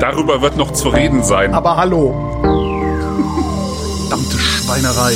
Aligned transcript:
Darüber 0.00 0.40
wird 0.40 0.56
noch 0.56 0.72
zu 0.72 0.88
reden 0.88 1.22
sein. 1.22 1.52
Aber 1.52 1.76
hallo. 1.76 2.14
Verdammte 4.08 4.38
Schweinerei. 4.38 5.12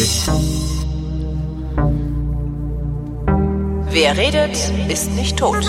Wer 3.89 4.17
redet, 4.19 4.59
ist 4.89 5.11
nicht 5.13 5.39
tot. 5.39 5.65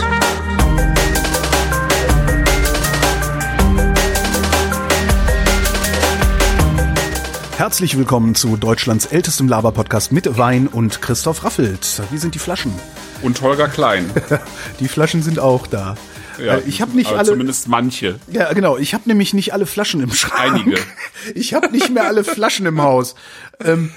Herzlich 7.57 7.97
willkommen 7.97 8.35
zu 8.35 8.57
Deutschlands 8.57 9.05
ältestem 9.05 9.47
Laber-Podcast 9.47 10.11
mit 10.11 10.37
Wein 10.37 10.67
und 10.67 11.01
Christoph 11.01 11.45
Raffelt. 11.45 12.01
Wie 12.11 12.17
sind 12.17 12.35
die 12.35 12.39
Flaschen? 12.39 12.73
Und 13.21 13.41
Holger 13.41 13.69
Klein. 13.69 14.09
Die 14.81 14.89
Flaschen 14.89 15.23
sind 15.23 15.39
auch 15.39 15.67
da. 15.67 15.95
Ja, 16.43 16.59
ich 16.65 16.81
habe 16.81 16.95
nicht 16.95 17.11
alle. 17.11 17.25
Zumindest 17.25 17.67
manche. 17.67 18.19
Ja, 18.31 18.51
genau. 18.53 18.77
Ich 18.77 18.93
habe 18.93 19.03
nämlich 19.07 19.33
nicht 19.33 19.53
alle 19.53 19.65
Flaschen 19.65 20.01
im 20.01 20.11
Schrank. 20.13 20.53
Einige. 20.55 20.77
Ich 21.33 21.55
habe 21.55 21.71
nicht 21.71 21.89
mehr 21.89 22.05
alle 22.05 22.23
Flaschen 22.23 22.67
im 22.67 22.81
Haus. 22.81 23.15
Ähm, 23.59 23.91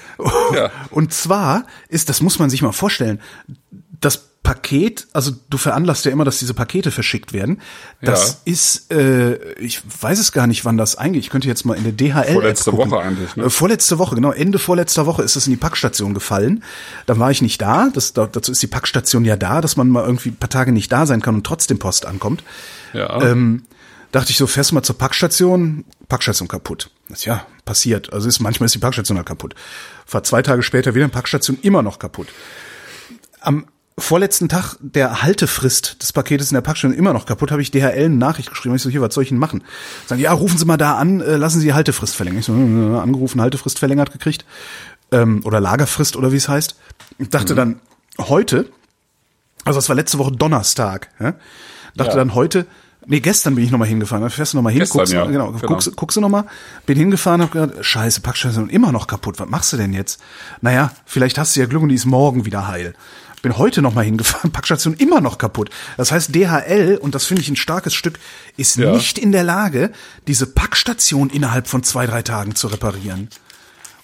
Ja. 0.53 0.71
Und 0.89 1.13
zwar 1.13 1.65
ist, 1.87 2.09
das 2.09 2.21
muss 2.21 2.39
man 2.39 2.49
sich 2.49 2.61
mal 2.63 2.71
vorstellen, 2.71 3.21
das 4.01 4.28
Paket, 4.43 5.07
also 5.13 5.31
du 5.49 5.57
veranlasst 5.57 6.05
ja 6.05 6.11
immer, 6.11 6.25
dass 6.25 6.39
diese 6.39 6.53
Pakete 6.53 6.91
verschickt 6.91 7.33
werden. 7.33 7.61
Das 8.01 8.41
ist, 8.45 8.91
äh, 8.91 9.35
ich 9.55 9.81
weiß 10.01 10.17
es 10.17 10.31
gar 10.31 10.47
nicht, 10.47 10.65
wann 10.65 10.77
das 10.77 10.95
eingeht. 10.95 11.21
Ich 11.23 11.29
könnte 11.29 11.47
jetzt 11.47 11.65
mal 11.65 11.75
in 11.77 11.83
der 11.83 11.91
DHL. 11.91 12.33
Vorletzte 12.33 12.71
gucken. 12.71 12.89
Woche 12.91 13.01
eigentlich, 13.01 13.35
ne? 13.35 13.43
Äh, 13.45 13.49
Vorletzte 13.49 13.99
Woche, 13.99 14.15
genau. 14.15 14.31
Ende 14.31 14.57
vorletzter 14.57 15.05
Woche 15.05 15.21
ist 15.23 15.35
es 15.35 15.45
in 15.45 15.51
die 15.51 15.57
Packstation 15.57 16.13
gefallen. 16.13 16.63
Dann 17.05 17.19
war 17.19 17.29
ich 17.31 17.41
nicht 17.41 17.61
da. 17.61 17.89
Das, 17.93 18.13
da- 18.13 18.27
dazu 18.27 18.51
ist 18.51 18.61
die 18.63 18.67
Packstation 18.67 19.25
ja 19.25 19.35
da, 19.35 19.61
dass 19.61 19.75
man 19.75 19.89
mal 19.89 20.03
irgendwie 20.05 20.29
ein 20.29 20.37
paar 20.37 20.49
Tage 20.49 20.71
nicht 20.71 20.91
da 20.91 21.05
sein 21.05 21.21
kann 21.21 21.35
und 21.35 21.45
trotzdem 21.45 21.77
Post 21.77 22.05
ankommt. 22.05 22.43
Ja. 22.93 23.21
Ähm, 23.21 23.63
dachte 24.11 24.31
ich 24.31 24.37
so, 24.37 24.47
fährst 24.47 24.71
du 24.71 24.75
mal 24.75 24.83
zur 24.83 24.97
Packstation, 24.97 25.83
Packstation 26.07 26.47
kaputt. 26.47 26.89
Das, 27.09 27.25
ja, 27.25 27.45
passiert. 27.65 28.13
Also 28.13 28.27
ist, 28.27 28.39
manchmal 28.39 28.65
ist 28.65 28.73
die 28.75 28.79
Packstation 28.79 29.17
halt 29.17 29.27
kaputt. 29.27 29.53
Fahr 30.05 30.23
zwei 30.23 30.41
Tage 30.41 30.63
später 30.63 30.95
wieder 30.95 31.05
in 31.05 31.11
Packstation 31.11 31.59
immer 31.61 31.81
noch 31.83 31.99
kaputt. 31.99 32.29
Am 33.41 33.65
vorletzten 33.99 34.49
Tag 34.49 34.75
der 34.81 35.21
Haltefrist 35.21 36.01
des 36.01 36.13
Paketes 36.13 36.51
in 36.51 36.55
der 36.55 36.61
Packstation 36.61 36.97
immer 36.97 37.13
noch 37.13 37.25
kaputt, 37.25 37.51
habe 37.51 37.61
ich 37.61 37.71
DHL 37.71 38.05
eine 38.05 38.09
Nachricht 38.09 38.49
geschrieben. 38.49 38.75
Ich 38.75 38.81
so, 38.81 38.89
hier, 38.89 39.01
was 39.01 39.13
soll 39.13 39.23
ich 39.23 39.29
denn 39.29 39.37
machen? 39.37 39.63
Sagen, 40.07 40.21
ja, 40.21 40.31
rufen 40.33 40.57
Sie 40.57 40.65
mal 40.65 40.77
da 40.77 40.95
an, 40.97 41.21
äh, 41.21 41.35
lassen 41.37 41.59
Sie 41.59 41.65
die 41.67 41.73
Haltefrist 41.73 42.15
verlängern. 42.15 42.39
Ich 42.39 42.45
so, 42.45 42.53
äh, 42.53 42.99
angerufen, 42.99 43.41
Haltefrist 43.41 43.79
verlängert 43.79 44.11
gekriegt. 44.11 44.45
Ähm, 45.11 45.41
oder 45.43 45.59
Lagerfrist 45.59 46.15
oder 46.15 46.31
wie 46.31 46.37
es 46.37 46.47
heißt. 46.49 46.75
Ich 47.17 47.29
dachte 47.29 47.55
dann, 47.55 47.79
heute, 48.19 48.69
also 49.65 49.77
das 49.77 49.89
war 49.89 49.95
letzte 49.95 50.17
Woche 50.19 50.31
Donnerstag, 50.31 51.09
ja? 51.19 51.33
dachte 51.95 52.11
Ja. 52.11 52.15
dann 52.17 52.35
heute, 52.35 52.65
nee, 53.07 53.19
gestern 53.19 53.55
bin 53.55 53.63
ich 53.63 53.71
nochmal 53.71 53.87
hingefahren, 53.87 54.23
da 54.23 54.29
fährst 54.29 54.53
du 54.53 54.57
nochmal 54.57 54.71
hin, 54.73 54.81
Gestern, 54.81 54.99
guckst, 54.99 55.13
ja. 55.13 55.25
genau, 55.25 55.51
Genau. 55.51 55.67
guckst, 55.67 55.95
guckst 55.95 56.15
du 56.17 56.21
nochmal, 56.21 56.45
bin 56.85 56.97
hingefahren, 56.97 57.41
hab 57.41 57.51
gedacht, 57.51 57.83
scheiße, 57.83 58.21
Packstation 58.21 58.69
immer 58.69 58.91
noch 58.91 59.07
kaputt, 59.07 59.39
was 59.39 59.49
machst 59.49 59.73
du 59.73 59.77
denn 59.77 59.93
jetzt? 59.93 60.21
Naja, 60.61 60.91
vielleicht 61.05 61.37
hast 61.39 61.55
du 61.55 61.59
ja 61.61 61.65
Glück 61.65 61.81
und 61.81 61.89
die 61.89 61.95
ist 61.95 62.05
morgen 62.05 62.45
wieder 62.45 62.67
heil. 62.67 62.93
Bin 63.41 63.57
heute 63.57 63.81
nochmal 63.81 64.03
hingefahren, 64.05 64.51
Packstation 64.53 64.93
immer 64.95 65.21
noch 65.21 65.37
kaputt. 65.37 65.69
Das 65.97 66.11
heißt, 66.11 66.35
DHL, 66.35 66.97
und 67.01 67.15
das 67.15 67.25
finde 67.25 67.41
ich 67.41 67.49
ein 67.49 67.55
starkes 67.55 67.93
Stück, 67.93 68.19
ist 68.57 68.75
Ja. 68.77 68.91
nicht 68.91 69.17
in 69.17 69.31
der 69.31 69.43
Lage, 69.43 69.91
diese 70.27 70.45
Packstation 70.47 71.29
innerhalb 71.29 71.67
von 71.67 71.83
zwei, 71.83 72.05
drei 72.05 72.21
Tagen 72.21 72.55
zu 72.55 72.67
reparieren 72.67 73.29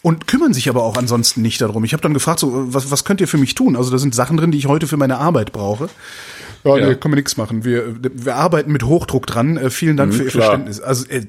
und 0.01 0.27
kümmern 0.27 0.53
sich 0.53 0.69
aber 0.69 0.83
auch 0.83 0.95
ansonsten 0.97 1.41
nicht 1.41 1.59
darum. 1.61 1.83
Ich 1.83 1.93
habe 1.93 2.01
dann 2.01 2.13
gefragt, 2.13 2.39
so, 2.39 2.73
was, 2.73 2.91
was 2.91 3.03
könnt 3.03 3.19
ihr 3.21 3.27
für 3.27 3.37
mich 3.37 3.55
tun? 3.55 3.75
Also 3.75 3.91
da 3.91 3.97
sind 3.97 4.15
Sachen 4.15 4.37
drin, 4.37 4.51
die 4.51 4.57
ich 4.57 4.67
heute 4.67 4.87
für 4.87 4.97
meine 4.97 5.17
Arbeit 5.17 5.51
brauche. 5.51 5.89
Ja, 6.63 6.77
Ja. 6.77 6.87
nee, 6.89 6.95
können 6.95 7.13
wir 7.13 7.17
nichts 7.17 7.35
machen. 7.37 7.63
Wir, 7.65 7.95
wir 8.01 8.35
arbeiten 8.35 8.71
mit 8.71 8.83
Hochdruck 8.83 9.27
dran. 9.27 9.57
Äh, 9.57 9.69
vielen 9.69 9.97
Dank 9.97 10.13
Mhm, 10.13 10.17
für 10.17 10.23
Ihr 10.23 10.29
klar. 10.29 10.43
Verständnis. 10.45 10.79
Also 10.79 11.05
äh, 11.09 11.25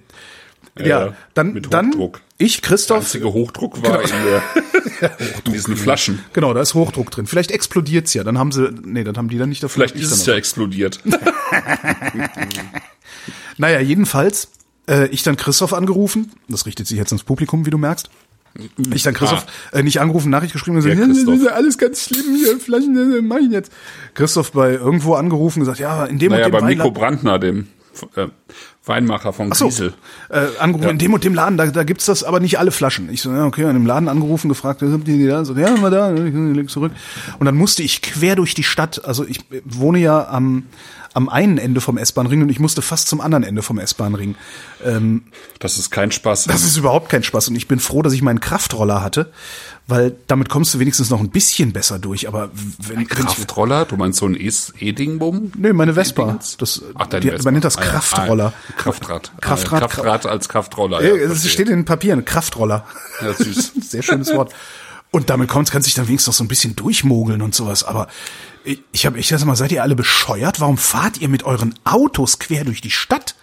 ja, 0.79 0.87
Ja, 1.07 1.13
dann, 1.35 1.53
mit 1.55 1.73
dann 1.73 1.89
Hochdruck. 1.89 2.21
ich, 2.39 2.61
Der 2.61 2.69
Christoph. 2.71 2.99
einzige 2.99 3.33
Hochdruck 3.33 3.83
war 3.83 4.03
in, 4.03 4.09
der, 4.09 5.11
in 5.45 5.53
diesen 5.53 5.77
Flaschen. 5.77 6.21
Genau, 6.33 6.53
da 6.55 6.61
ist 6.61 6.75
Hochdruck 6.75 7.11
drin. 7.11 7.27
Vielleicht 7.27 7.51
explodiert's 7.51 8.15
ja. 8.15 8.25
Dann 8.25 8.39
haben 8.39 8.53
sie, 8.53 8.71
nee, 8.85 9.05
dann 9.05 9.17
haben 9.17 9.29
die 9.29 9.39
dann 9.39 9.49
nicht 9.49 9.63
dafür. 9.63 9.75
Vielleicht 9.83 9.97
ich 9.97 10.03
ist 10.03 10.11
dann 10.13 10.19
es 10.21 10.27
ja 10.27 10.35
explodiert. 10.35 11.01
Naja, 13.59 13.81
jedenfalls, 13.81 14.51
äh, 14.89 15.07
ich 15.09 15.23
dann 15.23 15.37
Christoph 15.37 15.73
angerufen. 15.73 16.33
Das 16.49 16.67
richtet 16.67 16.87
sich 16.87 16.99
jetzt 16.99 17.13
ins 17.13 17.25
Publikum, 17.25 17.65
wie 17.67 17.71
du 17.71 17.79
merkst. 17.79 18.11
Ich 18.95 19.03
dann 19.03 19.13
Christoph 19.15 19.47
äh, 19.73 19.83
nicht 19.83 20.01
angerufen, 20.01 20.31
Nachricht 20.31 20.53
geschrieben 20.55 20.77
und 20.77 20.83
gesagt, 20.85 20.99
Der 20.99 21.07
ja, 21.07 21.13
das 21.25 21.41
ist 21.41 21.45
ja 21.45 21.53
alles 21.53 21.77
ganz 21.79 22.05
schlimm 22.05 22.37
hier, 22.37 22.59
Flaschen, 22.59 23.19
äh, 23.19 23.21
mach 23.23 23.37
ich 23.39 23.51
jetzt. 23.51 23.71
Christoph 24.15 24.53
bei 24.53 24.73
irgendwo 24.73 25.15
angerufen 25.15 25.61
und 25.61 25.65
gesagt, 25.67 25.79
ja, 25.81 26.07
in 26.07 26.19
dem 26.19 26.33
Naja, 26.33 26.47
und 26.47 26.53
dem 26.53 26.61
bei 26.61 26.67
Weinladen, 26.67 26.93
Brandner, 26.95 27.39
dem 27.39 27.69
äh, 28.17 28.29
Weinmacher 28.87 29.33
von 29.33 29.51
Ach 29.53 29.57
so, 29.57 29.69
äh, 29.69 29.91
angerufen, 30.59 30.91
in 30.91 30.99
dem 30.99 31.13
und 31.13 31.25
dem 31.25 31.35
Laden, 31.35 31.57
da, 31.57 31.67
da 31.67 31.83
gibt's 31.83 32.07
das, 32.07 32.23
aber 32.23 32.41
nicht 32.41 32.59
alle 32.59 32.71
Flaschen. 32.71 33.11
Ich 33.11 33.21
so, 33.21 33.33
ja, 33.33 33.45
okay, 33.45 33.65
an 33.65 33.75
dem 33.75 33.87
Laden 33.87 34.09
angerufen, 34.09 34.49
gefragt, 34.49 34.83
habt 34.83 35.09
ihr 35.09 35.17
die 35.17 35.27
da? 35.27 35.45
So, 35.45 35.55
ja, 35.55 35.77
mal 35.77 35.91
da, 35.91 36.15
ich 36.15 36.33
leg 36.33 36.71
zurück. 36.71 36.93
Und 37.39 37.47
dann 37.47 37.57
musste 37.57 37.83
ich 37.83 38.01
quer 38.01 38.37
durch 38.37 38.55
die 38.55 38.63
Stadt, 38.63 39.05
also 39.05 39.27
ich 39.27 39.41
äh, 39.51 39.61
wohne 39.65 39.99
ja 39.99 40.29
am, 40.29 40.67
am 41.15 41.29
einen 41.29 41.59
Ende 41.59 41.81
vom 41.81 41.99
S-Bahn-Ring 41.99 42.43
und 42.43 42.51
ich 42.51 42.61
musste 42.61 42.83
fast 42.83 43.09
zum 43.09 43.21
anderen 43.21 43.43
Ende 43.43 43.63
vom 43.63 43.79
S-Bahn-Ring. 43.79 44.35
Das 45.59 45.79
ist 45.79 45.91
kein 45.91 46.13
Spaß. 46.13 46.45
Das 46.45 46.63
ist 46.63 46.77
überhaupt 46.77 47.09
kein 47.09 47.23
Spaß 47.23 47.49
und 47.49 47.57
ich 47.57 47.67
bin 47.67 47.81
froh, 47.81 48.03
dass 48.03 48.13
ich 48.13 48.21
meinen 48.21 48.41
Kraftroller 48.41 49.03
hatte, 49.03 49.33
weil 49.89 50.17
damit 50.27 50.49
kommst 50.49 50.75
du 50.75 50.79
wenigstens 50.81 51.11
noch 51.11 51.21
ein 51.21 51.31
bisschen 51.31 51.73
besser 51.73 51.99
durch. 51.99 52.27
Aber 52.27 52.51
wenn, 52.79 53.03
ich, 53.03 53.09
Kraftroller? 53.09 53.85
Du 53.85 53.97
meinst 53.97 54.19
so 54.19 54.27
ein 54.27 54.35
Es- 54.35 54.73
E-Ding-Bumm? 54.81 55.53
Nö, 55.57 55.73
meine 55.73 55.95
Vespa. 55.95 56.39
Das, 56.59 56.83
Ach, 56.97 57.07
dein 57.07 57.21
die, 57.21 57.29
Vespa. 57.31 57.45
man 57.45 57.55
nennt 57.55 57.65
das 57.65 57.77
Ah. 57.79 57.83
Kraftroller. 57.83 58.53
Ah, 58.69 58.73
Kraftrad. 58.77 59.33
Kraftrad, 59.41 59.83
Ah, 59.83 59.87
Kraftrad 59.89 60.27
als 60.27 60.49
Kraftroller. 60.49 61.01
Äh, 61.01 61.09
ja, 61.09 61.15
Es 61.15 61.27
verstehe. 61.29 61.51
steht 61.51 61.69
in 61.69 61.77
den 61.77 61.85
Papieren, 61.85 62.25
Kraftroller. 62.25 62.85
Ja, 63.23 63.33
süß. 63.33 63.73
Sehr 63.91 64.03
schönes 64.03 64.33
Wort. 64.35 64.53
Und 65.13 65.31
damit 65.31 65.49
kommt, 65.49 65.71
kann 65.71 65.83
sich 65.83 65.95
dann 65.95 66.09
wenigstens 66.09 66.35
noch 66.35 66.39
so 66.39 66.45
ein 66.45 66.49
bisschen 66.49 66.75
durchmogeln 66.75 67.41
und 67.41 67.55
sowas. 67.55 67.85
Aber 67.85 68.09
ich, 68.65 68.83
ich 68.93 69.07
habe, 69.07 69.19
ich 69.21 69.29
sag 69.29 69.45
mal, 69.45 69.55
seid 69.55 69.71
ihr 69.71 69.83
alle 69.85 69.95
bescheuert? 69.95 70.59
Warum 70.61 70.79
fahrt 70.79 71.19
ihr 71.19 71.29
mit 71.29 71.45
euren 71.45 71.75
Autos 71.85 72.41
quer 72.41 72.65
durch 72.65 72.81
die 72.81 72.91
Stadt? 72.91 73.37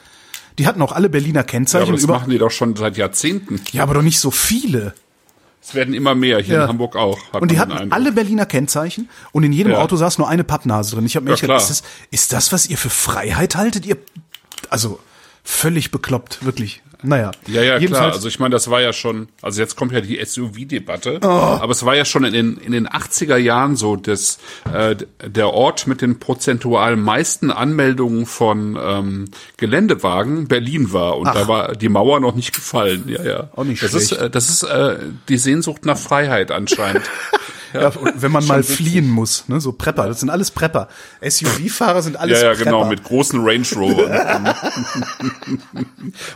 Die 0.60 0.68
hatten 0.68 0.82
auch 0.82 0.92
alle 0.92 1.10
Berliner 1.10 1.36
Ja, 1.36 1.42
aber 1.44 1.48
Kennzeichen. 1.52 1.94
das 1.94 2.04
über, 2.04 2.14
machen 2.16 2.30
die 2.30 2.38
doch 2.38 2.52
schon 2.52 2.76
seit 2.76 2.98
Jahrzehnten. 2.98 3.60
ja, 3.72 3.82
aber 3.84 3.94
doch 3.96 4.02
nicht 4.04 4.20
so 4.20 4.30
viele. 4.30 4.94
Es 5.66 5.74
werden 5.74 5.94
immer 5.94 6.14
mehr, 6.14 6.40
hier 6.42 6.56
Ja. 6.56 6.64
in 6.64 6.70
Hamburg 6.70 6.96
auch. 6.98 7.18
Und 7.40 7.50
die 7.50 7.58
hatten 7.60 7.72
Eindruck. 7.72 7.94
alle 7.94 8.12
Berliner 8.12 8.46
Kennzeichen 8.46 9.10
und 9.32 9.44
in 9.44 9.54
jedem 9.54 9.72
Ja. 9.72 9.80
Auto 9.80 9.96
saß 9.96 10.18
nur 10.18 10.28
eine 10.28 10.44
Pappnase 10.44 10.96
drin. 10.96 11.06
Ich 11.06 11.16
habe 11.16 11.24
mir 11.24 11.32
Ja, 11.32 11.38
gedacht, 11.38 11.62
ist 11.62 11.70
das, 11.70 11.84
ist 12.12 12.34
das, 12.34 12.52
was 12.52 12.66
ihr 12.68 12.78
für 12.78 12.90
Freiheit 12.90 13.56
haltet? 13.56 13.86
Ihr, 13.86 13.98
also 14.70 15.00
völlig 15.44 15.92
bekloppt, 15.92 16.46
wirklich. 16.46 16.82
Naja, 17.06 17.32
Ja, 17.48 17.62
ja, 17.62 17.80
klar. 17.80 18.14
Also 18.14 18.30
ich 18.30 18.40
meine, 18.40 18.54
das 18.54 18.70
war 18.70 18.80
ja 18.80 18.94
schon, 18.94 19.28
also 19.42 19.60
jetzt 19.60 19.76
kommt 19.76 19.92
ja 19.92 20.00
die 20.00 20.24
SUV-Debatte, 20.24 21.20
Oh. 21.22 21.28
aber 21.28 21.72
es 21.74 21.84
war 21.86 21.98
ja 21.98 22.06
schon 22.06 22.24
in 22.24 22.32
den, 22.32 22.56
in 22.56 22.72
den 22.72 22.88
80er 22.88 23.36
Jahren 23.36 23.76
so, 23.76 23.98
dass 23.98 24.38
äh, 24.74 24.96
der 25.22 25.50
Ort 25.50 25.86
mit 25.86 26.02
den 26.02 26.20
prozentual 26.20 26.96
meisten 26.96 27.52
Anmeldungen 27.52 28.26
von 28.26 28.80
ähm, 28.82 29.26
Geländewagen 29.58 30.48
Berlin 30.48 30.94
war 30.94 31.18
und 31.18 31.26
da 31.26 31.46
war 31.50 31.76
die 31.76 31.90
Mauer 31.90 32.22
noch 32.22 32.36
nicht 32.36 32.56
gefallen. 32.56 33.04
Ja, 33.08 33.22
ja. 33.22 33.50
Auch 33.54 33.66
nicht 33.66 33.84
das 33.84 33.90
schlecht. 33.92 34.12
Ist, 34.14 34.18
äh, 34.20 34.30
das 34.30 34.50
ist 34.50 34.64
äh, 34.64 34.96
die 35.28 35.38
Sehnsucht 35.38 35.86
nach 35.86 35.98
Freiheit 35.98 36.52
anscheinend. 36.52 37.04
ja, 37.74 37.88
und 37.90 38.22
wenn 38.22 38.32
man 38.32 38.46
mal 38.48 38.64
fliehen 38.64 39.10
muss, 39.10 39.46
ne, 39.48 39.60
so 39.62 39.72
Prepper, 39.72 40.08
das 40.08 40.20
sind 40.20 40.30
alles 40.30 40.52
Prepper. 40.52 40.88
SUV-Fahrer 41.22 42.02
sind 42.02 42.18
alles 42.18 42.42
ja, 42.42 42.50
ja, 42.50 42.54
Prepper. 42.56 42.66
genau, 42.66 42.86
mit 42.86 43.04
großen 43.04 43.40
Range 43.44 43.66
Rovern. 43.76 44.54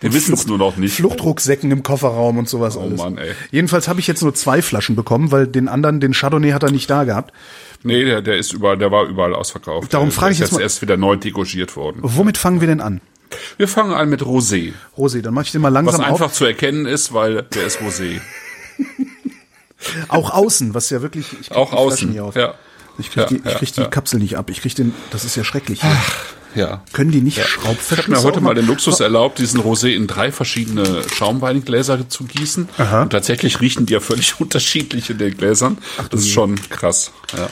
Wir 0.02 0.14
wissen 0.14 0.34
es 0.34 0.48
nur 0.48 0.58
noch 0.58 0.78
nicht. 0.78 0.96
Fluchtrucksäcken 0.96 1.72
im 1.72 1.84
Kofferraum 1.84 2.38
und 2.38 2.50
sowas 2.50 2.78
alles. 2.78 3.00
Oh 3.00 3.03
Mann, 3.03 3.18
ey. 3.18 3.34
Jedenfalls 3.52 3.88
habe 3.88 4.00
ich 4.00 4.08
jetzt 4.08 4.22
nur 4.24 4.34
zwei 4.34 4.62
Flaschen 4.62 4.96
bekommen, 4.96 5.31
weil 5.31 5.48
den 5.48 5.68
anderen, 5.68 6.00
den 6.00 6.14
Chardonnay 6.14 6.52
hat 6.52 6.64
er 6.64 6.72
nicht 6.72 6.90
da 6.90 7.03
gehabt. 7.03 7.34
Nee, 7.84 8.04
der, 8.06 8.22
der 8.22 8.38
ist 8.38 8.54
überall, 8.54 8.78
der 8.78 8.92
war 8.92 9.06
überall 9.06 9.34
ausverkauft. 9.36 9.94
Darum 9.94 10.12
frage 10.12 10.34
ich 10.34 10.40
jetzt 10.40 10.54
mal- 10.54 10.62
erst 10.62 10.81
wieder 10.81 10.98
neu 10.98 11.16
degorgiert 11.16 11.75
worden. 11.75 12.00
Womit 12.02 12.38
fangen 12.38 12.59
wir 12.62 12.68
denn 12.68 12.81
an? 12.81 13.02
Wir 13.58 13.68
fangen 13.68 13.94
an 13.94 14.09
mit 14.09 14.22
Rosé. 14.24 14.74
Rosé, 14.98 15.22
dann 15.22 15.34
mach 15.34 15.44
ich 15.44 15.52
den 15.52 15.62
mal 15.62 15.68
Was 15.69 15.74
langsam 15.74 16.01
einfach 16.01 16.28
auf. 16.28 16.33
zu 16.33 16.45
erkennen 16.45 16.86
ist, 16.86 17.13
weil 17.13 17.44
der 17.44 17.66
ist 17.66 17.80
Rosé. 17.80 18.19
Auch 20.07 20.31
außen, 20.31 20.74
was 20.74 20.89
ja 20.89 21.01
wirklich, 21.01 21.27
ich 21.39 21.51
Auch 21.51 21.71
die 21.71 21.77
außen. 21.77 22.13
Ja. 22.13 22.56
Ich 23.00 23.12
krieg, 23.12 23.18
Ja, 23.18 23.25
die, 23.25 23.35
ich 23.38 23.45
ja, 23.45 23.57
krieg 23.57 23.74
die 23.74 23.81
ja. 23.81 23.88
Kapsel 23.88 24.19
nicht 24.19 24.38
ab. 24.38 24.50
Ich 24.50 24.62
krieg 24.62 24.75
den, 24.75 24.94
das 25.12 25.24
ist 25.24 25.35
ja 25.35 25.44
schrecklich. 25.44 25.81
Ja. 26.56 26.81
Können 26.94 27.12
die 27.12 27.21
nicht 27.21 27.38
Ich 27.38 27.65
habe 27.65 28.09
mir 28.09 28.24
heute 28.24 28.41
mal 28.41 28.56
den 28.56 28.65
Luxus 28.65 29.00
erlaubt, 29.00 29.38
diesen 29.38 29.62
Rosé 29.62 29.89
in 29.89 30.07
drei 30.07 30.31
verschiedene 30.31 31.03
Schaumweingläser 31.13 32.09
zu 32.09 32.24
gießen. 32.24 32.69
Aha. 32.77 33.03
Und 33.03 33.12
tatsächlich 33.12 33.62
riechen 33.62 33.85
die 33.85 33.94
ja 33.94 34.00
völlig 34.00 34.39
unterschiedlich 34.39 35.09
in 35.09 35.19
den 35.19 35.38
Gläsern. 35.38 35.77
das 36.09 36.21
ist 36.21 36.31
schon 36.31 36.56
krass. 36.69 37.12
Ja. 37.35 37.50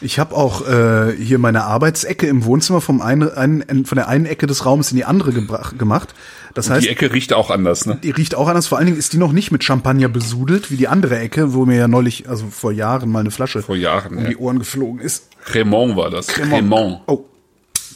Ich 0.00 0.18
habe 0.20 0.36
auch 0.36 0.66
äh, 0.66 1.12
hier 1.16 1.38
meine 1.38 1.64
Arbeitsecke 1.64 2.28
im 2.28 2.44
Wohnzimmer 2.44 2.80
vom 2.80 3.02
einen, 3.02 3.30
einen, 3.30 3.84
von 3.84 3.96
der 3.96 4.06
einen 4.06 4.26
Ecke 4.26 4.46
des 4.46 4.64
Raumes 4.64 4.92
in 4.92 4.96
die 4.96 5.04
andere 5.04 5.32
gebracht, 5.32 5.76
gemacht. 5.78 6.14
Das 6.58 6.70
heißt, 6.70 6.84
Die 6.84 6.88
Ecke 6.88 7.12
riecht 7.12 7.32
auch 7.32 7.50
anders, 7.50 7.86
ne? 7.86 8.00
die 8.02 8.10
riecht 8.10 8.34
auch 8.34 8.48
anders. 8.48 8.66
Vor 8.66 8.78
allen 8.78 8.88
Dingen 8.88 8.98
ist 8.98 9.12
die 9.12 9.16
noch 9.16 9.30
nicht 9.30 9.52
mit 9.52 9.62
Champagner 9.62 10.08
besudelt, 10.08 10.72
wie 10.72 10.76
die 10.76 10.88
andere 10.88 11.16
Ecke, 11.16 11.54
wo 11.54 11.66
mir 11.66 11.76
ja 11.76 11.86
neulich, 11.86 12.28
also 12.28 12.48
vor 12.48 12.72
Jahren 12.72 13.12
mal 13.12 13.20
eine 13.20 13.30
Flasche 13.30 13.62
Vor 13.62 13.76
Jahren, 13.76 14.16
um 14.16 14.24
ja. 14.24 14.30
die 14.30 14.36
Ohren 14.38 14.58
geflogen 14.58 14.98
ist. 14.98 15.28
Cremant 15.44 15.94
war 15.94 16.10
das. 16.10 16.26
Cremant. 16.26 17.02
Oh, 17.06 17.26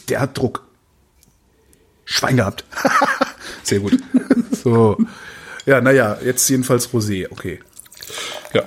der 0.08 0.20
hat 0.20 0.38
Druck. 0.38 0.64
Schwein 2.04 2.36
gehabt. 2.36 2.64
Sehr 3.64 3.80
gut. 3.80 3.98
So. 4.52 4.96
Ja, 5.66 5.80
naja, 5.80 6.18
jetzt 6.24 6.48
jedenfalls 6.48 6.88
Rosé, 6.90 7.26
okay. 7.32 7.58
Ja. 8.54 8.62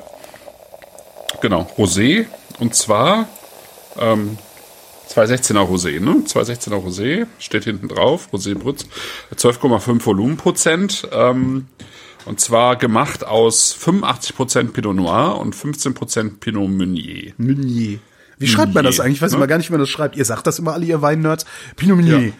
Genau, 1.40 1.72
Rosé. 1.78 2.26
Und 2.60 2.76
zwar 2.76 3.30
ähm, 3.98 4.38
216er 5.10 5.60
Rosé, 5.60 6.00
ne? 6.00 6.24
216er 6.26 6.76
Rosé, 6.76 7.28
steht 7.40 7.66
hinten 7.66 7.88
drauf, 7.88 8.30
Rosé 8.34 8.56
Brütz, 8.56 8.86
12,5 9.36 10.06
Volumenprozent. 10.06 11.08
Ähm, 11.12 11.68
und 12.26 12.40
zwar 12.40 12.76
gemacht 12.76 13.24
aus 13.24 13.76
85% 13.76 14.72
Pinot 14.72 14.96
Noir 14.96 15.38
und 15.40 15.56
15% 15.56 16.40
Pinot 16.40 16.70
Meunier. 16.70 17.34
Meunier. 17.38 18.00
Wie 18.38 18.48
schreibt 18.48 18.74
man 18.74 18.84
das 18.84 19.00
eigentlich? 19.00 19.18
Ich 19.18 19.22
weiß 19.22 19.32
ne? 19.32 19.38
immer 19.38 19.48
gar 19.48 19.58
nicht, 19.58 19.70
wie 19.70 19.74
man 19.74 19.80
das 19.82 19.90
schreibt. 19.90 20.16
Ihr 20.16 20.26
sagt 20.26 20.46
das 20.48 20.60
immer 20.60 20.74
alle, 20.74 20.86
ihr 20.86 21.02
Weinnerds. 21.02 21.46
Pinot 21.76 21.98
Meunier. 21.98 22.20
Ja. 22.20 22.34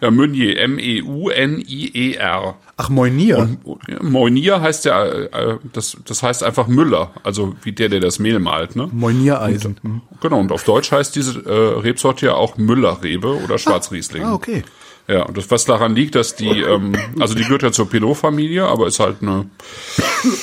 Ja, 0.00 0.10
Meunier, 0.10 0.58
M-E-U-N-I-E-R. 0.60 2.56
Ach, 2.76 2.88
Meunier. 2.90 3.38
Und, 3.38 4.02
Meunier 4.02 4.60
heißt 4.60 4.84
ja, 4.84 5.06
äh, 5.06 5.58
das, 5.72 5.96
das 6.04 6.22
heißt 6.22 6.42
einfach 6.42 6.66
Müller, 6.66 7.12
also 7.22 7.56
wie 7.62 7.72
der, 7.72 7.88
der 7.88 8.00
das 8.00 8.18
Mehl 8.18 8.38
malt, 8.38 8.76
ne? 8.76 8.90
Meuniereisen. 8.92 9.78
Und, 9.82 10.02
genau, 10.20 10.40
und 10.40 10.52
auf 10.52 10.64
Deutsch 10.64 10.92
heißt 10.92 11.16
diese 11.16 11.40
äh, 11.40 11.80
Rebsorte 11.80 12.26
ja 12.26 12.34
auch 12.34 12.58
Müllerrebe 12.58 13.42
oder 13.42 13.56
Schwarzriesling. 13.56 14.22
Ah, 14.22 14.34
okay. 14.34 14.64
Ja, 15.08 15.22
und 15.22 15.38
das, 15.38 15.50
was 15.50 15.64
daran 15.64 15.94
liegt, 15.94 16.14
dass 16.14 16.34
die, 16.34 16.60
ähm, 16.60 16.94
also 17.18 17.34
die 17.34 17.44
gehört 17.44 17.62
ja 17.62 17.72
zur 17.72 17.88
Pinot-Familie, 17.88 18.66
aber 18.66 18.88
ist 18.88 19.00
halt 19.00 19.22
eine 19.22 19.46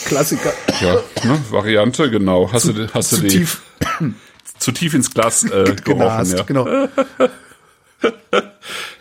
Klassiker. 0.05 0.53
Ja, 0.81 0.95
ne, 1.25 1.39
Variante, 1.51 2.09
genau. 2.09 2.49
Hast 2.51 2.67
zu, 2.67 2.73
du, 2.73 2.91
hast 2.91 3.09
zu 3.09 3.17
du 3.17 3.21
die 3.23 3.37
tief. 3.39 3.61
Zu 4.63 4.71
tief 4.71 4.93
ins 4.93 5.13
Glas 5.13 5.43
äh, 5.43 5.75
gerochen, 5.83 6.25
ja. 6.35 6.43
Genau. 6.43 6.67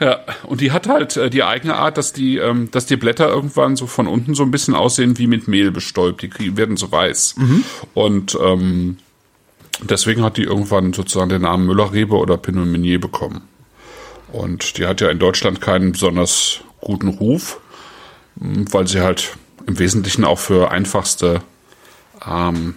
ja, 0.00 0.20
und 0.44 0.60
die 0.60 0.72
hat 0.72 0.88
halt 0.88 1.16
äh, 1.16 1.30
die 1.30 1.42
eigene 1.42 1.76
Art, 1.76 1.96
dass 1.96 2.12
die, 2.12 2.36
ähm, 2.38 2.70
dass 2.70 2.86
die 2.86 2.96
Blätter 2.96 3.28
irgendwann 3.28 3.76
so 3.76 3.86
von 3.86 4.06
unten 4.06 4.34
so 4.34 4.42
ein 4.42 4.50
bisschen 4.50 4.74
aussehen 4.74 5.18
wie 5.18 5.26
mit 5.26 5.48
Mehl 5.48 5.70
bestäubt. 5.70 6.22
Die 6.38 6.56
werden 6.56 6.76
so 6.76 6.90
weiß. 6.90 7.36
Mhm. 7.38 7.64
Und 7.94 8.38
ähm, 8.42 8.98
deswegen 9.82 10.22
hat 10.22 10.36
die 10.36 10.42
irgendwann 10.42 10.92
sozusagen 10.92 11.30
den 11.30 11.42
Namen 11.42 11.66
Müllerrebe 11.66 12.16
oder 12.16 12.36
Pinot 12.36 12.66
Meunier 12.66 13.00
bekommen. 13.00 13.42
Und 14.32 14.78
die 14.78 14.86
hat 14.86 15.00
ja 15.00 15.10
in 15.10 15.18
Deutschland 15.18 15.60
keinen 15.60 15.92
besonders 15.92 16.60
guten 16.80 17.08
Ruf, 17.08 17.60
weil 18.36 18.86
sie 18.88 19.00
halt 19.00 19.36
im 19.66 19.78
Wesentlichen 19.78 20.24
auch 20.24 20.38
für 20.38 20.70
einfachste 20.70 21.42
ähm, 22.26 22.74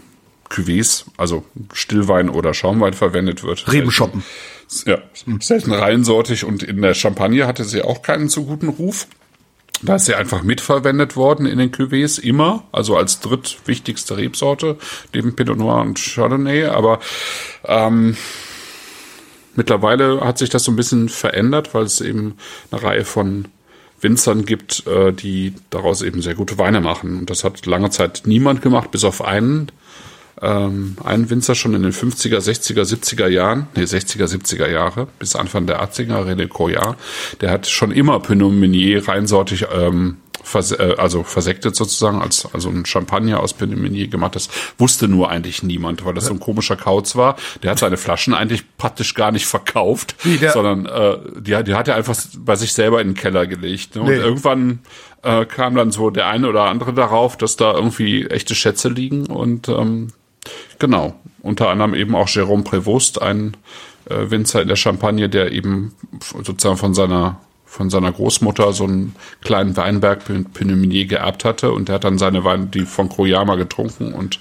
Cuvées, 0.50 1.06
also 1.18 1.44
Stillwein 1.74 2.30
oder 2.30 2.54
Schaumwein 2.54 2.94
verwendet 2.94 3.44
wird. 3.44 3.72
Rebenschoppen. 3.72 4.24
Ja, 4.86 4.98
selten 5.40 5.72
reinsortig 5.72 6.44
und 6.44 6.64
in 6.64 6.82
der 6.82 6.94
Champagne 6.94 7.46
hatte 7.46 7.64
sie 7.64 7.82
auch 7.82 8.02
keinen 8.02 8.30
so 8.30 8.46
guten 8.46 8.70
Ruf. 8.70 9.08
Da 9.82 9.96
ist 9.96 10.06
sie 10.06 10.16
einfach 10.16 10.42
mitverwendet 10.42 11.16
worden 11.16 11.46
in 11.46 11.58
den 11.58 11.72
Cuvées, 11.72 12.20
immer, 12.20 12.64
also 12.72 12.96
als 12.96 13.20
drittwichtigste 13.20 14.18
Rebsorte, 14.18 14.78
neben 15.14 15.36
Pinot 15.36 15.58
Noir 15.58 15.82
und 15.82 16.00
Chardonnay, 16.00 16.66
aber 16.66 17.00
ähm, 17.66 18.16
mittlerweile 19.56 20.22
hat 20.22 20.38
sich 20.38 20.50
das 20.50 20.64
so 20.64 20.72
ein 20.72 20.78
bisschen 20.78 21.10
verändert, 21.10 21.74
weil 21.74 21.84
es 21.84 22.02
eben 22.02 22.38
eine 22.72 22.82
Reihe 22.82 23.06
von 23.06 23.48
Winzern 24.00 24.46
gibt, 24.46 24.88
äh, 24.88 25.12
die 25.12 25.54
daraus 25.70 26.02
eben 26.02 26.22
sehr 26.22 26.36
gute 26.36 26.58
Weine 26.58 26.80
machen. 26.80 27.20
Und 27.20 27.30
das 27.30 27.44
hat 27.44 27.66
lange 27.66 27.90
Zeit 27.90 28.24
niemand 28.26 28.62
gemacht, 28.62 28.92
bis 28.92 29.04
auf 29.04 29.24
einen, 29.24 29.72
ähm, 30.46 30.98
einen 31.04 31.30
Winzer 31.30 31.56
schon 31.56 31.74
in 31.74 31.84
den 31.84 31.92
50er, 31.92 32.38
60er, 32.38 32.84
70er 32.84 33.28
Jahren, 33.28 33.68
nee, 33.76 33.84
60er, 33.84 34.26
70er 34.26 34.70
Jahre, 34.70 35.08
bis 35.20 35.36
Anfang 35.36 35.66
der 35.66 35.84
80er, 35.84 36.26
René 36.26 36.48
Coyard, 36.48 36.98
der 37.42 37.52
hat 37.52 37.68
schon 37.68 37.92
immer 37.92 38.20
Pinot 38.20 38.54
Meunier 38.54 39.08
reinsortig 39.08 39.66
ähm, 39.74 40.18
vers 40.44 40.72
äh, 40.72 40.96
also 40.98 41.24
versektet 41.24 41.76
sozusagen, 41.76 42.22
als 42.22 42.48
also 42.54 42.70
ein 42.70 42.86
Champagner 42.86 43.40
aus 43.40 43.54
Pinot 43.54 43.80
Meunier 43.80 44.08
gemacht. 44.08 44.36
Das 44.36 44.50
wusste 44.78 45.08
nur 45.08 45.30
eigentlich 45.30 45.64
niemand, 45.64 46.06
weil 46.06 46.14
das 46.14 46.26
so 46.26 46.34
ein 46.34 46.40
komischer 46.40 46.76
Kauz 46.76 47.16
war. 47.16 47.36
Der 47.64 47.72
hat 47.72 47.80
seine 47.80 47.98
Flaschen 47.98 48.34
eigentlich 48.34 48.78
praktisch 48.78 49.16
gar 49.16 49.32
nicht 49.32 49.48
verkauft, 49.48 50.16
sondern 50.54 50.86
äh, 50.86 51.18
die, 51.40 51.64
die 51.64 51.74
hat 51.74 51.88
er 51.88 51.96
einfach 51.96 52.16
bei 52.38 52.56
sich 52.56 52.74
selber 52.74 53.02
in 53.02 53.10
den 53.10 53.16
Keller 53.16 53.48
gelegt. 53.48 53.96
Ne? 53.96 54.02
Und 54.02 54.08
nee. 54.08 54.16
irgendwann 54.16 54.80
äh, 55.24 55.46
kam 55.46 55.76
dann 55.76 55.92
so 55.92 56.12
der 56.12 56.28
eine 56.28 56.48
oder 56.48 56.66
andere 56.66 56.94
darauf, 56.94 57.36
dass 57.38 57.56
da 57.56 57.74
irgendwie 57.74 58.28
echte 58.28 58.54
Schätze 58.54 58.90
liegen 58.90 59.26
und 59.26 59.68
ähm, 59.70 60.10
Genau. 60.80 61.16
Unter 61.42 61.70
anderem 61.70 61.94
eben 61.94 62.16
auch 62.16 62.28
Jérôme 62.28 62.64
Prévost, 62.64 63.22
ein 63.22 63.56
äh, 64.10 64.30
Winzer 64.30 64.62
in 64.62 64.68
der 64.68 64.76
Champagne, 64.76 65.30
der 65.30 65.52
eben 65.52 65.94
sozusagen 66.44 66.78
von 66.78 66.94
seiner 66.94 67.40
von 67.66 67.90
seiner 67.90 68.12
Großmutter 68.12 68.72
so 68.72 68.86
einen 68.86 69.16
kleinen 69.42 69.76
Weinberg 69.76 70.24
Pinot 70.26 71.10
geerbt 71.10 71.44
hatte 71.44 71.74
und 71.74 71.90
der 71.90 71.96
hat 71.96 72.06
dann 72.06 72.18
seine 72.18 72.46
Weine, 72.46 72.68
die 72.68 72.86
von 72.86 73.10
Kroyama 73.10 73.56
getrunken 73.56 74.14
und 74.14 74.40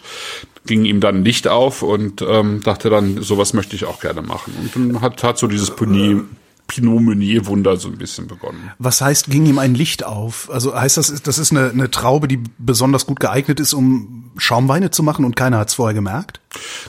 ging 0.66 0.84
ihm 0.84 1.00
dann 1.00 1.24
Licht 1.24 1.48
auf 1.48 1.82
und 1.82 2.22
ähm, 2.22 2.60
dachte 2.62 2.90
dann, 2.90 3.22
sowas 3.22 3.52
möchte 3.52 3.74
ich 3.74 3.86
auch 3.86 3.98
gerne 3.98 4.22
machen. 4.22 4.54
Und 4.60 4.76
dann 4.76 5.00
hat, 5.00 5.22
hat 5.24 5.38
so 5.38 5.48
dieses 5.48 5.74
Pinot, 5.74 6.24
Pinot 6.66 7.02
Meunier 7.02 7.46
Wunder 7.46 7.76
so 7.76 7.88
ein 7.88 7.98
bisschen 7.98 8.26
begonnen. 8.26 8.72
Was 8.78 9.00
heißt, 9.00 9.28
ging 9.28 9.46
ihm 9.46 9.58
ein 9.58 9.74
Licht 9.74 10.04
auf? 10.04 10.50
Also 10.50 10.74
heißt 10.74 10.96
das, 10.96 11.22
das 11.22 11.38
ist 11.38 11.52
eine, 11.52 11.70
eine 11.70 11.90
Traube, 11.90 12.26
die 12.26 12.40
besonders 12.58 13.06
gut 13.06 13.20
geeignet 13.20 13.60
ist, 13.60 13.74
um 13.74 14.32
Schaumweine 14.36 14.90
zu 14.90 15.02
machen 15.02 15.24
und 15.24 15.36
keiner 15.36 15.58
hat 15.58 15.68
es 15.68 15.74
vorher 15.74 15.94
gemerkt? 15.94 16.40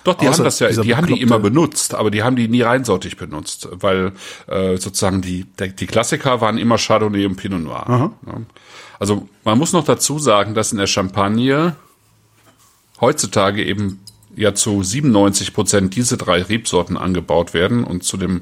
Doch, 0.03 0.15
die 0.15 0.27
Außer 0.27 0.39
haben 0.39 0.43
das 0.45 0.59
ja, 0.59 0.69
die 0.69 0.95
haben 0.95 1.07
die 1.07 1.21
immer 1.21 1.39
benutzt, 1.39 1.93
aber 1.93 2.09
die 2.09 2.23
haben 2.23 2.35
die 2.35 2.47
nie 2.47 2.61
reinsortig 2.61 3.17
benutzt, 3.17 3.67
weil 3.71 4.13
äh, 4.47 4.77
sozusagen 4.77 5.21
die, 5.21 5.45
die 5.45 5.87
Klassiker 5.87 6.41
waren 6.41 6.57
immer 6.57 6.77
Chardonnay 6.77 7.25
und 7.25 7.35
Pinot 7.35 7.61
Noir. 7.61 7.89
Aha. 7.89 8.11
Also 8.99 9.27
man 9.43 9.57
muss 9.57 9.73
noch 9.73 9.83
dazu 9.83 10.19
sagen, 10.19 10.53
dass 10.53 10.71
in 10.71 10.77
der 10.77 10.87
Champagne 10.87 11.75
heutzutage 13.01 13.63
eben 13.63 13.99
ja 14.35 14.53
zu 14.53 14.83
97 14.83 15.53
Prozent 15.53 15.95
diese 15.95 16.17
drei 16.17 16.41
Rebsorten 16.41 16.97
angebaut 16.97 17.53
werden 17.53 17.83
und 17.83 18.03
zu 18.03 18.17
dem 18.17 18.41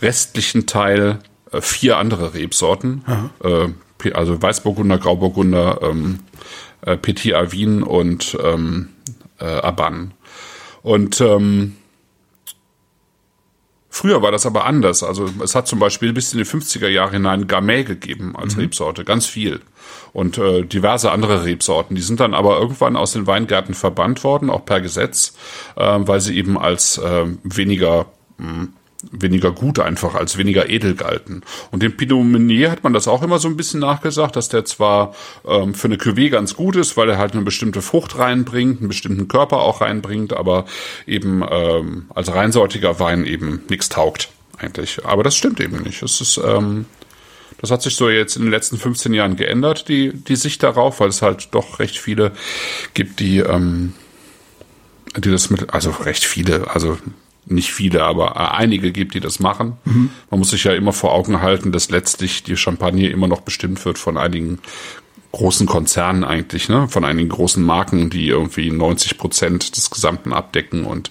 restlichen 0.00 0.66
Teil 0.66 1.18
äh, 1.50 1.60
vier 1.60 1.98
andere 1.98 2.34
Rebsorten, 2.34 3.04
äh, 3.42 3.68
also 4.12 4.40
Weißburgunder, 4.40 4.98
Grauburgunder, 4.98 5.80
ähm, 5.82 6.20
äh, 6.82 6.96
Petit 6.96 7.34
Avin 7.34 7.82
und 7.82 8.36
ähm, 8.42 8.88
äh, 9.38 9.44
Aban. 9.44 10.12
Und 10.82 11.20
ähm, 11.20 11.76
Früher 13.94 14.22
war 14.22 14.32
das 14.32 14.46
aber 14.46 14.64
anders. 14.64 15.02
Also 15.02 15.28
es 15.44 15.54
hat 15.54 15.68
zum 15.68 15.78
Beispiel 15.78 16.14
bis 16.14 16.32
in 16.32 16.38
die 16.38 16.46
50er 16.46 16.88
Jahre 16.88 17.12
hinein 17.12 17.46
Gamay 17.46 17.84
gegeben 17.84 18.34
als 18.34 18.56
mhm. 18.56 18.62
Rebsorte, 18.62 19.04
ganz 19.04 19.26
viel. 19.26 19.60
Und 20.14 20.38
äh, 20.38 20.62
diverse 20.62 21.12
andere 21.12 21.44
Rebsorten. 21.44 21.94
Die 21.94 22.00
sind 22.00 22.18
dann 22.18 22.32
aber 22.32 22.58
irgendwann 22.58 22.96
aus 22.96 23.12
den 23.12 23.26
Weingärten 23.26 23.74
verbannt 23.74 24.24
worden, 24.24 24.48
auch 24.48 24.64
per 24.64 24.80
Gesetz, 24.80 25.34
äh, 25.76 25.82
weil 25.82 26.20
sie 26.20 26.38
eben 26.38 26.58
als 26.58 26.96
äh, 26.96 27.26
weniger 27.44 28.06
mh, 28.38 28.48
hm, 28.48 28.72
weniger 29.10 29.50
gut 29.50 29.78
einfach, 29.78 30.14
als 30.14 30.38
weniger 30.38 30.68
edel 30.68 30.94
galten. 30.94 31.42
Und 31.70 31.82
dem 31.82 31.96
Pinot 31.96 32.24
Meunier 32.24 32.70
hat 32.70 32.84
man 32.84 32.92
das 32.92 33.08
auch 33.08 33.22
immer 33.22 33.38
so 33.38 33.48
ein 33.48 33.56
bisschen 33.56 33.80
nachgesagt, 33.80 34.36
dass 34.36 34.48
der 34.48 34.64
zwar 34.64 35.14
ähm, 35.46 35.74
für 35.74 35.88
eine 35.88 35.96
Cuvée 35.96 36.30
ganz 36.30 36.54
gut 36.54 36.76
ist, 36.76 36.96
weil 36.96 37.10
er 37.10 37.18
halt 37.18 37.32
eine 37.32 37.42
bestimmte 37.42 37.82
Frucht 37.82 38.18
reinbringt, 38.18 38.80
einen 38.80 38.88
bestimmten 38.88 39.28
Körper 39.28 39.58
auch 39.58 39.80
reinbringt, 39.80 40.32
aber 40.32 40.66
eben 41.06 41.42
ähm, 41.50 42.06
als 42.14 42.32
reinsortiger 42.32 43.00
Wein 43.00 43.24
eben 43.24 43.62
nichts 43.68 43.88
taugt 43.88 44.30
eigentlich. 44.58 45.04
Aber 45.04 45.22
das 45.22 45.36
stimmt 45.36 45.60
eben 45.60 45.82
nicht. 45.82 46.02
Es 46.02 46.20
ist 46.20 46.40
ähm, 46.44 46.86
das 47.62 47.70
hat 47.70 47.80
sich 47.80 47.94
so 47.94 48.10
jetzt 48.10 48.36
in 48.36 48.42
den 48.42 48.50
letzten 48.50 48.76
15 48.76 49.14
Jahren 49.14 49.36
geändert, 49.36 49.88
die, 49.88 50.12
die 50.12 50.34
Sicht 50.34 50.64
darauf, 50.64 50.98
weil 50.98 51.08
es 51.08 51.22
halt 51.22 51.54
doch 51.54 51.78
recht 51.78 51.96
viele 51.96 52.32
gibt, 52.92 53.20
die, 53.20 53.38
ähm, 53.38 53.92
die 55.16 55.30
das 55.30 55.48
mit, 55.48 55.72
also 55.72 55.90
recht 55.90 56.24
viele, 56.24 56.68
also 56.74 56.98
nicht 57.46 57.72
viele, 57.72 58.04
aber 58.04 58.36
äh, 58.36 58.56
einige 58.56 58.92
gibt, 58.92 59.14
die 59.14 59.20
das 59.20 59.40
machen. 59.40 59.76
Mhm. 59.84 60.10
Man 60.30 60.38
muss 60.38 60.50
sich 60.50 60.64
ja 60.64 60.72
immer 60.72 60.92
vor 60.92 61.12
Augen 61.12 61.42
halten, 61.42 61.72
dass 61.72 61.90
letztlich 61.90 62.42
die 62.42 62.56
Champagne 62.56 63.08
immer 63.08 63.28
noch 63.28 63.40
bestimmt 63.40 63.84
wird 63.84 63.98
von 63.98 64.16
einigen 64.16 64.58
großen 65.32 65.66
Konzernen 65.66 66.24
eigentlich, 66.24 66.68
ne, 66.68 66.88
von 66.88 67.04
einigen 67.04 67.30
großen 67.30 67.62
Marken, 67.62 68.10
die 68.10 68.28
irgendwie 68.28 68.70
90 68.70 69.16
Prozent 69.16 69.76
des 69.76 69.90
Gesamten 69.90 70.32
abdecken 70.32 70.84
und 70.84 71.10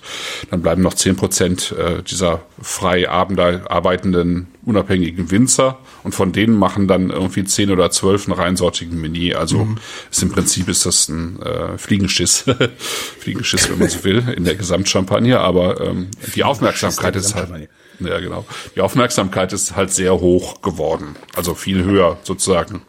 dann 0.51 0.62
bleiben 0.62 0.84
noch 0.84 0.94
10 0.94 1.16
Prozent 1.16 1.72
äh, 1.78 2.04
dieser 2.04 2.44
frei 2.62 3.10
arbeitenden 3.10 4.48
unabhängigen 4.63 5.32
Winzer 5.32 5.80
und 6.04 6.13
von 6.13 6.32
denen 6.32 6.56
machen 6.56 6.88
dann 6.88 7.10
irgendwie 7.10 7.44
10 7.44 7.72
oder 7.72 7.90
12 7.90 8.28
einen 8.28 8.40
reinsortigen 8.40 9.01
Mini. 9.01 9.34
Also 9.34 9.66
mhm. 9.66 9.78
ist 10.12 10.22
im 10.22 10.30
Prinzip 10.30 10.70
ist 10.70 10.86
das 10.86 11.10
ein 11.10 11.42
äh, 11.42 11.80
Fliegenschiss, 11.80 12.46
Fliegenschiss, 13.20 13.72
wenn 13.72 13.80
man 13.80 13.90
so 13.90 14.04
will, 14.04 14.24
in 14.36 14.44
der 14.44 14.56
Gesamtchampagne, 14.56 15.40
aber 15.40 15.82
ähm, 15.82 16.10
die 16.36 16.44
Aufmerksamkeit 16.44 17.16
ist 17.16 17.34
halt 17.34 17.70
ja, 18.00 18.20
genau. 18.20 18.46
Die 18.75 18.82
Aufmerksamkeit 18.82 19.54
ist 19.54 19.75
halt 19.75 19.92
sehr 19.92 20.20
hoch 20.20 20.63
geworden. 20.63 21.16
Also 21.36 21.54
viel 21.54 21.84
höher 21.84 22.18
sozusagen 22.24 22.82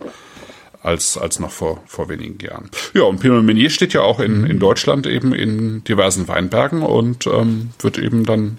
als, 0.83 1.17
als 1.17 1.39
noch 1.39 1.51
vor, 1.51 1.83
vor 1.87 2.09
wenigen 2.09 2.39
Jahren. 2.45 2.71
Ja, 2.95 3.03
und 3.03 3.21
Pinot 3.21 3.45
Meunier 3.45 3.71
steht 3.71 3.93
ja 3.93 4.03
auch 4.03 4.21
in, 4.21 4.45
in 4.45 4.59
Deutschland 4.59 5.07
eben 5.07 5.33
in 5.33 5.85
diversen 5.85 6.29
Weinbergen 6.29 6.83
und 6.83 7.27
ähm, 7.27 7.71
wird 7.79 7.99
eben 7.99 8.25
dann 8.25 8.59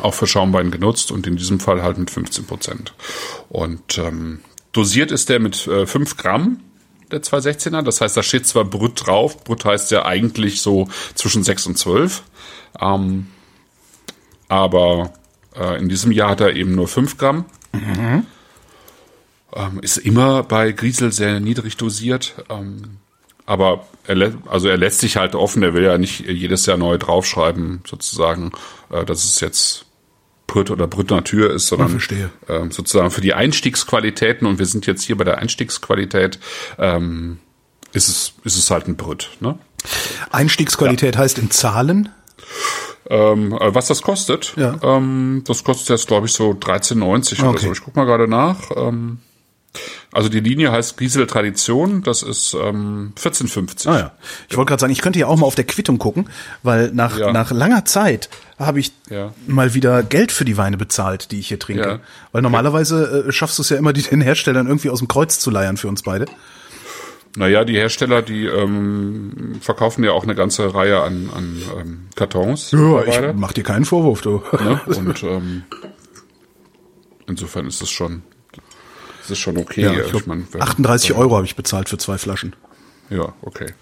auch 0.00 0.14
für 0.14 0.26
Schaumwein 0.26 0.70
genutzt 0.70 1.10
und 1.12 1.26
in 1.26 1.36
diesem 1.36 1.60
Fall 1.60 1.82
halt 1.82 1.98
mit 1.98 2.10
15 2.10 2.46
Prozent. 2.46 2.94
Und 3.48 3.98
ähm, 3.98 4.40
dosiert 4.72 5.12
ist 5.12 5.28
der 5.28 5.40
mit 5.40 5.66
äh, 5.66 5.86
5 5.86 6.16
Gramm 6.16 6.60
der 7.10 7.22
216er. 7.22 7.82
Das 7.82 8.00
heißt, 8.00 8.16
da 8.16 8.22
steht 8.22 8.46
zwar 8.46 8.64
Brüt 8.64 9.06
drauf. 9.06 9.42
Brüt 9.44 9.64
heißt 9.64 9.90
ja 9.90 10.04
eigentlich 10.04 10.60
so 10.60 10.88
zwischen 11.14 11.42
6 11.42 11.66
und 11.68 11.78
12. 11.78 12.22
Ähm, 12.80 13.26
aber 14.48 15.12
äh, 15.56 15.78
in 15.78 15.88
diesem 15.88 16.12
Jahr 16.12 16.30
hat 16.30 16.40
er 16.40 16.54
eben 16.54 16.74
nur 16.74 16.88
5 16.88 17.16
Gramm. 17.18 17.44
Mhm. 17.72 18.26
Ähm, 19.54 19.78
ist 19.80 19.98
immer 19.98 20.42
bei 20.42 20.72
Griesel 20.72 21.12
sehr 21.12 21.40
niedrig 21.40 21.76
dosiert. 21.76 22.34
Ähm, 22.50 22.98
aber 23.46 23.86
er, 24.06 24.32
also 24.46 24.68
er 24.68 24.76
lässt 24.76 25.00
sich 25.00 25.16
halt 25.16 25.34
offen. 25.34 25.62
Er 25.62 25.74
will 25.74 25.84
ja 25.84 25.98
nicht 25.98 26.20
jedes 26.20 26.66
Jahr 26.66 26.76
neu 26.76 26.98
draufschreiben, 26.98 27.82
sozusagen, 27.86 28.52
äh, 28.90 29.04
dass 29.04 29.24
es 29.24 29.40
jetzt 29.40 29.86
Brüt 30.46 30.70
oder 30.70 30.86
Brüt 30.86 31.10
Natur 31.10 31.50
ist, 31.50 31.68
sondern 31.68 31.96
äh, 31.96 32.70
sozusagen 32.70 33.10
für 33.10 33.20
die 33.20 33.34
Einstiegsqualitäten. 33.34 34.46
Und 34.46 34.58
wir 34.58 34.66
sind 34.66 34.86
jetzt 34.86 35.02
hier 35.02 35.16
bei 35.16 35.24
der 35.24 35.38
Einstiegsqualität. 35.38 36.38
Ähm, 36.78 37.38
ist 37.92 38.08
es, 38.08 38.32
ist 38.44 38.58
es 38.58 38.70
halt 38.70 38.88
ein 38.88 38.96
Brüt. 38.96 39.30
Ne? 39.40 39.58
Einstiegsqualität 40.30 41.14
ja. 41.14 41.20
heißt 41.20 41.38
in 41.38 41.50
Zahlen? 41.50 42.08
Ähm, 43.08 43.52
äh, 43.52 43.74
was 43.74 43.86
das 43.88 44.02
kostet? 44.02 44.54
Ja. 44.56 44.78
Ähm, 44.82 45.42
das 45.46 45.64
kostet 45.64 45.90
jetzt, 45.90 46.08
glaube 46.08 46.26
ich, 46.26 46.32
so 46.32 46.50
13,90 46.50 47.32
okay. 47.32 47.48
oder 47.48 47.58
so. 47.58 47.72
Ich 47.72 47.82
guck 47.82 47.94
mal 47.94 48.04
gerade 48.04 48.26
nach. 48.26 48.70
Also 50.12 50.28
die 50.28 50.40
Linie 50.40 50.70
heißt 50.70 50.96
Giesel 50.96 51.26
Tradition, 51.26 52.02
das 52.02 52.22
ist 52.22 52.54
ähm, 52.54 53.12
14,50. 53.20 53.88
Ah 53.88 53.98
ja. 53.98 54.12
Ich 54.48 54.56
wollte 54.56 54.68
gerade 54.68 54.80
sagen, 54.80 54.92
ich 54.92 55.00
könnte 55.00 55.18
ja 55.18 55.26
auch 55.26 55.36
mal 55.36 55.46
auf 55.46 55.56
der 55.56 55.64
Quittung 55.64 55.98
gucken, 55.98 56.28
weil 56.62 56.92
nach, 56.92 57.18
ja. 57.18 57.32
nach 57.32 57.50
langer 57.50 57.84
Zeit 57.84 58.28
habe 58.58 58.78
ich 58.78 58.92
ja. 59.10 59.32
mal 59.46 59.74
wieder 59.74 60.02
Geld 60.02 60.30
für 60.30 60.44
die 60.44 60.56
Weine 60.56 60.76
bezahlt, 60.76 61.32
die 61.32 61.40
ich 61.40 61.48
hier 61.48 61.58
trinke. 61.58 61.82
Ja. 61.82 62.00
Weil 62.32 62.42
normalerweise 62.42 63.26
äh, 63.28 63.32
schaffst 63.32 63.58
du 63.58 63.62
es 63.62 63.70
ja 63.70 63.76
immer, 63.76 63.92
die 63.92 64.02
den 64.02 64.20
Herstellern 64.20 64.66
irgendwie 64.66 64.90
aus 64.90 65.00
dem 65.00 65.08
Kreuz 65.08 65.38
zu 65.38 65.50
leiern 65.50 65.76
für 65.76 65.88
uns 65.88 66.02
beide. 66.02 66.26
Naja, 67.36 67.64
die 67.64 67.74
Hersteller, 67.74 68.22
die 68.22 68.46
ähm, 68.46 69.56
verkaufen 69.60 70.04
ja 70.04 70.12
auch 70.12 70.22
eine 70.22 70.36
ganze 70.36 70.72
Reihe 70.72 71.00
an, 71.02 71.30
an 71.34 71.62
ähm, 71.76 72.06
Kartons. 72.14 72.70
Ja, 72.70 73.02
ich 73.04 73.34
mach 73.34 73.52
dir 73.52 73.64
keinen 73.64 73.84
Vorwurf, 73.84 74.20
du. 74.20 74.40
Ne? 74.52 74.80
Und 74.86 75.22
ähm, 75.24 75.64
insofern 77.26 77.66
ist 77.66 77.82
es 77.82 77.90
schon, 77.90 78.22
ist 79.24 79.30
es 79.30 79.38
schon 79.38 79.56
okay. 79.56 79.82
Ja, 79.82 79.92
ich 79.92 80.10
glaub, 80.10 80.22
ich 80.22 80.26
mein, 80.26 80.46
38 80.58 81.10
wenn, 81.10 81.16
Euro 81.16 81.36
habe 81.36 81.46
ich 81.46 81.56
bezahlt 81.56 81.88
für 81.88 81.98
zwei 81.98 82.18
Flaschen. 82.18 82.54
Ja, 83.10 83.34
okay. 83.42 83.72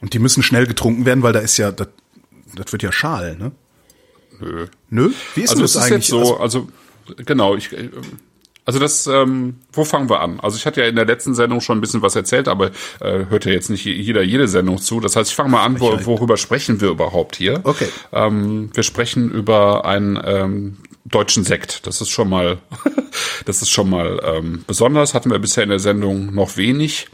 Und 0.00 0.12
die 0.12 0.18
müssen 0.18 0.42
schnell 0.42 0.66
getrunken 0.66 1.06
werden, 1.06 1.22
weil 1.22 1.32
da 1.32 1.40
ist 1.40 1.56
ja, 1.56 1.72
das, 1.72 1.88
das 2.54 2.72
wird 2.72 2.82
ja 2.82 2.92
schal, 2.92 3.36
ne? 3.36 3.52
Nö. 4.40 4.66
Nö? 4.90 5.10
Wie 5.34 5.42
ist 5.42 5.50
also 5.50 5.62
das 5.62 5.76
eigentlich? 5.76 6.06
so, 6.06 6.38
also, 6.38 6.68
also 7.08 7.22
genau, 7.24 7.56
ich, 7.56 7.72
äh, 7.72 7.88
also 8.66 8.78
das, 8.78 9.06
ähm, 9.06 9.56
wo 9.72 9.84
fangen 9.84 10.08
wir 10.08 10.20
an? 10.20 10.40
Also 10.40 10.56
ich 10.56 10.66
hatte 10.66 10.80
ja 10.80 10.88
in 10.88 10.96
der 10.96 11.04
letzten 11.04 11.34
Sendung 11.34 11.60
schon 11.60 11.78
ein 11.78 11.80
bisschen 11.80 12.02
was 12.02 12.16
erzählt, 12.16 12.48
aber 12.48 12.70
äh, 13.00 13.26
hört 13.28 13.44
ja 13.44 13.52
jetzt 13.52 13.68
nicht 13.68 13.84
jeder 13.84 14.22
jede 14.22 14.48
Sendung 14.48 14.78
zu. 14.78 15.00
Das 15.00 15.16
heißt, 15.16 15.30
ich 15.30 15.36
fange 15.36 15.50
mal 15.50 15.64
an, 15.64 15.80
wo, 15.80 15.98
worüber 16.04 16.36
sprechen 16.36 16.80
wir 16.80 16.88
überhaupt 16.88 17.36
hier? 17.36 17.60
Okay. 17.62 17.88
Ähm, 18.12 18.70
wir 18.72 18.82
sprechen 18.82 19.30
über 19.30 19.84
einen 19.84 20.18
ähm, 20.24 20.76
deutschen 21.04 21.44
Sekt. 21.44 21.86
Das 21.86 22.00
ist 22.00 22.10
schon 22.10 22.28
mal, 22.28 22.58
das 23.44 23.62
ist 23.62 23.70
schon 23.70 23.90
mal 23.90 24.20
ähm, 24.24 24.64
besonders. 24.66 25.14
Hatten 25.14 25.30
wir 25.30 25.38
bisher 25.38 25.62
in 25.62 25.70
der 25.70 25.78
Sendung 25.78 26.34
noch 26.34 26.56
wenig. 26.56 27.08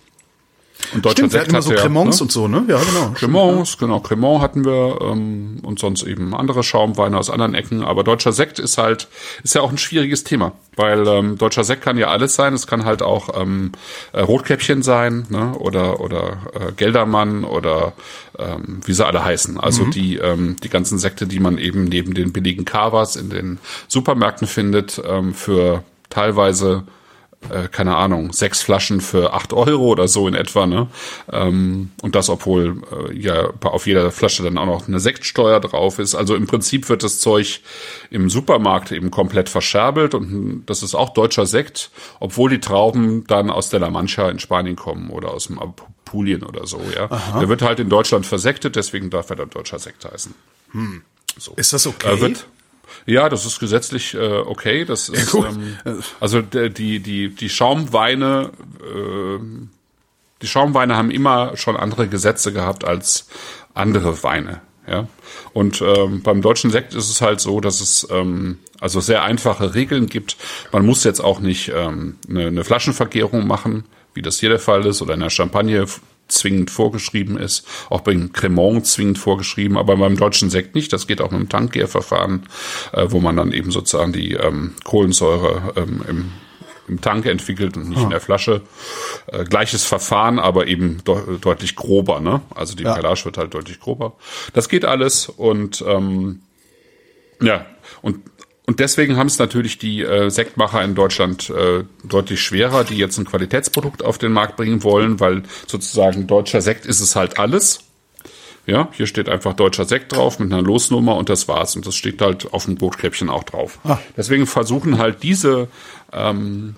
Und 0.95 1.05
deutscher 1.05 1.19
Stimmt, 1.19 1.33
Sekt 1.33 1.49
immer 1.49 1.63
so 1.63 1.73
Cremants 1.73 2.19
ne? 2.19 2.25
und 2.25 2.33
so, 2.33 2.49
ne? 2.49 2.65
Ja, 2.69 2.79
genau. 2.79 3.11
Cremants, 3.15 3.79
genau. 3.79 4.01
Cremant 4.01 4.43
hatten 4.43 4.65
wir 4.65 4.99
ähm, 5.01 5.59
und 5.63 5.79
sonst 5.79 6.03
eben 6.03 6.35
andere 6.35 6.63
Schaumweine 6.63 7.17
aus 7.17 7.31
anderen 7.31 7.55
Ecken. 7.55 7.85
Aber 7.85 8.05
deutscher 8.05 8.33
Sekt 8.33 8.59
ist 8.59 8.79
halt, 8.79 9.09
ist 9.43 9.55
ja 9.55 9.61
auch 9.61 9.71
ein 9.71 9.79
schwieriges 9.79 10.25
Thema, 10.25 10.53
weil 10.77 11.07
ähm, 11.07 11.39
deutscher 11.39 11.65
Sekt 11.65 11.83
kann 11.83 11.97
ja 11.97 12.09
alles 12.09 12.35
sein. 12.35 12.55
Es 12.55 12.67
kann 12.67 12.85
halt 12.85 13.03
auch 13.03 13.41
ähm, 13.41 13.73
äh, 14.13 14.21
Rotkäppchen 14.21 14.83
sein, 14.83 15.27
ne? 15.29 15.55
Oder 15.59 16.01
oder 16.01 16.39
äh, 16.55 16.73
Geldermann 16.73 17.45
oder 17.45 17.93
ähm, 18.39 18.81
wie 18.85 18.93
sie 18.93 19.07
alle 19.07 19.25
heißen. 19.25 19.59
Also 19.61 19.85
mhm. 19.85 19.91
die 19.93 20.17
ähm, 20.17 20.57
die 20.63 20.69
ganzen 20.69 20.99
Sekte, 20.99 21.27
die 21.27 21.41
man 21.41 21.59
eben 21.59 21.85
neben 21.85 22.15
den 22.15 22.33
billigen 22.33 22.65
Kavas 22.65 23.17
in 23.17 23.31
den 23.31 23.59
Supermärkten 23.89 24.47
findet, 24.47 25.01
ähm, 25.07 25.35
für 25.35 25.85
teilweise 26.09 26.85
äh, 27.49 27.69
keine 27.69 27.97
Ahnung, 27.97 28.33
sechs 28.33 28.61
Flaschen 28.61 29.01
für 29.01 29.33
acht 29.33 29.53
Euro 29.53 29.87
oder 29.87 30.09
so 30.09 30.29
in 30.29 30.35
etwa, 30.35 30.67
ne? 30.67 30.89
Ähm, 31.33 31.91
und 32.03 32.15
das, 32.15 32.29
obwohl 32.29 32.83
äh, 32.93 33.17
ja 33.17 33.51
auf 33.63 33.87
jeder 33.87 34.11
Flasche 34.11 34.43
dann 34.43 34.59
auch 34.59 34.67
noch 34.67 34.89
eine 34.89 35.01
Sektsteuer 35.01 35.61
drauf 35.61 35.99
ist. 35.99 36.15
Also 36.15 36.35
im 36.35 36.47
Prinzip 36.47 36.89
wird 36.89 37.03
das 37.03 37.19
Zeug 37.19 37.61
im 38.11 38.29
Supermarkt 38.29 38.93
eben 38.93 39.11
komplett 39.11 39.49
verscherbelt 39.49 40.15
und 40.15 40.65
das 40.67 40.83
ist 40.83 40.95
auch 40.95 41.11
deutscher 41.11 41.47
Sekt, 41.47 41.91
obwohl 42.21 42.51
die 42.51 42.61
Trauben 42.61 43.25
dann 43.27 43.51
aus 43.51 43.71
der 43.71 43.81
La 43.81 43.91
Mancha 43.91 44.29
in 44.29 44.39
Spanien 44.39 44.77
kommen 44.77 45.11
oder 45.11 45.31
aus 45.31 45.47
dem 45.47 45.59
Apulien 45.59 46.43
oder 46.43 46.67
so, 46.67 46.81
ja. 46.95 47.11
Aha. 47.11 47.39
Der 47.41 47.49
wird 47.49 47.63
halt 47.63 47.81
in 47.81 47.89
Deutschland 47.89 48.27
versektet, 48.27 48.77
deswegen 48.77 49.09
darf 49.09 49.31
er 49.31 49.37
dann 49.37 49.51
deutscher 49.51 49.79
Sekt 49.79 50.05
heißen. 50.05 50.35
Hm. 50.73 51.03
So. 51.39 51.55
Ist 51.57 51.73
das 51.73 51.87
okay? 51.87 52.17
Äh, 52.17 52.21
wird, 52.21 52.47
ja, 53.07 53.29
das 53.29 53.47
ist 53.47 53.61
gesetzlich 53.61 54.15
äh, 54.15 54.39
okay. 54.39 54.85
Das 54.85 55.09
ist 55.09 55.35
ja, 55.35 55.49
ähm, 55.85 56.03
also 56.21 56.43
die 56.43 57.01
die 57.01 57.29
die 57.31 57.49
Schaumweine 57.49 58.51
äh, 58.81 59.39
die 60.43 60.47
Schaumweine 60.47 60.97
haben 60.97 61.11
immer 61.11 61.57
schon 61.57 61.77
andere 61.77 62.09
Gesetze 62.09 62.53
gehabt 62.53 62.85
als 62.85 63.29
andere 63.75 64.23
Weine. 64.23 64.63
Ja. 64.87 65.07
Und 65.53 65.83
ähm, 65.83 66.23
beim 66.23 66.43
deutschen 66.43 66.71
Sekt 66.71 66.95
ist 66.95 67.11
es 67.11 67.21
halt 67.21 67.41
so, 67.41 67.61
dass 67.61 67.81
es 67.81 68.09
ähm, 68.11 68.59
also 68.81 69.01
sehr 69.01 69.23
einfache 69.23 69.75
Regeln 69.75 70.07
gibt. 70.07 70.37
Man 70.73 70.85
muss 70.85 71.05
jetzt 71.05 71.21
auch 71.21 71.41
nicht 71.41 71.71
ähm, 71.75 72.17
eine, 72.29 72.47
eine 72.47 72.65
Flaschenvergärung 72.65 73.47
machen, 73.47 73.85
wie 74.15 74.23
das 74.23 74.41
hier 74.41 74.49
der 74.49 74.59
Fall 74.59 74.85
ist, 74.87 75.03
oder 75.03 75.15
in 75.15 75.21
der 75.21 75.31
Champagne 75.31 75.87
zwingend 76.33 76.71
vorgeschrieben 76.71 77.37
ist, 77.37 77.67
auch 77.89 78.01
beim 78.01 78.33
Cremant 78.33 78.87
zwingend 78.87 79.19
vorgeschrieben, 79.19 79.77
aber 79.77 79.97
beim 79.97 80.17
deutschen 80.17 80.51
Sekt 80.51 80.75
nicht. 80.75 80.93
Das 80.93 81.07
geht 81.07 81.21
auch 81.21 81.31
mit 81.31 81.41
dem 81.41 81.49
Tankgärverfahren, 81.49 82.47
äh, 82.93 83.07
wo 83.09 83.21
man 83.21 83.37
dann 83.37 83.53
eben 83.53 83.71
sozusagen 83.71 84.13
die 84.13 84.33
ähm, 84.33 84.75
Kohlensäure 84.85 85.75
ähm, 85.77 86.05
im 86.09 86.33
im 86.91 87.01
Tank 87.01 87.25
entwickelt 87.25 87.77
und 87.77 87.89
nicht 87.89 88.01
ah. 88.01 88.05
in 88.05 88.11
der 88.11 88.21
Flasche. 88.21 88.63
Äh, 89.29 89.45
gleiches 89.45 89.85
Verfahren, 89.85 90.39
aber 90.39 90.67
eben 90.67 91.03
de 91.05 91.39
deutlich 91.41 91.77
grober. 91.77 92.21
Ne? 92.21 92.43
Also 92.55 92.75
die 92.75 92.83
ja. 92.83 92.95
Perlage 92.95 93.25
wird 93.25 93.39
halt 93.39 93.55
deutlich 93.55 93.79
grober. 93.81 94.15
Das 94.53 94.69
geht 94.69 94.85
alles 94.85 95.29
und 95.29 95.85
ähm, 95.87 96.41
ja, 97.41 97.65
und 98.03 98.21
und 98.67 98.79
deswegen 98.79 99.17
haben 99.17 99.27
es 99.27 99.39
natürlich 99.39 99.79
die 99.79 100.03
äh, 100.03 100.31
Sektmacher 100.31 100.83
in 100.85 100.95
Deutschland 100.95 101.51
äh, 101.51 101.85
deutlich 102.05 102.41
schwerer, 102.41 102.85
die 102.85 102.97
jetzt 102.97 103.19
ein 103.19 103.25
Qualitätsprodukt 103.25 104.05
auf 104.05 104.19
den 104.19 104.33
Markt 104.33 104.57
bringen 104.57 104.83
wollen, 104.85 105.19
weil 105.19 105.43
sozusagen 105.67 106.27
deutscher 106.27 106.61
Sekt 106.61 106.87
ist 106.87 107.01
es 107.01 107.17
halt 107.17 107.39
alles. 107.39 107.81
Ja, 108.67 108.89
hier 108.93 109.07
steht 109.07 109.29
einfach 109.29 109.55
deutscher 109.55 109.87
Sekt 109.87 110.15
drauf 110.15 110.39
mit 110.39 110.53
einer 110.53 110.63
Losnummer 110.63 111.17
und 111.17 111.29
das 111.29 111.49
war's. 111.49 111.75
Und 111.75 111.87
das 111.87 111.97
steht 111.97 112.21
halt 112.21 112.53
auf 112.53 112.67
dem 112.67 112.77
Bootkäppchen 112.77 113.29
auch 113.29 113.43
drauf. 113.43 113.81
Ah. 113.83 113.99
Deswegen 114.17 114.47
versuchen 114.47 114.99
halt 114.99 115.25
diese 115.25 115.67
ähm, 116.13 116.77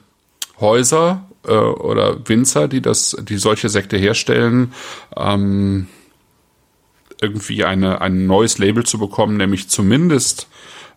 Häuser 0.61 1.27
äh, 1.45 1.53
oder 1.53 2.27
Winzer, 2.27 2.69
die 2.69 2.81
das, 2.81 3.17
die 3.21 3.37
solche 3.37 3.69
Sekte 3.69 3.99
herstellen, 3.99 4.73
ähm, 5.17 5.89
irgendwie 7.21 7.65
eine, 7.65 8.01
ein 8.01 8.27
neues 8.27 8.59
Label 8.59 8.85
zu 8.85 8.99
bekommen, 8.99 9.37
nämlich 9.37 9.69
zumindest 9.69 10.49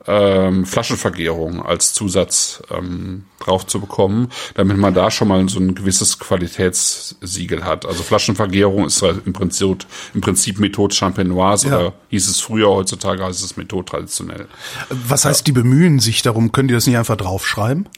ähm, 0.07 0.65
Flaschenvergärung 0.65 1.65
als 1.65 1.93
Zusatz 1.93 2.61
ähm, 2.69 3.25
drauf 3.39 3.65
zu 3.65 3.79
bekommen, 3.79 4.29
damit 4.53 4.77
man 4.77 4.93
da 4.93 5.09
schon 5.11 5.27
mal 5.27 5.47
so 5.49 5.59
ein 5.59 5.75
gewisses 5.75 6.19
Qualitätssiegel 6.19 7.63
hat. 7.63 7.85
Also 7.85 8.03
Flaschenvergärung 8.03 8.85
ist 8.85 9.01
halt 9.01 9.25
im 9.25 9.33
Prinzip, 9.33 9.85
im 10.13 10.21
Prinzip 10.21 10.59
Methode 10.59 10.93
Champenoise 10.93 11.69
ja. 11.69 11.79
oder 11.79 11.93
hieß 12.09 12.27
es 12.27 12.39
früher, 12.41 12.69
heutzutage 12.69 13.23
heißt 13.23 13.43
es 13.43 13.57
Methode 13.57 13.85
traditionell. 13.85 14.47
Was 14.89 15.25
heißt, 15.25 15.47
die 15.47 15.51
bemühen 15.51 15.99
sich 15.99 16.21
darum? 16.21 16.51
Können 16.51 16.67
die 16.67 16.73
das 16.73 16.87
nicht 16.87 16.97
einfach 16.97 17.17
draufschreiben? 17.17 17.89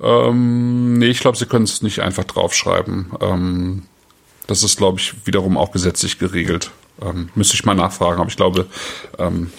Ähm, 0.00 0.98
nee, 0.98 1.06
ich 1.06 1.20
glaube, 1.20 1.38
sie 1.38 1.46
können 1.46 1.64
es 1.64 1.82
nicht 1.82 2.00
einfach 2.00 2.24
draufschreiben. 2.24 3.12
Ähm, 3.20 3.82
das 4.46 4.62
ist, 4.62 4.76
glaube 4.76 4.98
ich, 4.98 5.26
wiederum 5.26 5.56
auch 5.56 5.72
gesetzlich 5.72 6.18
geregelt. 6.18 6.70
Ähm, 7.00 7.30
müsste 7.34 7.54
ich 7.54 7.64
mal 7.64 7.74
nachfragen, 7.74 8.20
aber 8.20 8.28
ich 8.28 8.36
glaube, 8.36 8.66
ähm, 9.18 9.50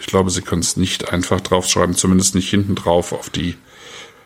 ich 0.00 0.06
glaube, 0.06 0.30
sie 0.30 0.42
können 0.42 0.62
es 0.62 0.76
nicht 0.76 1.12
einfach 1.12 1.40
draufschreiben, 1.40 1.94
zumindest 1.94 2.34
nicht 2.34 2.48
hinten 2.48 2.74
drauf 2.74 3.12
auf 3.12 3.30
die. 3.30 3.56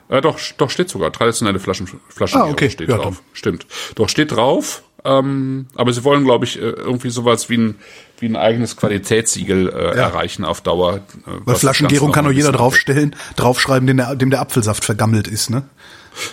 Äh, 0.09 0.21
doch, 0.21 0.39
doch 0.57 0.71
steht 0.71 0.89
sogar 0.89 1.13
traditionelle 1.13 1.59
Flaschen, 1.59 1.89
Flaschen 2.09 2.41
ah, 2.41 2.47
okay. 2.47 2.71
steht 2.71 2.89
ja, 2.89 2.97
drauf. 2.97 3.17
Dann. 3.17 3.25
Stimmt. 3.33 3.67
Doch 3.97 4.09
steht 4.09 4.33
drauf. 4.33 4.85
Ähm, 5.07 5.67
aber 5.75 5.93
sie 5.93 6.03
wollen, 6.05 6.25
glaube 6.25 6.47
ich, 6.47 6.57
äh, 6.57 6.63
irgendwie 6.63 7.11
sowas 7.11 7.51
wie 7.51 7.59
ein 7.59 7.75
wie 8.21 8.27
ein 8.27 8.37
eigenes 8.37 8.77
Qualitätssiegel 8.77 9.69
äh, 9.69 9.73
ja. 9.73 10.05
erreichen 10.05 10.45
auf 10.45 10.61
Dauer. 10.61 10.97
Äh, 10.97 11.01
Weil 11.45 11.57
Flaschengärung 11.57 12.13
kann 12.13 12.25
nur 12.25 12.33
jeder 12.33 12.53
draufstellen, 12.53 13.15
draufschreiben, 13.37 13.87
dem 13.87 13.99
der, 13.99 14.15
dem 14.15 14.31
der 14.31 14.41
Apfelsaft 14.41 14.85
vergammelt 14.85 15.29
ist, 15.29 15.51
ne? 15.51 15.69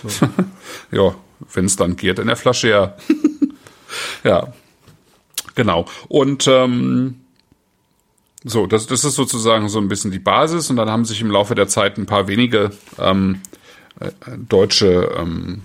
So. 0.08 0.28
ja, 0.90 1.14
wenn 1.52 1.66
es 1.66 1.76
dann 1.76 1.96
geht 1.96 2.18
in 2.18 2.28
der 2.28 2.36
Flasche, 2.36 2.68
ja. 2.68 2.96
ja. 4.24 4.52
Genau. 5.54 5.84
Und 6.08 6.46
ähm, 6.46 7.21
so, 8.44 8.66
das, 8.66 8.86
das 8.86 9.04
ist 9.04 9.14
sozusagen 9.14 9.68
so 9.68 9.78
ein 9.78 9.88
bisschen 9.88 10.10
die 10.10 10.18
Basis 10.18 10.70
und 10.70 10.76
dann 10.76 10.90
haben 10.90 11.04
sich 11.04 11.20
im 11.20 11.30
Laufe 11.30 11.54
der 11.54 11.68
Zeit 11.68 11.98
ein 11.98 12.06
paar 12.06 12.26
wenige 12.28 12.70
ähm, 12.98 13.40
äh, 14.00 14.10
deutsche 14.36 15.10
ähm, 15.16 15.62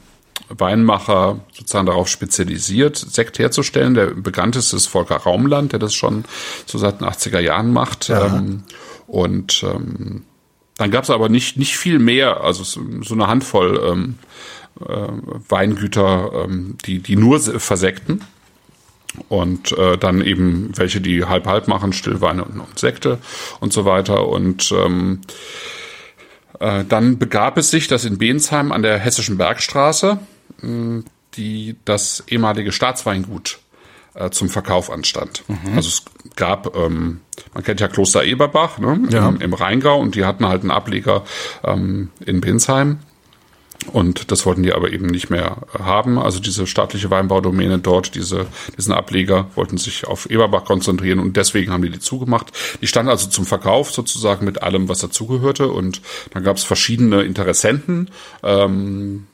Weinmacher 0.50 1.40
sozusagen 1.52 1.88
darauf 1.88 2.08
spezialisiert, 2.08 2.96
Sekt 2.98 3.40
herzustellen. 3.40 3.96
Der 3.96 4.08
bekannteste 4.08 4.76
ist 4.76 4.88
Volker 4.88 5.18
Raumland, 5.18 5.72
der 5.72 5.80
das 5.80 5.94
schon 5.94 6.24
so 6.66 6.78
seit 6.78 7.02
den 7.02 7.08
80er 7.08 7.40
Jahren 7.40 7.74
macht. 7.74 8.08
Ja. 8.10 8.28
Ähm, 8.28 8.64
und 9.08 9.64
ähm, 9.64 10.24
dann 10.78 10.92
gab 10.92 11.04
es 11.04 11.10
aber 11.10 11.28
nicht, 11.30 11.58
nicht 11.58 11.78
viel 11.78 12.00
mehr, 12.00 12.42
also 12.42 12.64
so 12.64 13.14
eine 13.14 13.28
Handvoll 13.28 13.82
ähm, 13.84 14.16
äh, 14.80 15.08
Weingüter, 15.50 16.46
ähm, 16.46 16.78
die, 16.86 17.00
die 17.00 17.16
nur 17.16 17.40
versekten. 17.40 18.22
Und 19.30 19.72
äh, 19.72 19.98
dann 19.98 20.22
eben 20.22 20.72
welche, 20.76 21.02
die 21.02 21.26
halb-halb 21.26 21.68
machen, 21.68 21.94
Stillweine 21.94 22.44
und, 22.44 22.60
und 22.60 22.78
Sekte 22.78 23.18
und 23.60 23.74
so 23.74 23.86
weiter. 23.86 24.28
Und 24.28 24.72
ähm, 24.72 25.22
äh, 26.60 26.84
dann 26.84 27.18
begab 27.18 27.58
es 27.58 27.72
sich, 27.72 27.88
dass 27.88 28.06
in 28.06 28.18
Bensheim 28.18 28.72
an 28.72 28.84
der 28.84 29.00
Hessischen 29.00 29.38
Bergstraße 29.38 30.20
mh, 30.62 31.04
die 31.36 31.76
das 31.86 32.24
ehemalige 32.28 32.72
Staatsweingut 32.72 33.60
äh, 34.16 34.30
zum 34.30 34.50
Verkauf 34.50 34.92
anstand. 34.92 35.44
Mhm. 35.48 35.76
Also 35.76 35.90
es 35.90 36.04
gab, 36.36 36.76
ähm, 36.76 37.22
man 37.54 37.64
kennt 37.64 37.80
ja 37.80 37.88
Kloster 37.88 38.24
Eberbach 38.24 38.80
ne, 38.80 39.00
ja. 39.10 39.30
im, 39.30 39.42
im, 39.42 39.54
Rheingau 39.54 40.00
und 40.00 40.16
die 40.16 40.26
hatten 40.26 40.48
halt 40.48 40.62
einen 40.62 40.72
Ableger 40.72 41.24
ähm, 41.64 42.10
in 42.26 42.42
Binsheim. 42.42 43.00
Und 43.92 44.32
das 44.32 44.46
wollten 44.46 44.64
die 44.64 44.74
aber 44.74 44.92
eben 44.92 45.06
nicht 45.06 45.30
mehr 45.30 45.58
haben. 45.78 46.20
Also 46.20 46.40
diese 46.40 46.68
staatliche 46.68 47.10
Weinbaudomäne 47.10 47.80
dort, 47.80 48.16
diese, 48.16 48.48
diesen 48.78 48.94
Ableger, 48.94 49.48
wollten 49.56 49.78
sich 49.78 50.08
auf 50.08 50.30
Eberbach 50.30 50.66
konzentrieren 50.66 51.20
und 51.20 51.38
deswegen 51.38 51.72
haben 51.72 51.84
die 51.84 51.90
die 51.90 52.00
zugemacht. 52.00 52.52
Die 52.82 52.88
stand 52.88 53.08
also 53.08 53.30
zum 53.30 53.46
Verkauf 53.46 53.92
sozusagen 53.92 54.46
mit 54.46 54.62
allem, 54.62 54.90
was 54.90 55.00
dazugehörte. 55.00 55.70
Und 55.70 56.02
dann 56.32 56.44
gab 56.44 56.58
es 56.58 56.64
verschiedene 56.64 57.22
Interessenten. 57.22 58.10
Ähm, 58.44 59.28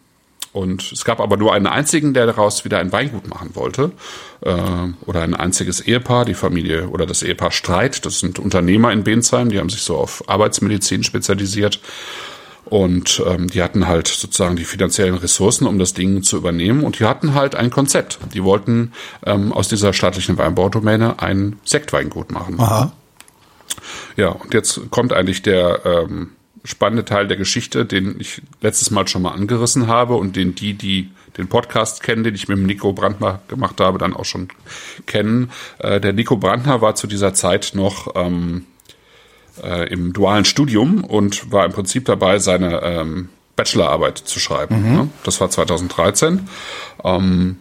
und 0.51 0.91
es 0.91 1.03
gab 1.03 1.19
aber 1.19 1.35
nur 1.35 1.51
einen 1.51 1.65
einzigen, 1.65 2.13
der 2.13 2.27
daraus 2.27 2.63
wieder 2.63 2.77
ein 2.77 2.91
Weingut 2.91 3.27
machen 3.27 3.55
wollte. 3.55 3.91
Äh, 4.41 4.53
oder 5.05 5.23
ein 5.23 5.33
einziges 5.33 5.81
Ehepaar, 5.81 6.25
die 6.25 6.35
Familie 6.35 6.89
oder 6.89 7.07
das 7.07 7.23
Ehepaar 7.23 7.51
Streit. 7.51 8.05
Das 8.05 8.19
sind 8.19 8.38
Unternehmer 8.38 8.91
in 8.91 9.03
Bensheim, 9.03 9.50
die 9.50 9.57
haben 9.57 9.69
sich 9.69 9.81
so 9.81 9.97
auf 9.97 10.23
Arbeitsmedizin 10.29 11.03
spezialisiert. 11.03 11.79
Und 12.73 13.21
ähm, 13.27 13.51
die 13.51 13.61
hatten 13.61 13.87
halt 13.87 14.07
sozusagen 14.07 14.55
die 14.55 14.63
finanziellen 14.63 15.13
Ressourcen, 15.13 15.67
um 15.67 15.77
das 15.77 15.93
Ding 15.93 16.23
zu 16.23 16.37
übernehmen. 16.37 16.83
Und 16.83 16.97
die 16.97 17.05
hatten 17.05 17.35
halt 17.35 17.53
ein 17.53 17.69
Konzept. 17.69 18.17
Die 18.33 18.43
wollten 18.43 18.93
ähm, 19.27 19.53
aus 19.53 19.67
dieser 19.67 19.93
staatlichen 19.93 20.39
Weinbaudomäne 20.39 21.21
ein 21.21 21.59
Sektweingut 21.65 22.31
machen. 22.31 22.59
Aha. 22.59 22.91
Ja, 24.17 24.29
und 24.29 24.55
jetzt 24.55 24.89
kommt 24.89 25.13
eigentlich 25.13 25.43
der 25.43 25.85
ähm, 25.85 26.31
spannende 26.63 27.05
Teil 27.05 27.27
der 27.27 27.37
Geschichte, 27.37 27.85
den 27.85 28.15
ich 28.19 28.41
letztes 28.61 28.89
Mal 28.89 29.07
schon 29.07 29.21
mal 29.21 29.33
angerissen 29.33 29.85
habe 29.85 30.15
und 30.15 30.35
den 30.35 30.55
die, 30.55 30.73
die 30.73 31.11
den 31.37 31.49
Podcast 31.49 32.01
kennen, 32.01 32.23
den 32.23 32.33
ich 32.33 32.47
mit 32.47 32.57
dem 32.57 32.65
Nico 32.65 32.91
Brandner 32.91 33.43
gemacht 33.49 33.79
habe, 33.81 33.99
dann 33.99 34.15
auch 34.15 34.25
schon 34.25 34.47
kennen. 35.05 35.51
Äh, 35.77 36.01
der 36.01 36.13
Nico 36.13 36.37
Brandner 36.37 36.81
war 36.81 36.95
zu 36.95 37.05
dieser 37.05 37.35
Zeit 37.35 37.73
noch 37.75 38.15
ähm, 38.15 38.65
äh, 39.62 39.88
im 39.91 40.13
dualen 40.13 40.45
Studium 40.45 41.03
und 41.03 41.51
war 41.51 41.65
im 41.65 41.72
Prinzip 41.72 42.05
dabei, 42.05 42.39
seine 42.39 42.81
ähm, 42.81 43.29
Bachelorarbeit 43.55 44.17
zu 44.17 44.39
schreiben. 44.39 44.81
Mhm. 44.81 44.95
Ne? 44.95 45.10
Das 45.24 45.39
war 45.41 45.50
2013. 45.50 46.48
Ähm, 47.03 47.57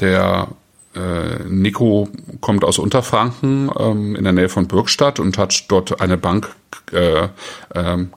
der 0.00 0.48
äh, 0.94 1.44
Nico 1.48 2.08
kommt 2.40 2.64
aus 2.64 2.78
Unterfranken 2.78 3.70
ähm, 3.78 4.16
in 4.16 4.24
der 4.24 4.32
Nähe 4.32 4.48
von 4.48 4.66
Bürgstadt 4.66 5.18
und 5.18 5.38
hat 5.38 5.64
dort 5.68 6.00
eine 6.00 6.16
Bank 6.16 6.54
äh, 6.92 7.24
äh, 7.24 7.28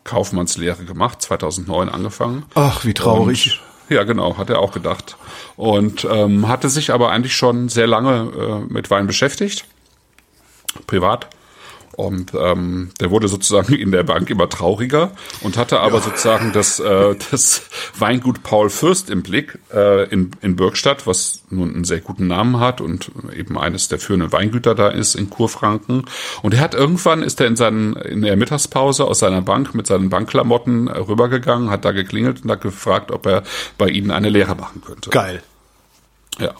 Kaufmannslehre 0.03 0.83
gemacht, 0.83 1.21
2009 1.21 1.89
angefangen. 1.89 2.43
Ach, 2.55 2.85
wie 2.85 2.93
traurig. 2.93 3.59
Und, 3.87 3.95
ja, 3.95 4.03
genau, 4.03 4.37
hat 4.37 4.49
er 4.49 4.59
auch 4.59 4.71
gedacht. 4.71 5.17
Und 5.57 6.07
ähm, 6.09 6.47
hatte 6.47 6.69
sich 6.69 6.91
aber 6.91 7.11
eigentlich 7.11 7.35
schon 7.35 7.69
sehr 7.69 7.87
lange 7.87 8.31
äh, 8.67 8.73
mit 8.73 8.89
Wein 8.89 9.07
beschäftigt, 9.07 9.65
privat 10.87 11.27
und 11.93 12.33
ähm, 12.33 12.91
der 12.99 13.11
wurde 13.11 13.27
sozusagen 13.27 13.73
in 13.73 13.91
der 13.91 14.03
Bank 14.03 14.29
immer 14.29 14.47
trauriger 14.49 15.11
und 15.41 15.57
hatte 15.57 15.79
aber 15.79 15.97
ja. 15.97 16.01
sozusagen 16.01 16.53
das, 16.53 16.79
äh, 16.79 17.15
das 17.31 17.63
Weingut 17.97 18.43
Paul 18.43 18.69
Fürst 18.69 19.09
im 19.09 19.23
Blick 19.23 19.59
äh, 19.73 20.09
in, 20.09 20.31
in 20.41 20.55
Bürgstadt, 20.55 21.05
was 21.07 21.43
nun 21.49 21.73
einen 21.73 21.83
sehr 21.83 21.99
guten 21.99 22.27
Namen 22.27 22.59
hat 22.59 22.81
und 22.81 23.11
eben 23.35 23.57
eines 23.57 23.87
der 23.87 23.99
führenden 23.99 24.31
Weingüter 24.31 24.75
da 24.75 24.89
ist 24.89 25.15
in 25.15 25.29
Kurfranken. 25.29 26.05
Und 26.41 26.53
er 26.53 26.61
hat 26.61 26.73
irgendwann 26.73 27.23
ist 27.23 27.39
er 27.41 27.47
in 27.47 27.55
seinen 27.55 27.95
in 27.95 28.21
der 28.21 28.37
Mittagspause 28.37 29.05
aus 29.05 29.19
seiner 29.19 29.41
Bank 29.41 29.75
mit 29.75 29.87
seinen 29.87 30.09
Bankklamotten 30.09 30.87
rübergegangen, 30.87 31.69
hat 31.69 31.85
da 31.85 31.91
geklingelt 31.91 32.43
und 32.43 32.51
hat 32.51 32.61
gefragt, 32.61 33.11
ob 33.11 33.25
er 33.25 33.43
bei 33.77 33.89
ihnen 33.89 34.11
eine 34.11 34.29
Lehre 34.29 34.55
machen 34.55 34.81
könnte. 34.85 35.09
Geil. 35.09 35.43
Ja. 36.39 36.53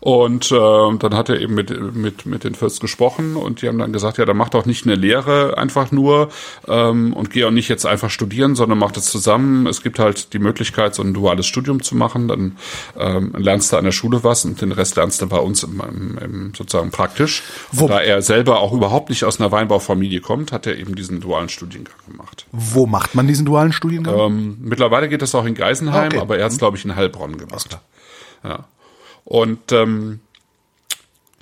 Und 0.00 0.50
äh, 0.50 0.56
dann 0.56 1.14
hat 1.14 1.28
er 1.28 1.40
eben 1.40 1.54
mit, 1.54 1.94
mit, 1.94 2.24
mit 2.24 2.44
den 2.44 2.54
Fürst 2.54 2.80
gesprochen 2.80 3.36
und 3.36 3.60
die 3.60 3.68
haben 3.68 3.78
dann 3.78 3.92
gesagt, 3.92 4.16
ja, 4.16 4.24
dann 4.24 4.36
mach 4.36 4.48
doch 4.48 4.64
nicht 4.64 4.86
eine 4.86 4.94
Lehre 4.94 5.58
einfach 5.58 5.92
nur 5.92 6.30
ähm, 6.66 7.12
und 7.12 7.30
geh 7.30 7.44
auch 7.44 7.50
nicht 7.50 7.68
jetzt 7.68 7.84
einfach 7.84 8.08
studieren, 8.08 8.54
sondern 8.54 8.78
mach 8.78 8.92
das 8.92 9.06
zusammen. 9.06 9.66
Es 9.66 9.82
gibt 9.82 9.98
halt 9.98 10.32
die 10.32 10.38
Möglichkeit, 10.38 10.94
so 10.94 11.02
ein 11.02 11.12
duales 11.12 11.46
Studium 11.46 11.82
zu 11.82 11.94
machen. 11.96 12.28
Dann 12.28 12.56
ähm, 12.98 13.34
lernst 13.36 13.72
du 13.72 13.76
an 13.76 13.84
der 13.84 13.92
Schule 13.92 14.24
was 14.24 14.46
und 14.46 14.60
den 14.62 14.72
Rest 14.72 14.96
lernst 14.96 15.20
du 15.20 15.26
bei 15.26 15.38
uns 15.38 15.62
im, 15.64 15.82
im, 15.86 16.18
im 16.18 16.54
sozusagen 16.54 16.90
praktisch. 16.90 17.42
Wo, 17.70 17.86
da 17.86 18.00
er 18.00 18.22
selber 18.22 18.60
auch 18.60 18.72
überhaupt 18.72 19.10
nicht 19.10 19.24
aus 19.24 19.38
einer 19.38 19.52
Weinbaufamilie 19.52 20.22
kommt, 20.22 20.50
hat 20.50 20.66
er 20.66 20.78
eben 20.78 20.94
diesen 20.94 21.20
dualen 21.20 21.50
Studiengang 21.50 21.96
gemacht. 22.10 22.46
Wo 22.52 22.86
macht 22.86 23.14
man 23.14 23.26
diesen 23.26 23.44
dualen 23.44 23.72
Studiengang? 23.72 24.18
Ähm, 24.18 24.56
mittlerweile 24.60 25.10
geht 25.10 25.20
das 25.20 25.34
auch 25.34 25.44
in 25.44 25.54
Geisenheim, 25.54 26.06
okay. 26.06 26.18
aber 26.18 26.38
er 26.38 26.46
hat 26.46 26.52
es, 26.52 26.58
glaube 26.58 26.78
ich, 26.78 26.86
in 26.86 26.96
Heilbronn 26.96 27.36
gemacht. 27.36 27.78
Ja. 28.42 28.64
Und 29.30 29.70
ähm, 29.70 30.18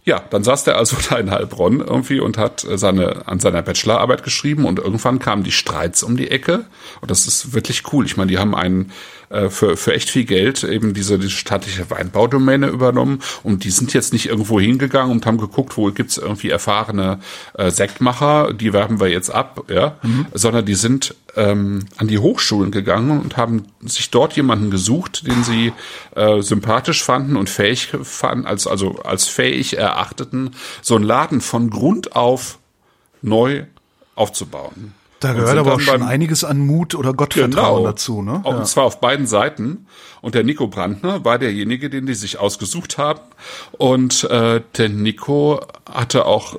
ja, 0.04 0.22
dann 0.28 0.44
saß 0.44 0.64
der 0.64 0.76
also 0.76 0.98
da 1.08 1.16
in 1.16 1.30
Heilbronn 1.30 1.80
irgendwie 1.80 2.20
und 2.20 2.36
hat 2.36 2.66
seine, 2.74 3.26
an 3.26 3.40
seiner 3.40 3.62
Bachelorarbeit 3.62 4.22
geschrieben 4.22 4.66
und 4.66 4.78
irgendwann 4.78 5.18
kamen 5.18 5.42
die 5.42 5.52
Streits 5.52 6.02
um 6.02 6.18
die 6.18 6.30
Ecke. 6.30 6.66
Und 7.00 7.10
das 7.10 7.26
ist 7.26 7.54
wirklich 7.54 7.90
cool. 7.94 8.04
Ich 8.04 8.18
meine, 8.18 8.30
die 8.30 8.36
haben 8.36 8.54
einen 8.54 8.92
äh, 9.30 9.48
für, 9.48 9.76
für 9.76 9.94
echt 9.94 10.10
viel 10.10 10.24
Geld 10.24 10.64
eben 10.64 10.94
diese, 10.94 11.18
diese 11.18 11.30
staatliche 11.30 11.90
Weinbaudomäne 11.90 12.68
übernommen 12.68 13.20
und 13.42 13.64
die 13.64 13.70
sind 13.70 13.92
jetzt 13.92 14.12
nicht 14.12 14.26
irgendwo 14.26 14.60
hingegangen 14.60 15.12
und 15.12 15.26
haben 15.26 15.38
geguckt, 15.38 15.76
wo 15.76 15.90
gibt's 15.90 16.16
irgendwie 16.16 16.50
erfahrene 16.50 17.20
äh, 17.54 17.70
Sektmacher, 17.70 18.52
die 18.52 18.72
werben 18.72 19.00
wir 19.00 19.08
jetzt 19.08 19.30
ab, 19.30 19.64
ja, 19.68 19.96
mhm. 20.02 20.26
sondern 20.32 20.64
die 20.64 20.74
sind 20.74 21.14
ähm, 21.36 21.86
an 21.96 22.08
die 22.08 22.18
Hochschulen 22.18 22.70
gegangen 22.70 23.20
und 23.20 23.36
haben 23.36 23.66
sich 23.82 24.10
dort 24.10 24.34
jemanden 24.34 24.70
gesucht, 24.70 25.26
den 25.26 25.44
sie 25.44 25.72
äh, 26.14 26.40
sympathisch 26.42 27.02
fanden 27.02 27.36
und 27.36 27.50
fähig 27.50 27.92
fanden, 28.02 28.46
als, 28.46 28.66
also 28.66 28.96
als 29.02 29.28
fähig 29.28 29.76
erachteten, 29.76 30.50
so 30.82 30.96
einen 30.96 31.04
Laden 31.04 31.40
von 31.40 31.70
Grund 31.70 32.16
auf 32.16 32.58
neu 33.22 33.64
aufzubauen. 34.14 34.94
Da 35.20 35.32
gehört 35.32 35.58
aber 35.58 35.74
auch 35.74 35.80
schon 35.80 36.02
einiges 36.02 36.44
an 36.44 36.58
Mut 36.58 36.94
oder 36.94 37.12
Gottvertrauen 37.12 37.78
genau, 37.78 37.84
dazu, 37.84 38.22
ne? 38.22 38.40
Und 38.44 38.56
ja. 38.56 38.64
zwar 38.64 38.84
auf 38.84 39.00
beiden 39.00 39.26
Seiten. 39.26 39.86
Und 40.20 40.34
der 40.34 40.44
Nico 40.44 40.68
Brandner 40.68 41.24
war 41.24 41.38
derjenige, 41.38 41.90
den 41.90 42.06
die 42.06 42.14
sich 42.14 42.38
ausgesucht 42.38 42.98
haben. 42.98 43.20
Und 43.72 44.24
äh, 44.24 44.60
der 44.76 44.88
Nico 44.88 45.60
hatte 45.90 46.24
auch 46.24 46.58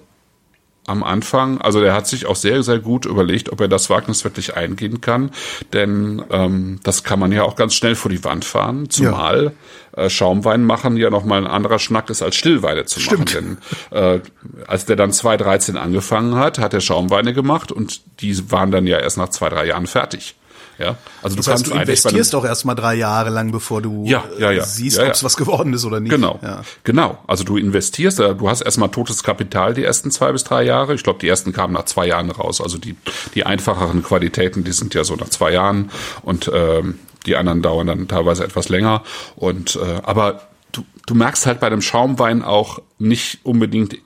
am 0.90 1.04
Anfang, 1.04 1.62
also 1.62 1.80
der 1.82 1.94
hat 1.94 2.08
sich 2.08 2.26
auch 2.26 2.36
sehr, 2.36 2.64
sehr 2.64 2.80
gut 2.80 3.06
überlegt, 3.06 3.52
ob 3.52 3.62
er 3.62 3.68
das 3.68 3.90
Wagnis 3.90 4.24
wirklich 4.24 4.58
eingehen 4.58 5.02
kann. 5.02 5.32
Denn 5.72 6.24
ähm, 6.32 6.80
das 6.84 7.04
kann 7.04 7.20
man 7.20 7.32
ja 7.32 7.44
auch 7.44 7.56
ganz 7.56 7.76
schnell 7.76 7.96
vor 7.96 8.10
die 8.10 8.24
Wand 8.24 8.44
fahren, 8.44 8.90
zumal 8.90 9.54
ja. 9.96 10.04
äh, 10.04 10.10
Schaumwein 10.10 10.66
machen 10.66 10.98
ja 10.98 11.10
nochmal 11.10 11.40
ein 11.40 11.48
anderer 11.48 11.80
Schnack 11.80 12.10
ist, 12.10 12.22
als 12.22 12.36
Stillweine 12.36 12.86
zu 12.86 13.00
Stimmt. 13.00 13.36
machen. 13.36 13.58
Denn 13.92 14.16
äh, 14.16 14.20
als 14.68 14.86
der 14.86 14.96
dann 14.96 15.12
2013 15.12 15.78
angefangen 15.78 16.36
hat, 16.36 16.58
hat 16.60 16.74
er 16.74 16.82
Schaumweine 16.82 17.34
gemacht 17.34 17.72
und 17.72 18.02
die 18.22 18.52
waren 18.52 18.72
dann 18.72 18.88
ja 18.88 18.98
erst 18.98 19.18
nach 19.18 19.30
zwei, 19.30 19.50
drei 19.50 19.68
Jahren 19.68 19.88
fertig. 19.88 20.36
Ja, 20.80 20.96
also 21.22 21.36
das 21.36 21.46
du 21.46 21.52
heißt, 21.52 21.68
du 21.68 21.72
investierst 21.72 22.34
auch 22.36 22.46
erstmal 22.46 22.76
drei 22.76 22.96
Jahre 22.96 23.30
lang, 23.30 23.52
bevor 23.52 23.82
du 23.82 24.06
ja, 24.06 24.24
ja, 24.38 24.52
ja. 24.52 24.64
siehst, 24.64 24.98
ja, 24.98 25.04
ja. 25.04 25.10
ob 25.10 25.16
es 25.16 25.24
was 25.24 25.36
geworden 25.36 25.74
ist 25.74 25.84
oder 25.84 26.00
nicht. 26.00 26.12
Genau, 26.12 26.40
ja. 26.42 26.62
genau. 26.86 27.18
Also 27.28 27.44
du 27.44 27.58
investierst, 27.58 28.20
äh, 28.20 28.34
du 28.34 28.50
hast 28.50 28.62
erstmal 28.62 28.90
totes 28.90 29.24
Kapital 29.24 29.74
die 29.74 29.84
ersten 29.84 30.10
zwei 30.10 30.32
bis 30.32 30.46
drei 30.46 30.64
Jahre. 30.64 30.94
Ich 30.94 31.04
glaube, 31.04 31.20
die 31.20 31.28
ersten 31.28 31.52
kamen 31.52 31.74
nach 31.74 31.86
zwei 31.86 32.08
Jahren 32.08 32.32
raus. 32.32 32.62
Also 32.62 32.78
die 32.78 32.96
die 33.36 33.46
einfacheren 33.46 34.04
Qualitäten, 34.04 34.64
die 34.64 34.72
sind 34.72 34.94
ja 34.94 35.04
so 35.04 35.16
nach 35.16 35.30
zwei 35.30 35.52
Jahren 35.52 35.92
und 36.22 36.50
ähm, 36.54 37.00
die 37.26 37.36
anderen 37.36 37.62
dauern 37.62 37.88
dann 37.88 38.08
teilweise 38.08 38.44
etwas 38.44 38.70
länger. 38.70 39.04
Und 39.36 39.76
äh, 39.76 40.02
aber 40.04 40.48
du, 40.72 40.84
du 41.06 41.16
merkst 41.16 41.46
halt 41.46 41.60
bei 41.60 41.70
dem 41.70 41.82
Schaumwein 41.82 42.44
auch 42.44 42.82
nicht 42.98 43.40
unbedingt 43.44 43.98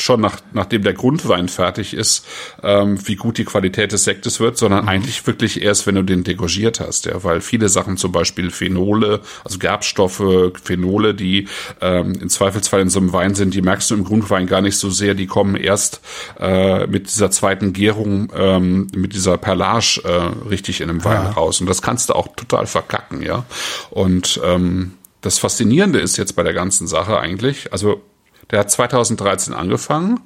schon 0.00 0.20
nach, 0.20 0.40
nachdem 0.52 0.82
der 0.82 0.94
Grundwein 0.94 1.48
fertig 1.48 1.94
ist, 1.94 2.26
ähm, 2.62 2.98
wie 3.06 3.16
gut 3.16 3.38
die 3.38 3.44
Qualität 3.44 3.92
des 3.92 4.04
Sektes 4.04 4.40
wird, 4.40 4.58
sondern 4.58 4.82
mhm. 4.82 4.88
eigentlich 4.88 5.26
wirklich 5.26 5.62
erst, 5.62 5.86
wenn 5.86 5.94
du 5.94 6.02
den 6.02 6.24
degorgiert 6.24 6.80
hast, 6.80 7.06
ja, 7.06 7.22
weil 7.24 7.40
viele 7.40 7.68
Sachen, 7.68 7.96
zum 7.96 8.12
Beispiel 8.12 8.50
Phenole, 8.50 9.20
also 9.44 9.58
Gerbstoffe, 9.58 10.52
Phenole, 10.62 11.14
die 11.14 11.48
ähm, 11.80 12.14
im 12.20 12.28
Zweifelsfall 12.28 12.80
in 12.80 12.90
so 12.90 13.00
einem 13.00 13.12
Wein 13.12 13.34
sind, 13.34 13.54
die 13.54 13.62
merkst 13.62 13.90
du 13.90 13.94
im 13.94 14.04
Grundwein 14.04 14.46
gar 14.46 14.60
nicht 14.60 14.76
so 14.76 14.90
sehr, 14.90 15.14
die 15.14 15.26
kommen 15.26 15.56
erst 15.56 16.00
äh, 16.38 16.86
mit 16.86 17.06
dieser 17.06 17.30
zweiten 17.30 17.72
Gärung, 17.72 18.32
ähm, 18.34 18.88
mit 18.94 19.14
dieser 19.14 19.38
Perlage 19.38 20.00
äh, 20.04 20.48
richtig 20.48 20.80
in 20.80 20.90
einem 20.90 21.04
Wein 21.04 21.24
ja. 21.24 21.30
raus. 21.30 21.60
Und 21.60 21.68
das 21.68 21.82
kannst 21.82 22.08
du 22.08 22.14
auch 22.14 22.28
total 22.36 22.66
verkacken, 22.66 23.22
ja. 23.22 23.44
Und 23.90 24.40
ähm, 24.44 24.94
das 25.20 25.38
Faszinierende 25.38 25.98
ist 25.98 26.16
jetzt 26.16 26.36
bei 26.36 26.42
der 26.42 26.54
ganzen 26.54 26.86
Sache 26.86 27.18
eigentlich, 27.18 27.72
also 27.72 28.02
der 28.50 28.60
hat 28.60 28.70
2013 28.70 29.54
angefangen, 29.54 30.20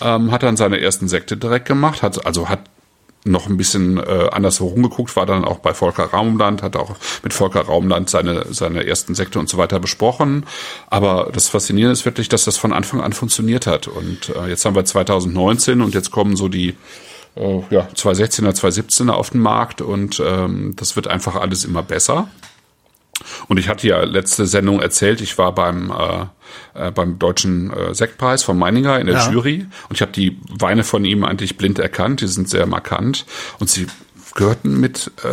ähm, 0.00 0.30
hat 0.30 0.42
dann 0.42 0.56
seine 0.56 0.80
ersten 0.80 1.08
Sekte 1.08 1.36
direkt 1.36 1.66
gemacht, 1.66 2.02
hat 2.02 2.24
also 2.26 2.48
hat 2.48 2.60
noch 3.24 3.48
ein 3.48 3.56
bisschen 3.56 3.98
äh, 3.98 4.28
anders 4.32 4.60
rumgeguckt, 4.60 5.14
war 5.14 5.26
dann 5.26 5.44
auch 5.44 5.58
bei 5.58 5.74
Volker 5.74 6.04
Raumland, 6.04 6.62
hat 6.62 6.76
auch 6.76 6.96
mit 7.22 7.34
Volker 7.34 7.62
Raumland 7.62 8.08
seine, 8.08 8.46
seine 8.50 8.86
ersten 8.86 9.14
Sekte 9.14 9.38
und 9.38 9.48
so 9.48 9.58
weiter 9.58 9.78
besprochen. 9.78 10.46
Aber 10.88 11.28
das 11.32 11.48
Faszinierende 11.48 11.92
ist 11.92 12.06
wirklich, 12.06 12.30
dass 12.30 12.44
das 12.44 12.56
von 12.56 12.72
Anfang 12.72 13.02
an 13.02 13.12
funktioniert 13.12 13.66
hat. 13.66 13.88
Und 13.88 14.30
äh, 14.30 14.48
jetzt 14.48 14.64
haben 14.64 14.74
wir 14.74 14.84
2019 14.84 15.82
und 15.82 15.94
jetzt 15.94 16.10
kommen 16.10 16.34
so 16.34 16.48
die 16.48 16.76
äh, 17.36 17.62
ja, 17.70 17.88
2016er, 17.94 18.58
2017er 18.58 19.10
auf 19.10 19.30
den 19.30 19.40
Markt 19.40 19.82
und 19.82 20.22
ähm, 20.24 20.74
das 20.76 20.96
wird 20.96 21.06
einfach 21.06 21.36
alles 21.36 21.64
immer 21.64 21.82
besser. 21.82 22.28
Und 23.48 23.58
ich 23.58 23.68
hatte 23.68 23.86
ja 23.86 24.02
letzte 24.04 24.46
Sendung 24.46 24.80
erzählt, 24.80 25.20
ich 25.20 25.38
war 25.38 25.54
beim 25.54 25.90
äh, 25.90 26.26
äh, 26.74 26.90
beim 26.90 27.18
deutschen 27.18 27.72
äh, 27.72 27.94
Sektpreis 27.94 28.42
von 28.42 28.58
Meininger 28.58 28.98
in 28.98 29.06
der 29.06 29.16
ja. 29.16 29.30
Jury 29.30 29.66
und 29.88 29.94
ich 29.94 30.02
habe 30.02 30.12
die 30.12 30.38
Weine 30.48 30.84
von 30.84 31.04
ihm 31.04 31.24
eigentlich 31.24 31.56
blind 31.56 31.78
erkannt, 31.78 32.20
die 32.20 32.26
sind 32.26 32.48
sehr 32.48 32.66
markant 32.66 33.26
und 33.58 33.70
sie 33.70 33.86
gehörten 34.34 34.78
mit, 34.78 35.10
äh, 35.24 35.28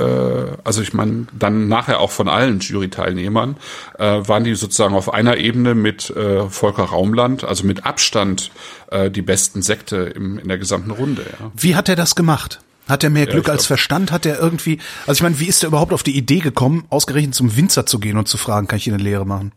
also 0.64 0.82
ich 0.82 0.94
meine, 0.94 1.28
dann 1.38 1.68
nachher 1.68 2.00
auch 2.00 2.12
von 2.12 2.28
allen 2.28 2.60
Jury-Teilnehmern, 2.60 3.58
äh, 4.00 4.04
waren 4.04 4.44
die 4.44 4.56
sozusagen 4.56 4.96
auf 4.96 5.14
einer 5.14 5.38
Ebene 5.38 5.76
mit 5.76 6.10
äh, 6.10 6.50
Volker 6.50 6.86
Raumland, 6.86 7.44
also 7.44 7.66
mit 7.66 7.86
Abstand 7.86 8.52
äh, 8.90 9.12
die 9.12 9.22
besten 9.22 9.62
Sekte 9.62 9.98
im, 9.98 10.40
in 10.40 10.48
der 10.48 10.58
gesamten 10.58 10.92
Runde. 10.92 11.24
Ja. 11.40 11.52
Wie 11.56 11.76
hat 11.76 11.90
er 11.90 11.96
das 11.96 12.16
gemacht? 12.16 12.60
Hat 12.88 13.04
er 13.04 13.10
mehr 13.10 13.26
ja, 13.26 13.32
Glück 13.32 13.50
als 13.50 13.66
Verstand? 13.66 14.12
Hat 14.12 14.26
er 14.26 14.40
irgendwie, 14.40 14.80
also 15.06 15.20
ich 15.20 15.24
meine, 15.24 15.40
wie 15.40 15.48
ist 15.48 15.64
er 15.64 15.68
überhaupt 15.68 15.94
auf 15.94 16.04
die 16.04 16.18
Idee 16.18 16.40
gekommen, 16.40 16.86
ausgerechnet 16.90 17.36
zum 17.36 17.56
Winzer 17.56 17.86
zu 17.86 18.00
gehen 18.00 18.18
und 18.18 18.28
zu 18.28 18.38
fragen, 18.38 18.68
kann 18.68 18.78
ich 18.78 18.88
Ihnen 18.88 18.96
eine 18.96 19.04
Lehre 19.04 19.26
machen? 19.26 19.52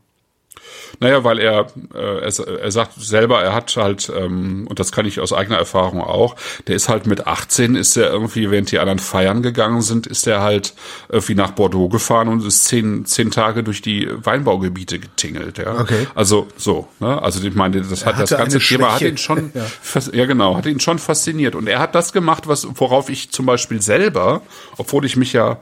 Naja, 0.98 1.24
weil 1.24 1.38
er, 1.38 1.66
äh, 1.94 2.20
er, 2.20 2.60
er 2.60 2.70
sagt 2.72 2.94
selber, 3.00 3.42
er 3.42 3.54
hat 3.54 3.76
halt, 3.76 4.10
ähm, 4.14 4.66
und 4.68 4.80
das 4.80 4.92
kann 4.92 5.06
ich 5.06 5.20
aus 5.20 5.32
eigener 5.32 5.58
Erfahrung 5.58 6.00
auch, 6.00 6.36
der 6.66 6.76
ist 6.76 6.88
halt 6.88 7.06
mit 7.06 7.26
18, 7.26 7.76
ist 7.76 7.96
er 7.96 8.10
irgendwie, 8.10 8.50
während 8.50 8.70
die 8.72 8.78
anderen 8.78 8.98
feiern 8.98 9.42
gegangen 9.42 9.82
sind, 9.82 10.06
ist 10.06 10.26
er 10.26 10.40
halt 10.40 10.74
irgendwie 11.08 11.34
nach 11.34 11.52
Bordeaux 11.52 11.88
gefahren 11.88 12.28
und 12.28 12.44
ist 12.44 12.64
zehn, 12.64 13.04
zehn 13.06 13.30
Tage 13.30 13.62
durch 13.62 13.82
die 13.82 14.08
Weinbaugebiete 14.10 14.98
getingelt. 14.98 15.58
Ja? 15.58 15.78
Okay. 15.78 16.06
Also 16.14 16.48
so, 16.56 16.88
ne? 16.98 17.20
Also 17.22 17.46
ich 17.46 17.54
meine, 17.54 17.80
das 17.80 18.04
hat 18.04 18.18
das 18.18 18.30
ganze 18.30 18.58
Thema 18.58 18.94
hat 18.94 19.02
ihn 19.02 19.18
schon, 19.18 19.52
ja. 19.54 20.00
ja 20.12 20.26
genau, 20.26 20.56
hat 20.56 20.66
ihn 20.66 20.80
schon 20.80 20.98
fasziniert. 20.98 21.54
Und 21.54 21.68
er 21.68 21.78
hat 21.78 21.94
das 21.94 22.12
gemacht, 22.12 22.48
was 22.48 22.66
worauf 22.74 23.08
ich 23.08 23.30
zum 23.30 23.46
Beispiel 23.46 23.80
selber, 23.80 24.42
obwohl 24.76 25.04
ich 25.04 25.16
mich 25.16 25.32
ja 25.32 25.58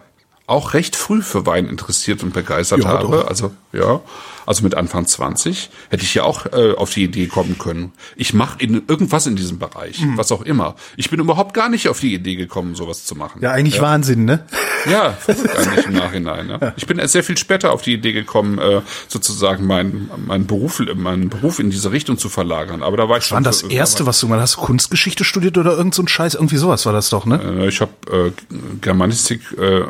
auch 0.48 0.74
recht 0.74 0.96
früh 0.96 1.22
für 1.22 1.46
Wein 1.46 1.68
interessiert 1.68 2.22
und 2.22 2.32
begeistert 2.32 2.80
ja, 2.80 2.88
habe. 2.88 3.18
Doch. 3.18 3.26
Also 3.28 3.52
ja, 3.72 4.00
also 4.48 4.62
mit 4.64 4.74
Anfang 4.74 5.06
20 5.06 5.68
hätte 5.90 6.02
ich 6.02 6.14
ja 6.14 6.22
auch 6.22 6.46
äh, 6.46 6.72
auf 6.72 6.90
die 6.90 7.04
Idee 7.04 7.26
kommen 7.26 7.58
können. 7.58 7.92
Ich 8.16 8.32
mache 8.32 8.58
irgendwas 8.60 9.26
in 9.26 9.36
diesem 9.36 9.58
Bereich, 9.58 10.00
mhm. 10.00 10.16
was 10.16 10.32
auch 10.32 10.40
immer. 10.40 10.74
Ich 10.96 11.10
bin 11.10 11.20
überhaupt 11.20 11.52
gar 11.52 11.68
nicht 11.68 11.86
auf 11.88 12.00
die 12.00 12.14
Idee 12.14 12.34
gekommen, 12.34 12.74
sowas 12.74 13.04
zu 13.04 13.14
machen. 13.14 13.42
Ja, 13.42 13.52
eigentlich 13.52 13.76
ja. 13.76 13.82
Wahnsinn, 13.82 14.24
ne? 14.24 14.46
Ja, 14.90 15.18
eigentlich 15.26 15.86
im 15.86 15.92
Nachhinein. 15.92 16.46
Ne? 16.46 16.58
Ja. 16.62 16.72
Ich 16.78 16.86
bin 16.86 16.98
erst 16.98 17.12
sehr 17.12 17.22
viel 17.22 17.36
später 17.36 17.72
auf 17.72 17.82
die 17.82 17.92
Idee 17.92 18.12
gekommen, 18.12 18.58
äh, 18.58 18.80
sozusagen 19.06 19.66
meinen 19.66 20.10
mein 20.26 20.46
Beruf, 20.46 20.80
meinen 20.94 21.28
Beruf 21.28 21.58
in 21.58 21.68
diese 21.68 21.92
Richtung 21.92 22.16
zu 22.16 22.30
verlagern. 22.30 22.82
Aber 22.82 22.96
da 22.96 23.06
war 23.08 23.18
ich 23.18 23.24
schon. 23.24 23.36
War 23.36 23.42
das 23.42 23.62
erste, 23.62 24.06
was 24.06 24.18
du 24.18 24.28
mal 24.28 24.40
hast? 24.40 24.56
Kunstgeschichte 24.56 25.24
studiert 25.24 25.58
oder 25.58 25.76
irgend 25.76 25.94
so 25.94 26.02
ein 26.02 26.08
Scheiß? 26.08 26.34
Irgendwie 26.34 26.56
sowas 26.56 26.86
war 26.86 26.94
das 26.94 27.10
doch, 27.10 27.26
ne? 27.26 27.38
Äh, 27.42 27.68
ich 27.68 27.82
habe 27.82 27.92
äh, 28.10 28.32
Germanistik, 28.80 29.42
äh, 29.58 29.80
äh 29.80 29.86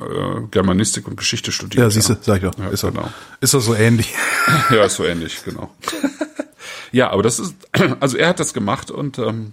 Germanistik 0.50 1.06
und 1.06 1.16
Geschichte 1.16 1.52
studiert. 1.52 1.80
Ja, 1.80 1.90
siehst 1.90 2.08
du, 2.08 2.16
sag 2.20 2.42
ich 2.42 2.50
doch. 2.50 2.58
Ja, 2.58 2.68
ist, 2.70 2.82
genau. 2.82 3.08
ist 3.40 3.54
doch 3.54 3.60
so 3.60 3.74
ähnlich. 3.76 4.14
ja, 4.70 4.84
ist 4.84 4.96
so 4.96 5.04
ähnlich, 5.04 5.42
genau. 5.44 5.70
ja, 6.92 7.10
aber 7.10 7.22
das 7.22 7.38
ist, 7.38 7.54
also 8.00 8.16
er 8.16 8.28
hat 8.28 8.40
das 8.40 8.54
gemacht 8.54 8.90
und 8.90 9.18
ähm, 9.18 9.52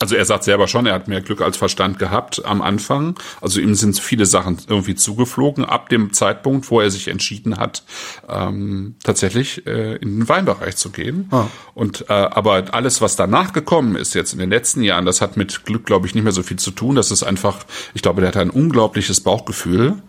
also 0.00 0.16
er 0.16 0.24
sagt 0.24 0.44
selber 0.44 0.68
schon, 0.68 0.86
er 0.86 0.94
hat 0.94 1.08
mehr 1.08 1.20
Glück 1.20 1.40
als 1.40 1.56
Verstand 1.56 1.98
gehabt 1.98 2.44
am 2.44 2.60
Anfang. 2.62 3.18
Also 3.40 3.60
ihm 3.60 3.74
sind 3.74 3.98
viele 3.98 4.26
Sachen 4.26 4.58
irgendwie 4.68 4.96
zugeflogen 4.96 5.64
ab 5.64 5.88
dem 5.88 6.12
Zeitpunkt, 6.12 6.70
wo 6.70 6.80
er 6.80 6.90
sich 6.90 7.08
entschieden 7.08 7.56
hat, 7.56 7.84
ähm, 8.28 8.96
tatsächlich 9.02 9.66
äh, 9.66 9.96
in 9.96 10.18
den 10.18 10.28
Weinbereich 10.28 10.76
zu 10.76 10.90
gehen. 10.90 11.28
Ah. 11.30 11.46
Und 11.74 12.10
äh, 12.10 12.12
aber 12.12 12.64
alles, 12.72 13.00
was 13.00 13.16
danach 13.16 13.52
gekommen 13.52 13.96
ist 13.96 14.14
jetzt 14.14 14.32
in 14.32 14.40
den 14.40 14.50
letzten 14.50 14.82
Jahren, 14.82 15.06
das 15.06 15.20
hat 15.20 15.36
mit 15.36 15.64
Glück, 15.64 15.86
glaube 15.86 16.06
ich, 16.06 16.14
nicht 16.14 16.24
mehr 16.24 16.32
so 16.32 16.42
viel 16.42 16.58
zu 16.58 16.72
tun. 16.72 16.96
Das 16.96 17.10
ist 17.10 17.22
einfach, 17.22 17.64
ich 17.94 18.02
glaube, 18.02 18.20
der 18.20 18.28
hat 18.28 18.36
ein 18.36 18.50
unglaubliches 18.50 19.20
Bauchgefühl 19.20 20.02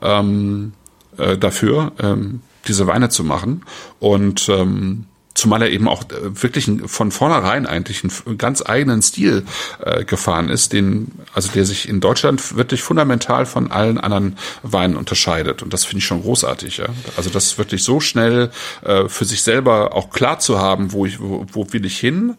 ähm, 0.00 0.72
äh, 1.18 1.36
dafür. 1.36 1.92
Ähm, 2.00 2.40
diese 2.68 2.86
Weine 2.86 3.08
zu 3.08 3.24
machen. 3.24 3.64
Und 3.98 4.48
ähm, 4.48 5.06
zumal 5.34 5.62
er 5.62 5.70
eben 5.70 5.88
auch 5.88 6.04
äh, 6.04 6.42
wirklich 6.42 6.70
von 6.86 7.10
vornherein 7.10 7.66
eigentlich 7.66 8.02
einen 8.04 8.38
ganz 8.38 8.62
eigenen 8.64 9.02
Stil 9.02 9.44
äh, 9.84 10.04
gefahren 10.04 10.48
ist, 10.48 10.72
den 10.72 11.12
also 11.34 11.50
der 11.52 11.64
sich 11.64 11.88
in 11.88 12.00
Deutschland 12.00 12.56
wirklich 12.56 12.82
fundamental 12.82 13.46
von 13.46 13.70
allen 13.70 13.98
anderen 13.98 14.36
Weinen 14.62 14.96
unterscheidet 14.96 15.62
und 15.62 15.72
das 15.72 15.84
finde 15.84 15.98
ich 15.98 16.06
schon 16.06 16.22
großartig, 16.22 16.78
ja. 16.78 16.88
Also 17.16 17.30
das 17.30 17.58
wirklich 17.58 17.82
so 17.82 18.00
schnell 18.00 18.50
äh, 18.82 19.08
für 19.08 19.24
sich 19.24 19.42
selber 19.42 19.94
auch 19.94 20.10
klar 20.10 20.38
zu 20.38 20.58
haben, 20.58 20.92
wo 20.92 21.06
ich 21.06 21.20
wo, 21.20 21.46
wo 21.52 21.72
will 21.72 21.86
ich 21.86 21.98
hin 21.98 22.36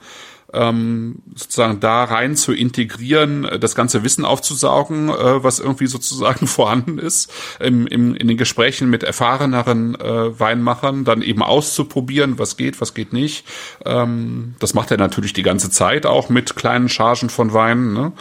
ähm, 0.53 1.15
sozusagen 1.35 1.79
da 1.79 2.03
rein 2.03 2.35
zu 2.35 2.53
integrieren, 2.53 3.45
äh, 3.45 3.59
das 3.59 3.75
ganze 3.75 4.03
Wissen 4.03 4.25
aufzusaugen, 4.25 5.09
äh, 5.09 5.43
was 5.43 5.59
irgendwie 5.59 5.87
sozusagen 5.87 6.47
vorhanden 6.53 6.99
ist, 6.99 7.31
im, 7.59 7.87
im, 7.87 8.15
in 8.15 8.27
den 8.27 8.37
Gesprächen 8.37 8.89
mit 8.89 9.03
erfahreneren 9.03 9.95
äh, 9.95 10.39
Weinmachern, 10.39 11.03
dann 11.03 11.21
eben 11.21 11.41
auszuprobieren, 11.41 12.39
was 12.39 12.57
geht, 12.57 12.79
was 12.81 12.93
geht 12.93 13.13
nicht. 13.13 13.45
Ähm, 13.85 14.55
das 14.59 14.73
macht 14.73 14.91
er 14.91 14.97
natürlich 14.97 15.33
die 15.33 15.43
ganze 15.43 15.69
Zeit 15.69 16.05
auch 16.05 16.29
mit 16.29 16.55
kleinen 16.55 16.89
Chargen 16.89 17.29
von 17.29 17.53
Weinen. 17.53 17.93
Ne? 17.93 18.11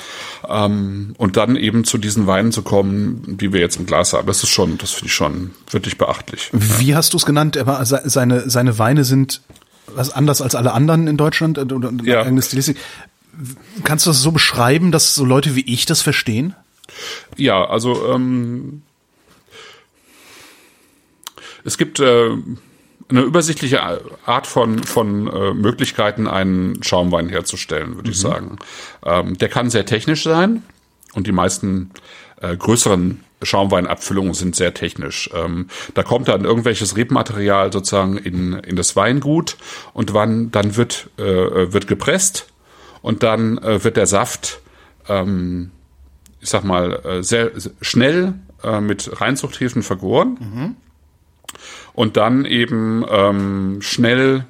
Ähm, 0.49 1.15
und 1.19 1.37
dann 1.37 1.57
eben 1.57 1.85
zu 1.85 1.99
diesen 1.99 2.27
Weinen 2.27 2.53
zu 2.53 2.63
kommen, 2.63 3.37
die 3.39 3.53
wir 3.53 3.61
jetzt 3.61 3.77
im 3.77 3.87
Glas 3.87 4.13
haben. 4.13 4.27
Das 4.27 4.43
ist 4.43 4.51
schon, 4.51 4.79
das 4.79 4.93
finde 4.93 5.07
ich 5.07 5.15
schon 5.15 5.51
wirklich 5.71 5.99
beachtlich. 5.99 6.51
Wie 6.53 6.89
ja. 6.89 6.97
hast 6.97 7.13
du 7.13 7.17
es 7.17 7.27
genannt? 7.27 7.59
Seine, 8.05 8.49
seine 8.49 8.79
Weine 8.79 9.05
sind 9.05 9.43
was 9.87 10.11
anders 10.11 10.41
als 10.41 10.55
alle 10.55 10.73
anderen 10.73 11.07
in 11.07 11.17
Deutschland 11.17 11.59
äh, 11.59 11.63
oder 11.63 11.93
ja. 12.03 12.23
eine 12.23 12.43
Stilistik. 12.43 12.79
Kannst 13.85 14.07
du 14.07 14.11
das 14.11 14.21
so 14.21 14.33
beschreiben, 14.33 14.93
dass 14.93 15.15
so 15.15 15.25
Leute 15.25 15.57
wie 15.57 15.65
ich 15.65 15.87
das 15.87 16.03
verstehen? 16.03 16.55
Ja, 17.37 17.65
also 17.65 18.13
ähm, 18.13 18.83
es 21.65 21.79
gibt 21.79 22.01
äh, 22.01 22.31
eine 23.09 23.21
übersichtliche 23.21 23.83
Art 24.27 24.47
von, 24.47 24.83
von 24.83 25.29
äh, 25.29 25.55
Möglichkeiten, 25.55 26.27
einen 26.27 26.83
Schaumwein 26.83 27.29
herzustellen, 27.29 27.97
würde 27.97 28.09
mhm. 28.09 28.13
ich 28.13 28.21
sagen. 28.21 28.59
Ähm, 29.05 29.39
der 29.39 29.49
kann 29.49 29.71
sehr 29.71 29.87
technisch 29.87 30.25
sein 30.25 30.63
und 31.15 31.27
die 31.27 31.33
meisten 31.33 31.91
äh, 32.43 32.57
größeren 32.57 33.23
Schaumweinabfüllungen 33.43 34.35
sind 34.35 34.55
sehr 34.57 34.75
technisch. 34.75 35.31
Ähm, 35.35 35.69
da 35.95 36.03
kommt 36.03 36.29
dann 36.29 36.45
irgendwelches 36.45 36.97
Rebmaterial 36.97 37.73
sozusagen 37.73 38.19
in, 38.19 38.55
in 38.55 38.77
das 38.77 38.97
Weingut 38.97 39.57
und 39.95 40.15
wann, 40.15 40.51
dann 40.51 40.77
wird, 40.77 41.11
äh, 41.19 41.23
wird 41.73 41.87
gepresst 41.87 42.49
und 43.01 43.23
dann 43.23 43.59
äh, 43.59 43.83
wird 43.85 43.97
der 43.97 44.07
Saft, 44.07 44.61
ähm, 45.09 45.71
ich 46.41 46.49
sag 46.49 46.65
mal, 46.65 47.05
äh, 47.05 47.23
sehr 47.23 47.53
schnell 47.81 48.35
äh, 48.63 48.81
mit 48.81 49.21
Reinzuchthäfen 49.21 49.83
vergoren 49.83 50.39
mhm. 50.41 50.77
und 51.95 52.17
dann 52.17 52.45
eben 52.45 53.05
ähm, 53.09 53.83
schnell 53.83 54.45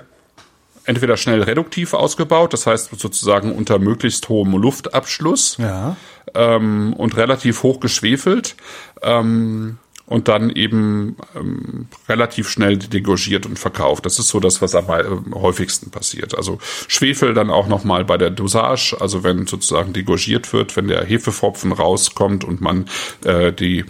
entweder 0.85 1.17
schnell 1.17 1.43
reduktiv 1.43 1.95
ausgebaut, 1.95 2.53
das 2.53 2.67
heißt 2.67 2.91
sozusagen 2.99 3.53
unter 3.53 3.79
möglichst 3.79 4.29
hohem 4.29 4.53
Luftabschluss 4.53 5.57
ja. 5.59 5.97
Ähm, 6.35 6.93
und 6.95 7.17
relativ 7.17 7.63
hoch 7.63 7.81
geschwefelt 7.81 8.57
ähm, 9.03 9.79
und 10.07 10.29
dann 10.29 10.51
eben 10.51 11.17
ähm, 11.35 11.89
relativ 12.09 12.49
schnell 12.49 12.77
degorgiert 12.77 13.47
und 13.47 13.59
verkauft. 13.59 14.05
Das 14.05 14.19
ist 14.19 14.29
so 14.29 14.41
das, 14.41 14.61
was 14.61 14.75
am 14.75 14.87
häufigsten 15.35 15.91
passiert. 15.91 16.37
Also 16.37 16.59
Schwefel 16.89 17.35
dann 17.35 17.51
auch 17.51 17.67
nochmal 17.67 18.05
bei 18.05 18.19
der 18.19 18.31
Dosage, 18.31 18.97
also 19.01 19.25
wenn 19.25 19.47
sozusagen 19.47 19.93
degorgiert 19.93 20.53
wird, 20.53 20.77
wenn 20.77 20.89
der 20.89 21.05
Hefepfropfen 21.05 21.73
rauskommt 21.73 22.45
und 22.45 22.61
man 22.61 22.87
äh, 23.25 23.53
die 23.53 23.85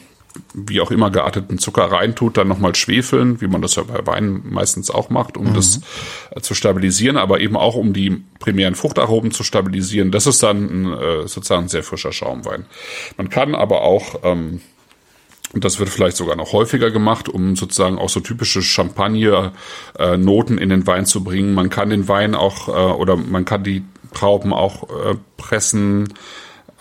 wie 0.54 0.80
auch 0.80 0.90
immer 0.90 1.10
gearteten 1.10 1.58
Zucker 1.58 1.84
reintut, 1.84 2.36
dann 2.36 2.48
nochmal 2.48 2.74
schwefeln, 2.74 3.40
wie 3.40 3.46
man 3.46 3.62
das 3.62 3.76
ja 3.76 3.82
bei 3.82 4.06
Wein 4.06 4.42
meistens 4.50 4.90
auch 4.90 5.10
macht, 5.10 5.36
um 5.36 5.50
mhm. 5.50 5.54
das 5.54 5.80
äh, 6.30 6.40
zu 6.40 6.54
stabilisieren, 6.54 7.16
aber 7.16 7.40
eben 7.40 7.56
auch 7.56 7.74
um 7.74 7.92
die 7.92 8.22
primären 8.38 8.74
Fruchtaromen 8.74 9.30
zu 9.30 9.44
stabilisieren. 9.44 10.10
Das 10.10 10.26
ist 10.26 10.42
dann 10.42 10.64
ein, 10.64 10.92
äh, 10.92 11.28
sozusagen 11.28 11.64
ein 11.64 11.68
sehr 11.68 11.82
frischer 11.82 12.12
Schaumwein. 12.12 12.66
Man 13.16 13.28
kann 13.28 13.54
aber 13.54 13.82
auch 13.82 14.20
ähm, 14.22 14.60
und 15.52 15.64
das 15.64 15.78
wird 15.78 15.90
vielleicht 15.90 16.16
sogar 16.16 16.34
noch 16.34 16.54
häufiger 16.54 16.90
gemacht, 16.90 17.28
um 17.28 17.56
sozusagen 17.56 17.98
auch 17.98 18.08
so 18.08 18.20
typische 18.20 18.62
Champagner-Noten 18.62 20.56
in 20.56 20.70
den 20.70 20.86
Wein 20.86 21.04
zu 21.04 21.22
bringen. 21.22 21.52
Man 21.52 21.68
kann 21.68 21.90
den 21.90 22.08
Wein 22.08 22.34
auch 22.34 22.68
äh, 22.68 22.92
oder 22.92 23.16
man 23.16 23.44
kann 23.44 23.62
die 23.62 23.84
Trauben 24.14 24.52
auch 24.52 24.88
pressen, 25.38 26.12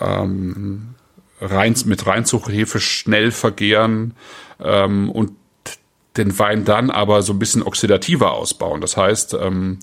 ähm, 0.01 0.95
rein, 1.41 1.75
mit 1.85 2.05
Reinzuchhefe 2.05 2.79
schnell 2.79 3.31
vergehren 3.31 4.13
ähm, 4.59 5.09
und 5.09 5.31
den 6.17 6.37
Wein 6.37 6.65
dann 6.65 6.89
aber 6.89 7.21
so 7.21 7.33
ein 7.33 7.39
bisschen 7.39 7.63
oxidativer 7.63 8.33
ausbauen. 8.33 8.81
Das 8.81 8.97
heißt, 8.97 9.33
ähm, 9.33 9.79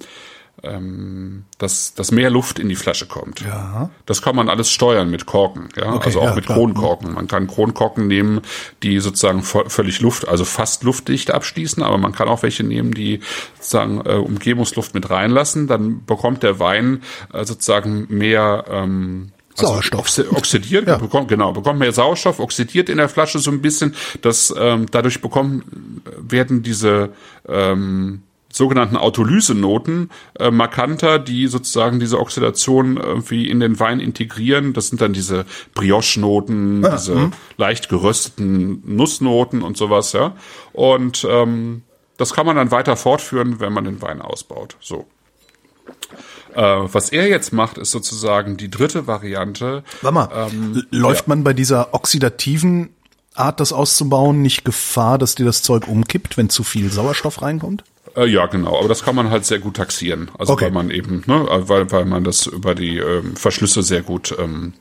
ähm, 0.62 1.44
dass, 1.59 1.94
dass 1.94 2.11
mehr 2.11 2.31
Luft 2.31 2.59
in 2.59 2.68
die 2.68 2.77
Flasche 2.77 3.07
kommt. 3.07 3.40
Ja. 3.40 3.90
Das 4.07 4.23
kann 4.23 4.35
man 4.35 4.49
alles 4.49 4.71
steuern 4.71 5.09
mit 5.09 5.27
Korken, 5.27 5.68
ja, 5.77 5.92
okay, 5.94 6.07
also 6.07 6.21
auch 6.21 6.25
ja, 6.27 6.35
mit 6.35 6.47
klar. 6.47 6.59
Kronkorken. 6.59 7.14
Man 7.14 7.29
kann 7.29 7.47
Kronkorken 7.47 8.09
nehmen, 8.09 8.40
die 8.83 8.99
sozusagen 8.99 9.42
völlig 9.42 10.01
Luft, 10.01 10.27
also 10.27 10.44
fast 10.44 10.83
luftdicht 10.83 11.31
abschließen, 11.31 11.83
aber 11.83 11.99
man 11.99 12.12
kann 12.12 12.29
auch 12.29 12.42
welche 12.42 12.64
nehmen, 12.64 12.92
die 12.92 13.21
sozusagen 13.57 14.01
äh, 14.05 14.14
Umgebungsluft 14.14 14.94
mit 14.94 15.09
reinlassen. 15.11 15.68
Dann 15.68 16.05
bekommt 16.05 16.42
der 16.42 16.59
Wein 16.59 17.03
äh, 17.33 17.44
sozusagen 17.44 18.07
mehr 18.09 18.64
ähm, 18.68 19.31
also 19.59 19.75
Sauerstoff. 19.75 20.18
oxidiert, 20.33 20.87
ja. 20.87 20.99
bekommt, 20.99 21.29
genau, 21.29 21.53
bekommt 21.53 21.79
mehr 21.79 21.92
Sauerstoff, 21.92 22.40
oxidiert 22.40 22.88
in 22.88 22.99
der 22.99 23.09
Flasche 23.09 23.38
so 23.38 23.51
ein 23.51 23.62
bisschen. 23.62 23.94
Das 24.23 24.55
ähm, 24.57 24.87
dadurch 24.90 25.21
bekommen 25.21 26.03
werden 26.18 26.62
diese 26.62 27.11
ähm, 27.49 28.23
sogenannten 28.51 28.97
Autolysenoten 28.97 30.11
äh, 30.38 30.51
markanter, 30.51 31.18
die 31.18 31.47
sozusagen 31.47 32.01
diese 32.01 32.18
Oxidation 32.18 32.97
irgendwie 32.97 33.49
in 33.49 33.61
den 33.61 33.79
Wein 33.79 34.01
integrieren. 34.01 34.73
Das 34.73 34.88
sind 34.88 35.01
dann 35.01 35.12
diese 35.12 35.44
Brioche-Noten, 35.75 36.85
ah, 36.85 36.90
diese 36.90 37.14
mh. 37.14 37.31
leicht 37.57 37.88
gerösteten 37.88 38.83
Nussnoten 38.85 39.62
und 39.62 39.77
sowas, 39.77 40.12
ja. 40.12 40.35
Und 40.73 41.27
ähm, 41.29 41.83
das 42.16 42.33
kann 42.33 42.47
man 42.47 42.57
dann 42.57 42.71
weiter 42.71 42.97
fortführen, 42.97 43.61
wenn 43.61 43.73
man 43.73 43.85
den 43.85 44.01
Wein 44.03 44.21
ausbaut. 44.21 44.77
So. 44.81 45.07
Äh, 46.59 46.92
was 46.92 47.11
er 47.11 47.29
jetzt 47.29 47.53
macht, 47.53 47.79
ist 47.79 47.92
sozusagen 47.92 48.57
die 48.57 48.68
dritte 48.68 49.07
Variante. 49.07 49.85
Warte 50.03 50.14
mal, 50.14 50.29
ähm, 50.51 50.83
läuft 50.90 51.21
ja. 51.21 51.29
man 51.29 51.44
bei 51.44 51.53
dieser 51.53 51.94
oxidativen 51.94 52.90
Art, 53.37 53.61
das 53.61 53.73
auszubauen, 53.73 54.42
nicht 54.42 54.64
Gefahr, 54.64 55.18
dass 55.18 55.37
dir 55.37 55.47
das 55.47 55.62
Zeug 55.62 55.87
umkippt, 55.87 56.37
wenn 56.37 56.51
zu 56.51 56.64
viel 56.64 56.90
Sauerstoff 56.90 57.42
reinkommt? 57.42 57.85
Äh, 58.16 58.27
ja, 58.27 58.47
genau. 58.47 58.77
Aber 58.77 58.88
das 58.88 59.05
kann 59.05 59.14
man 59.14 59.31
halt 59.31 59.44
sehr 59.44 59.61
gut 59.61 59.77
taxieren. 59.77 60.33
Also 60.37 60.55
okay. 60.55 60.64
weil 60.64 60.73
man 60.73 60.90
eben, 60.90 61.23
ne, 61.27 61.47
weil, 61.49 61.92
weil 61.92 62.07
man 62.07 62.25
das 62.25 62.49
über 62.49 62.75
die 62.75 62.99
ähm, 62.99 63.37
Verschlüsse 63.37 63.85
sehr 63.85 64.03
gut 64.03 64.35
ähm, 64.37 64.73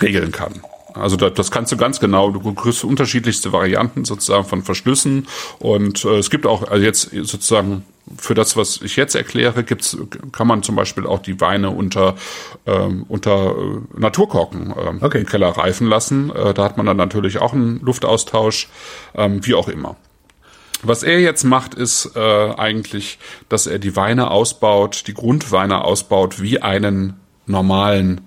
regeln 0.00 0.32
kann. 0.32 0.62
Also 0.94 1.16
das, 1.16 1.34
das 1.34 1.50
kannst 1.50 1.70
du 1.72 1.76
ganz 1.76 2.00
genau, 2.00 2.30
du 2.30 2.54
kriegst 2.54 2.84
unterschiedlichste 2.84 3.52
Varianten 3.52 4.06
sozusagen 4.06 4.46
von 4.46 4.62
Verschlüssen 4.62 5.28
und 5.58 6.06
äh, 6.06 6.16
es 6.16 6.30
gibt 6.30 6.46
auch, 6.46 6.70
also 6.70 6.82
jetzt 6.82 7.10
sozusagen 7.10 7.84
für 8.16 8.34
das, 8.34 8.56
was 8.56 8.80
ich 8.82 8.96
jetzt 8.96 9.14
erkläre, 9.14 9.64
gibt's, 9.64 9.96
kann 10.32 10.46
man 10.46 10.62
zum 10.62 10.76
Beispiel 10.76 11.06
auch 11.06 11.20
die 11.20 11.40
Weine 11.40 11.70
unter, 11.70 12.14
ähm, 12.66 13.04
unter 13.08 13.54
äh, 13.56 14.00
Naturkorken 14.00 14.74
ähm, 14.78 14.98
okay. 15.00 15.20
im 15.20 15.26
Keller 15.26 15.48
reifen 15.48 15.86
lassen. 15.86 16.30
Äh, 16.30 16.54
da 16.54 16.64
hat 16.64 16.76
man 16.76 16.86
dann 16.86 16.96
natürlich 16.96 17.38
auch 17.38 17.52
einen 17.52 17.80
Luftaustausch, 17.80 18.68
ähm, 19.14 19.44
wie 19.46 19.54
auch 19.54 19.68
immer. 19.68 19.96
Was 20.82 21.02
er 21.02 21.20
jetzt 21.20 21.44
macht, 21.44 21.74
ist 21.74 22.12
äh, 22.14 22.54
eigentlich, 22.56 23.18
dass 23.48 23.66
er 23.66 23.78
die 23.78 23.96
Weine 23.96 24.30
ausbaut, 24.30 25.04
die 25.08 25.14
Grundweine 25.14 25.82
ausbaut, 25.84 26.40
wie 26.40 26.62
einen 26.62 27.18
normalen 27.46 28.20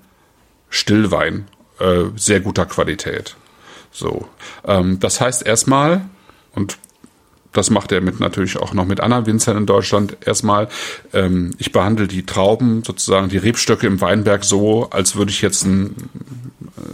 Stillwein 0.70 1.48
äh, 1.80 2.06
sehr 2.15 2.41
guter 2.41 2.65
Qualität. 2.65 3.36
So, 3.91 4.28
ähm, 4.65 5.00
das 5.00 5.22
heißt 5.22 5.46
erstmal 5.46 6.02
und 6.54 6.78
das 7.54 7.70
macht 7.70 7.92
er 7.92 8.02
mit 8.02 8.20
natürlich 8.20 8.58
auch 8.58 8.74
noch 8.74 8.86
mit 8.86 9.00
anderen 9.00 9.26
Winzern 9.26 9.58
in 9.58 9.66
Deutschland. 9.66 10.18
Erstmal, 10.26 10.70
ähm, 11.14 11.52
ich 11.58 11.72
behandle 11.72 12.08
die 12.08 12.26
Trauben, 12.26 12.84
sozusagen 12.84 13.30
die 13.30 13.38
Rebstöcke 13.38 13.88
im 13.88 14.02
Weinberg 14.02 14.44
so, 14.44 14.90
als 14.90 15.16
würde 15.16 15.32
ich 15.32 15.42
jetzt 15.42 15.66
einen 15.66 16.10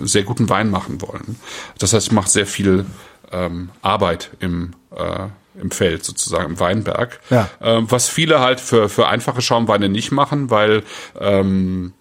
sehr 0.04 0.24
guten 0.24 0.50
Wein 0.50 0.70
machen 0.70 1.02
wollen. 1.02 1.38
Das 1.78 1.94
heißt, 1.94 2.08
ich 2.08 2.14
mache 2.14 2.30
sehr 2.30 2.48
viel 2.48 2.86
ähm, 3.32 3.70
Arbeit 3.82 4.32
im 4.40 4.72
äh, 4.96 5.28
im 5.62 5.72
Feld 5.72 6.04
sozusagen 6.04 6.52
im 6.52 6.60
Weinberg. 6.60 7.20
Ja. 7.30 7.50
Ähm, 7.62 7.88
was 7.90 8.08
viele 8.08 8.40
halt 8.40 8.60
für 8.60 8.90
für 8.90 9.08
einfache 9.08 9.42
Schaumweine 9.42 9.90
nicht 9.90 10.12
machen, 10.12 10.50
weil 10.50 10.84
ähm, 11.20 11.94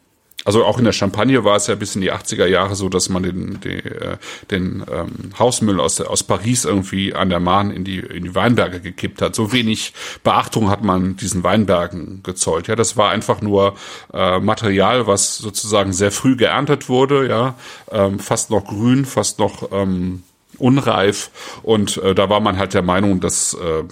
also 0.46 0.64
auch 0.64 0.78
in 0.78 0.84
der 0.84 0.92
Champagne 0.92 1.42
war 1.42 1.56
es 1.56 1.66
ja 1.66 1.74
bis 1.74 1.96
in 1.96 2.02
die 2.02 2.12
80er 2.12 2.46
Jahre 2.46 2.76
so, 2.76 2.88
dass 2.88 3.08
man 3.08 3.24
den, 3.24 3.58
den, 3.58 3.84
äh, 3.84 4.16
den 4.48 4.84
ähm, 4.88 5.32
Hausmüll 5.36 5.80
aus, 5.80 6.00
aus 6.00 6.22
Paris 6.22 6.64
irgendwie 6.64 7.14
an 7.14 7.30
der 7.30 7.40
Mahn 7.40 7.72
in 7.72 7.82
die, 7.82 7.98
in 7.98 8.22
die 8.22 8.34
Weinberge 8.36 8.80
gekippt 8.80 9.20
hat. 9.22 9.34
So 9.34 9.52
wenig 9.52 9.92
Beachtung 10.22 10.70
hat 10.70 10.84
man 10.84 11.16
diesen 11.16 11.42
Weinbergen 11.42 12.22
gezollt. 12.22 12.68
Ja, 12.68 12.76
das 12.76 12.96
war 12.96 13.10
einfach 13.10 13.42
nur 13.42 13.74
äh, 14.14 14.38
Material, 14.38 15.08
was 15.08 15.36
sozusagen 15.36 15.92
sehr 15.92 16.12
früh 16.12 16.36
geerntet 16.36 16.88
wurde, 16.88 17.28
ja, 17.28 17.56
ähm, 17.90 18.20
fast 18.20 18.50
noch 18.50 18.66
grün, 18.66 19.04
fast 19.04 19.40
noch 19.40 19.72
ähm, 19.72 20.22
unreif 20.58 21.58
und 21.64 21.96
äh, 21.98 22.14
da 22.14 22.30
war 22.30 22.38
man 22.38 22.56
halt 22.56 22.72
der 22.72 22.82
Meinung, 22.82 23.18
dass 23.18 23.54
äh, 23.54 23.82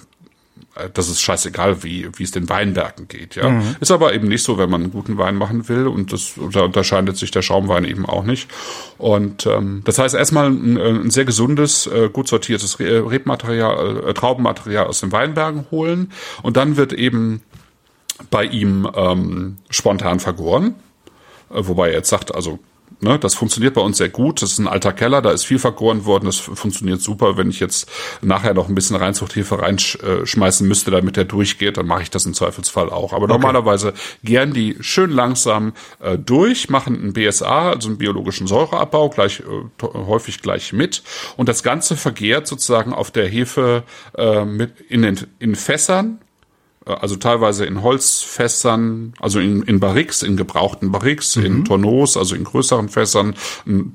das 0.93 1.09
ist 1.09 1.21
scheißegal, 1.21 1.83
wie, 1.83 2.09
wie 2.17 2.23
es 2.23 2.31
den 2.31 2.49
Weinbergen 2.49 3.07
geht, 3.07 3.35
ja. 3.35 3.49
Mhm. 3.49 3.75
Ist 3.79 3.91
aber 3.91 4.13
eben 4.13 4.27
nicht 4.27 4.43
so, 4.43 4.57
wenn 4.57 4.69
man 4.69 4.83
einen 4.83 4.91
guten 4.91 5.17
Wein 5.17 5.35
machen 5.35 5.69
will 5.69 5.87
und 5.87 6.11
das, 6.11 6.33
da 6.51 6.61
unterscheidet 6.61 7.15
sich 7.15 7.31
der 7.31 7.41
Schaumwein 7.41 7.85
eben 7.85 8.05
auch 8.05 8.23
nicht. 8.23 8.49
Und 8.97 9.45
ähm, 9.45 9.81
das 9.85 9.99
heißt 9.99 10.15
erstmal 10.15 10.49
ein, 10.49 10.77
ein 10.77 11.11
sehr 11.11 11.25
gesundes, 11.25 11.87
äh, 11.87 12.09
gut 12.11 12.27
sortiertes 12.27 12.79
Rebmaterial, 12.79 14.09
äh, 14.09 14.13
Traubenmaterial 14.13 14.87
aus 14.87 14.99
den 14.99 15.11
Weinbergen 15.11 15.65
holen 15.71 16.11
und 16.43 16.57
dann 16.57 16.75
wird 16.75 16.91
eben 16.91 17.41
bei 18.29 18.43
ihm 18.43 18.89
ähm, 18.95 19.57
spontan 19.69 20.19
vergoren. 20.19 20.75
Äh, 21.49 21.67
wobei 21.67 21.89
er 21.89 21.95
jetzt 21.95 22.09
sagt, 22.09 22.35
also 22.35 22.59
Ne, 23.01 23.19
das 23.19 23.35
funktioniert 23.35 23.73
bei 23.73 23.81
uns 23.81 23.97
sehr 23.97 24.09
gut. 24.09 24.41
Das 24.41 24.53
ist 24.53 24.59
ein 24.59 24.67
alter 24.67 24.93
Keller, 24.93 25.21
da 25.21 25.31
ist 25.31 25.45
viel 25.45 25.59
vergoren 25.59 26.05
worden. 26.05 26.25
Das 26.25 26.37
funktioniert 26.37 27.01
super. 27.01 27.35
Wenn 27.35 27.49
ich 27.49 27.59
jetzt 27.59 27.89
nachher 28.21 28.53
noch 28.53 28.69
ein 28.69 28.75
bisschen 28.75 28.95
Reinzuchthefe 28.95 29.61
reinschmeißen 29.61 30.65
müsste, 30.67 30.91
damit 30.91 31.17
der 31.17 31.25
durchgeht, 31.25 31.77
dann 31.77 31.87
mache 31.87 32.03
ich 32.03 32.09
das 32.09 32.25
im 32.25 32.33
Zweifelsfall 32.33 32.89
auch. 32.89 33.11
Aber 33.11 33.25
okay. 33.25 33.33
normalerweise 33.33 33.93
gern 34.23 34.53
die 34.53 34.77
schön 34.79 35.11
langsam 35.11 35.73
äh, 35.99 36.17
durch, 36.17 36.69
machen 36.69 36.95
ein 36.95 37.13
BSA, 37.13 37.71
also 37.71 37.89
einen 37.89 37.97
biologischen 37.97 38.47
Säureabbau, 38.47 39.09
gleich 39.09 39.41
äh, 39.41 39.83
häufig 39.83 40.41
gleich 40.41 40.71
mit. 40.71 41.03
Und 41.35 41.49
das 41.49 41.63
Ganze 41.63 41.97
vergehrt 41.97 42.47
sozusagen 42.47 42.93
auf 42.93 43.11
der 43.11 43.27
Hefe 43.27 43.83
äh, 44.17 44.45
mit 44.45 44.79
in 44.87 45.01
den 45.01 45.19
in 45.39 45.55
Fässern 45.55 46.19
also 46.85 47.15
teilweise 47.15 47.65
in 47.65 47.81
Holzfässern, 47.81 49.13
also 49.19 49.39
in, 49.39 49.63
in 49.63 49.79
Barriques, 49.79 50.21
in 50.21 50.37
gebrauchten 50.37 50.91
Barriques, 50.91 51.35
mhm. 51.35 51.45
in 51.45 51.65
Tonneaus, 51.65 52.15
also 52.15 52.35
in 52.35 52.43
größeren 52.43 52.89
Fässern, 52.89 53.35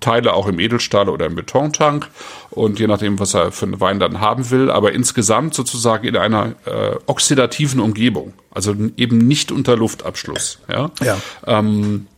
Teile 0.00 0.34
auch 0.34 0.48
im 0.48 0.58
Edelstahl 0.58 1.08
oder 1.08 1.26
im 1.26 1.36
Betontank 1.36 2.08
und 2.50 2.80
je 2.80 2.88
nachdem, 2.88 3.18
was 3.20 3.34
er 3.34 3.52
für 3.52 3.66
einen 3.66 3.80
Wein 3.80 4.00
dann 4.00 4.20
haben 4.20 4.50
will, 4.50 4.70
aber 4.70 4.92
insgesamt 4.92 5.54
sozusagen 5.54 6.06
in 6.06 6.16
einer 6.16 6.54
äh, 6.66 6.96
oxidativen 7.06 7.80
Umgebung, 7.80 8.32
also 8.50 8.74
eben 8.96 9.18
nicht 9.18 9.52
unter 9.52 9.76
Luftabschluss. 9.76 10.58
Ja. 10.68 10.90
ja. 11.00 11.18
Ähm, 11.46 12.08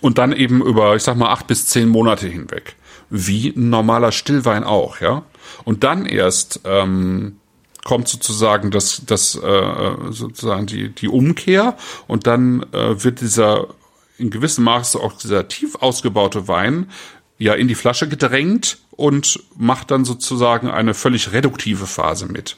und 0.00 0.18
dann 0.18 0.32
eben 0.32 0.60
über, 0.60 0.96
ich 0.96 1.04
sag 1.04 1.16
mal, 1.16 1.30
acht 1.30 1.46
bis 1.46 1.66
zehn 1.66 1.88
Monate 1.88 2.26
hinweg, 2.26 2.74
wie 3.10 3.50
ein 3.50 3.70
normaler 3.70 4.10
Stillwein 4.10 4.64
auch, 4.64 5.00
ja. 5.00 5.22
Und 5.62 5.84
dann 5.84 6.04
erst 6.06 6.60
ähm, 6.64 7.36
kommt 7.84 8.08
sozusagen 8.08 8.70
das, 8.70 9.02
das 9.06 9.36
äh, 9.36 9.90
sozusagen 10.10 10.66
die, 10.66 10.88
die 10.88 11.08
Umkehr 11.08 11.76
und 12.06 12.26
dann 12.26 12.64
äh, 12.72 13.04
wird 13.04 13.20
dieser 13.20 13.68
in 14.16 14.30
gewissem 14.30 14.64
Maße 14.64 14.98
auch 14.98 15.12
dieser 15.12 15.48
tief 15.48 15.76
ausgebaute 15.76 16.48
Wein 16.48 16.90
ja 17.38 17.54
in 17.54 17.68
die 17.68 17.74
Flasche 17.74 18.08
gedrängt 18.08 18.78
und 18.92 19.40
macht 19.56 19.90
dann 19.90 20.04
sozusagen 20.04 20.68
eine 20.68 20.94
völlig 20.94 21.32
reduktive 21.32 21.86
Phase 21.86 22.26
mit. 22.26 22.56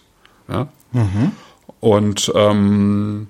Ja? 0.49 0.69
Mhm. 0.93 1.33
Und 1.81 2.33
ähm, 2.35 3.29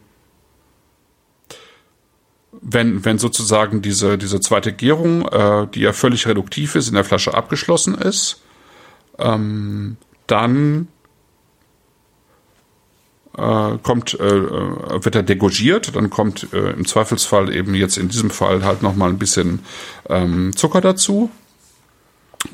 wenn, 2.60 3.04
wenn 3.04 3.18
sozusagen 3.18 3.80
diese, 3.80 4.18
diese 4.18 4.40
zweite 4.40 4.72
Gärung, 4.72 5.26
äh, 5.28 5.68
die 5.68 5.80
ja 5.80 5.92
völlig 5.92 6.26
reduktiv 6.26 6.74
ist, 6.74 6.88
in 6.88 6.94
der 6.94 7.04
Flasche 7.04 7.34
abgeschlossen 7.34 7.94
ist, 7.94 8.42
ähm, 9.18 9.96
dann 10.26 10.88
äh, 13.36 13.78
kommt, 13.82 14.18
äh, 14.18 14.24
äh, 14.24 15.04
wird 15.04 15.14
er 15.14 15.22
degorgiert, 15.22 15.94
dann 15.94 16.10
kommt 16.10 16.52
äh, 16.52 16.70
im 16.70 16.86
Zweifelsfall 16.86 17.54
eben 17.54 17.74
jetzt 17.74 17.98
in 17.98 18.08
diesem 18.08 18.30
Fall 18.30 18.64
halt 18.64 18.82
nochmal 18.82 19.10
ein 19.10 19.18
bisschen 19.18 19.60
ähm, 20.08 20.56
Zucker 20.56 20.80
dazu. 20.80 21.30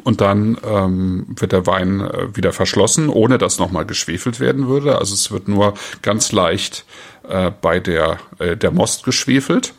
und 0.05 0.21
dann 0.21 0.59
ähm, 0.65 1.27
wird 1.29 1.53
der 1.53 1.67
Wein 1.67 2.01
äh, 2.01 2.35
wieder 2.37 2.53
verschlossen, 2.53 3.09
ohne 3.09 3.39
dass 3.39 3.59
nochmal 3.59 3.85
geschwefelt 3.85 4.41
werden 4.41 4.69
würde. 4.69 4.99
Also 4.99 5.15
es 5.15 5.31
wird 5.31 5.49
nur 5.49 5.75
ganz 6.03 6.33
leicht 6.33 6.85
äh, 7.29 7.51
bei 7.61 7.81
der, 7.81 8.19
äh, 8.39 8.57
der 8.57 8.71
Most 8.71 9.05
geschwefelt 9.05 9.75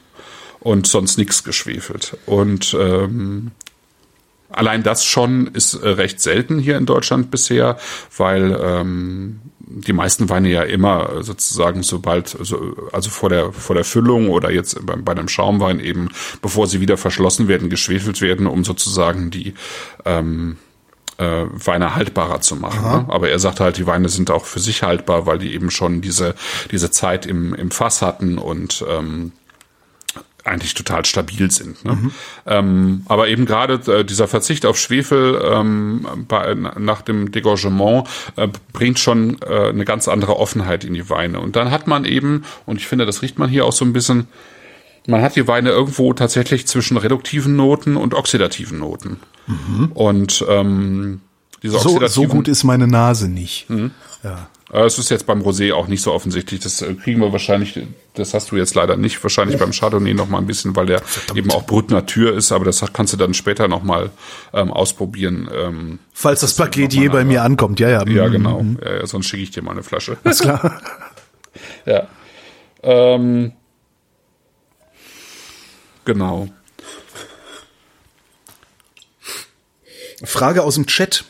und 0.59 0.87
sonst 0.87 1.17
nichts 1.17 1.43
geschwefelt. 1.43 2.17
Und 2.25 2.75
ähm, 2.79 3.51
allein 4.49 4.83
das 4.83 5.03
schon 5.03 5.47
ist 5.47 5.73
äh, 5.73 5.89
recht 5.89 6.21
selten 6.21 6.59
hier 6.59 6.77
in 6.77 6.85
Deutschland 6.85 7.31
bisher, 7.31 7.77
weil 8.17 8.57
ähm, 8.61 9.41
die 9.65 9.93
meisten 9.93 10.29
Weine 10.29 10.49
ja 10.49 10.63
immer 10.63 11.23
sozusagen 11.23 11.83
sobald, 11.83 12.37
also, 12.37 12.75
also 12.91 13.09
vor 13.09 13.29
der, 13.29 13.51
vor 13.53 13.75
der 13.75 13.85
Füllung 13.85 14.29
oder 14.29 14.51
jetzt 14.51 14.85
bei, 14.85 14.95
bei 14.95 15.13
einem 15.13 15.27
Schaumwein 15.27 15.79
eben, 15.79 16.09
bevor 16.41 16.67
sie 16.67 16.81
wieder 16.81 16.97
verschlossen 16.97 17.47
werden, 17.47 17.69
geschwefelt 17.69 18.21
werden, 18.21 18.45
um 18.45 18.63
sozusagen 18.63 19.31
die 19.31 19.53
ähm, 20.05 20.57
äh, 21.17 21.45
Weine 21.51 21.95
haltbarer 21.95 22.41
zu 22.41 22.55
machen. 22.55 22.81
Ne? 22.83 23.05
Aber 23.07 23.29
er 23.29 23.39
sagt 23.39 23.59
halt, 23.59 23.77
die 23.77 23.87
Weine 23.87 24.09
sind 24.09 24.31
auch 24.31 24.45
für 24.45 24.59
sich 24.59 24.83
haltbar, 24.83 25.25
weil 25.25 25.39
die 25.39 25.53
eben 25.53 25.71
schon 25.71 26.01
diese, 26.01 26.35
diese 26.71 26.91
Zeit 26.91 27.25
im, 27.25 27.53
im 27.53 27.71
Fass 27.71 28.01
hatten 28.01 28.37
und 28.37 28.83
ähm, 28.89 29.31
eigentlich 30.43 30.73
total 30.73 31.05
stabil 31.05 31.49
sind. 31.51 31.83
Ne? 31.85 31.93
Mhm. 31.93 32.11
Ähm, 32.45 33.03
aber 33.07 33.27
eben 33.27 33.45
gerade 33.45 33.79
äh, 33.91 34.03
dieser 34.03 34.27
Verzicht 34.27 34.65
auf 34.65 34.77
Schwefel 34.77 35.41
ähm, 35.43 36.05
bei, 36.27 36.53
nach 36.53 37.01
dem 37.01 37.31
Degorgement 37.31 38.07
äh, 38.35 38.49
bringt 38.73 38.99
schon 38.99 39.41
äh, 39.41 39.69
eine 39.69 39.85
ganz 39.85 40.07
andere 40.07 40.37
Offenheit 40.37 40.83
in 40.83 40.93
die 40.93 41.09
Weine. 41.09 41.39
Und 41.39 41.55
dann 41.55 41.71
hat 41.71 41.87
man 41.87 42.05
eben, 42.05 42.43
und 42.65 42.77
ich 42.77 42.87
finde, 42.87 43.05
das 43.05 43.21
riecht 43.21 43.39
man 43.39 43.49
hier 43.49 43.65
auch 43.65 43.71
so 43.71 43.85
ein 43.85 43.93
bisschen, 43.93 44.27
man 45.07 45.21
hat 45.21 45.35
die 45.35 45.47
Weine 45.47 45.69
irgendwo 45.69 46.13
tatsächlich 46.13 46.67
zwischen 46.67 46.97
reduktiven 46.97 47.55
Noten 47.55 47.95
und 47.95 48.13
oxidativen 48.13 48.79
Noten. 48.79 49.19
Mhm. 49.47 49.91
Und 49.93 50.45
ähm, 50.49 51.21
diese 51.61 51.75
oxidativen, 51.75 52.09
so, 52.09 52.21
so 52.23 52.27
gut 52.27 52.47
ist 52.47 52.63
meine 52.63 52.87
Nase 52.87 53.29
nicht. 53.29 53.69
Mhm. 53.69 53.91
Ja. 54.23 54.47
Äh, 54.71 54.85
es 54.85 54.97
ist 54.97 55.09
jetzt 55.09 55.25
beim 55.25 55.41
Rosé 55.41 55.73
auch 55.73 55.87
nicht 55.87 56.01
so 56.01 56.13
offensichtlich. 56.13 56.61
Das 56.61 56.81
äh, 56.81 56.93
kriegen 56.93 57.19
wir 57.19 57.31
wahrscheinlich, 57.31 57.77
das 58.13 58.33
hast 58.33 58.51
du 58.51 58.55
jetzt 58.55 58.73
leider 58.73 58.95
nicht, 58.95 59.21
wahrscheinlich 59.21 59.59
beim 59.59 59.71
Chardonnay 59.71 60.13
noch 60.13 60.29
mal 60.29 60.37
ein 60.37 60.47
bisschen, 60.47 60.75
weil 60.75 60.85
der 60.85 60.99
Verdammt. 60.99 61.37
eben 61.37 61.51
auch 61.51 61.65
Brut 61.65 61.91
Natur 61.91 62.33
ist, 62.33 62.51
aber 62.51 62.63
das 62.63 62.83
kannst 62.93 63.13
du 63.13 63.17
dann 63.17 63.33
später 63.33 63.67
noch 63.67 63.83
mal 63.83 64.11
ähm, 64.53 64.71
ausprobieren. 64.71 65.49
Ähm, 65.53 65.99
Falls 66.13 66.39
das, 66.39 66.55
das 66.55 66.65
Paket 66.65 66.93
je 66.93 67.09
bei 67.09 67.25
mir 67.25 67.43
ankommt, 67.43 67.79
ja, 67.79 67.89
ja. 67.89 68.07
Ja, 68.07 68.27
mhm. 68.27 68.31
genau. 68.31 68.63
Mhm. 68.63 68.79
Ja, 68.83 69.05
sonst 69.05 69.27
schicke 69.27 69.43
ich 69.43 69.51
dir 69.51 69.61
mal 69.61 69.71
eine 69.71 69.83
Flasche. 69.83 70.17
Ist 70.23 70.41
klar. 70.41 70.81
ja. 71.85 72.07
Ähm, 72.81 73.51
genau. 76.05 76.47
Frage 80.23 80.63
aus 80.63 80.75
dem 80.75 80.87
Chat. 80.87 81.25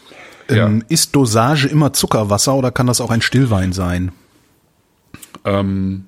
Ja. 0.49 0.67
Ähm, 0.67 0.83
ist 0.89 1.15
Dosage 1.15 1.67
immer 1.67 1.93
Zuckerwasser 1.93 2.55
oder 2.55 2.71
kann 2.71 2.87
das 2.87 3.01
auch 3.01 3.11
ein 3.11 3.21
Stillwein 3.21 3.73
sein? 3.73 4.11
Ähm, 5.45 6.05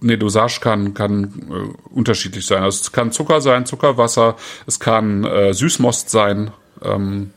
nee, 0.00 0.16
Dosage 0.16 0.60
kann, 0.60 0.94
kann 0.94 1.24
äh, 1.50 1.94
unterschiedlich 1.94 2.46
sein. 2.46 2.62
Also 2.62 2.80
es 2.80 2.92
kann 2.92 3.12
Zucker 3.12 3.40
sein, 3.40 3.66
Zuckerwasser, 3.66 4.36
es 4.66 4.80
kann 4.80 5.24
äh, 5.24 5.54
Süßmost 5.54 6.10
sein, 6.10 6.50
ähm, 6.82 7.30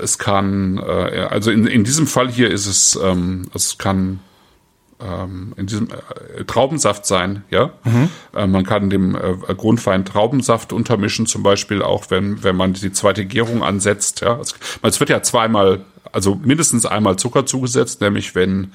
es 0.00 0.18
kann, 0.18 0.78
äh, 0.78 1.26
also 1.28 1.50
in, 1.50 1.66
in 1.66 1.84
diesem 1.84 2.06
Fall 2.06 2.30
hier 2.30 2.50
ist 2.50 2.66
es, 2.66 2.98
ähm, 3.02 3.48
es 3.54 3.78
kann 3.78 4.20
ähm, 5.04 5.52
in 5.56 5.66
diesem 5.66 5.88
äh, 5.88 6.44
Traubensaft 6.44 7.06
sein, 7.06 7.44
ja. 7.50 7.70
Mhm. 7.84 8.08
Äh, 8.34 8.46
man 8.46 8.64
kann 8.64 8.90
dem 8.90 9.14
äh, 9.14 9.54
Grundwein 9.54 10.04
Traubensaft 10.04 10.72
untermischen, 10.72 11.26
zum 11.26 11.42
Beispiel 11.42 11.82
auch, 11.82 12.06
wenn, 12.10 12.42
wenn 12.42 12.56
man 12.56 12.74
die 12.74 12.92
zweite 12.92 13.24
Gärung 13.24 13.62
ansetzt, 13.62 14.20
ja. 14.20 14.38
Es, 14.38 14.54
es 14.82 15.00
wird 15.00 15.10
ja 15.10 15.22
zweimal, 15.22 15.84
also 16.12 16.34
mindestens 16.34 16.86
einmal 16.86 17.16
Zucker 17.16 17.46
zugesetzt, 17.46 18.00
nämlich 18.00 18.34
wenn 18.34 18.72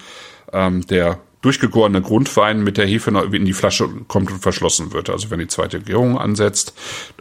ähm, 0.54 0.86
der 0.88 1.20
durchgegorene 1.42 2.02
Grundwein 2.02 2.64
mit 2.64 2.78
der 2.78 2.88
Hefe 2.88 3.12
in 3.32 3.46
die 3.46 3.54
Flasche 3.54 3.88
kommt 4.08 4.32
und 4.32 4.40
verschlossen 4.40 4.92
wird. 4.92 5.10
Also 5.10 5.30
wenn 5.30 5.40
die 5.40 5.48
zweite 5.48 5.80
Gärung 5.80 6.18
ansetzt, 6.18 6.74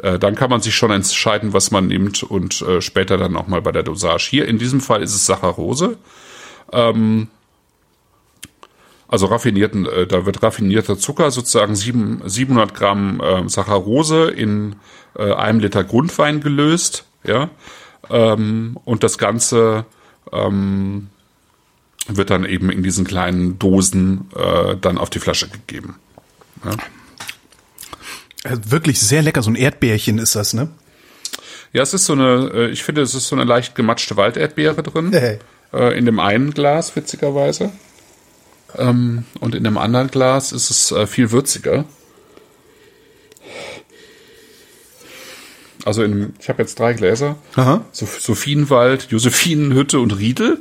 äh, 0.02 0.18
dann 0.18 0.34
kann 0.34 0.50
man 0.50 0.62
sich 0.62 0.74
schon 0.74 0.90
entscheiden, 0.90 1.52
was 1.52 1.70
man 1.70 1.86
nimmt 1.86 2.22
und 2.22 2.62
äh, 2.62 2.80
später 2.80 3.18
dann 3.18 3.32
nochmal 3.32 3.60
bei 3.62 3.72
der 3.72 3.82
Dosage. 3.82 4.28
Hier 4.30 4.48
in 4.48 4.58
diesem 4.58 4.80
Fall 4.80 5.02
ist 5.02 5.14
es 5.14 5.26
Saccharose. 5.26 5.98
Ähm, 6.72 7.28
also 9.08 9.26
raffinierten, 9.26 9.86
äh, 9.86 10.06
da 10.06 10.26
wird 10.26 10.42
raffinierter 10.42 10.98
Zucker, 10.98 11.30
sozusagen 11.30 11.74
sieben, 11.76 12.22
700 12.24 12.74
Gramm 12.74 13.20
äh, 13.20 13.48
Saccharose 13.48 14.30
in 14.30 14.76
äh, 15.16 15.32
einem 15.32 15.60
Liter 15.60 15.84
Grundwein 15.84 16.40
gelöst, 16.40 17.04
ja, 17.24 17.50
ähm, 18.10 18.78
und 18.84 19.02
das 19.02 19.18
Ganze 19.18 19.84
ähm, 20.32 21.08
wird 22.08 22.30
dann 22.30 22.44
eben 22.44 22.70
in 22.70 22.82
diesen 22.82 23.04
kleinen 23.04 23.58
Dosen 23.58 24.30
äh, 24.36 24.76
dann 24.76 24.98
auf 24.98 25.10
die 25.10 25.18
Flasche 25.18 25.48
gegeben. 25.48 25.96
Ja. 26.64 26.72
Äh, 28.52 28.56
wirklich 28.66 29.00
sehr 29.00 29.22
lecker, 29.22 29.42
so 29.42 29.50
ein 29.50 29.56
Erdbeerchen 29.56 30.18
ist 30.18 30.36
das, 30.36 30.52
ne? 30.52 30.68
Ja, 31.72 31.82
es 31.82 31.92
ist 31.94 32.06
so 32.06 32.12
eine, 32.12 32.50
äh, 32.54 32.70
ich 32.70 32.84
finde, 32.84 33.02
es 33.02 33.14
ist 33.14 33.28
so 33.28 33.36
eine 33.36 33.44
leicht 33.44 33.74
gematschte 33.74 34.16
Walderdbeere 34.16 34.82
drin. 34.82 35.12
Hey. 35.12 35.38
Äh, 35.72 35.98
in 35.98 36.06
dem 36.06 36.20
einen 36.20 36.52
Glas, 36.52 36.94
witzigerweise. 36.94 37.72
Ähm, 38.78 39.24
und 39.40 39.54
in 39.54 39.64
dem 39.64 39.78
anderen 39.78 40.08
Glas 40.08 40.52
ist 40.52 40.70
es 40.70 40.92
äh, 40.92 41.06
viel 41.06 41.30
würziger. 41.30 41.84
Also 45.84 46.02
in, 46.02 46.34
ich 46.40 46.48
habe 46.48 46.62
jetzt 46.62 46.78
drei 46.78 46.94
Gläser. 46.94 47.36
Aha. 47.54 47.84
Sophienwald, 47.92 49.06
Josephinenhütte 49.10 50.00
und 50.00 50.18
Riedel. 50.18 50.58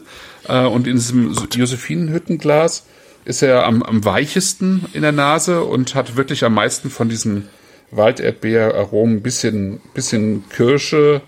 Äh, 0.47 0.65
und 0.65 0.88
in 0.88 0.95
diesem 0.95 1.34
Josephinenhüttenglas 1.51 2.86
ist 3.25 3.41
er 3.41 3.65
am, 3.65 3.82
am 3.82 4.06
weichesten 4.06 4.86
in 4.93 5.01
der 5.01 5.12
Nase 5.12 5.63
und 5.63 5.95
hat 5.95 6.15
wirklich 6.15 6.45
am 6.45 6.54
meisten 6.54 6.91
von 6.91 7.10
diesen 7.10 7.49
Walderdbeeraromen, 7.89 9.21
bisschen, 9.21 9.82
bisschen 9.93 10.47
Kirsche, 10.49 11.21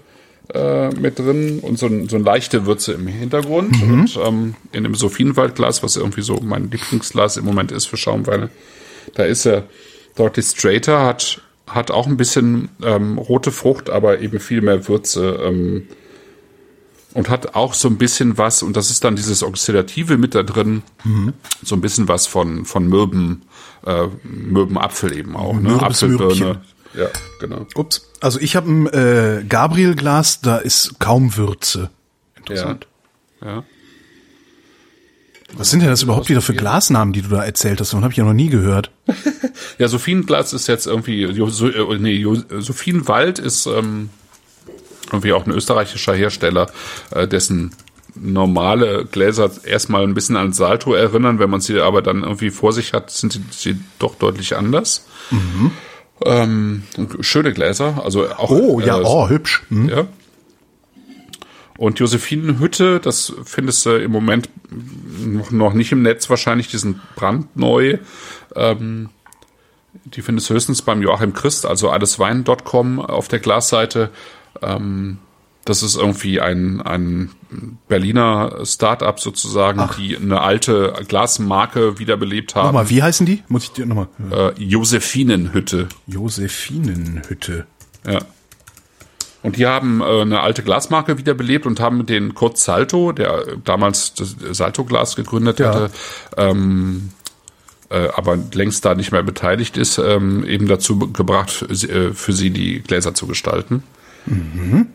äh, 0.53 0.89
mit 0.89 1.19
drin 1.19 1.59
und 1.59 1.77
so, 1.77 1.87
ein, 1.87 2.07
so 2.09 2.15
eine 2.15 2.25
leichte 2.25 2.65
Würze 2.65 2.93
im 2.93 3.07
Hintergrund. 3.07 3.81
Mhm. 3.81 3.93
Und 3.93 4.19
ähm, 4.23 4.55
in 4.71 4.83
dem 4.83 4.95
Sophienwaldglas, 4.95 5.83
was 5.83 5.95
irgendwie 5.95 6.21
so 6.21 6.39
mein 6.41 6.71
Lieblingsglas 6.71 7.37
im 7.37 7.45
Moment 7.45 7.71
ist 7.71 7.85
für 7.85 7.97
Schaumweine, 7.97 8.49
da 9.15 9.23
ist 9.23 9.45
er 9.45 9.63
deutlich 10.15 10.45
straighter, 10.45 11.05
hat, 11.05 11.41
hat 11.67 11.91
auch 11.91 12.07
ein 12.07 12.17
bisschen 12.17 12.69
ähm, 12.83 13.17
rote 13.17 13.51
Frucht, 13.51 13.89
aber 13.89 14.19
eben 14.19 14.39
viel 14.39 14.61
mehr 14.61 14.87
Würze. 14.87 15.39
Ähm, 15.43 15.87
und 17.13 17.29
hat 17.29 17.55
auch 17.55 17.73
so 17.73 17.87
ein 17.87 17.97
bisschen 17.97 18.37
was, 18.37 18.61
und 18.61 18.77
das 18.77 18.91
ist 18.91 19.03
dann 19.03 19.15
dieses 19.15 19.41
Oxidative 19.41 20.17
mit 20.17 20.35
da 20.35 20.43
drin, 20.43 20.83
mhm. 21.03 21.33
so 21.63 21.75
ein 21.75 21.81
bisschen 21.81 22.07
was 22.07 22.27
von, 22.27 22.65
von 22.65 22.87
Mürben, 22.87 23.41
äh, 23.85 24.07
Mürbenapfel 24.23 25.17
eben 25.17 25.35
auch, 25.35 25.55
ne? 25.59 25.81
Apfelbirne. 25.81 26.61
Ja, 26.93 27.07
genau. 27.39 27.65
Ups. 27.75 28.06
Also 28.19 28.39
ich 28.39 28.55
habe 28.55 28.71
ein 28.71 28.87
äh, 28.87 29.43
Gabriel-Glas, 29.47 30.41
da 30.41 30.57
ist 30.57 30.99
kaum 30.99 31.35
Würze. 31.37 31.89
Interessant. 32.35 32.87
Ja. 33.41 33.47
ja. 33.47 33.63
Was 35.53 35.71
sind 35.71 35.79
denn 35.79 35.89
das 35.89 36.03
überhaupt 36.03 36.29
wieder 36.29 36.41
für 36.41 36.53
Glasnamen, 36.53 37.13
die 37.13 37.21
du 37.21 37.29
da 37.29 37.43
erzählt 37.43 37.79
hast? 37.79 37.93
Davon 37.93 38.03
habe 38.03 38.11
ich 38.11 38.17
ja 38.17 38.25
noch 38.25 38.33
nie 38.33 38.49
gehört. 38.49 38.91
ja, 39.77 39.87
Sophienglas 39.87 40.51
ist 40.53 40.67
jetzt 40.67 40.87
irgendwie, 40.87 41.33
so, 41.49 41.69
äh, 41.69 41.99
nee, 41.99 42.25
Sophienwald 42.59 43.39
ist 43.39 43.65
ähm, 43.65 44.09
irgendwie 45.05 45.33
auch 45.33 45.45
ein 45.45 45.51
österreichischer 45.51 46.13
Hersteller, 46.13 46.69
äh, 47.11 47.27
dessen 47.27 47.71
normale 48.13 49.05
Gläser 49.05 49.51
erstmal 49.63 50.03
ein 50.03 50.13
bisschen 50.13 50.35
an 50.35 50.51
Salto 50.51 50.93
erinnern, 50.93 51.39
wenn 51.39 51.49
man 51.49 51.61
sie 51.61 51.79
aber 51.79 52.01
dann 52.01 52.23
irgendwie 52.23 52.49
vor 52.49 52.73
sich 52.73 52.93
hat, 52.93 53.11
sind 53.11 53.33
sie, 53.33 53.43
sie 53.51 53.79
doch 53.99 54.15
deutlich 54.15 54.57
anders. 54.57 55.05
Mhm. 55.31 55.71
Ähm, 56.25 56.83
schöne 57.21 57.53
Gläser, 57.53 58.01
also 58.03 58.27
auch. 58.29 58.49
Oh, 58.49 58.79
ja, 58.79 58.99
äh, 58.99 59.03
oh, 59.05 59.29
hübsch. 59.29 59.63
Hm. 59.69 59.89
Ja. 59.89 60.07
Und 61.77 61.99
Josephinenhütte, 61.99 62.99
das 62.99 63.33
findest 63.43 63.85
du 63.85 63.91
im 64.01 64.11
Moment 64.11 64.49
noch, 65.23 65.51
noch 65.51 65.73
nicht 65.73 65.91
im 65.91 66.01
Netz 66.01 66.27
wahrscheinlich, 66.29 66.69
die 66.69 66.77
sind 66.77 66.99
brandneu. 67.15 67.99
Ähm, 68.55 69.09
die 70.05 70.21
findest 70.21 70.49
du 70.49 70.55
höchstens 70.55 70.81
beim 70.81 71.01
Joachim 71.01 71.33
Christ, 71.33 71.65
also 71.65 71.89
alleswein.com 71.89 72.99
auf 72.99 73.27
der 73.27 73.39
Glasseite. 73.39 74.09
Ähm, 74.61 75.19
das 75.69 75.83
ist 75.83 75.95
irgendwie 75.95 76.39
ein, 76.39 76.81
ein 76.81 77.31
Berliner 77.87 78.65
Start-up 78.65 79.19
sozusagen, 79.19 79.81
Ach. 79.81 79.95
die 79.97 80.15
eine 80.15 80.41
alte 80.41 80.93
Glasmarke 81.07 81.99
wiederbelebt 81.99 82.55
haben. 82.55 82.67
Nochmal, 82.67 82.89
wie 82.89 83.03
heißen 83.03 83.25
die? 83.25 83.43
Muss 83.47 83.65
ich 83.65 83.71
dir 83.71 83.85
nochmal? 83.85 84.07
Äh, 84.31 84.51
Josephinenhütte. 84.61 85.87
Josephinenhütte. 86.07 87.67
Ja. 88.05 88.19
Und 89.43 89.57
die 89.57 89.65
haben 89.65 90.01
äh, 90.01 90.21
eine 90.21 90.41
alte 90.41 90.63
Glasmarke 90.63 91.17
wiederbelebt 91.17 91.65
und 91.65 91.79
haben 91.79 92.05
den 92.05 92.33
Kurt 92.33 92.57
Salto, 92.57 93.11
der 93.11 93.57
damals 93.63 94.13
das 94.13 94.35
Salto-Glas 94.51 95.15
gegründet 95.15 95.59
ja. 95.59 95.67
hatte, 95.67 95.91
ähm, 96.37 97.09
äh, 97.89 98.07
aber 98.15 98.37
längst 98.53 98.85
da 98.85 98.95
nicht 98.95 99.11
mehr 99.11 99.23
beteiligt 99.23 99.77
ist, 99.77 99.97
ähm, 99.97 100.45
eben 100.45 100.67
dazu 100.67 100.97
gebracht, 100.99 101.61
äh, 101.61 102.13
für 102.13 102.33
sie 102.33 102.49
die 102.51 102.81
Gläser 102.81 103.13
zu 103.13 103.27
gestalten. 103.27 103.83
Mhm. 104.25 104.87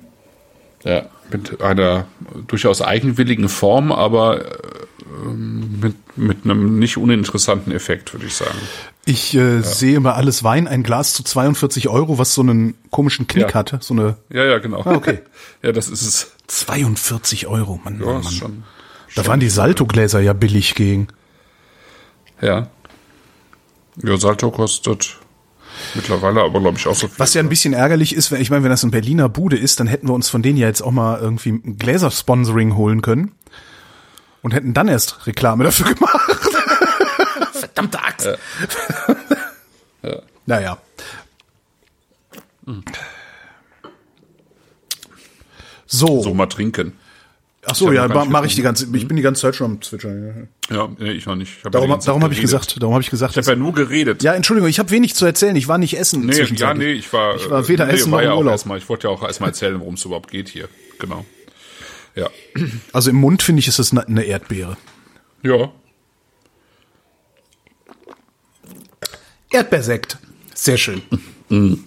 Ja, 0.85 1.07
mit 1.31 1.61
einer 1.61 2.07
durchaus 2.47 2.83
eigenwilligen 2.83 3.49
Form, 3.49 3.93
aber 3.93 4.45
äh, 4.45 4.49
mit, 5.29 5.97
mit 6.17 6.45
einem 6.45 6.79
nicht 6.79 6.97
uninteressanten 6.97 7.73
Effekt, 7.73 8.13
würde 8.13 8.27
ich 8.27 8.35
sagen. 8.35 8.59
Ich 9.05 9.35
äh, 9.35 9.57
ja. 9.57 9.63
sehe 9.63 10.01
bei 10.01 10.13
alles 10.13 10.45
Wein 10.45 10.69
ein 10.69 10.83
Glas 10.83 11.13
zu 11.15 11.23
42 11.23 11.89
Euro, 11.89 12.19
was 12.19 12.35
so 12.35 12.43
einen 12.43 12.75
komischen 12.91 13.27
Knick 13.27 13.49
ja. 13.49 13.55
hatte. 13.55 13.79
So 13.81 13.95
eine 13.95 14.17
ja, 14.31 14.45
ja, 14.45 14.59
genau. 14.59 14.83
Ah, 14.85 14.95
okay. 14.95 15.21
ja, 15.63 15.73
das 15.73 15.89
ist 15.89 16.03
es. 16.03 16.33
42 16.49 17.47
Euro, 17.47 17.81
Mann. 17.83 18.01
Ja, 18.01 18.07
Mann, 18.07 18.23
Mann. 18.23 18.33
Schon, 18.33 18.65
da 19.15 19.27
waren 19.27 19.41
die 19.41 19.49
Salto-Gläser 19.49 20.21
ja 20.21 20.33
billig 20.33 20.75
gegen. 20.75 21.09
Ja. 22.41 22.69
Ja, 24.03 24.17
Salto 24.17 24.51
kostet 24.51 25.19
mittlerweile 25.95 26.43
aber, 26.43 26.61
glaube 26.61 26.79
ich, 26.79 26.87
auch 26.87 26.95
so 26.95 27.09
viel. 27.09 27.19
Was 27.19 27.35
ja 27.35 27.41
ein 27.41 27.49
bisschen 27.49 27.73
ärgerlich 27.73 28.15
ist, 28.15 28.31
wenn 28.31 28.41
ich 28.41 28.51
meine, 28.51 28.63
wenn 28.65 28.71
das 28.71 28.83
ein 28.83 28.91
Berliner 28.91 29.29
Bude 29.29 29.57
ist, 29.57 29.81
dann 29.81 29.87
hätten 29.87 30.09
wir 30.09 30.15
uns 30.15 30.29
von 30.29 30.43
denen 30.43 30.59
ja 30.59 30.67
jetzt 30.67 30.83
auch 30.83 30.91
mal 30.91 31.19
irgendwie 31.21 31.51
ein 31.51 31.77
Gläser-Sponsoring 31.79 32.77
holen 32.77 33.03
können 33.03 33.33
und 34.43 34.53
hätten 34.55 34.75
dann 34.75 34.89
erst 34.89 35.27
Reklame 35.27 35.65
dafür 35.65 35.87
gemacht. 35.95 36.37
Verdammte 37.53 38.03
Axt. 38.03 38.27
Ja. 38.27 38.37
ja. 40.11 40.23
Naja. 40.47 40.79
So. 45.87 46.23
So 46.23 46.35
mal 46.35 46.47
trinken. 46.47 46.95
Ach 47.65 47.77
so, 47.77 47.93
ja, 47.93 48.09
mache 48.09 48.47
ich 48.47 48.57
die 48.57 48.63
ganze, 48.63 48.89
ich 48.93 49.07
bin 49.07 49.17
die 49.17 49.23
ganze 49.23 49.43
Zeit 49.43 49.55
schon 49.55 49.73
am 49.73 49.83
Zwitschern. 49.83 50.49
Ja, 50.69 50.89
nee, 50.99 51.13
ich 51.13 51.27
noch 51.27 51.37
nicht. 51.37 51.59
Ich 51.59 51.65
hab 51.65 51.71
darum 51.71 51.97
darum 52.05 52.25
habe 52.25 52.35
ich 52.35 52.41
gesagt, 52.41 52.83
darum 52.83 52.95
habe 52.95 53.03
ich 53.03 53.11
gesagt. 53.11 53.33
Ich 53.33 53.37
habe 53.37 53.51
ja 53.51 53.57
nur 53.57 53.73
geredet. 53.73 54.25
Ja, 54.25 54.35
Entschuldigung, 54.35 54.69
ich 54.69 54.81
habe 54.81 54.91
wenig 54.91 55.15
zu 55.15 55.25
erzählen. 55.25 55.55
Ich 55.55 55.69
war 55.69 55.79
nicht 55.79 55.97
essen. 55.97 56.27
Nee, 56.27 56.43
ja, 56.43 56.75
nee, 56.75 56.93
ich 56.93 57.13
war. 57.13 57.37
Ich 57.37 57.49
war 57.49 57.69
weder 57.69 57.87
nee, 57.87 57.93
essen 57.93 58.11
war 58.11 58.21
noch 58.23 58.33
im 58.33 58.39
Urlaub. 58.39 58.53
erstmal. 58.53 58.79
Ich 58.79 58.89
wollte 58.89 59.07
ja 59.07 59.15
auch 59.15 59.23
erstmal 59.23 59.51
erzählen, 59.51 59.79
worum 59.79 59.95
es 59.95 60.05
überhaupt 60.05 60.33
geht 60.33 60.49
hier. 60.49 60.69
Genau. 60.99 61.25
Ja. 62.17 62.29
Also 62.93 63.11
im 63.11 63.17
Mund 63.17 63.43
finde 63.43 63.61
ich, 63.61 63.69
ist 63.69 63.79
das 63.79 63.97
eine 63.97 64.25
Erdbeere. 64.25 64.77
Ja. 65.43 65.71
Erdbeersekt. 69.51 70.19
Sehr 70.55 70.79
schön. 70.79 71.03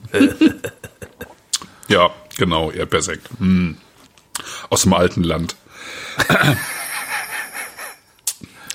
ja, 1.89 2.11
genau, 2.37 2.71
Erdbeersekt. 2.71 3.29
Hm. 3.39 3.77
Aus 4.69 4.83
dem 4.83 4.93
alten 4.93 5.23
Land. 5.23 5.55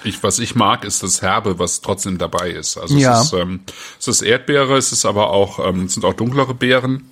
Ich, 0.02 0.22
was 0.22 0.38
ich 0.38 0.54
mag, 0.54 0.84
ist 0.84 1.02
das 1.02 1.20
Herbe, 1.20 1.58
was 1.58 1.82
trotzdem 1.82 2.16
dabei 2.16 2.50
ist. 2.50 2.78
Also 2.78 2.96
Ja. 2.96 3.20
es, 3.20 3.26
ist, 3.26 3.32
ähm, 3.34 3.60
es 3.98 4.08
ist 4.08 4.22
Erdbeere, 4.22 4.76
es 4.78 4.92
ist 4.92 5.04
aber 5.04 5.28
auch, 5.30 5.58
ähm, 5.66 5.84
es 5.84 5.94
sind 5.94 6.04
auch 6.06 6.14
dunklere 6.14 6.54
Beeren. 6.54 7.10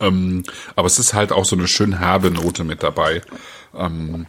Ähm, 0.00 0.42
aber 0.76 0.86
es 0.86 0.98
ist 0.98 1.14
halt 1.14 1.32
auch 1.32 1.46
so 1.46 1.56
eine 1.56 1.66
schön 1.66 1.98
herbe 1.98 2.30
Note 2.30 2.64
mit 2.64 2.82
dabei. 2.82 3.22
Ähm, 3.74 4.26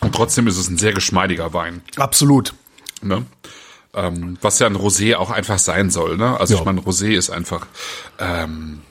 und 0.00 0.12
trotzdem 0.14 0.48
ist 0.48 0.56
es 0.58 0.68
ein 0.68 0.78
sehr 0.78 0.92
geschmeidiger 0.92 1.52
Wein. 1.52 1.82
Absolut. 1.96 2.52
Ne? 3.00 3.26
Ähm, 3.94 4.38
was 4.40 4.58
ja 4.58 4.66
ein 4.66 4.76
Rosé 4.76 5.14
auch 5.14 5.30
einfach 5.30 5.60
sein 5.60 5.90
soll. 5.90 6.16
Ne? 6.16 6.40
Also 6.40 6.54
Ja. 6.54 6.60
ich 6.60 6.66
meine, 6.66 6.80
Rosé 6.80 7.12
ist 7.16 7.30
einfach 7.30 7.66
ähm, 8.18 8.82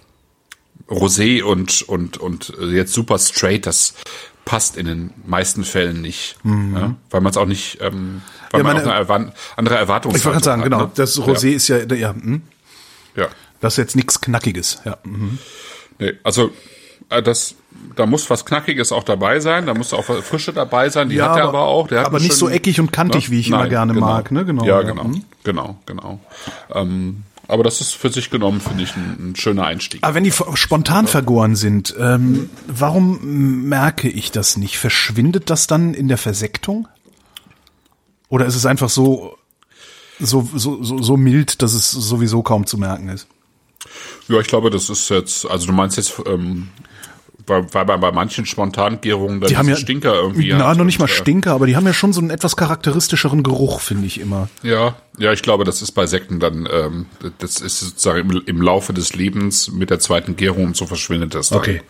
Rosé 0.88 1.42
und 1.44 1.82
und 1.84 2.18
und 2.20 2.54
jetzt 2.72 2.94
super 2.94 3.18
straight. 3.20 3.66
Das 3.66 3.96
passt 4.52 4.76
in 4.76 4.86
den 4.86 5.12
meisten 5.26 5.64
Fällen 5.64 6.02
nicht, 6.02 6.36
ja? 6.44 6.94
weil 7.10 7.22
man 7.22 7.30
es 7.32 7.38
auch 7.38 7.46
nicht, 7.46 7.78
ähm, 7.80 8.22
weil 8.52 8.62
Mhm. 8.64 8.68
Ja, 8.68 8.74
man 8.74 8.86
meine- 8.86 9.06
auch 9.06 9.10
eine 9.10 9.32
andere 9.56 9.76
Erwartungshaltung 9.76 10.16
Ich 10.20 10.26
wollte 10.26 10.36
gerade 10.36 10.46
sagen, 10.46 10.62
hat, 10.62 10.70
genau. 10.70 10.82
Ne? 10.84 10.92
Das 10.96 11.18
Rosé 11.20 11.52
ist 11.52 11.70
ja, 11.70 11.78
ja, 11.78 12.10
hm, 12.14 12.42
Ja, 13.16 13.24
ja. 13.24 13.30
das 13.62 13.74
ist 13.74 13.78
jetzt 13.78 13.96
nichts 13.96 14.20
Knackiges. 14.20 14.82
Ja. 14.84 14.98
mhm. 15.06 15.38
Nee, 16.00 16.14
also 16.24 16.52
äh, 17.10 17.24
das, 17.24 17.56
da 17.96 18.06
muss 18.06 18.30
was 18.30 18.44
Knackiges 18.46 18.92
auch 18.92 19.04
dabei 19.06 19.40
sein, 19.40 19.68
da 19.68 19.74
muss 19.74 19.94
auch 19.94 20.10
was 20.10 20.26
Frische 20.28 20.52
dabei 20.52 20.90
sein. 20.90 21.08
Die 21.08 21.16
Ja, 21.16 21.30
hat 21.30 21.38
er 21.38 21.44
aber- 21.44 21.60
aber 21.60 21.68
auch. 21.68 21.88
Der 21.88 22.06
aber 22.06 22.20
nicht 22.20 22.34
so 22.34 22.48
schönen- 22.48 22.58
eckig 22.58 22.80
und 22.82 22.92
kantig, 22.92 23.32
wie 23.32 23.40
ich 23.40 23.48
immer 23.48 23.70
gerne 23.70 23.94
mag, 23.94 24.32
ne? 24.32 24.44
Genau, 24.44 24.66
Ja, 24.66 24.82
ja. 24.82 24.88
genau, 24.88 25.06
Mhm. 25.06 25.24
genau, 25.46 25.78
genau. 25.86 26.20
Ähm, 26.74 27.24
aber 27.52 27.64
das 27.64 27.82
ist 27.82 27.94
für 27.94 28.10
sich 28.10 28.30
genommen, 28.30 28.62
finde 28.62 28.84
ich, 28.84 28.96
ein, 28.96 29.32
ein 29.32 29.36
schöner 29.36 29.66
Einstieg. 29.66 30.04
Aber 30.04 30.16
wenn 30.16 30.24
die 30.24 30.34
spontan 30.54 31.06
vergoren 31.06 31.58
sind, 31.58 31.94
ähm, 32.00 32.50
warum 32.66 33.68
merke 33.68 34.08
ich 34.08 34.32
das 34.32 34.56
nicht? 34.56 34.78
Verschwindet 34.78 35.50
das 35.50 35.68
dann 35.68 35.94
in 35.94 36.08
der 36.08 36.18
Versektung? 36.18 36.88
Oder 38.30 38.46
ist 38.46 38.56
es 38.56 38.66
einfach 38.66 38.90
so, 38.90 39.38
so, 40.18 40.50
so, 40.56 40.82
so, 40.82 41.02
so 41.02 41.18
mild, 41.18 41.62
dass 41.62 41.74
es 41.74 41.92
sowieso 41.92 42.42
kaum 42.42 42.66
zu 42.66 42.78
merken 42.78 43.10
ist? 43.10 43.28
Ja, 44.30 44.40
ich 44.40 44.48
glaube, 44.48 44.70
das 44.70 44.90
ist 44.90 45.10
jetzt, 45.10 45.46
also 45.46 45.68
du 45.68 45.74
meinst 45.74 45.98
jetzt, 45.98 46.14
ähm, 46.26 46.70
weil, 47.48 47.74
weil 47.74 47.86
bei, 47.86 48.12
manchen 48.12 48.46
Spontangärungen 48.46 49.42
dann 49.42 49.50
Die 49.50 49.58
haben 49.58 49.70
ja 49.70 49.76
Stinker 49.76 50.14
irgendwie 50.14 50.54
Na, 50.54 50.68
hat 50.68 50.78
noch 50.78 50.86
nicht 50.86 51.00
mal 51.00 51.06
äh, 51.06 51.10
Stinker, 51.10 51.54
aber 51.54 51.68
die 51.68 51.76
haben 51.76 51.86
ja 51.86 51.94
schon 51.94 52.14
so 52.14 52.22
einen 52.22 52.30
etwas 52.30 52.56
charakteristischeren 52.56 53.44
Geruch, 53.44 53.80
finde 53.80 54.08
ich 54.08 54.20
immer. 54.20 54.50
Ja, 54.64 54.96
ja, 55.18 55.32
ich 55.32 55.42
glaube, 55.42 55.64
das 55.64 55.82
ist 55.82 55.92
bei 55.92 56.06
Sekten 56.06 56.40
dann, 56.40 56.68
ähm, 56.72 57.06
das 57.40 57.60
ist 57.60 57.80
sozusagen 57.80 58.30
im, 58.30 58.44
im 58.46 58.62
Laufe 58.62 58.94
des 58.94 59.14
Lebens 59.14 59.72
mit 59.72 59.90
der 59.90 60.00
zweiten 60.00 60.36
Gärung 60.36 60.66
und 60.66 60.78
so 60.78 60.86
verschwindet 60.86 61.36
das 61.36 61.50
dann. 61.50 61.60
Okay. 61.60 61.82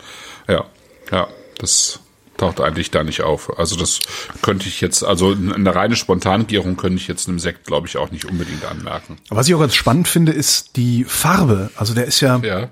Ja, 0.47 0.65
ja, 1.11 1.27
das 1.57 1.99
taucht 2.37 2.59
eigentlich 2.59 2.89
da 2.89 3.03
nicht 3.03 3.21
auf. 3.21 3.57
Also 3.59 3.75
das 3.75 3.99
könnte 4.41 4.67
ich 4.67 4.81
jetzt, 4.81 5.03
also 5.03 5.31
eine 5.31 5.75
reine 5.75 5.95
Spontangärung 5.95 6.75
könnte 6.75 6.97
ich 6.97 7.07
jetzt 7.07 7.27
einem 7.27 7.39
Sekt, 7.39 7.65
glaube 7.67 7.87
ich, 7.87 7.97
auch 7.97 8.11
nicht 8.11 8.25
unbedingt 8.25 8.65
anmerken. 8.65 9.17
Was 9.29 9.47
ich 9.47 9.53
auch 9.53 9.59
ganz 9.59 9.75
spannend 9.75 10.07
finde, 10.07 10.31
ist 10.31 10.75
die 10.75 11.03
Farbe. 11.03 11.69
Also 11.75 11.93
der 11.93 12.05
ist 12.05 12.19
ja, 12.19 12.37
Ja, 12.37 12.69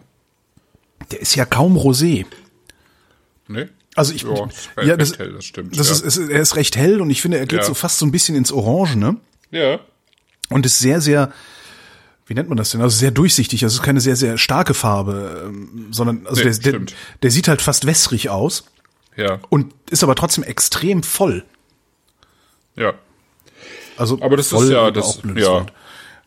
der 1.12 1.20
ist 1.22 1.36
ja 1.36 1.46
kaum 1.46 1.78
rosé. 1.78 2.26
Ne? 3.50 3.70
Also 3.96 4.14
ich, 4.14 4.22
Ja, 4.22 4.46
ist 4.46 4.70
ja, 4.88 4.96
das, 4.96 5.18
hell, 5.20 5.34
das 5.34 5.44
stimmt, 5.46 5.78
Das 5.78 5.88
ja. 5.88 5.94
ist, 6.08 6.18
ist, 6.18 6.30
er 6.30 6.40
ist 6.42 6.56
recht 6.56 6.78
hell 6.78 7.02
und 7.02 7.10
ich 7.10 7.22
finde, 7.22 7.38
er 7.40 7.46
geht 7.46 7.60
Ja. 7.60 7.66
so 7.66 7.74
fast 7.74 7.98
so 7.98 8.06
ein 8.06 8.12
bisschen 8.12 8.36
ins 8.36 8.52
Orange, 8.52 8.96
ne? 8.96 9.18
Ja, 9.52 9.80
Und 10.50 10.66
ist 10.66 10.80
sehr, 10.80 11.02
sehr, 11.02 11.34
wie 12.28 12.34
nennt 12.36 12.48
man 12.50 12.58
das 12.58 12.70
denn? 12.72 12.82
Also 12.82 12.96
sehr 12.98 13.12
durchsichtig. 13.12 13.64
Also 13.64 13.74
es 13.74 13.80
ist 13.80 13.86
keine 13.86 14.00
sehr, 14.00 14.16
sehr 14.16 14.38
starke 14.38 14.74
Farbe, 14.76 15.44
ähm, 15.48 15.88
sondern 15.92 16.26
also 16.28 16.44
Nee, 16.44 16.52
der, 16.52 16.74
der, 16.80 16.82
der 17.24 17.32
sieht 17.32 17.48
halt 17.48 17.62
fast 17.62 17.86
wässrig 17.88 18.30
aus 18.30 18.64
ja, 19.18 19.40
und 19.50 19.74
ist 19.90 20.04
aber 20.04 20.16
trotzdem 20.16 20.44
extrem 20.44 21.04
voll. 21.04 21.44
ja. 22.76 22.94
Also 23.98 24.18
Aber 24.22 24.38
das 24.38 24.46
ist 24.46 24.54
voll 24.54 24.72
ja 24.72 24.88
und 24.88 24.96
das- 24.96 25.20
ja. 25.36 25.48
Wort. 25.48 25.74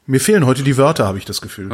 Mir 0.05 0.21
fehlen 0.21 0.45
heute 0.45 0.63
die 0.63 0.77
Wörter, 0.77 1.07
habe 1.07 1.17
ich 1.17 1.25
das 1.25 1.41
Gefühl. 1.41 1.71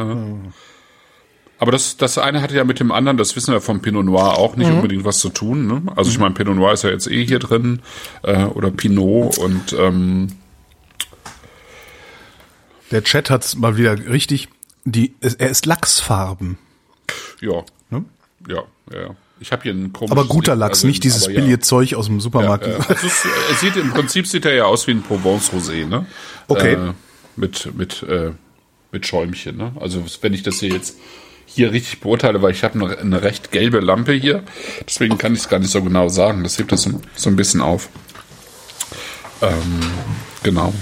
Aber 1.59 1.71
das, 1.73 1.97
das 1.97 2.17
eine 2.17 2.41
hatte 2.41 2.55
ja 2.55 2.63
mit 2.63 2.79
dem 2.79 2.91
anderen, 2.91 3.17
das 3.17 3.35
wissen 3.35 3.53
wir 3.53 3.59
vom 3.59 3.81
Pinot 3.81 4.05
Noir 4.05 4.37
auch 4.37 4.55
nicht 4.55 4.71
unbedingt 4.71 5.03
was 5.03 5.19
zu 5.19 5.27
tun. 5.29 5.67
Ne? 5.67 5.81
Also 5.95 6.09
ich 6.09 6.17
meine, 6.17 6.33
Pinot 6.33 6.55
Noir 6.55 6.71
ist 6.73 6.83
ja 6.83 6.89
jetzt 6.89 7.07
eh 7.07 7.25
hier 7.25 7.39
drin 7.39 7.81
äh, 8.23 8.45
oder 8.45 8.71
Pinot 8.71 9.37
und 9.37 9.73
ähm, 9.77 10.27
Der 12.91 13.03
Chat 13.03 13.29
hat's 13.29 13.55
mal 13.55 13.77
wieder 13.77 13.97
richtig. 14.09 14.47
Die, 14.85 15.13
er 15.21 15.49
ist 15.49 15.65
Lachsfarben. 15.65 16.57
ja, 17.41 17.63
Ne? 17.89 18.05
ja, 18.47 18.63
ja. 18.93 19.01
ja. 19.01 19.15
Ich 19.41 19.51
habe 19.53 19.63
hier 19.63 19.71
einen 19.71 19.93
komischen. 19.93 20.17
Aber 20.17 20.27
guter 20.27 20.55
Lachs, 20.55 20.83
nicht 20.83 21.03
dieses 21.03 21.27
billige 21.27 21.59
Zeug 21.59 21.95
aus 21.95 22.07
dem 22.07 22.19
Supermarkt. 22.19 22.67
Ja, 22.67 22.73
ja. 22.73 22.79
Also 22.79 23.07
es, 23.07 23.25
es 23.51 23.59
sieht 23.61 23.77
im 23.77 23.91
Prinzip 23.91 24.27
sieht 24.27 24.45
er 24.45 24.53
ja 24.53 24.65
aus 24.65 24.85
wie 24.87 24.91
ein 24.91 25.01
Provence 25.01 25.51
Rosé, 25.53 25.85
ne? 25.85 26.05
Okay. 26.47 26.73
Äh, 26.73 26.93
mit 27.37 27.73
mit 27.77 28.03
äh, 28.03 28.31
mit 28.91 29.05
Schäumchen, 29.07 29.55
ne? 29.55 29.71
Also 29.79 30.03
wenn 30.21 30.33
ich 30.33 30.43
das 30.43 30.59
hier 30.59 30.69
jetzt 30.69 30.97
hier 31.51 31.71
richtig 31.71 31.99
beurteile, 31.99 32.41
weil 32.41 32.51
ich 32.51 32.63
habe 32.63 32.79
eine, 32.79 32.97
eine 32.97 33.21
recht 33.23 33.51
gelbe 33.51 33.79
Lampe 33.79 34.13
hier, 34.13 34.43
deswegen 34.87 35.17
kann 35.17 35.33
ich 35.33 35.39
es 35.39 35.49
gar 35.49 35.59
nicht 35.59 35.71
so 35.71 35.81
genau 35.81 36.07
sagen. 36.09 36.43
Das 36.43 36.57
hebt 36.59 36.71
das 36.71 36.83
so, 36.83 37.01
so 37.15 37.29
ein 37.29 37.35
bisschen 37.35 37.61
auf. 37.61 37.89
Ähm, 39.41 39.79
genau. 40.43 40.73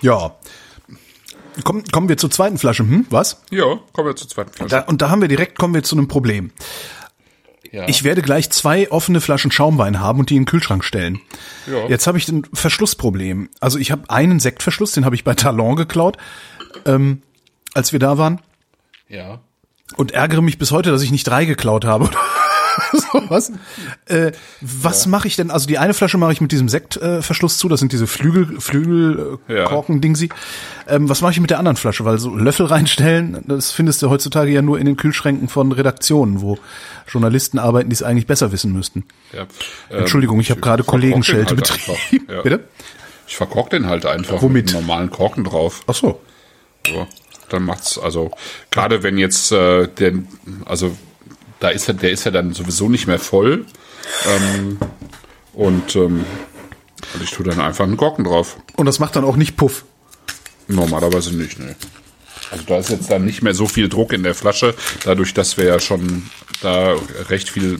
Ja. 0.00 0.36
Kommen, 1.64 1.84
kommen 1.90 2.08
wir 2.08 2.16
zur 2.16 2.30
zweiten 2.30 2.58
Flasche. 2.58 2.82
Hm, 2.82 3.06
was? 3.10 3.42
Ja, 3.50 3.78
kommen 3.92 4.08
wir 4.08 4.16
zur 4.16 4.28
zweiten 4.28 4.52
Flasche. 4.52 4.70
Da, 4.70 4.80
und 4.82 5.00
da 5.02 5.10
haben 5.10 5.20
wir 5.20 5.28
direkt, 5.28 5.58
kommen 5.58 5.74
wir 5.74 5.82
zu 5.82 5.96
einem 5.96 6.06
Problem. 6.08 6.50
ja. 7.72 7.88
Ich 7.88 8.04
werde 8.04 8.22
gleich 8.22 8.50
zwei 8.50 8.90
offene 8.90 9.20
Flaschen 9.20 9.50
Schaumwein 9.50 10.00
haben 10.00 10.18
und 10.20 10.30
die 10.30 10.36
in 10.36 10.42
den 10.42 10.46
Kühlschrank 10.46 10.84
stellen. 10.84 11.20
Ja. 11.66 11.88
Jetzt 11.88 12.06
habe 12.06 12.18
ich 12.18 12.28
ein 12.28 12.46
Verschlussproblem. 12.52 13.48
Also 13.60 13.78
ich 13.78 13.90
habe 13.90 14.08
einen 14.08 14.38
Sektverschluss, 14.38 14.92
den 14.92 15.04
habe 15.04 15.14
ich 15.14 15.24
bei 15.24 15.34
Talon 15.34 15.76
geklaut, 15.76 16.16
ähm, 16.84 17.22
als 17.74 17.92
wir 17.92 17.98
da 17.98 18.18
waren. 18.18 18.40
Ja. 19.08 19.40
Und 19.96 20.10
ärgere 20.12 20.42
mich 20.42 20.58
bis 20.58 20.72
heute, 20.72 20.90
dass 20.90 21.02
ich 21.02 21.12
nicht 21.12 21.24
drei 21.24 21.44
geklaut 21.44 21.84
habe. 21.84 22.10
so 22.92 23.22
was. 23.28 23.52
Äh, 24.06 24.32
was 24.60 25.06
mache 25.06 25.28
ich 25.28 25.36
denn? 25.36 25.50
Also 25.50 25.66
die 25.66 25.78
eine 25.78 25.94
Flasche 25.94 26.18
mache 26.18 26.32
ich 26.32 26.40
mit 26.40 26.52
diesem 26.52 26.68
Sektverschluss 26.68 27.56
äh, 27.56 27.58
zu. 27.58 27.68
Das 27.68 27.80
sind 27.80 27.92
diese 27.92 28.06
Flügel, 28.06 28.60
Flügel, 28.60 29.38
äh, 29.48 29.54
Ja. 29.54 29.84
Ähm, 30.88 31.08
was 31.08 31.20
mache 31.20 31.32
ich 31.32 31.40
mit 31.40 31.50
der 31.50 31.58
anderen 31.58 31.76
Flasche? 31.76 32.04
Weil 32.04 32.18
so 32.18 32.34
Löffel 32.34 32.66
reinstellen, 32.66 33.44
das 33.46 33.72
findest 33.72 34.02
du 34.02 34.10
heutzutage 34.10 34.50
ja 34.50 34.62
nur 34.62 34.78
in 34.78 34.86
den 34.86 34.96
Kühlschränken 34.96 35.48
von 35.48 35.72
Redaktionen, 35.72 36.40
wo 36.40 36.58
Journalisten 37.08 37.58
arbeiten, 37.58 37.88
die 37.90 37.94
es 37.94 38.02
eigentlich 38.02 38.26
besser 38.26 38.52
wissen 38.52 38.72
müssten. 38.72 39.04
ja. 39.32 39.46
Entschuldigung, 39.88 40.40
ich 40.40 40.50
habe 40.50 40.60
gerade 40.60 40.84
Kollegenschelte 40.84 41.56
halt 41.56 41.56
betrieben. 41.56 42.26
Ja. 42.28 42.42
Bitte? 42.42 42.64
Ich 43.28 43.36
verkork 43.36 43.70
den 43.70 43.86
halt 43.86 44.06
einfach 44.06 44.40
Womit? 44.42 44.66
mit 44.66 44.74
normalen 44.74 45.10
Korken 45.10 45.44
drauf. 45.44 45.82
Ach 45.86 45.94
so. 45.94 46.20
So, 46.86 47.06
dann 47.48 47.64
macht's 47.64 47.98
also 47.98 48.30
gerade 48.70 49.02
wenn 49.02 49.18
jetzt 49.18 49.52
äh, 49.52 49.88
der 49.88 50.12
also 50.64 50.96
da 51.60 51.68
ist 51.70 51.88
er, 51.88 51.94
der 51.94 52.10
ist 52.10 52.24
ja 52.24 52.30
dann 52.30 52.52
sowieso 52.52 52.88
nicht 52.88 53.06
mehr 53.06 53.18
voll. 53.18 53.66
Ähm, 54.26 54.78
und 55.52 55.96
ähm, 55.96 56.24
und 57.14 57.22
ich 57.22 57.30
tue 57.30 57.46
dann 57.46 57.60
einfach 57.60 57.84
einen 57.84 57.96
Korken 57.96 58.24
drauf. 58.24 58.56
Und 58.76 58.86
das 58.86 58.98
macht 58.98 59.16
dann 59.16 59.24
auch 59.24 59.36
nicht 59.36 59.56
Puff. 59.56 59.84
Normalerweise 60.68 61.34
nicht, 61.34 61.58
ne. 61.58 61.76
Also 62.50 62.64
da 62.66 62.78
ist 62.78 62.90
jetzt 62.90 63.10
dann 63.10 63.24
nicht 63.24 63.42
mehr 63.42 63.54
so 63.54 63.66
viel 63.66 63.88
Druck 63.88 64.12
in 64.12 64.22
der 64.22 64.34
Flasche, 64.34 64.74
dadurch, 65.04 65.34
dass 65.34 65.56
wir 65.56 65.64
ja 65.64 65.80
schon 65.80 66.30
da 66.62 66.94
recht 67.28 67.50
viel 67.50 67.78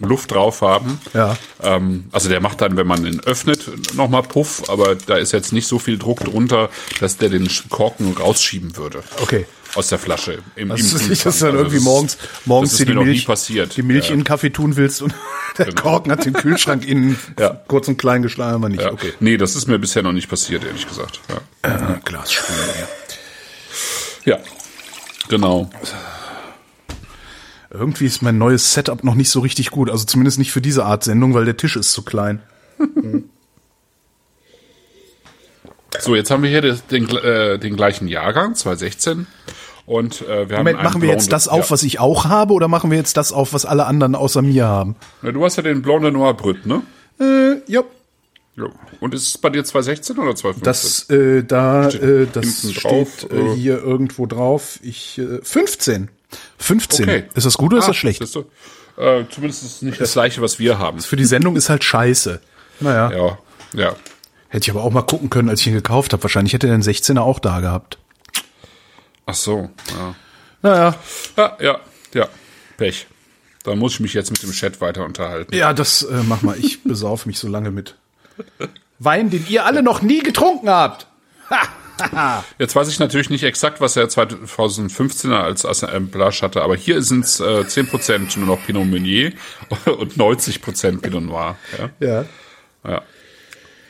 Luft 0.00 0.32
drauf 0.32 0.60
haben. 0.62 1.00
Ja. 1.14 1.36
Ähm, 1.62 2.04
also 2.12 2.28
der 2.28 2.40
macht 2.40 2.60
dann, 2.60 2.76
wenn 2.76 2.86
man 2.86 3.04
ihn 3.06 3.20
öffnet, 3.20 3.94
nochmal 3.94 4.22
Puff, 4.22 4.68
aber 4.68 4.94
da 4.94 5.16
ist 5.16 5.32
jetzt 5.32 5.52
nicht 5.52 5.66
so 5.66 5.78
viel 5.78 5.98
Druck 5.98 6.20
drunter, 6.24 6.68
dass 7.00 7.16
der 7.16 7.28
den 7.28 7.48
Korken 7.68 8.12
rausschieben 8.16 8.76
würde. 8.76 9.02
Okay. 9.22 9.46
Aus 9.74 9.88
der 9.88 9.98
Flasche. 9.98 10.38
Im, 10.56 10.70
Das 10.70 10.80
ist 10.80 11.02
im 11.02 11.08
nicht, 11.10 11.26
dass 11.26 11.38
du 11.40 11.44
dann 11.44 11.56
Also 11.56 11.64
irgendwie 11.66 11.84
morgens, 11.84 12.16
morgens 12.46 12.70
dir 12.76 12.84
ist 12.84 12.88
die 12.88 12.94
Milch, 12.94 13.26
passiert. 13.26 13.76
die 13.76 13.82
Milch 13.82 14.06
Ja. 14.06 14.12
in 14.14 14.20
den 14.20 14.24
Kaffee 14.24 14.48
tun 14.50 14.76
willst 14.76 15.02
und 15.02 15.12
der 15.58 15.66
Genau. 15.66 15.82
Korken 15.82 16.10
hat 16.10 16.24
den 16.24 16.32
Kühlschrank 16.32 16.86
innen 16.88 17.18
Ja. 17.38 17.60
kurz 17.68 17.86
und 17.86 17.98
klein 17.98 18.22
geschlagen, 18.22 18.54
aber 18.56 18.70
nicht. 18.70 18.80
Ja. 18.82 18.92
Okay. 18.92 19.12
Nee, 19.20 19.36
das 19.36 19.56
ist 19.56 19.66
mir 19.68 19.78
bisher 19.78 20.02
noch 20.02 20.12
nicht 20.12 20.28
passiert, 20.30 20.64
ehrlich 20.64 20.88
gesagt. 20.88 21.20
Ja, 21.28 21.70
Äh, 21.70 21.98
Glasspüle. 22.02 22.56
ja. 24.24 24.38
genau. 25.28 25.70
Irgendwie 27.70 28.06
ist 28.06 28.22
mein 28.22 28.38
neues 28.38 28.72
Setup 28.72 29.04
noch 29.04 29.14
nicht 29.14 29.30
so 29.30 29.40
richtig 29.40 29.70
gut. 29.70 29.90
Also 29.90 30.04
zumindest 30.04 30.38
nicht 30.38 30.52
für 30.52 30.60
diese 30.62 30.84
Art 30.84 31.04
Sendung, 31.04 31.34
weil 31.34 31.44
der 31.44 31.56
Tisch 31.56 31.76
ist 31.76 31.92
zu 31.92 32.02
klein. 32.02 32.40
So, 36.00 36.14
jetzt 36.14 36.30
haben 36.30 36.42
wir 36.42 36.50
hier 36.50 36.60
den, 36.60 37.08
äh, 37.08 37.58
den 37.58 37.74
gleichen 37.76 38.08
Jahrgang, 38.08 38.54
2016. 38.54 39.26
Und 39.86 40.20
äh, 40.22 40.26
wir 40.48 40.56
haben 40.56 40.64
Moment, 40.64 40.78
einen 40.78 40.84
machen 40.84 41.02
wir 41.02 41.08
jetzt 41.08 41.28
Blonde- 41.28 41.30
das 41.30 41.48
auf, 41.48 41.64
ja. 41.66 41.70
was 41.70 41.82
ich 41.82 41.98
auch 41.98 42.26
habe, 42.26 42.52
oder 42.52 42.68
machen 42.68 42.90
wir 42.90 42.98
jetzt 42.98 43.16
das 43.16 43.32
auf, 43.32 43.54
was 43.54 43.64
alle 43.64 43.86
anderen 43.86 44.14
außer 44.14 44.42
mir 44.42 44.66
haben? 44.66 44.96
Ja, 45.22 45.32
du 45.32 45.44
hast 45.44 45.56
ja 45.56 45.62
den 45.62 45.80
Blanc 45.82 46.02
de 46.02 46.10
Noir 46.10 46.34
Brut, 46.34 46.66
ne? 46.66 46.82
Äh, 47.18 47.62
ja. 47.72 47.82
Ja. 48.56 48.66
Und 49.00 49.14
ist 49.14 49.28
es 49.28 49.38
bei 49.38 49.48
dir 49.50 49.64
2016 49.64 50.18
oder 50.18 50.34
2015? 50.36 50.62
Das, 50.62 51.08
äh, 51.10 51.42
da, 51.42 51.88
äh, 51.88 52.26
das 52.32 52.70
steht 52.70 52.84
drauf, 52.84 53.26
äh, 53.30 53.36
äh, 53.52 53.54
hier 53.56 53.82
irgendwo 53.82 54.26
drauf. 54.26 54.78
Ich, 54.82 55.18
äh, 55.18 55.40
15. 55.42 56.10
15. 56.58 57.04
Okay. 57.08 57.24
Ist 57.34 57.46
das 57.46 57.54
gut 57.56 57.72
oder 57.72 57.78
ist 57.78 57.84
Ah, 57.84 57.88
das 57.88 57.96
schlecht? 57.96 58.20
siehst 58.20 58.34
du? 58.34 58.40
Äh, 59.00 59.24
zumindest 59.30 59.62
ist 59.62 59.76
es 59.76 59.82
nicht 59.82 60.00
das 60.00 60.12
gleiche, 60.12 60.42
was 60.42 60.58
wir 60.58 60.78
haben. 60.78 61.00
Für 61.00 61.16
die 61.16 61.24
Sendung 61.24 61.56
ist 61.56 61.68
halt 61.68 61.84
scheiße. 61.84 62.40
Naja. 62.80 63.10
Ja, 63.12 63.38
ja. 63.74 63.96
Hätte 64.48 64.64
ich 64.64 64.70
aber 64.70 64.82
auch 64.82 64.90
mal 64.90 65.02
gucken 65.02 65.30
können, 65.30 65.48
als 65.48 65.60
ich 65.60 65.66
ihn 65.68 65.74
gekauft 65.74 66.12
habe. 66.12 66.22
Wahrscheinlich 66.22 66.52
hätte 66.52 66.66
er 66.68 66.72
den 66.76 66.82
16er 66.82 67.20
auch 67.20 67.38
da 67.38 67.60
gehabt. 67.60 67.98
Ach 69.26 69.34
so, 69.34 69.70
ja. 69.90 70.14
Naja. 70.62 70.94
Ja, 71.36 71.56
ja, 71.60 71.80
ja. 72.14 72.28
Pech. 72.76 73.06
Dann 73.64 73.78
muss 73.78 73.94
ich 73.94 74.00
mich 74.00 74.14
jetzt 74.14 74.30
mit 74.30 74.42
dem 74.42 74.52
Chat 74.52 74.80
weiter 74.80 75.04
unterhalten. 75.04 75.54
Ja, 75.54 75.72
das 75.74 76.02
äh, 76.02 76.22
mach 76.26 76.42
mal. 76.42 76.56
Ich 76.58 76.82
besauf 76.84 77.26
mich 77.26 77.38
so 77.38 77.46
lange 77.48 77.70
mit 77.70 77.94
Wein, 78.98 79.30
den 79.30 79.44
ihr 79.48 79.64
alle 79.66 79.82
noch 79.82 80.00
nie 80.02 80.20
getrunken 80.20 80.70
habt. 80.70 81.06
Jetzt 82.58 82.76
weiß 82.76 82.88
ich 82.88 82.98
natürlich 82.98 83.30
nicht 83.30 83.44
exakt, 83.44 83.80
was 83.80 83.96
er 83.96 84.06
2015er 84.08 85.36
als 85.36 85.64
Assemblage 85.64 86.40
hatte, 86.42 86.62
aber 86.62 86.76
hier 86.76 87.02
sind 87.02 87.24
es 87.24 87.40
äh, 87.40 87.64
10% 87.64 88.38
nur 88.38 88.56
noch 88.56 88.66
Pinot 88.66 88.86
Meunier 88.86 89.32
und 89.86 90.16
90% 90.16 91.00
Pinot 91.00 91.22
Noir. 91.22 91.56
Ja. 91.78 91.90
Ja. 92.06 92.24
ja. 92.88 93.02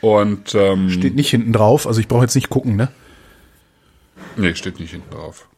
Und 0.01 0.55
ähm, 0.55 0.91
Steht 0.91 1.15
nicht 1.15 1.31
hinten 1.31 1.53
drauf, 1.53 1.87
also 1.87 2.01
ich 2.01 2.09
brauche 2.09 2.23
jetzt 2.23 2.35
nicht 2.35 2.51
gucken, 2.51 2.77
ne? 2.77 2.89
Nee, 4.37 4.55
steht 4.55 4.79
nicht 4.79 4.93
hinten 4.93 5.11
drauf. 5.11 5.49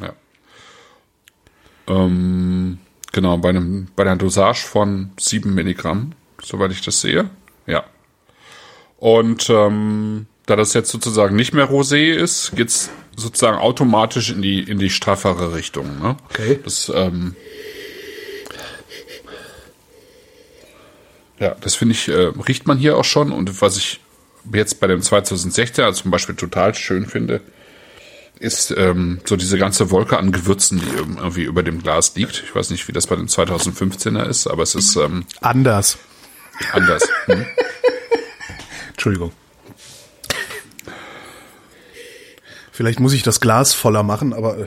Ja. 0.00 0.14
Ähm, 1.86 2.78
genau, 3.12 3.38
bei, 3.38 3.50
einem, 3.50 3.88
bei 3.94 4.04
einer 4.04 4.16
Dosage 4.16 4.62
von 4.66 5.12
7 5.18 5.54
Milligramm, 5.54 6.12
soweit 6.42 6.72
ich 6.72 6.80
das 6.80 7.00
sehe. 7.00 7.30
Ja. 7.66 7.84
Und 8.98 9.50
ähm, 9.50 10.26
da 10.46 10.56
das 10.56 10.74
jetzt 10.74 10.90
sozusagen 10.90 11.36
nicht 11.36 11.52
mehr 11.52 11.70
Rosé 11.70 12.12
ist, 12.12 12.52
geht's 12.56 12.90
sozusagen 13.16 13.58
automatisch 13.58 14.30
in 14.30 14.42
die, 14.42 14.60
in 14.60 14.78
die 14.78 14.90
straffere 14.90 15.54
Richtung. 15.54 16.00
Ne? 16.00 16.16
Okay. 16.30 16.58
Das, 16.64 16.90
ähm, 16.94 17.36
ja, 21.38 21.54
das 21.60 21.74
finde 21.74 21.94
ich, 21.94 22.08
äh, 22.08 22.32
riecht 22.48 22.66
man 22.66 22.78
hier 22.78 22.96
auch 22.96 23.04
schon. 23.04 23.32
Und 23.32 23.60
was 23.60 23.76
ich 23.76 24.00
jetzt 24.52 24.80
bei 24.80 24.86
dem 24.86 25.00
2016er 25.00 25.92
zum 25.92 26.10
Beispiel 26.10 26.34
total 26.34 26.74
schön 26.74 27.06
finde, 27.06 27.40
ist 28.40 28.74
ähm, 28.76 29.20
so 29.24 29.36
diese 29.36 29.56
ganze 29.56 29.92
Wolke 29.92 30.18
an 30.18 30.32
Gewürzen, 30.32 30.80
die 30.80 30.96
irgendwie 30.96 31.44
über 31.44 31.62
dem 31.62 31.80
Glas 31.80 32.16
liegt. 32.16 32.42
Ich 32.44 32.54
weiß 32.54 32.70
nicht, 32.70 32.88
wie 32.88 32.92
das 32.92 33.06
bei 33.06 33.14
dem 33.14 33.26
2015er 33.26 34.24
ist, 34.24 34.48
aber 34.48 34.64
es 34.64 34.74
ist 34.74 34.96
ähm, 34.96 35.24
Anders. 35.40 35.98
anders. 36.72 37.08
Hm? 37.26 37.46
Entschuldigung. 38.90 39.32
Vielleicht 42.72 43.00
muss 43.00 43.12
ich 43.12 43.22
das 43.22 43.40
Glas 43.40 43.74
voller 43.74 44.02
machen, 44.02 44.32
aber 44.32 44.58
äh, 44.58 44.66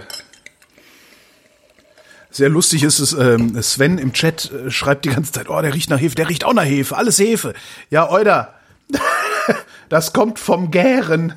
sehr 2.29 2.49
lustig 2.49 2.83
ist 2.83 2.99
es, 2.99 3.13
ähm, 3.13 3.59
Sven 3.61 3.97
im 3.97 4.13
Chat 4.13 4.51
äh, 4.51 4.69
schreibt 4.69 5.05
die 5.05 5.09
ganze 5.09 5.31
Zeit, 5.31 5.49
oh, 5.49 5.59
der 5.59 5.73
riecht 5.73 5.89
nach 5.89 5.99
Hefe, 5.99 6.15
der 6.15 6.29
riecht 6.29 6.43
auch 6.43 6.53
nach 6.53 6.65
Hefe, 6.65 6.95
alles 6.95 7.17
Hefe. 7.17 7.55
Ja, 7.89 8.11
Euda, 8.11 8.53
das 9.89 10.13
kommt 10.13 10.37
vom 10.37 10.69
Gären. 10.69 11.33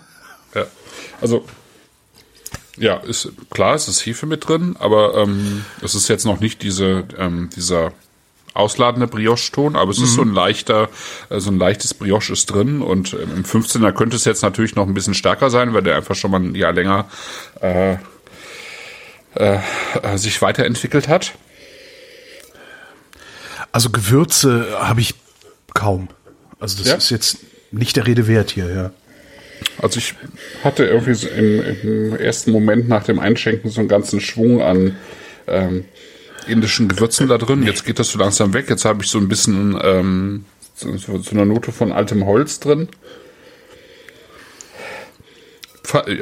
Ja. 0.54 0.66
Also 1.22 1.46
ja, 2.76 2.98
ist 2.98 3.32
klar, 3.50 3.74
es 3.74 3.88
ist 3.88 4.04
Hefe 4.04 4.26
mit 4.26 4.46
drin, 4.46 4.76
aber 4.78 5.14
ähm, 5.16 5.64
es 5.82 5.94
ist 5.94 6.08
jetzt 6.08 6.26
noch 6.26 6.38
nicht 6.38 6.62
diese 6.62 7.08
ähm, 7.16 7.48
dieser 7.56 7.92
ausladende 8.58 9.06
Brioche-Ton, 9.06 9.76
aber 9.76 9.90
es 9.90 9.98
ist 9.98 10.14
so 10.14 10.22
ein 10.22 10.32
leichter, 10.34 10.88
äh, 11.30 11.40
so 11.40 11.50
ein 11.50 11.58
leichtes 11.58 11.94
Brioche 11.94 12.32
ist 12.32 12.46
drin 12.46 12.82
und 12.82 13.12
ähm, 13.14 13.30
im 13.36 13.44
15er 13.44 13.92
könnte 13.92 14.16
es 14.16 14.24
jetzt 14.24 14.42
natürlich 14.42 14.74
noch 14.74 14.86
ein 14.86 14.94
bisschen 14.94 15.14
stärker 15.14 15.50
sein, 15.50 15.74
weil 15.74 15.82
der 15.82 15.96
einfach 15.96 16.14
schon 16.14 16.30
mal 16.30 16.40
ein 16.40 16.54
Jahr 16.54 16.72
länger 16.72 17.06
äh, 17.60 17.94
äh, 19.34 19.58
äh, 20.02 20.16
sich 20.18 20.40
weiterentwickelt 20.42 21.08
hat. 21.08 21.32
Also 23.72 23.90
Gewürze 23.90 24.66
habe 24.80 25.00
ich 25.00 25.14
kaum. 25.74 26.08
Also 26.58 26.78
das 26.78 26.88
Ja? 26.88 26.94
ist 26.96 27.10
jetzt 27.10 27.38
nicht 27.70 27.96
der 27.96 28.06
Rede 28.06 28.26
wert 28.26 28.50
hier, 28.50 28.68
ja. 28.72 28.90
Also 29.82 29.98
ich 29.98 30.14
hatte 30.64 30.84
irgendwie 30.84 31.14
so 31.14 31.28
im, 31.28 31.62
im 31.82 32.16
ersten 32.16 32.50
Moment 32.52 32.88
nach 32.88 33.04
dem 33.04 33.18
Einschenken 33.18 33.70
so 33.70 33.80
einen 33.80 33.88
ganzen 33.88 34.20
Schwung 34.20 34.62
an 34.62 34.96
ähm, 35.46 35.84
indischen 36.48 36.88
Gewürzen 36.88 37.28
da 37.28 37.38
drin. 37.38 37.62
Jetzt 37.62 37.84
geht 37.84 37.98
das 37.98 38.10
so 38.10 38.18
langsam 38.18 38.52
weg. 38.54 38.68
Jetzt 38.68 38.84
habe 38.84 39.02
ich 39.04 39.10
so 39.10 39.18
ein 39.18 39.28
bisschen 39.28 39.78
ähm, 39.82 40.44
so, 40.74 40.96
so 40.96 41.30
eine 41.30 41.46
Note 41.46 41.72
von 41.72 41.92
altem 41.92 42.24
Holz 42.26 42.60
drin. 42.60 42.88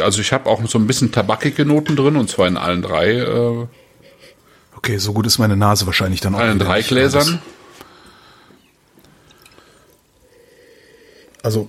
Also 0.01 0.21
ich 0.21 0.33
habe 0.33 0.49
auch 0.49 0.65
so 0.69 0.79
ein 0.79 0.87
bisschen 0.87 1.11
tabakige 1.11 1.65
Noten 1.65 1.97
drin 1.97 2.17
und 2.17 2.31
zwar 2.31 2.47
in 2.47 2.57
allen 2.57 2.83
drei, 2.83 3.15
äh, 3.17 3.67
Okay, 4.77 4.99
so 4.99 5.13
gut 5.13 5.27
ist 5.27 5.39
meine 5.39 5.57
Nase 5.57 5.87
wahrscheinlich 5.87 6.21
dann 6.21 6.35
auch. 6.37 6.39
allen 6.39 6.61
drei. 6.61 6.81
Gläsern. 6.83 7.41
Also 11.43 11.69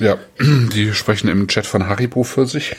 Ja, 0.00 0.18
die 0.40 0.92
sprechen 0.94 1.28
im 1.28 1.46
Chat 1.46 1.66
von 1.66 1.86
Haribo 1.86 2.24
für 2.24 2.46
sich. 2.46 2.74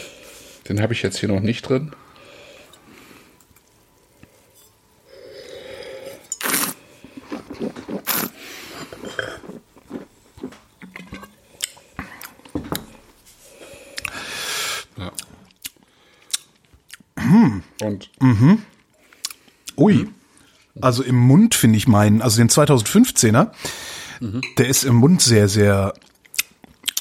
Den 0.68 0.80
habe 0.80 0.92
ich 0.92 1.02
jetzt 1.02 1.18
hier 1.18 1.28
noch 1.28 1.40
nicht 1.40 1.68
drin. 1.68 1.92
Und 17.82 18.10
Ui. 19.76 20.08
Also 20.80 21.02
im 21.02 21.16
Mund 21.16 21.54
finde 21.54 21.76
ich 21.76 21.86
meinen, 21.86 22.22
also 22.22 22.38
den 22.38 22.48
2015er, 22.48 23.50
der 24.56 24.68
ist 24.68 24.84
im 24.84 24.94
Mund 24.94 25.20
sehr, 25.20 25.48
sehr 25.48 25.94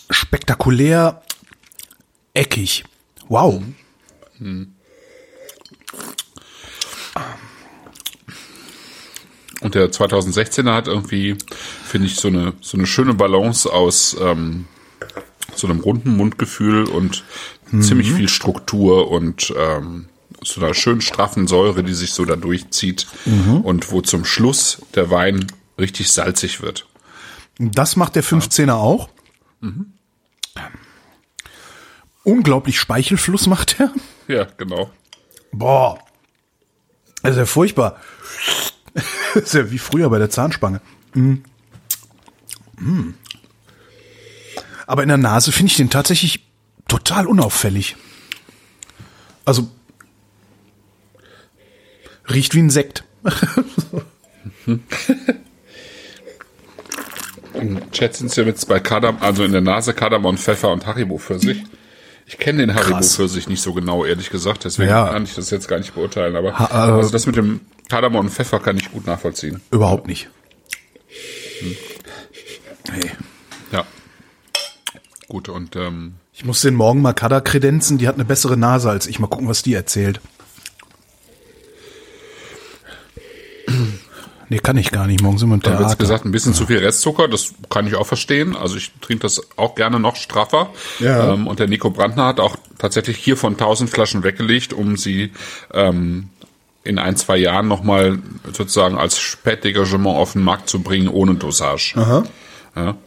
spektakulär 0.10 1.22
eckig. 2.34 2.84
Wow. 3.30 3.62
Und 9.62 9.76
der 9.76 9.92
2016er 9.92 10.74
hat 10.74 10.88
irgendwie, 10.88 11.38
finde 11.84 12.08
ich, 12.08 12.16
so 12.16 12.28
eine, 12.28 12.54
so 12.62 12.78
eine 12.78 12.88
schöne 12.88 13.14
Balance 13.14 13.72
aus 13.72 14.18
ähm, 14.20 14.66
so 15.56 15.68
einem 15.68 15.80
runden 15.80 16.16
Mundgefühl 16.18 16.86
und 16.86 17.24
ziemlich 17.80 18.12
viel 18.12 18.28
Struktur 18.28 19.12
und 19.12 19.54
ähm, 19.58 20.08
so 20.44 20.62
einer 20.62 20.74
schön 20.74 21.02
straffen 21.02 21.48
Säure, 21.48 21.84
die 21.84 21.94
sich 21.94 22.14
so 22.14 22.26
da 22.26 22.36
durchzieht 22.36 23.08
und 23.64 23.92
wo 23.92 24.02
zum 24.02 24.26
Schluss 24.26 24.82
der 24.96 25.10
Wein 25.10 25.48
richtig 25.78 26.12
salzig 26.12 26.62
wird. 26.62 26.88
Das 27.60 27.96
macht 27.96 28.16
der 28.16 28.24
15er 28.24 28.74
auch. 28.74 29.10
Unglaublich 32.24 32.80
Speichelfluss 32.80 33.48
macht 33.48 33.80
er. 33.80 33.94
Ja, 34.28 34.46
genau. 34.58 34.92
Boah. 35.52 36.00
Das 37.22 37.32
ist 37.32 37.38
ja 37.38 37.46
furchtbar. 37.46 38.00
Das 39.34 39.44
ist 39.44 39.54
ja 39.54 39.72
wie 39.72 39.78
früher 39.78 40.10
bei 40.10 40.20
der 40.20 40.30
Zahnspange. 40.30 40.82
Mm. 41.14 41.36
Mm. 42.78 43.14
Aber 44.88 45.04
in 45.04 45.10
der 45.10 45.18
Nase 45.18 45.52
finde 45.52 45.72
ich 45.72 45.78
den 45.78 45.90
tatsächlich 45.90 46.46
total 46.88 47.28
unauffällig. 47.28 47.96
Also 49.46 49.70
riecht 52.34 52.56
wie 52.56 52.60
ein 52.62 52.70
Sekt. 52.70 53.04
Im 57.54 57.92
Chat 57.92 58.16
sind 58.16 58.32
sie 58.32 58.42
jetzt 58.44 58.68
bei 58.68 58.80
Kadam, 58.80 59.18
also 59.20 59.44
in 59.44 59.52
der 59.52 59.62
Nase 59.62 59.94
Kardamom, 59.94 60.38
Pfeffer 60.38 60.72
und 60.72 60.86
Haribo 60.86 61.18
für 61.18 61.38
sich. 61.40 61.64
Ich 62.26 62.38
kenne 62.38 62.66
den 62.66 62.76
Haribo 62.76 63.02
für 63.02 63.28
sich 63.28 63.50
nicht 63.50 63.62
so 63.62 63.74
genau, 63.74 64.06
ehrlich 64.06 64.30
gesagt, 64.30 64.64
deswegen 64.64 64.90
Ja. 64.90 65.10
kann 65.10 65.24
ich 65.24 65.36
das 65.36 65.50
jetzt 65.50 65.68
gar 65.68 65.78
nicht 65.80 65.94
beurteilen. 65.94 66.36
Aber 66.36 66.58
Ha- 66.58 66.70
äh, 66.72 66.92
also 66.92 67.10
das 67.12 67.26
mit 67.28 67.36
dem 67.36 67.60
Kardamom 67.90 68.26
und 68.28 68.32
Pfeffer 68.32 68.60
kann 68.60 68.78
ich 68.78 68.90
gut 68.92 69.06
nachvollziehen. 69.06 69.60
Überhaupt 69.72 70.08
nicht. 70.08 70.30
Hey. 72.90 73.12
Ja. 73.72 73.86
Gut, 75.28 75.50
und 75.50 75.76
ähm, 75.76 76.14
Ich 76.34 76.46
muss 76.46 76.62
den 76.62 76.74
morgen 76.76 77.02
mal 77.02 77.14
Kada 77.14 77.42
kredenzen, 77.42 77.98
die 77.98 78.08
hat 78.08 78.16
eine 78.16 78.26
bessere 78.26 78.56
Nase 78.56 78.90
als 78.90 79.08
ich. 79.08 79.20
Mal 79.20 79.28
gucken, 79.28 79.48
was 79.50 79.62
die 79.62 79.74
erzählt. 79.74 80.22
Nee, 84.52 84.60
kann 84.60 84.76
ich 84.76 84.92
gar 84.92 85.08
nicht. 85.08 85.22
Morgen 85.22 85.38
sind 85.38 85.48
wir 85.48 85.54
im 85.54 85.62
da 85.62 85.70
wird 85.70 85.80
Theater. 85.80 85.96
gesagt, 85.96 86.26
ein 86.26 86.32
bisschen 86.34 86.54
zu 86.54 86.66
viel 86.66 86.80
Restzucker, 86.80 87.30
das 87.30 87.54
kann 87.70 87.88
ich 87.88 87.96
auch 87.96 88.06
verstehen. 88.06 88.54
Also 88.54 88.76
ich 88.76 88.92
trinke 89.00 89.22
das 89.22 89.42
auch 89.56 89.76
gerne 89.76 89.98
noch 89.98 90.18
straffer. 90.18 90.72
Ja. 91.00 91.34
Ähm, 91.34 91.48
und 91.48 91.60
der 91.60 91.70
Nico 91.70 91.90
Brandner 91.90 92.26
hat 92.26 92.42
auch 92.42 92.58
tatsächlich 92.78 93.16
hier 93.16 93.38
von 93.38 93.54
1000 93.54 93.90
Flaschen 93.90 94.24
weggelegt, 94.26 94.74
um 94.74 94.98
sie 94.98 95.32
ähm, 95.74 96.28
in 96.84 97.00
ein, 97.00 97.16
zwei 97.16 97.38
Jahren 97.38 97.70
nochmal 97.70 98.20
sozusagen 98.52 98.98
als 98.98 99.22
Spätdegagement 99.22 100.18
auf 100.18 100.34
den 100.34 100.44
Markt 100.44 100.68
zu 100.68 100.82
bringen, 100.82 101.08
ohne 101.08 101.36
Dosage. 101.36 101.94
Aha. 101.96 102.24
Ja. 102.76 102.98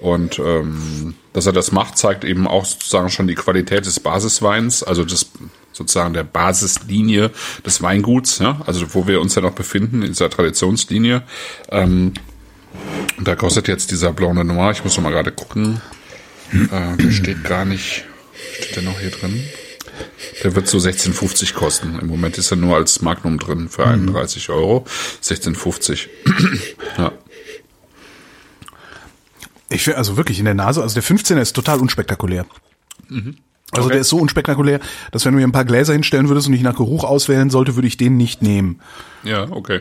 Und 0.00 0.40
ähm, 0.40 1.14
dass 1.32 1.46
er 1.46 1.52
das 1.52 1.70
macht, 1.70 1.98
zeigt 1.98 2.24
eben 2.24 2.48
auch 2.48 2.64
sozusagen 2.64 3.10
schon 3.10 3.28
die 3.28 3.36
Qualität 3.36 3.86
des 3.86 4.00
Basisweins, 4.00 4.82
also 4.82 5.04
des 5.04 5.30
sozusagen 5.80 6.12
der 6.12 6.24
Basislinie 6.24 7.30
des 7.64 7.82
Weinguts, 7.82 8.38
ja, 8.38 8.60
also 8.66 8.94
wo 8.94 9.06
wir 9.06 9.20
uns 9.20 9.34
ja 9.34 9.42
noch 9.42 9.54
befinden, 9.54 10.02
in 10.02 10.08
dieser 10.08 10.28
Traditionslinie. 10.28 11.22
Ähm, 11.70 12.12
und 13.16 13.26
da 13.26 13.34
kostet 13.34 13.66
jetzt 13.66 13.90
dieser 13.90 14.12
Blanc 14.12 14.36
de 14.36 14.44
Noir, 14.44 14.70
ich 14.72 14.84
muss 14.84 14.96
noch 14.96 15.02
mal 15.02 15.10
gerade 15.10 15.32
gucken, 15.32 15.80
äh, 16.52 16.96
der 16.96 17.10
steht 17.10 17.44
gar 17.44 17.64
nicht, 17.64 18.04
steht 18.56 18.76
der 18.76 18.82
noch 18.82 19.00
hier 19.00 19.10
drin? 19.10 19.42
Der 20.44 20.54
wird 20.54 20.68
so 20.68 20.78
16,50 20.78 21.54
kosten. 21.54 21.98
Im 21.98 22.08
Moment 22.08 22.38
ist 22.38 22.50
er 22.50 22.56
nur 22.56 22.76
als 22.76 23.02
Magnum 23.02 23.38
drin 23.38 23.68
für 23.68 23.86
31 23.86 24.48
Euro. 24.48 24.86
16,50. 25.22 26.08
ja. 26.98 27.12
Ich 29.68 29.82
finde 29.82 29.98
also 29.98 30.16
wirklich 30.16 30.38
in 30.38 30.46
der 30.46 30.54
Nase, 30.54 30.82
also 30.82 30.94
der 30.94 31.02
15er 31.02 31.40
ist 31.40 31.52
total 31.52 31.80
unspektakulär. 31.80 32.46
Also 33.72 33.86
Okay. 33.86 33.92
der 33.94 34.00
ist 34.00 34.08
so 34.08 34.18
unspektakulär, 34.18 34.80
dass 35.12 35.24
wenn 35.24 35.32
du 35.32 35.38
mir 35.38 35.46
ein 35.46 35.52
paar 35.52 35.64
Gläser 35.64 35.92
hinstellen 35.92 36.28
würdest 36.28 36.48
und 36.48 36.54
ich 36.54 36.62
nach 36.62 36.74
Geruch 36.76 37.04
auswählen 37.04 37.50
sollte, 37.50 37.76
würde 37.76 37.86
ich 37.88 37.96
den 37.96 38.16
nicht 38.16 38.42
nehmen. 38.42 38.80
Ja, 39.22 39.46
okay. 39.50 39.80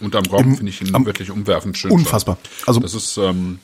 Und 0.00 0.16
am 0.16 0.24
Gaumen 0.24 0.56
finde 0.56 0.70
ich 0.70 0.80
ihn 0.82 1.06
wirklich 1.06 1.30
umwerfend 1.30 1.78
schön. 1.78 1.90
Unfassbar. 1.90 2.36
Also 2.66 2.80
Das 2.80 2.94
ist, 2.94 3.16
ähm, 3.16 3.58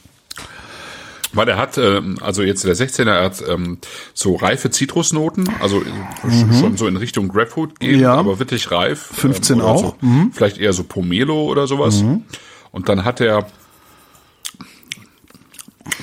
weil 1.33 1.49
er 1.49 1.59
hat, 1.59 1.77
ähm, 1.79 2.19
also 2.23 2.43
jetzt 2.43 2.65
der 2.65 2.75
16er, 2.75 3.11
er 3.11 3.25
hat 3.25 3.43
ähm, 3.47 3.79
so 4.15 4.35
reife 4.37 4.71
Zitrusnoten, 4.71 5.49
also 5.61 5.83
äh, 5.83 6.59
schon 6.59 6.77
so 6.77 6.87
in 6.89 6.97
Richtung 6.97 7.29
Grapefruit 7.29 7.79
gehen, 7.79 7.97
Mhm. 7.97 8.01
Ja. 8.03 8.15
aber 8.15 8.39
wirklich 8.39 8.71
reif. 8.71 9.11
15 9.15 9.61
oder 9.61 9.67
auch. 9.69 9.97
Mhm. 10.01 10.31
So, 10.33 10.37
Vielleicht 10.39 10.59
eher 10.59 10.73
so 10.73 10.83
Pomelo 10.83 11.45
oder 11.45 11.67
sowas. 11.67 12.03
Und 12.73 12.89
dann 12.89 13.05
hat 13.05 13.21
er 13.21 13.47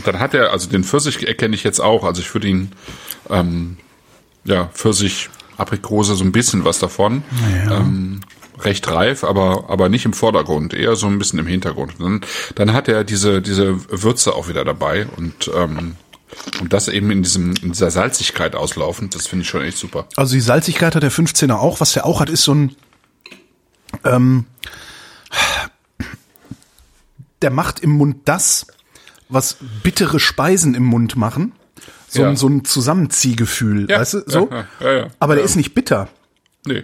dann 0.07 0.19
hat 0.19 0.33
er, 0.33 0.51
also 0.51 0.69
den 0.69 0.83
Pfirsich 0.83 1.27
erkenne 1.27 1.55
ich 1.55 1.63
jetzt 1.63 1.79
auch, 1.79 2.03
also 2.03 2.21
ich 2.21 2.33
würde 2.33 2.47
ihn, 2.47 2.71
ähm, 3.29 3.77
ja, 4.45 4.65
Pfirsich, 4.73 5.29
Aprikose, 5.57 6.15
so 6.15 6.23
ein 6.23 6.31
bisschen 6.31 6.63
was 6.65 6.79
davon. 6.79 7.23
Ähm, 7.69 8.21
recht 8.59 8.89
reif, 8.89 9.23
aber, 9.23 9.65
aber 9.69 9.89
nicht 9.89 10.05
im 10.05 10.13
Vordergrund, 10.13 10.73
eher 10.73 10.95
so 10.95 11.07
ein 11.07 11.19
bisschen 11.19 11.39
im 11.39 11.47
Hintergrund. 11.47 11.93
Dann, 11.99 12.21
dann 12.55 12.73
hat 12.73 12.87
er 12.87 13.03
diese, 13.03 13.41
diese 13.41 13.77
Würze 13.91 14.33
auch 14.33 14.47
wieder 14.47 14.65
dabei 14.65 15.07
und, 15.17 15.51
ähm, 15.55 15.95
und 16.59 16.73
das 16.73 16.87
eben 16.87 17.11
in 17.11 17.23
diesem, 17.23 17.53
in 17.61 17.71
dieser 17.71 17.91
Salzigkeit 17.91 18.55
auslaufend, 18.55 19.15
das 19.15 19.27
finde 19.27 19.43
ich 19.43 19.49
schon 19.49 19.61
echt 19.61 19.77
super. 19.77 20.07
Also 20.15 20.33
die 20.33 20.41
Salzigkeit 20.41 20.95
hat 20.95 21.03
der 21.03 21.11
15er 21.11 21.55
auch. 21.55 21.79
Was 21.79 21.93
der 21.93 22.05
auch 22.05 22.19
hat, 22.19 22.29
ist 22.29 22.43
so 22.43 22.53
ein, 22.53 22.75
ähm, 24.03 24.45
der 27.41 27.51
macht 27.51 27.79
im 27.79 27.91
Mund 27.91 28.17
das, 28.25 28.67
was 29.29 29.57
bittere 29.83 30.19
Speisen 30.19 30.73
im 30.75 30.83
Mund 30.85 31.15
machen. 31.15 31.53
So, 32.07 32.21
Ja. 32.21 32.29
ein, 32.29 32.35
so 32.37 32.47
ein 32.47 32.63
Zusammenziehgefühl, 32.65 33.89
Ja, 33.89 33.99
weißt 33.99 34.13
du, 34.15 34.21
so. 34.25 34.49
ja, 34.81 34.91
ja, 34.93 35.07
Aber 35.19 35.35
der 35.35 35.43
ist 35.43 35.55
nicht 35.55 35.73
bitter. 35.73 36.07
Nee. 36.65 36.83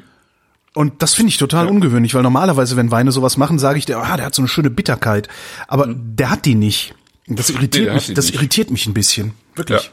Und 0.73 1.01
das 1.01 1.13
finde 1.13 1.29
ich 1.29 1.37
total 1.37 1.67
ungewöhnlich, 1.67 2.13
weil 2.15 2.23
normalerweise, 2.23 2.75
wenn 2.75 2.89
Weine 2.91 3.11
sowas 3.11 3.37
machen, 3.37 3.59
sage 3.59 3.77
ich, 3.77 3.85
der, 3.85 3.99
ah, 3.99 4.17
der 4.17 4.25
hat 4.25 4.35
so 4.35 4.41
eine 4.41 4.49
schöne 4.49 4.69
Bitterkeit. 4.71 5.27
Aber 5.67 5.87
der 5.87 6.29
hat 6.31 6.45
die 6.45 6.55
nicht. 6.55 6.95
Das 7.27 7.49
irritiert 7.51 7.85
Mhm. 7.85 7.95
hat 7.95 8.07
mich, 8.07 8.13
das 8.15 8.25
nicht. 8.25 8.35
irritiert 8.35 8.71
mich 8.71 8.85
ein 8.87 8.93
bisschen. 8.93 9.33
Wirklich. 9.55 9.91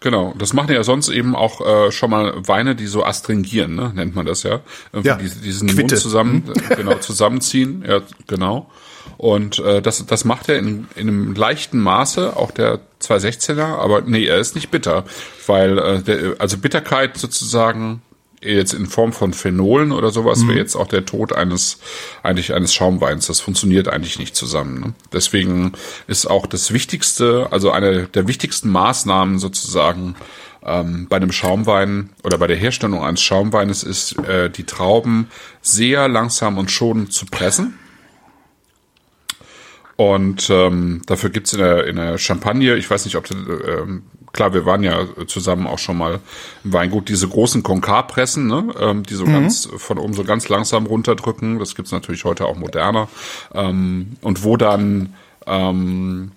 Genau, 0.00 0.32
das 0.38 0.52
machen 0.52 0.72
ja 0.72 0.82
sonst 0.84 1.08
eben 1.08 1.34
auch 1.36 1.60
äh, 1.60 1.90
schon 1.92 2.10
mal 2.10 2.32
Weine, 2.46 2.74
die 2.76 2.86
so 2.86 3.04
astringieren, 3.04 3.74
ne? 3.74 3.92
nennt 3.94 4.14
man 4.14 4.26
das 4.26 4.44
ja. 4.44 4.60
Irgendwie 4.92 5.08
Ja, 5.08 5.16
die, 5.16 5.28
diesen 5.40 5.68
Quitte. 5.68 5.82
Mund 5.82 5.98
zusammen, 5.98 6.44
äh, 6.70 6.76
genau, 6.76 6.94
zusammenziehen, 6.98 7.84
ja, 7.86 8.00
genau. 8.28 8.70
Und 9.16 9.58
äh, 9.58 9.82
das, 9.82 10.04
das 10.06 10.24
macht 10.24 10.48
er 10.48 10.58
in, 10.58 10.86
in 10.94 11.08
einem 11.08 11.34
leichten 11.34 11.80
Maße, 11.80 12.36
auch 12.36 12.50
der 12.50 12.80
216er, 13.00 13.78
aber 13.78 14.02
nee, 14.02 14.26
er 14.26 14.38
ist 14.38 14.54
nicht 14.54 14.70
bitter, 14.70 15.04
weil 15.46 15.78
äh, 15.78 16.02
der, 16.02 16.36
also 16.38 16.58
Bitterkeit 16.58 17.16
sozusagen 17.16 18.02
jetzt 18.40 18.72
in 18.72 18.86
Form 18.86 19.12
von 19.12 19.32
Phenolen 19.32 19.92
oder 19.92 20.10
sowas 20.10 20.46
wäre 20.46 20.58
jetzt 20.58 20.76
auch 20.76 20.86
der 20.86 21.04
Tod 21.04 21.32
eines 21.32 21.78
eigentlich 22.22 22.54
eines 22.54 22.72
Schaumweins. 22.72 23.26
Das 23.26 23.40
funktioniert 23.40 23.88
eigentlich 23.88 24.18
nicht 24.18 24.36
zusammen. 24.36 24.80
Ne? 24.80 24.94
Deswegen 25.12 25.72
ist 26.06 26.26
auch 26.26 26.46
das 26.46 26.72
Wichtigste, 26.72 27.48
also 27.50 27.70
eine 27.70 28.06
der 28.06 28.28
wichtigsten 28.28 28.70
Maßnahmen 28.70 29.38
sozusagen 29.38 30.14
ähm, 30.64 31.06
bei 31.08 31.16
einem 31.16 31.32
Schaumwein 31.32 32.10
oder 32.22 32.38
bei 32.38 32.46
der 32.46 32.56
Herstellung 32.56 33.02
eines 33.02 33.22
Schaumweines 33.22 33.82
ist, 33.82 34.18
äh, 34.18 34.50
die 34.50 34.64
Trauben 34.64 35.28
sehr 35.60 36.08
langsam 36.08 36.58
und 36.58 36.70
schonend 36.70 37.12
zu 37.12 37.26
pressen. 37.26 37.78
Und 39.98 40.48
ähm, 40.48 41.02
dafür 41.06 41.30
gibt's 41.30 41.52
in 41.54 41.58
der, 41.58 41.88
in 41.88 41.96
der 41.96 42.18
Champagne, 42.18 42.76
ich 42.76 42.88
weiß 42.88 43.04
nicht, 43.04 43.16
ob 43.16 43.28
ähm, 43.32 44.04
klar, 44.32 44.54
wir 44.54 44.64
waren 44.64 44.84
ja 44.84 45.04
zusammen 45.26 45.66
auch 45.66 45.80
schon 45.80 45.98
mal 45.98 46.20
im 46.62 46.72
Weingut, 46.72 47.08
diese 47.08 47.26
großen 47.26 47.64
Konkarpressen, 47.64 48.46
ne, 48.46 48.72
ähm, 48.78 49.02
die 49.02 49.16
so 49.16 49.24
ganz 49.24 49.68
von 49.76 49.98
oben 49.98 50.14
so 50.14 50.22
ganz 50.22 50.48
langsam 50.48 50.86
runterdrücken. 50.86 51.58
Das 51.58 51.74
gibt's 51.74 51.90
natürlich 51.90 52.24
heute 52.24 52.46
auch 52.46 52.54
moderner. 52.54 53.08
Ähm, 53.52 54.16
und 54.20 54.44
wo 54.44 54.56
dann 54.56 55.14
ähm, 55.48 56.30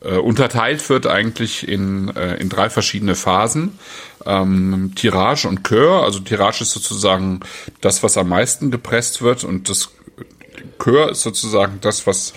äh, 0.00 0.16
unterteilt 0.16 0.88
wird 0.88 1.06
eigentlich 1.06 1.68
in, 1.68 2.08
äh, 2.16 2.36
in 2.36 2.48
drei 2.48 2.70
verschiedene 2.70 3.16
Phasen. 3.16 3.78
Ähm, 4.24 4.92
Tirage 4.94 5.46
und 5.46 5.62
Coeur. 5.62 6.04
Also 6.04 6.20
Tirage 6.20 6.62
ist 6.62 6.70
sozusagen 6.70 7.40
das, 7.82 8.02
was 8.02 8.16
am 8.16 8.30
meisten 8.30 8.70
gepresst 8.70 9.20
wird 9.20 9.44
und 9.44 9.68
das 9.68 9.90
Coeur 10.78 11.10
ist 11.10 11.20
sozusagen 11.20 11.78
das, 11.82 12.06
was 12.06 12.32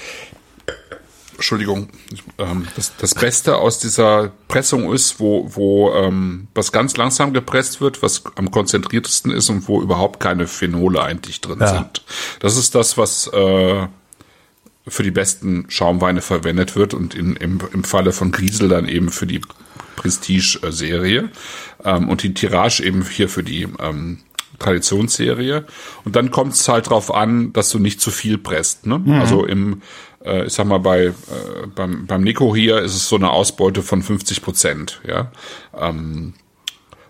Entschuldigung, 1.42 1.90
ähm, 2.38 2.68
das, 2.76 2.96
das 2.98 3.16
Beste 3.16 3.58
aus 3.58 3.80
dieser 3.80 4.32
Pressung 4.48 4.94
ist, 4.94 5.20
wo, 5.20 5.50
wo 5.54 5.92
ähm, 5.92 6.48
was 6.54 6.72
ganz 6.72 6.96
langsam 6.98 7.34
gepresst 7.34 7.82
wird, 7.82 8.04
was 8.04 8.24
am 8.36 8.52
konzentriertesten 8.52 9.32
ist 9.32 9.50
und 9.50 9.68
wo 9.68 9.82
überhaupt 9.82 10.20
keine 10.20 10.46
Phenole 10.46 11.02
eigentlich 11.02 11.42
drin 11.42 11.58
Ja. 11.60 11.74
sind. 11.74 12.04
Das 12.40 12.58
ist 12.58 12.76
das, 12.76 12.98
was 12.98 13.26
äh, 13.28 13.88
für 14.88 15.04
die 15.04 15.12
besten 15.12 15.66
Schaumweine 15.68 16.22
verwendet 16.22 16.76
wird 16.76 16.94
und 16.94 17.16
in, 17.16 17.36
im, 17.36 17.60
im 17.74 17.84
Falle 17.84 18.12
von 18.12 18.32
Griesel 18.32 18.70
dann 18.70 18.88
eben 18.88 19.10
für 19.10 19.26
die 19.26 19.42
Prestige-Serie 19.96 21.30
ähm, 21.84 22.08
und 22.10 22.24
die 22.24 22.34
Tirage 22.36 22.84
eben 22.84 23.04
hier 23.04 23.30
für 23.30 23.44
die 23.44 23.68
ähm, 23.80 24.20
Traditionsserie. 24.60 25.66
Und 26.06 26.16
dann 26.16 26.30
kommt 26.32 26.54
es 26.54 26.68
halt 26.68 26.90
drauf 26.90 27.14
an, 27.14 27.52
dass 27.54 27.70
du 27.70 27.80
nicht 27.80 28.00
zu 28.00 28.12
viel 28.12 28.38
presst. 28.38 28.86
Ne? 28.86 29.02
Also 29.20 29.46
im, 29.46 29.82
äh, 30.26 30.46
ich 30.46 30.54
sag 30.54 30.66
mal, 30.66 30.80
bei 30.80 31.06
äh, 31.06 31.14
beim, 31.76 32.06
beim 32.06 32.22
Nico 32.22 32.56
hier 32.56 32.80
ist 32.80 32.96
es 32.96 33.10
so 33.10 33.16
eine 33.16 33.32
Ausbeute 33.32 33.82
von 33.82 34.02
50 34.02 34.42
Prozent. 34.42 35.02
Ja? 35.08 35.32
Ähm, 35.78 36.34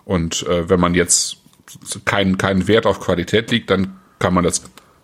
und 0.06 0.46
äh, 0.48 0.70
wenn 0.70 0.80
man 0.80 0.94
jetzt 0.94 1.38
keinen 2.06 2.38
keinen 2.38 2.68
Wert 2.68 2.86
auf 2.86 3.00
Qualität 3.00 3.52
liegt, 3.52 3.70
dann 3.70 4.00
kann 4.20 4.34
man 4.34 4.44
das 4.44 4.62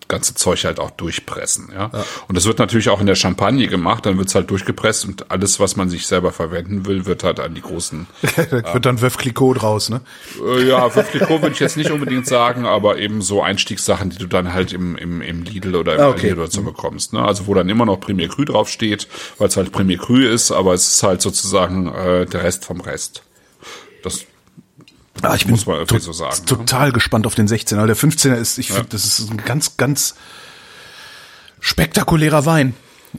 ganze 0.08 0.34
Zeug 0.34 0.64
halt 0.64 0.80
auch 0.80 0.90
durchpressen. 0.90 1.70
Ja? 1.72 1.90
ja. 1.92 2.04
Und 2.26 2.36
das 2.36 2.46
wird 2.46 2.58
natürlich 2.58 2.88
auch 2.88 3.00
in 3.00 3.06
der 3.06 3.14
Champagne 3.14 3.68
gemacht, 3.68 4.06
dann 4.06 4.18
wird's 4.18 4.34
halt 4.34 4.50
durchgepresst 4.50 5.04
und 5.04 5.30
alles, 5.30 5.60
was 5.60 5.76
man 5.76 5.90
sich 5.90 6.06
selber 6.06 6.32
verwenden 6.32 6.86
will, 6.86 7.06
wird 7.06 7.24
halt 7.24 7.40
an 7.40 7.54
die 7.54 7.60
großen. 7.60 8.06
da 8.50 8.74
wird 8.74 8.86
dann 8.86 9.00
Veuve 9.00 9.18
Clicquot 9.18 9.54
draus, 9.54 9.90
ne? 9.90 10.00
Äh, 10.44 10.66
ja, 10.66 10.94
Veuve 10.94 11.08
Clicquot 11.10 11.42
würde 11.42 11.52
ich 11.52 11.60
jetzt 11.60 11.76
nicht 11.76 11.90
unbedingt 11.90 12.26
sagen, 12.26 12.66
aber 12.66 12.98
eben 12.98 13.22
so 13.22 13.42
Einstiegssachen, 13.42 14.10
die 14.10 14.18
du 14.18 14.26
dann 14.26 14.52
halt 14.52 14.72
im, 14.72 14.96
im, 14.96 15.20
im 15.20 15.42
Lidl 15.42 15.76
oder 15.76 15.94
im 15.94 16.00
Ah, 16.00 16.08
okay. 16.08 16.30
Aldi 16.30 16.40
oder 16.40 16.50
so 16.50 16.62
bekommst. 16.62 17.12
Ne? 17.12 17.22
Also 17.22 17.46
wo 17.46 17.54
dann 17.54 17.68
immer 17.68 17.84
noch 17.84 18.00
Premier 18.00 18.28
Cru 18.28 18.44
draufsteht, 18.44 19.08
weil 19.38 19.48
es 19.48 19.56
halt 19.56 19.72
Premier 19.72 19.98
Cru 19.98 20.16
ist, 20.16 20.50
aber 20.50 20.74
es 20.74 20.88
ist 20.88 21.02
halt 21.02 21.22
sozusagen 21.22 21.92
äh, 21.94 22.26
der 22.26 22.42
Rest 22.42 22.64
vom 22.64 22.80
Rest. 22.80 23.22
Das 24.02 24.24
Ah, 25.22 25.34
ich 25.34 25.46
bin 25.46 25.56
so 25.56 26.12
sagen. 26.12 26.36
ne? 26.38 26.46
total 26.46 26.92
gespannt 26.92 27.26
auf 27.26 27.34
den 27.34 27.48
16er. 27.48 27.86
Der 27.86 27.96
15er 27.96 28.34
ist, 28.34 28.58
ich 28.58 28.72
finde, 28.72 28.88
das 28.90 29.04
ist 29.04 29.30
ein 29.30 29.38
ganz, 29.38 29.76
ganz 29.76 30.14
spektakulärer 31.60 32.46
Wein. 32.46 32.74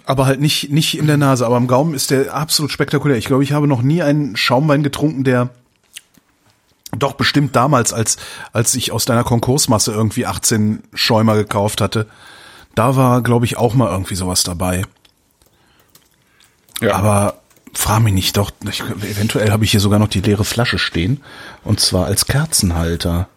Aber 0.06 0.26
halt 0.28 0.40
nicht, 0.40 0.72
nicht 0.72 0.98
in 0.98 1.08
der 1.08 1.18
Nase, 1.18 1.46
aber 1.46 1.58
am 1.58 1.68
Gaumen 1.68 1.94
ist 1.94 2.12
der 2.12 2.34
absolut 2.34 2.72
spektakulär. 2.72 3.18
Ich 3.18 3.26
glaube, 3.26 3.44
ich 3.44 3.54
habe 3.54 3.68
noch 3.68 3.82
nie 3.82 4.04
einen 4.04 4.36
Schaumwein 4.38 4.84
getrunken, 4.84 5.24
der 5.24 5.50
doch 6.98 7.14
bestimmt 7.14 7.56
damals, 7.56 7.94
als, 7.94 8.18
als 8.54 8.74
ich 8.76 8.92
aus 8.92 9.06
deiner 9.06 9.24
Konkursmasse 9.24 9.92
irgendwie 9.92 10.26
18 10.26 10.84
Schäumer 10.94 11.36
gekauft 11.36 11.82
hatte, 11.82 12.08
da 12.76 12.96
war, 12.96 13.22
glaube 13.22 13.46
ich, 13.46 13.58
auch 13.58 13.74
mal 13.74 13.92
irgendwie 13.92 14.16
sowas 14.16 14.44
dabei. 14.44 14.84
Ja. 16.82 16.96
Aber 16.96 17.42
frag 17.74 18.02
mich 18.02 18.14
nicht, 18.14 18.38
doch, 18.38 18.52
ich, 18.70 18.82
eventuell 18.82 19.52
habe 19.52 19.64
ich 19.64 19.72
hier 19.72 19.80
sogar 19.80 20.00
noch 20.00 20.08
die 20.08 20.22
leere 20.22 20.46
Flasche 20.46 20.80
stehen. 20.80 21.22
Und 21.64 21.80
zwar 21.80 22.06
als 22.06 22.26
Kerzenhalter. 22.26 23.30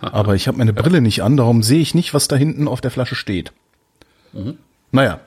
Aber 0.00 0.34
ich 0.34 0.48
habe 0.48 0.58
meine 0.58 0.72
Brille 0.72 1.00
nicht 1.00 1.22
an, 1.22 1.36
darum 1.36 1.62
sehe 1.62 1.80
ich 1.80 1.94
nicht, 1.94 2.12
was 2.14 2.28
da 2.28 2.36
hinten 2.36 2.68
auf 2.68 2.80
der 2.80 2.90
Flasche 2.90 3.14
steht. 3.14 3.52
Naja. 4.92 5.20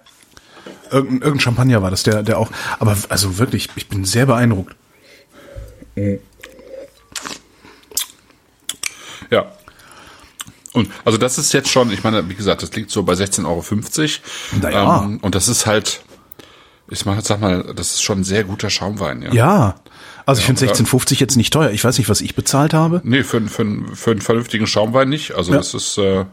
Irgendein, 0.91 1.21
irgendein 1.21 1.39
Champagner 1.39 1.81
war 1.81 1.91
das, 1.91 2.03
der, 2.03 2.23
der 2.23 2.37
auch. 2.37 2.51
Aber 2.79 2.95
also 3.09 3.37
wirklich, 3.37 3.69
ich 3.75 3.87
bin 3.87 4.05
sehr 4.05 4.25
beeindruckt. 4.25 4.75
Ja. 9.29 9.51
Und 10.73 10.89
also 11.05 11.17
das 11.17 11.37
ist 11.37 11.53
jetzt 11.53 11.69
schon, 11.69 11.91
ich 11.91 12.03
meine, 12.03 12.27
wie 12.29 12.35
gesagt, 12.35 12.63
das 12.63 12.73
liegt 12.73 12.89
so 12.89 13.03
bei 13.03 13.13
16,50 13.13 13.45
Euro. 13.45 13.63
Naja. 14.61 15.03
Ähm, 15.03 15.19
und 15.21 15.35
das 15.35 15.47
ist 15.47 15.65
halt, 15.65 16.03
ich 16.93 17.05
mach, 17.05 17.21
sag 17.21 17.41
mal, 17.41 17.63
das 17.75 17.91
ist 17.91 18.01
schon 18.01 18.19
ein 18.19 18.23
sehr 18.23 18.43
guter 18.43 18.69
Schaumwein, 18.69 19.21
ja. 19.21 19.33
Ja. 19.33 19.75
Also 20.25 20.39
ich 20.39 20.45
finde 20.45 20.65
ja. 20.65 20.71
16,50 20.71 21.19
jetzt 21.19 21.35
nicht 21.35 21.51
teuer. 21.51 21.71
Ich 21.71 21.83
weiß 21.83 21.97
nicht, 21.97 22.07
was 22.07 22.21
ich 22.21 22.35
bezahlt 22.35 22.73
habe. 22.73 23.01
Nee, 23.03 23.23
für, 23.23 23.41
für, 23.41 23.65
für 23.93 24.11
einen 24.11 24.21
vernünftigen 24.21 24.67
Schaumwein 24.67 25.09
nicht. 25.09 25.33
Also 25.35 25.51
Ja. 25.51 25.57
das 25.57 25.73
ist, 25.73 25.97
äh, 25.97 26.21
äh, 26.21 26.25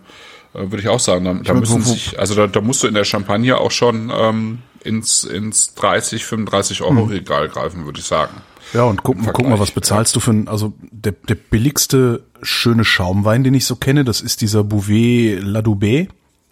würde 0.53 0.79
ich 0.79 0.89
auch 0.89 1.01
sagen, 1.01 1.25
da, 1.25 1.35
da 1.35 1.55
müssen 1.55 1.83
sich, 1.83 2.19
also 2.19 2.35
da, 2.35 2.47
da 2.47 2.61
musst 2.61 2.83
du 2.83 2.87
in 2.87 2.95
der 2.95 3.05
Champagne 3.05 3.57
auch 3.59 3.73
schon 3.73 4.13
ähm, 4.15 4.59
ins, 4.85 5.25
ins 5.25 5.75
30, 5.75 6.25
35 6.25 6.83
Euro 6.83 7.05
Regal 7.05 7.49
greifen, 7.49 7.85
würde 7.85 7.99
ich 7.99 8.07
sagen. 8.07 8.35
Ja, 8.73 8.85
und 8.85 9.03
guck, 9.03 9.17
guck 9.33 9.49
mal, 9.49 9.59
was 9.59 9.73
bezahlst 9.73 10.15
du 10.15 10.21
für 10.21 10.31
ein, 10.31 10.47
also 10.47 10.73
der, 10.93 11.13
der 11.29 11.35
billigste 11.35 12.23
schöne 12.43 12.85
Schaumwein, 12.85 13.43
den 13.43 13.55
ich 13.55 13.65
so 13.67 13.75
kenne, 13.75 14.05
das 14.05 14.21
ist 14.21 14.41
dieser 14.41 14.63
Bouvet 14.63 15.43
La 15.43 15.61
Doubé 15.61 16.09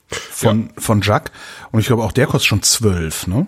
von, 0.09 0.71
von 0.77 1.01
Jacques. 1.03 1.33
Und 1.71 1.79
ich 1.81 1.87
glaube, 1.87 2.03
auch 2.03 2.13
der 2.13 2.27
kostet 2.27 2.49
schon 2.49 2.63
12, 2.63 3.29
ne? 3.29 3.47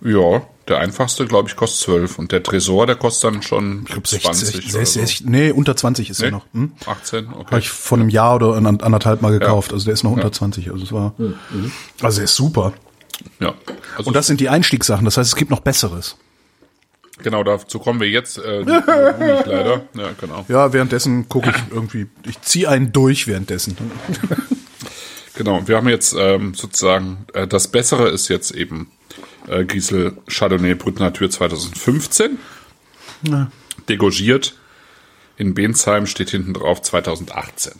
Ja, 0.00 0.42
der 0.68 0.78
einfachste, 0.78 1.26
glaube 1.26 1.48
ich, 1.48 1.56
kostet 1.56 1.80
12 1.86 2.18
und 2.20 2.30
der 2.30 2.42
Tresor, 2.42 2.86
der 2.86 2.94
kostet 2.94 3.34
dann 3.34 3.42
schon 3.42 3.80
Ich 3.86 3.92
glaube 3.92 4.06
20 4.08 4.48
60, 4.48 4.74
oder 4.74 4.86
60, 4.86 5.24
nee, 5.24 5.50
unter 5.50 5.74
20 5.76 6.10
ist 6.10 6.20
er 6.20 6.26
Nee? 6.26 6.30
noch. 6.36 6.44
Hm? 6.52 6.72
18, 6.86 7.28
okay. 7.32 7.46
Habe 7.46 7.58
ich 7.58 7.68
vor 7.70 7.98
einem 7.98 8.08
Jahr 8.08 8.36
oder 8.36 8.54
an- 8.54 8.80
anderthalb 8.80 9.22
Mal 9.22 9.36
gekauft. 9.38 9.72
Also 9.72 9.86
der 9.86 9.94
ist 9.94 10.04
noch 10.04 10.12
unter 10.12 10.30
20. 10.30 10.70
Also 10.70 10.84
es 10.84 10.92
war, 10.92 11.14
also 12.00 12.16
der 12.18 12.24
ist 12.24 12.36
super. 12.36 12.74
Ja. 13.40 13.54
Also 13.96 14.08
Und 14.08 14.14
das 14.14 14.28
sind 14.28 14.40
die 14.40 14.48
Einstiegssachen. 14.48 15.04
Das 15.04 15.16
heißt, 15.16 15.28
es 15.30 15.36
gibt 15.36 15.50
noch 15.50 15.60
Besseres. 15.60 16.16
genau, 17.20 17.42
dazu 17.42 17.80
kommen 17.80 17.98
wir 17.98 18.08
jetzt. 18.08 18.38
Äh, 18.38 18.58
nicht 18.64 18.68
leider. 18.86 19.82
Ja, 19.94 20.10
genau. 20.20 20.44
Ja, 20.46 20.72
währenddessen 20.72 21.28
gucke 21.28 21.50
ich 21.50 21.74
irgendwie, 21.74 22.06
ich 22.24 22.40
ziehe 22.42 22.68
einen 22.68 22.92
durch 22.92 23.26
währenddessen. 23.26 23.76
Genau. 25.34 25.62
Wir 25.68 25.76
haben 25.76 25.88
jetzt 25.88 26.16
ähm, 26.18 26.54
sozusagen 26.54 27.24
äh, 27.32 27.46
das 27.46 27.68
Bessere 27.68 28.08
ist 28.08 28.26
jetzt 28.28 28.50
eben 28.50 28.90
äh, 29.48 29.64
Giesel 29.64 30.16
Chardonnay 30.28 30.74
Brut 30.74 31.00
Natur 31.00 31.30
2015. 31.30 32.38
Degorgiert. 33.88 34.56
In 35.36 35.54
Bensheim 35.54 36.06
steht 36.06 36.30
hinten 36.30 36.54
drauf 36.54 36.82
2018. 36.82 37.72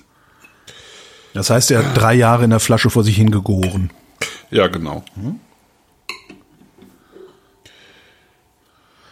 Das 1.35 1.51
heißt, 1.51 1.71
er 1.71 1.85
hat 1.85 1.97
drei 1.97 2.15
Jahre 2.15 2.45
in 2.45 2.51
der 2.51 2.61
Flasche 2.61 2.91
vor 2.91 3.05
sich 3.05 3.17
hingegoren. 3.17 3.91
Ja, 4.51 4.69
genau. 4.69 5.05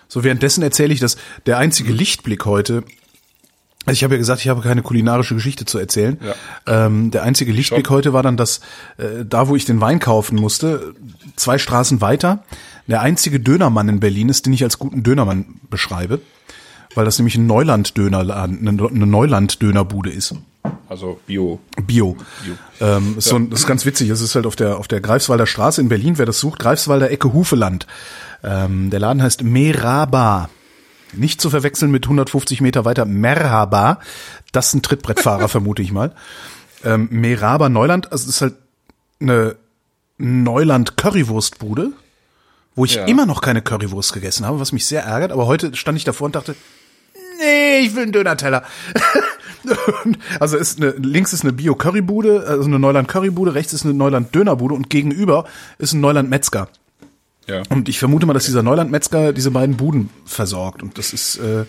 So 0.09 0.25
währenddessen 0.25 0.63
erzähle 0.63 0.95
ich, 0.95 1.01
dass 1.01 1.17
der 1.45 1.59
einzige 1.59 1.93
Lichtblick 1.93 2.45
heute, 2.45 2.85
ich 3.93 4.05
habe 4.05 4.15
ja 4.15 4.19
gesagt, 4.19 4.41
ich 4.41 4.49
habe 4.49 4.61
keine 4.63 4.83
kulinarische 4.83 5.35
Geschichte 5.35 5.65
zu 5.65 5.79
erzählen. 5.79 6.19
Ähm, 6.67 7.11
der 7.11 7.23
einzige 7.23 7.53
Lichtblick 7.53 7.89
heute 7.91 8.13
war 8.13 8.23
dann, 8.23 8.37
dass 8.37 8.61
äh, 8.99 9.25
da, 9.25 9.49
wo 9.49 9.57
ich 9.57 9.65
den 9.65 9.81
Wein 9.81 9.99
kaufen 10.01 10.37
musste, 10.37 10.95
zwei 11.37 11.59
Straßen 11.59 12.01
weiter, 12.01 12.43
der 12.87 13.01
einzige 13.03 13.41
Dönermann 13.41 13.89
in 13.89 14.01
Berlin 14.01 14.29
ist, 14.29 14.47
den 14.47 14.53
ich 14.53 14.63
als 14.65 14.79
guten 14.79 15.03
Dönermann 15.03 15.61
beschreibe, 15.71 16.21
weil 16.95 17.05
das 17.05 17.19
nämlich 17.19 17.37
ein 17.37 17.47
Neuland-Dönerladen, 17.47 18.67
eine, 18.67 19.07
Neuland-Dönerbude 19.07 20.11
ist. 20.11 20.35
Also 20.89 21.21
Bio. 21.27 21.61
Bio. 21.87 22.17
Ähm, 22.81 23.15
ist 23.19 23.29
so, 23.29 23.37
ein- 23.37 23.51
das 23.51 23.61
ist 23.61 23.67
ganz 23.67 23.85
witzig. 23.87 24.09
Es 24.11 24.21
ist 24.21 24.35
halt 24.35 24.47
auf 24.47 24.57
der 24.57 24.79
auf 24.79 24.89
der 24.89 25.01
Greifswalder 25.01 25.47
Straße 25.47 25.81
in 25.81 25.89
Berlin. 25.89 26.19
Wer 26.19 26.27
das 26.27 26.39
sucht, 26.41 26.59
Greifswalder 26.59 27.11
Ecke 27.11 27.33
Hufeland. 27.33 27.87
Ähm, 28.43 28.91
der 28.91 29.01
Laden 29.01 29.23
heißt 29.23 29.43
Meraba. 29.43 30.49
Nicht 31.17 31.41
zu 31.41 31.51
verwechseln 31.51 31.91
mit 31.91 32.05
150 32.05 32.61
Meter 32.61 32.85
weiter 32.85 33.05
Merhaba. 33.05 34.01
Das 34.53 34.69
ist 34.69 34.75
ein 34.75 34.83
Trittbrettfahrer, 34.83 35.49
vermute 35.51 35.83
ich 35.83 35.93
mal. 35.93 36.13
Ähm, 36.85 37.09
Meraba 37.11 37.69
Neuland. 37.69 38.13
Also 38.13 38.25
es 38.29 38.37
ist 38.37 38.41
halt 38.43 38.55
eine 39.21 39.57
Neuland 40.19 40.97
Currywurstbude, 40.97 41.93
wo 42.75 42.85
ich 42.85 42.95
Ja. 42.97 43.05
immer 43.07 43.27
noch 43.27 43.41
keine 43.41 43.63
Currywurst 43.63 44.13
gegessen 44.13 44.47
habe, 44.47 44.61
was 44.61 44.73
mich 44.73 44.87
sehr 44.87 45.03
ärgert. 45.05 45.33
Aber 45.33 45.47
heute 45.47 45.75
stand 45.75 45.99
ich 45.99 46.05
davor 46.05 46.27
und 46.27 46.37
dachte, 46.37 46.55
nee, 47.41 47.79
ich 47.81 47.95
will 47.95 48.05
einen 48.05 48.13
Döner-Teller. 48.13 48.63
Also 50.39 50.57
ist 50.57 50.81
eine, 50.81 50.91
links 50.91 51.33
ist 51.33 51.43
eine 51.43 51.53
Bio-Currybude, 51.53 52.45
also 52.47 52.65
eine 52.65 52.79
Neuland-Currybude, 52.79 53.55
rechts 53.55 53.73
ist 53.73 53.85
eine 53.85 53.95
Neuland-Dönerbude 53.95 54.75
und 54.75 54.91
gegenüber 54.91 55.45
ist 55.79 55.93
ein 55.93 56.01
Neuland-Metzger. 56.01 56.69
Ja. 57.47 57.63
Und 57.69 57.89
ich 57.89 57.99
vermute 57.99 58.27
mal, 58.27 58.33
dass 58.33 58.47
dieser 58.47 58.63
Neuland-Metzger 58.63 59.33
diese 59.33 59.51
beiden 59.51 59.77
Buden 59.77 60.11
versorgt. 60.25 60.83
Und 60.83 60.99
das 60.99 61.13
ist 61.13 61.39
äh, 61.39 61.65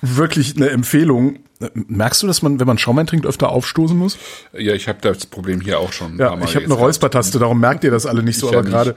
wirklich 0.00 0.56
eine 0.56 0.70
Empfehlung. 0.70 1.40
Merkst 1.74 2.22
du, 2.22 2.28
dass 2.28 2.42
man, 2.42 2.60
wenn 2.60 2.66
man 2.66 2.78
Schaumwein 2.78 3.08
trinkt, 3.08 3.26
öfter 3.26 3.48
aufstoßen 3.48 3.96
muss? 3.96 4.16
Ja, 4.52 4.74
ich 4.74 4.86
habe 4.86 5.00
das 5.02 5.26
Problem 5.26 5.60
hier 5.60 5.80
auch 5.80 5.92
schon. 5.92 6.16
Ja, 6.18 6.38
ich 6.44 6.54
habe 6.54 6.64
eine 6.64 6.74
Räuspertaste, 6.74 7.40
darum 7.40 7.58
merkt 7.58 7.82
ihr 7.82 7.90
das 7.90 8.06
alle 8.06 8.22
nicht 8.22 8.38
so, 8.38 8.46
Ich 8.46 8.52
ja 8.52 8.58
aber 8.60 8.68
gerade. 8.68 8.96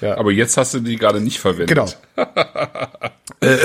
gehabt. 0.00 0.18
Aber 0.18 0.32
jetzt 0.32 0.56
hast 0.56 0.72
du 0.72 0.80
die 0.80 0.96
gerade 0.96 1.20
nicht 1.20 1.38
verwendet. 1.38 1.68
Genau. 1.68 1.86
äh, 3.40 3.58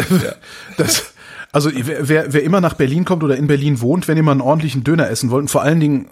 das, 0.77 1.13
also 1.53 1.69
wer, 1.73 2.33
wer, 2.33 2.43
immer 2.43 2.59
nach 2.59 2.73
Berlin 2.73 3.05
kommt 3.05 3.23
oder 3.23 3.37
in 3.37 3.47
Berlin 3.47 3.79
wohnt, 3.79 4.07
wenn 4.07 4.17
ihr 4.17 4.23
mal 4.23 4.31
einen 4.31 4.41
ordentlichen 4.41 4.83
Döner 4.83 5.09
essen 5.09 5.29
wollt 5.29 5.43
und 5.43 5.49
vor 5.49 5.61
allen 5.61 5.79
Dingen 5.79 6.09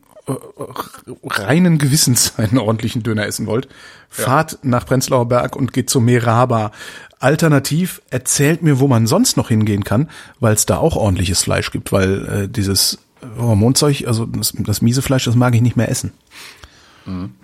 reinen 1.24 1.78
Gewissens 1.78 2.34
einen 2.38 2.58
ordentlichen 2.58 3.04
Döner 3.04 3.26
essen 3.26 3.48
wollt, 3.48 3.68
fahrt 4.10 4.60
nach 4.64 4.86
Prenzlauer 4.86 5.28
Berg 5.28 5.56
und 5.56 5.74
geht 5.74 5.90
zum 5.90 6.06
Meraba. 6.06 6.72
Alternativ 7.20 8.02
erzählt 8.10 8.64
mir, 8.64 8.80
wo 8.80 8.88
man 8.88 9.06
sonst 9.08 9.38
noch 9.38 9.50
hingehen 9.50 9.84
kann, 9.84 10.10
weil 10.40 10.54
es 10.54 10.66
da 10.66 10.78
auch 10.78 10.96
ordentliches 10.96 11.44
Fleisch 11.44 11.72
gibt, 11.72 11.92
weil 11.92 12.26
äh, 12.28 12.50
dieses 12.50 12.98
Hormonzeug, 13.38 14.06
also 14.08 14.26
das, 14.26 14.54
das 14.58 14.82
miese 14.82 15.02
Fleisch, 15.04 15.26
das 15.26 15.36
mag 15.36 15.54
ich 15.54 15.62
nicht 15.62 15.78
mehr 15.78 15.90
essen. 15.90 16.12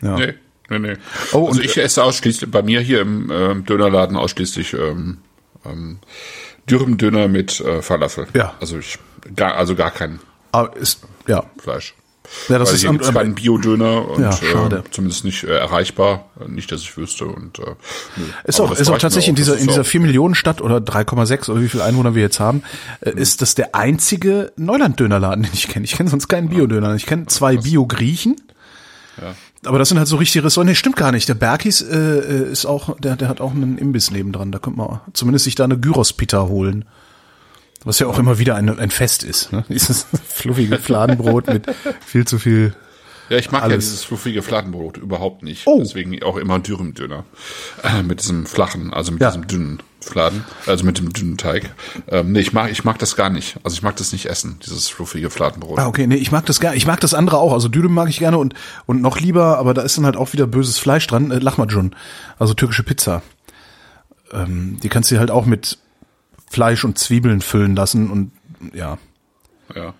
Ja. 0.02 0.18
Nee, 0.18 0.34
nee, 0.70 0.80
nee. 0.80 0.94
Oh, 1.32 1.48
also 1.48 1.60
und- 1.60 1.66
ich 1.66 1.78
esse 1.78 2.04
ausschließlich, 2.04 2.50
bei 2.50 2.62
mir 2.64 2.80
hier 2.82 3.02
im 3.02 3.32
ähm, 3.32 3.66
Dönerladen 3.66 4.18
ausschließlich 4.18 4.74
ähm, 4.74 5.18
ähm, 5.66 6.00
Dürrendöner 6.70 7.28
mit 7.28 7.60
äh, 7.62 7.82
Falafel. 7.82 8.28
Ja. 8.34 8.56
Also 8.60 8.80
ich, 8.80 8.98
gar, 9.36 9.56
also 9.56 9.76
gar 9.76 9.92
kein 9.92 10.20
Aber 10.52 10.76
ist, 10.76 11.02
ja. 11.28 11.44
Fleisch. 11.60 11.94
Ja, 12.50 12.60
das 12.60 12.70
Weil 12.70 12.76
ist 12.76 12.82
hier 12.82 12.92
gibt's 12.92 13.12
keinen 13.14 13.36
Bio-Döner 13.36 14.10
und 14.10 14.22
Ja, 14.22 14.32
schade. 14.32 14.84
äh, 14.86 14.92
zumindest 14.92 15.24
nicht 15.26 15.44
äh, 15.44 15.58
erreichbar, 15.58 16.26
nicht, 16.48 16.72
dass 16.72 16.82
ich 16.82 16.96
wüsste. 16.98 17.26
Und, 17.26 17.60
äh, 17.60 17.64
nö. 18.18 18.24
Ist 18.44 18.60
Aber 18.60 18.72
auch, 18.72 18.76
ist 18.78 18.90
auch 18.90 18.98
tatsächlich 18.98 19.30
in 19.30 19.36
Das 19.36 19.46
dieser, 19.46 19.58
in 19.58 19.68
dieser 19.68 19.82
auch- 19.82 19.86
4 19.86 20.02
Millionen 20.02 20.36
Stadt 20.36 20.62
oder 20.62 20.78
3,6 20.82 21.50
oder 21.50 21.62
wie 21.62 21.70
viele 21.70 21.84
Einwohner 21.84 22.16
wir 22.16 22.22
jetzt 22.22 22.40
haben, 22.40 22.64
äh, 23.02 23.12
ist 23.12 23.42
das 23.42 23.56
der 23.56 23.76
einzige 23.76 24.52
Neuland-Dönerladen, 24.58 25.44
den 25.44 25.54
ich 25.54 25.68
kenne. 25.68 25.86
Ich 25.86 25.94
kenne 25.96 26.10
sonst 26.10 26.28
keinen 26.28 26.50
Biodöner. 26.50 26.94
Ich 26.96 27.06
kenne 27.06 27.26
zwei 27.28 27.58
Bio-Griechen. 27.58 28.36
Aber 29.66 29.80
das 29.80 29.90
sind 29.90 29.98
halt 29.98 30.08
so 30.08 30.18
richtige 30.18 30.46
Ressorts. 30.46 30.68
Nee, 30.68 30.76
stimmt 30.76 30.96
gar 30.96 31.12
nicht. 31.12 31.28
Der 31.28 31.34
Berkis 31.34 31.82
äh, 31.82 31.98
äh, 31.98 32.52
ist 32.52 32.66
auch, 32.66 32.98
der, 33.00 33.16
der 33.16 33.28
hat 33.28 33.42
auch 33.42 33.52
einen 33.52 33.78
Imbiss 33.80 34.12
neben 34.12 34.32
dran. 34.32 34.52
Da 34.52 34.60
könnte 34.60 34.78
man 34.78 35.00
zumindest 35.14 35.46
sich 35.46 35.56
da 35.56 35.64
eine 35.64 35.78
Gyros-Pita 35.80 36.44
holen. 36.44 36.86
Was 37.84 38.00
ja 38.00 38.08
auch 38.08 38.20
immer 38.20 38.40
wieder 38.40 38.56
ein, 38.56 38.78
ein 38.80 38.92
Fest 38.92 39.24
ist. 39.24 39.52
Ne? 39.54 39.64
Dieses 39.70 40.06
fluffige 40.28 40.78
Fladenbrot 40.80 41.48
mit 41.48 41.66
viel 42.06 42.26
zu 42.26 42.40
viel. 42.40 42.74
Ja, 43.30 43.38
ich 43.38 43.52
mag 43.52 43.62
ja 43.64 43.68
Alles. 43.68 43.84
dieses 43.90 44.06
fluffige 44.06 44.42
Fladenbrot 44.42 44.96
überhaupt 44.96 45.44
nicht. 45.44 45.64
Oh. 45.68 45.80
Deswegen 45.82 46.24
auch 46.24 46.38
immer 46.38 46.60
Dürümdöner. 46.60 47.26
Äh, 47.84 48.02
mit 48.02 48.22
diesem 48.22 48.46
flachen, 48.46 48.94
also 48.94 49.12
mit 49.12 49.22
Ja. 49.22 49.32
diesem 49.32 49.48
dünnen 49.48 49.84
Fladen, 50.00 50.46
also 50.66 50.86
mit 50.86 50.98
dem 50.98 51.12
dünnen 51.12 51.36
Teig. 51.38 51.70
Ähm, 52.08 52.32
nee, 52.32 52.40
ich 52.40 52.54
mag, 52.54 52.72
ich 52.72 52.86
mag 52.86 52.98
das 53.00 53.18
gar 53.18 53.30
nicht. 53.30 53.58
Also 53.66 53.76
ich 53.76 53.84
mag 53.84 53.98
das 53.98 54.14
nicht 54.14 54.28
essen, 54.28 54.60
dieses 54.66 54.88
fluffige 54.88 55.30
Fladenbrot. 55.30 55.78
Ah, 55.78 55.88
okay, 55.88 56.08
nee, 56.08 56.16
ich 56.16 56.32
mag 56.32 56.46
das 56.46 56.62
gar, 56.62 56.74
ich 56.74 56.86
mag 56.86 57.02
das 57.02 57.14
andere 57.14 57.40
auch. 57.40 57.52
Also 57.52 57.68
Dürüm 57.68 57.94
mag 57.94 58.08
ich 58.08 58.20
gerne 58.20 58.38
und 58.38 58.54
und 58.86 59.02
noch 59.02 59.20
lieber, 59.20 59.58
aber 59.58 59.74
da 59.74 59.82
ist 59.82 59.98
dann 59.98 60.06
halt 60.06 60.16
auch 60.16 60.32
wieder 60.32 60.48
böses 60.48 60.80
Fleisch 60.80 61.06
dran. 61.08 61.30
Äh, 61.32 61.40
Lahmacun, 61.40 61.98
also 62.40 62.54
türkische 62.54 62.84
Pizza. 62.84 63.24
Ähm, 64.32 64.78
die 64.82 64.88
kannst 64.88 65.12
du 65.12 65.20
halt 65.20 65.32
auch 65.32 65.46
mit 65.46 65.80
Fleisch 66.50 66.84
und 66.84 66.98
Zwiebeln 66.98 67.42
füllen 67.42 67.76
lassen 67.76 68.10
und 68.10 68.32
ja. 68.74 68.98
Ja. 69.76 69.94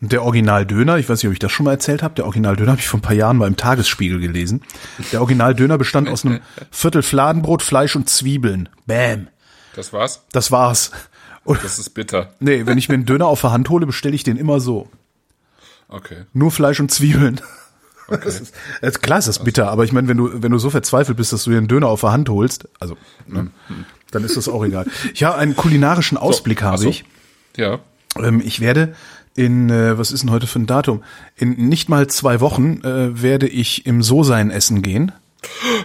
Und 0.00 0.12
der 0.12 0.22
Originaldöner, 0.22 0.98
ich 0.98 1.08
weiß 1.08 1.22
nicht, 1.22 1.28
ob 1.28 1.32
ich 1.32 1.38
das 1.38 1.50
schon 1.50 1.64
mal 1.64 1.72
erzählt 1.72 2.02
habe, 2.02 2.14
der 2.14 2.26
Originaldöner 2.26 2.72
habe 2.72 2.80
ich 2.80 2.86
vor 2.88 2.98
ein 2.98 3.02
paar 3.02 3.14
Jahren 3.14 3.38
mal 3.38 3.46
im 3.48 3.56
Tagesspiegel 3.56 4.20
gelesen. 4.20 4.62
Der 5.10 5.20
Originaldöner 5.20 5.78
bestand 5.78 6.08
aus 6.08 6.24
einem 6.24 6.40
Viertel 6.70 7.02
Fladenbrot, 7.02 7.62
Fleisch 7.62 7.96
und 7.96 8.08
Zwiebeln. 8.08 8.68
Bam. 8.86 9.28
Das 9.74 9.92
war's? 9.92 10.22
Das 10.32 10.52
war's. 10.52 10.90
Und 11.44 11.64
Das 11.64 11.78
ist 11.78 11.90
bitter. 11.90 12.34
nee, 12.40 12.66
wenn 12.66 12.76
ich 12.76 12.88
mir 12.88 12.94
einen 12.94 13.06
Döner 13.06 13.26
auf 13.26 13.40
der 13.40 13.52
Hand 13.52 13.70
hole, 13.70 13.86
bestelle 13.86 14.14
ich 14.14 14.22
den 14.24 14.36
immer 14.36 14.60
so. 14.60 14.90
Okay. 15.88 16.24
Nur 16.32 16.50
Fleisch 16.50 16.80
und 16.80 16.90
Zwiebeln. 16.90 17.40
Das 18.08 18.40
ist, 18.40 18.54
das 18.80 18.90
ist, 18.90 19.02
klar 19.02 19.18
ist 19.18 19.28
das 19.28 19.42
bitter, 19.42 19.70
aber 19.70 19.84
ich 19.84 19.92
meine, 19.92 20.08
wenn 20.08 20.16
du, 20.16 20.42
wenn 20.42 20.52
du 20.52 20.58
so 20.58 20.70
verzweifelt 20.70 21.16
bist, 21.16 21.32
dass 21.32 21.44
du 21.44 21.50
dir 21.50 21.58
einen 21.58 21.68
Döner 21.68 21.88
auf 21.88 22.02
der 22.02 22.12
Hand 22.12 22.28
holst, 22.28 22.68
also, 22.78 22.96
ne, 23.26 23.50
dann 24.10 24.24
ist 24.24 24.36
das 24.36 24.48
auch 24.48 24.64
egal. 24.64 24.86
Ja, 25.14 25.34
einen 25.34 25.56
kulinarischen 25.56 26.16
Ausblick 26.16 26.62
habe 26.62 26.76
ach 26.76 26.80
so. 26.82 26.88
ich. 26.88 27.04
Ja. 27.56 27.80
Ähm, 28.18 28.40
ich 28.44 28.60
werde 28.60 28.94
in, 29.34 29.70
äh, 29.70 29.98
was 29.98 30.12
ist 30.12 30.22
denn 30.22 30.30
heute 30.30 30.46
für 30.46 30.58
ein 30.58 30.66
Datum? 30.66 31.02
In 31.36 31.68
nicht 31.68 31.88
mal 31.88 32.06
zwei 32.06 32.40
Wochen 32.40 32.80
äh, 32.82 33.20
werde 33.20 33.48
ich 33.48 33.86
im 33.86 34.02
So-Sein 34.02 34.50
essen 34.50 34.82
gehen. 34.82 35.12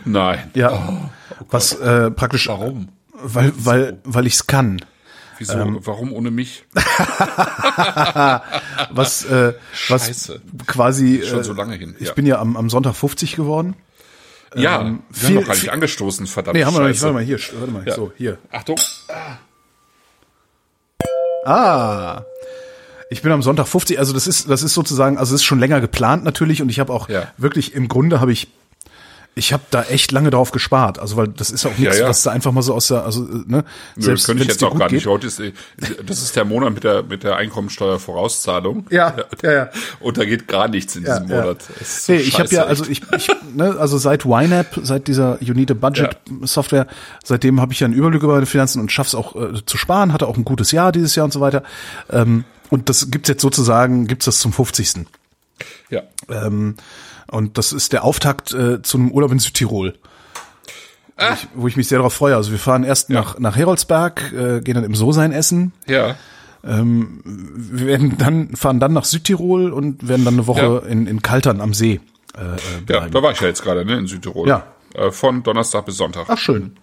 Nein. 0.06 0.52
Ja. 0.54 1.12
was 1.50 1.74
äh, 1.74 2.12
praktisch, 2.12 2.48
Warum? 2.48 2.90
weil, 3.14 3.52
weil, 3.58 4.00
weil 4.04 4.28
ich's 4.28 4.48
kann. 4.48 4.80
Wieso? 5.42 5.54
Ähm. 5.60 5.80
Warum 5.84 6.14
ohne 6.14 6.30
mich? 6.32 6.64
Was, 8.92 9.26
äh, 9.26 9.54
was 9.90 10.06
Scheiße. 10.08 10.42
quasi, 10.68 11.24
Schon 11.28 11.40
äh, 11.40 11.44
so 11.44 11.54
lange 11.54 11.76
hin. 11.76 11.96
ich 12.00 12.08
ja. 12.10 12.14
bin 12.14 12.26
ja 12.28 12.40
am, 12.40 12.56
am 12.58 12.70
Sonntag 12.70 12.96
50 12.96 13.36
geworden. 13.36 13.76
ja, 14.56 14.82
ähm, 14.82 15.00
wir 15.10 15.16
viel- 15.16 15.28
haben 15.30 15.36
noch 15.36 15.42
gar 15.48 15.54
nicht 15.54 15.62
viel- 15.62 15.70
angestoßen, 15.72 16.28
verdammt. 16.28 16.56
Nee, 16.58 16.64
haben 16.66 16.74
wir 16.76 16.82
noch 16.82 16.88
nicht. 16.88 17.02
Warte 17.02 17.14
mal, 17.14 17.24
hier, 17.24 17.40
warte 17.60 17.72
mal, 17.72 17.84
Ja. 17.88 17.96
so, 17.96 18.12
hier. 18.18 18.38
Achtung. 18.52 18.78
Ah. 21.46 22.22
Ich 23.10 23.22
bin 23.22 23.32
am 23.32 23.42
Sonntag 23.42 23.68
50, 23.68 24.00
also 24.00 24.14
das 24.14 24.28
ist, 24.28 24.50
das 24.50 24.64
ist 24.64 24.74
sozusagen, 24.74 25.18
also 25.18 25.34
es 25.36 25.42
ist 25.42 25.46
schon 25.46 25.60
länger 25.60 25.82
geplant 25.82 26.24
natürlich 26.24 26.62
und 26.62 26.70
ich 26.70 26.80
habe 26.80 26.94
auch 26.94 27.10
Ja. 27.10 27.28
wirklich, 27.38 27.74
im 27.74 27.88
Grunde 27.88 28.22
habe 28.22 28.32
ich, 28.32 28.48
ich 29.34 29.54
habe 29.54 29.64
da 29.72 29.84
echt 29.84 30.12
lange 30.12 30.30
drauf 30.30 30.52
gespart, 30.52 31.00
also 31.00 31.16
weil 31.16 31.30
das 31.30 31.52
ist 31.52 31.66
auch 31.66 31.78
nichts, 31.78 32.00
ja. 32.00 32.10
was 32.10 32.24
da 32.24 32.32
einfach 32.32 32.52
mal 32.52 32.62
so 32.62 32.74
aus 32.74 32.90
der, 32.90 33.06
also 33.06 33.22
ne, 33.22 33.64
Nö, 33.96 34.12
das 34.12 34.26
könnte 34.26 34.44
ich 34.44 34.50
jetzt 34.50 34.62
auch 34.62 34.78
gar 34.78 34.90
geht. 34.90 34.98
nicht. 34.98 35.08
Heute 35.08 35.28
ist, 35.28 35.42
das 36.06 36.22
ist 36.22 36.36
der 36.36 36.44
Monat 36.44 36.74
mit 36.74 36.84
der, 36.84 37.04
mit 37.04 37.24
der 37.24 37.38
Einkommensteuervorauszahlung. 37.38 38.88
Ja, 38.90 39.16
ja, 39.42 39.52
ja. 39.52 39.70
Und 40.02 40.18
da 40.18 40.26
geht 40.26 40.50
gar 40.50 40.68
nichts 40.68 40.98
in 40.98 41.06
diesem 41.06 41.30
Ja, 41.30 41.36
ja. 41.36 41.42
Monat. 41.44 41.64
So 41.82 42.12
Nee, 42.12 42.20
ich 42.20 42.40
habe 42.40 42.50
ja, 42.54 42.64
also 42.66 42.86
ich, 42.86 43.04
ich 43.16 43.30
ne, 43.54 43.78
also 43.80 43.98
seit 43.98 44.26
YNAB, 44.26 44.82
seit 44.84 45.08
dieser 45.08 45.42
You 45.42 45.54
Need 45.54 45.72
a 45.72 45.76
Budget 45.76 46.18
Software, 46.42 46.88
seitdem 47.24 47.62
habe 47.62 47.72
ich 47.72 47.80
ja 47.80 47.86
einen 47.86 47.94
Überblick 47.94 48.24
über 48.24 48.34
meine 48.34 48.46
Finanzen 48.46 48.82
und 48.82 48.92
schaff's 48.92 49.16
auch 49.16 49.36
äh, 49.38 49.66
zu 49.66 49.78
sparen, 49.78 50.12
hatte 50.12 50.28
auch 50.28 50.36
ein 50.36 50.44
gutes 50.44 50.74
Jahr 50.74 50.92
dieses 50.92 51.16
Jahr 51.16 51.24
und 51.24 51.32
so 51.32 51.40
weiter. 51.40 51.64
Ähm, 52.10 52.44
und 52.70 52.90
das 52.90 53.10
gibt's 53.12 53.30
jetzt 53.30 53.42
sozusagen, 53.42 54.08
gibt's 54.08 54.26
das 54.26 54.40
zum 54.40 54.52
50. 54.52 55.06
Ja. 55.90 56.02
Ähm, 56.30 56.76
und 57.32 57.58
das 57.58 57.74
ist 57.74 57.94
der 57.94 58.04
Auftakt 58.04 58.54
äh, 58.54 58.82
zu 58.82 58.98
einem 58.98 59.12
Urlaub 59.12 59.32
in 59.32 59.40
Südtirol. 59.40 59.96
Ah. 61.18 61.30
Wo, 61.30 61.34
ich, 61.34 61.48
wo 61.56 61.68
ich 61.68 61.78
mich 61.78 61.88
sehr 61.88 61.98
darauf 62.00 62.14
freue. 62.14 62.36
Also 62.36 62.52
wir 62.52 62.60
fahren 62.60 62.84
erst 62.84 63.10
nach, 63.10 63.38
nach 63.40 63.56
Heroldsberg, 63.56 64.32
äh, 64.34 64.62
gehen 64.62 64.76
dann 64.76 64.84
im 64.84 64.96
So-Sein 64.96 65.32
essen. 65.32 65.72
Ja. 65.88 66.16
Wir 66.64 67.88
werden 67.88 68.18
dann, 68.20 68.56
fahren 68.56 68.80
dann 68.80 68.94
nach 68.94 69.06
Südtirol 69.06 69.72
und 69.72 70.08
werden 70.08 70.26
dann 70.26 70.36
eine 70.36 70.46
Woche 70.46 70.62
Ja. 70.84 70.90
in, 70.90 71.08
in 71.08 71.24
Kaltern 71.24 71.60
am 71.60 71.74
See. 71.74 72.00
Äh, 72.38 72.40
äh, 72.40 72.44
Ja, 72.88 73.00
bleiben. 73.00 73.12
da 73.14 73.24
war 73.24 73.32
ich 73.32 73.42
ja 73.42 73.48
jetzt 73.48 73.64
gerade, 73.64 73.84
ne, 73.84 73.98
in 73.98 74.06
Südtirol. 74.06 74.48
Ja. 74.48 74.64
Äh, 74.94 75.10
von 75.12 75.42
Donnerstag 75.42 75.86
bis 75.86 75.98
Sonntag. 75.98 76.26
Ach 76.28 76.38
schön. 76.38 76.74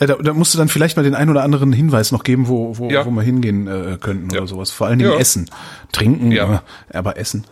Ja. 0.00 0.06
da, 0.06 0.14
da 0.14 0.32
musst 0.32 0.54
du 0.54 0.58
dann 0.58 0.68
vielleicht 0.68 0.96
mal 0.96 1.02
den 1.04 1.14
einen 1.14 1.30
oder 1.30 1.42
anderen 1.44 1.72
Hinweis 1.72 2.10
noch 2.12 2.24
geben, 2.24 2.48
wo, 2.48 2.78
wo, 2.78 2.88
Ja. 2.90 3.04
wo 3.06 3.10
wir 3.10 3.22
hingehen 3.22 3.66
äh, 3.68 3.96
könnten 4.00 4.30
Ja. 4.30 4.38
oder 4.40 4.48
sowas. 4.48 4.70
Vor 4.72 4.88
allen 4.88 4.98
Dingen 4.98 5.12
Ja. 5.12 5.18
Essen. 5.18 5.48
Trinken, 5.92 6.30
Ja. 6.32 6.62
äh, 6.90 6.96
aber 6.96 7.16
Essen. 7.16 7.44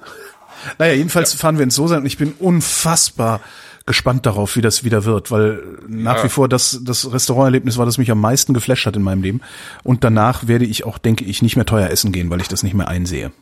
Naja, 0.79 0.95
jedenfalls 0.95 1.35
fahren 1.35 1.57
wir 1.59 1.65
ins 1.65 1.75
So-Sein 1.75 2.01
und 2.01 2.07
ich 2.07 2.19
bin 2.19 2.33
unfassbar 2.39 3.41
gespannt 3.87 4.27
darauf, 4.27 4.55
wie 4.57 4.61
das 4.61 4.85
wieder 4.85 5.05
wird, 5.05 5.31
weil 5.31 5.63
nach 5.89 6.19
Ja. 6.19 6.25
wie 6.25 6.29
vor 6.29 6.49
das, 6.49 6.81
das 6.83 7.11
Restauranterlebnis 7.13 7.77
war, 7.79 7.87
das 7.87 7.99
mich 7.99 8.11
am 8.11 8.21
meisten 8.21 8.55
geflasht 8.55 8.87
hat 8.87 8.95
in 8.95 9.03
meinem 9.03 9.23
Leben. 9.23 9.41
Und 9.83 10.05
danach 10.05 10.47
werde 10.47 10.65
ich 10.65 10.85
auch, 10.85 10.99
denke 10.99 11.25
ich, 11.25 11.43
nicht 11.43 11.57
mehr 11.57 11.67
teuer 11.67 11.89
essen 11.91 12.13
gehen, 12.13 12.31
weil 12.31 12.41
ich 12.41 12.49
das 12.49 12.63
nicht 12.63 12.75
mehr 12.75 12.89
einsehe. 12.89 13.33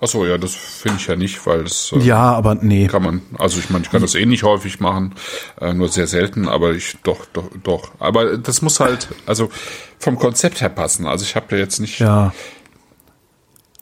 Ach 0.00 0.08
so, 0.08 0.24
ja, 0.26 0.38
das 0.38 0.54
finde 0.54 0.96
ich 0.98 1.06
ja 1.06 1.14
nicht, 1.14 1.46
weil 1.46 1.64
das 1.64 1.92
äh, 1.94 1.98
Ja, 2.00 2.32
aber 2.32 2.54
nee. 2.56 2.86
kann 2.86 3.02
man, 3.02 3.20
also 3.38 3.60
ich 3.60 3.68
meine, 3.68 3.84
ich 3.84 3.90
kann 3.90 4.00
das 4.00 4.14
eh 4.14 4.24
nicht 4.24 4.42
häufig 4.42 4.80
machen, 4.80 5.14
äh, 5.60 5.74
nur 5.74 5.90
sehr 5.90 6.06
selten, 6.06 6.48
aber 6.48 6.72
ich 6.72 6.96
doch, 7.04 7.26
doch, 7.26 7.50
doch. 7.62 7.92
Aber 8.00 8.38
das 8.38 8.62
muss 8.62 8.80
halt, 8.80 9.08
also 9.26 9.50
vom 9.98 10.18
Konzept 10.18 10.62
her 10.62 10.70
passen. 10.70 11.06
Also 11.06 11.24
ich 11.24 11.36
habe 11.36 11.46
da 11.50 11.56
jetzt 11.56 11.78
nicht, 11.78 12.00
Ja. 12.00 12.32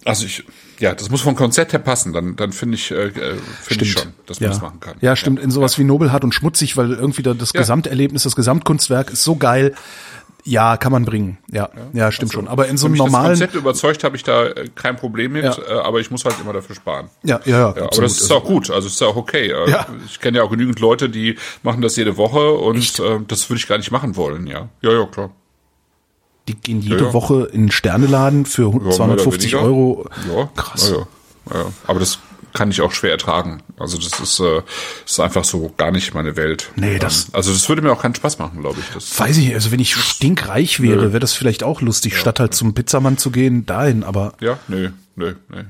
also 0.05 0.27
ich, 0.27 0.45
ja, 0.79 0.95
das 0.95 1.11
muss 1.11 1.22
vom 1.22 1.35
Konzept 1.35 1.72
her 1.72 1.81
passen. 1.81 2.12
Dann, 2.12 2.37
dann 2.37 2.53
finde 2.53 2.76
ich, 2.76 2.91
äh, 2.91 3.07
äh, 3.09 3.37
finde 3.62 3.85
ich 3.85 3.93
schon, 3.93 4.12
dass 4.26 4.41
man 4.41 4.49
ja. 4.51 4.55
das 4.55 4.62
machen 4.62 4.81
kann. 4.81 4.95
Ja, 5.01 5.16
stimmt. 5.16 5.41
In 5.41 5.51
sowas 5.51 5.79
wie 5.79 5.85
Nobelhart 5.85 6.24
und 6.24 6.35
schmutzig, 6.35 6.76
weil 6.76 6.93
irgendwie 6.93 7.22
da 7.22 7.35
das 7.35 7.53
Ja. 7.53 7.61
Gesamterlebnis, 7.61 8.22
das 8.22 8.37
Gesamtkunstwerk 8.37 9.11
ist 9.11 9.24
so 9.24 9.37
geil. 9.37 9.74
Ja, 10.45 10.79
kann 10.79 10.93
man 10.93 11.05
bringen. 11.05 11.37
Ja, 11.51 11.68
ja, 11.93 12.11
stimmt 12.11 12.33
schon. 12.33 12.49
Aber 12.49 12.68
in 12.68 12.79
so 12.79 12.87
einem 12.87 12.93
mich 12.93 13.03
das 13.03 13.11
normalen, 13.11 13.31
Konzept 13.33 13.55
überzeugt, 13.55 14.03
habe 14.05 14.16
ich 14.16 14.22
da 14.22 14.47
äh, 14.47 14.68
kein 14.74 14.97
Problem 14.97 15.33
mit, 15.33 15.45
Ja. 15.45 15.59
äh, 15.59 15.72
aber 15.81 16.01
ich 16.01 16.11
muss 16.11 16.24
halt 16.24 16.37
immer 16.41 16.55
dafür 16.55 16.74
sparen. 16.74 17.11
ja, 17.22 17.41
ja, 17.45 17.59
ja, 17.59 17.74
Ja, 17.76 17.83
aber 17.83 18.01
das 18.03 18.18
ist 18.20 18.33
auch 18.33 18.45
gut, 18.45 18.70
also 18.70 18.87
es 18.87 18.95
ist 18.95 19.03
auch 19.03 19.16
okay. 19.16 19.51
Äh, 19.51 19.70
Ja. 19.70 19.87
Ich 20.07 20.20
kenne 20.20 20.39
ja 20.39 20.45
auch 20.45 20.51
genügend 20.51 20.81
Leute, 20.81 21.11
die 21.11 21.37
machen 21.62 21.83
das 21.83 21.97
jede 21.97 22.16
Woche 22.16 22.53
und 22.53 22.99
äh, 23.01 23.18
das 23.26 23.51
würde 23.51 23.59
ich 23.59 23.66
gar 23.68 23.76
nicht 23.76 23.91
machen 23.91 24.16
wollen, 24.16 24.47
ja. 24.47 24.68
Ja, 24.81 24.93
ja, 24.93 25.05
klar. 25.07 25.31
Die 26.49 26.55
gehen 26.55 26.80
jede 26.80 26.96
Ja, 26.96 27.07
ja. 27.07 27.12
Woche 27.12 27.44
in 27.53 27.61
einen 27.61 27.70
Sterneladen 27.70 28.46
für 28.46 28.62
Ja, 28.64 28.68
mehr 28.70 28.80
oder 28.86 28.90
250 28.92 29.53
weniger. 29.53 29.66
Euro. 29.66 30.07
Ja, 30.34 30.49
Krass. 30.57 30.90
Ja, 30.90 30.96
ja, 31.55 31.61
ja. 31.62 31.66
Aber 31.86 32.01
das 32.01 32.18
kann 32.55 32.70
ich 32.70 32.80
auch 32.80 32.92
schwer 32.92 33.11
ertragen. 33.12 33.62
Also 33.78 33.99
das 33.99 34.18
ist, 34.18 34.40
äh, 34.40 34.62
ist 35.07 35.20
einfach 35.20 35.44
so 35.44 35.72
gar 35.76 35.90
nicht 35.92 36.14
meine 36.14 36.34
Welt. 36.36 36.70
Nee, 36.76 36.99
das- 36.99 37.26
Ähm, 37.26 37.30
Also 37.34 37.53
das 37.53 37.68
würde 37.68 37.82
mir 37.82 37.92
auch 37.92 38.01
keinen 38.03 38.14
Spaß 38.14 38.38
machen, 38.38 38.61
glaube 38.62 38.78
ich. 38.80 38.86
Das, 38.94 39.18
Weiß 39.20 39.36
ich 39.36 39.44
nicht, 39.46 39.55
also 39.55 39.70
wenn 39.70 39.80
ich 39.80 39.94
stinkreich 39.94 40.80
wäre, 40.80 41.12
wäre 41.12 41.20
das 41.20 41.34
vielleicht 41.34 41.62
auch 41.62 41.80
lustig, 41.82 42.16
statt 42.16 42.40
halt 42.40 42.55
zum 42.55 42.74
Pizzamann 42.74 43.18
zu 43.18 43.30
gehen, 43.30 43.66
dahin, 43.66 44.03
aber 44.03 44.32
ja, 44.40 44.59
nee, 44.66 44.88
nee, 45.14 45.32
nee. 45.51 45.64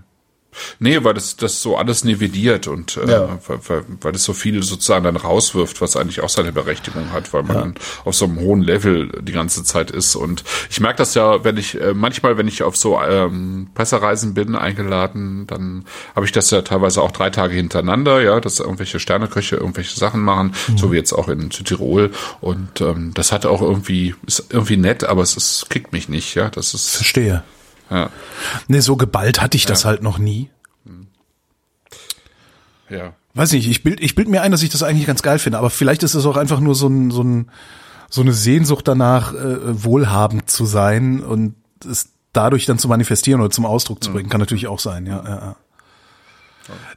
Nee, 0.79 1.03
weil 1.05 1.15
das, 1.15 1.37
das 1.37 1.63
so 1.63 1.77
alles 1.77 2.05
nivelliert 2.05 2.67
und 2.67 2.97
äh, 2.97 3.11
Ja. 3.11 3.39
weil, 3.47 3.59
weil, 3.69 3.85
weil 4.01 4.13
das 4.13 4.25
so 4.25 4.33
viel 4.33 4.63
sozusagen 4.63 5.05
dann 5.05 5.17
rauswirft, 5.17 5.81
was 5.81 5.97
eigentlich 5.97 6.21
auch 6.23 6.29
seine 6.29 6.53
Berechtigung 6.53 7.13
hat, 7.13 7.33
weil 7.33 7.43
man 7.43 7.57
dann 7.57 7.75
auf 8.05 8.15
so 8.15 8.25
einem 8.25 8.41
hohen 8.41 8.63
Level 8.63 9.09
die 9.23 9.33
ganze 9.33 9.65
Zeit 9.65 9.91
ist. 9.91 10.17
Und 10.17 10.45
ich 10.71 10.81
merke 10.81 10.99
das 10.99 11.15
ja, 11.15 11.45
wenn 11.45 11.57
ich 11.57 11.81
äh, 11.81 11.95
manchmal, 11.95 12.37
wenn 12.39 12.49
ich 12.49 12.63
auf 12.63 12.77
so 12.77 13.01
ähm, 13.01 13.69
Pressereisen 13.75 14.35
bin, 14.35 14.57
eingeladen, 14.57 15.47
dann 15.47 15.85
habe 16.15 16.27
ich 16.27 16.33
das 16.33 16.51
ja 16.51 16.63
teilweise 16.63 17.03
auch 17.03 17.11
drei 17.13 17.31
Tage 17.31 17.55
hintereinander, 17.55 18.21
ja, 18.23 18.41
dass 18.41 18.61
irgendwelche 18.61 19.01
Sterneköche 19.01 19.57
irgendwelche 19.57 19.99
Sachen 19.99 20.21
machen, 20.23 20.55
so 20.77 20.93
wie 20.93 20.97
jetzt 20.97 21.13
auch 21.13 21.29
in 21.29 21.51
Südtirol. 21.51 22.11
Und 22.41 22.81
ähm, 22.81 23.13
das 23.15 23.33
hat 23.33 23.47
auch 23.47 23.63
irgendwie, 23.63 24.15
ist 24.27 24.47
irgendwie 24.51 24.77
nett, 24.77 25.05
aber 25.05 25.23
es 25.23 25.37
ist, 25.37 25.67
kickt 25.71 25.93
mich 25.93 26.09
nicht, 26.09 26.35
ja. 26.35 26.49
Das 26.51 26.75
ist 26.75 26.97
verstehe. 26.97 27.43
Ja, 27.91 28.11
Nee, 28.69 28.81
so 28.81 28.97
geballt 28.97 29.41
hatte 29.41 29.57
ich 29.57 29.67
das 29.67 29.85
halt 29.85 30.03
noch 30.03 30.19
nie. 30.19 30.51
ja. 32.89 33.13
Weiß 33.35 33.53
nicht, 33.53 33.69
ich 33.69 33.83
bild, 33.83 34.01
ich 34.01 34.15
bild 34.15 34.29
mir 34.29 34.43
ein, 34.43 34.51
dass 34.51 34.63
ich 34.63 34.71
das 34.71 34.83
eigentlich 34.83 35.07
ganz 35.07 35.23
geil 35.23 35.39
finde, 35.39 35.59
aber 35.59 35.71
vielleicht 35.71 36.03
ist 36.03 36.15
es 36.15 36.27
auch 36.27 36.37
einfach 36.37 36.61
nur 36.61 36.75
so 36.75 36.89
ein, 36.89 37.11
so 37.11 37.23
ein, 37.23 37.51
so 38.11 38.23
eine 38.23 38.33
Sehnsucht 38.33 38.89
danach, 38.89 39.33
äh, 39.35 39.85
wohlhabend 39.85 40.51
zu 40.51 40.67
sein 40.67 41.21
und 41.21 41.55
es 41.89 42.11
dadurch 42.33 42.67
dann 42.67 42.79
zu 42.79 42.89
manifestieren 42.89 43.41
oder 43.41 43.51
zum 43.51 43.67
Ausdruck 43.67 44.03
zu 44.03 44.13
bringen, 44.13 44.29
kann 44.29 44.41
natürlich 44.41 44.67
auch 44.67 44.81
sein, 44.81 45.07
ja, 45.07 45.23
ja. 45.25 45.57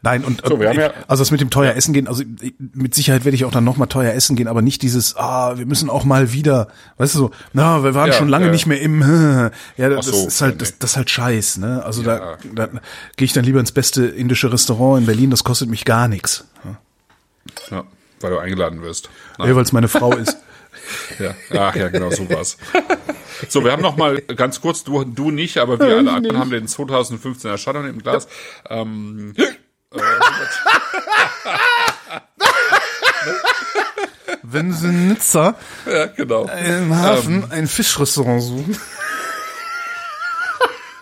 Nein, 0.02 0.24
und 0.24 0.42
So, 0.46 0.60
wir 0.60 0.68
äh, 0.68 0.70
haben 0.70 0.80
ja- 0.80 0.94
also 1.08 1.22
das 1.22 1.32
mit 1.32 1.42
dem 1.42 1.50
teuer 1.50 1.76
essen 1.76 1.94
gehen, 1.94 2.08
also 2.08 2.24
ich- 2.42 2.54
mit 2.74 2.94
Sicherheit 2.96 3.24
werde 3.26 3.36
ich 3.36 3.46
auch 3.46 3.52
dann 3.52 3.64
noch 3.64 3.78
mal 3.78 3.86
teuer 3.88 4.14
essen 4.14 4.36
gehen, 4.36 4.48
aber 4.48 4.62
nicht 4.62 4.82
dieses, 4.82 5.16
ah, 5.16 5.58
wir 5.58 5.66
müssen 5.66 5.90
auch 5.90 6.04
mal 6.04 6.34
wieder, 6.34 6.68
weißt 6.98 7.16
du 7.16 7.20
so, 7.20 7.32
na, 7.54 7.84
wir 7.84 7.94
waren 7.94 8.08
Ja, 8.08 8.14
schon 8.14 8.28
lange 8.30 8.46
ja. 8.48 8.52
nicht 8.52 8.66
mehr 8.66 8.82
im, 8.82 9.02
ja, 9.78 9.90
das 9.90 10.06
so, 10.08 10.28
ist 10.28 10.42
halt, 10.42 10.62
das, 10.62 10.78
das 10.80 10.92
ist 10.92 10.98
halt 10.98 11.10
Scheiß, 11.10 11.58
ne? 11.58 11.84
Also 11.86 12.02
Ja. 12.04 12.38
da, 12.54 12.68
da 12.68 12.80
gehe 13.16 13.26
ich 13.26 13.34
dann 13.34 13.46
lieber 13.46 13.60
ins 13.60 13.72
beste 13.72 14.06
indische 14.06 14.52
Restaurant 14.52 15.02
in 15.02 15.06
Berlin, 15.06 15.30
das 15.32 15.44
kostet 15.44 15.70
mich 15.70 15.86
gar 15.86 16.08
nichts. 16.08 16.46
Ja, 17.70 17.84
weil 18.20 18.32
du 18.32 18.38
eingeladen 18.40 18.82
wirst. 18.82 19.10
Ja, 19.40 19.56
weil 19.56 19.64
es 19.64 19.72
meine 19.72 19.88
Frau 19.88 20.14
ist. 20.16 20.38
Ja, 21.20 21.34
ach 21.58 21.76
ja, 21.76 21.88
genau, 21.90 22.10
so 22.12 22.30
war's. 22.30 22.58
So, 23.50 23.64
wir 23.64 23.72
haben 23.72 23.82
noch 23.82 23.98
mal 23.98 24.22
ganz 24.22 24.62
kurz, 24.62 24.84
du, 24.84 25.04
du 25.04 25.32
nicht, 25.32 25.58
aber 25.58 25.80
wir 25.80 25.98
alle 25.98 26.12
anderen 26.12 26.38
haben 26.38 26.50
den 26.52 26.68
2015er 26.68 27.58
Chardonnay 27.62 27.90
im 27.90 28.00
Glas. 28.02 28.28
Ähm, 28.70 29.34
äh, 29.38 29.44
Wenn 34.44 34.74
Sie 34.74 34.88
in 34.88 35.10
Nizza 35.10 35.56
ja, 35.86 36.08
genau. 36.08 36.46
im 36.46 36.96
Hafen 36.96 37.52
ein 37.52 37.68
Fischrestaurant 37.68 38.42
suchen. 38.42 38.76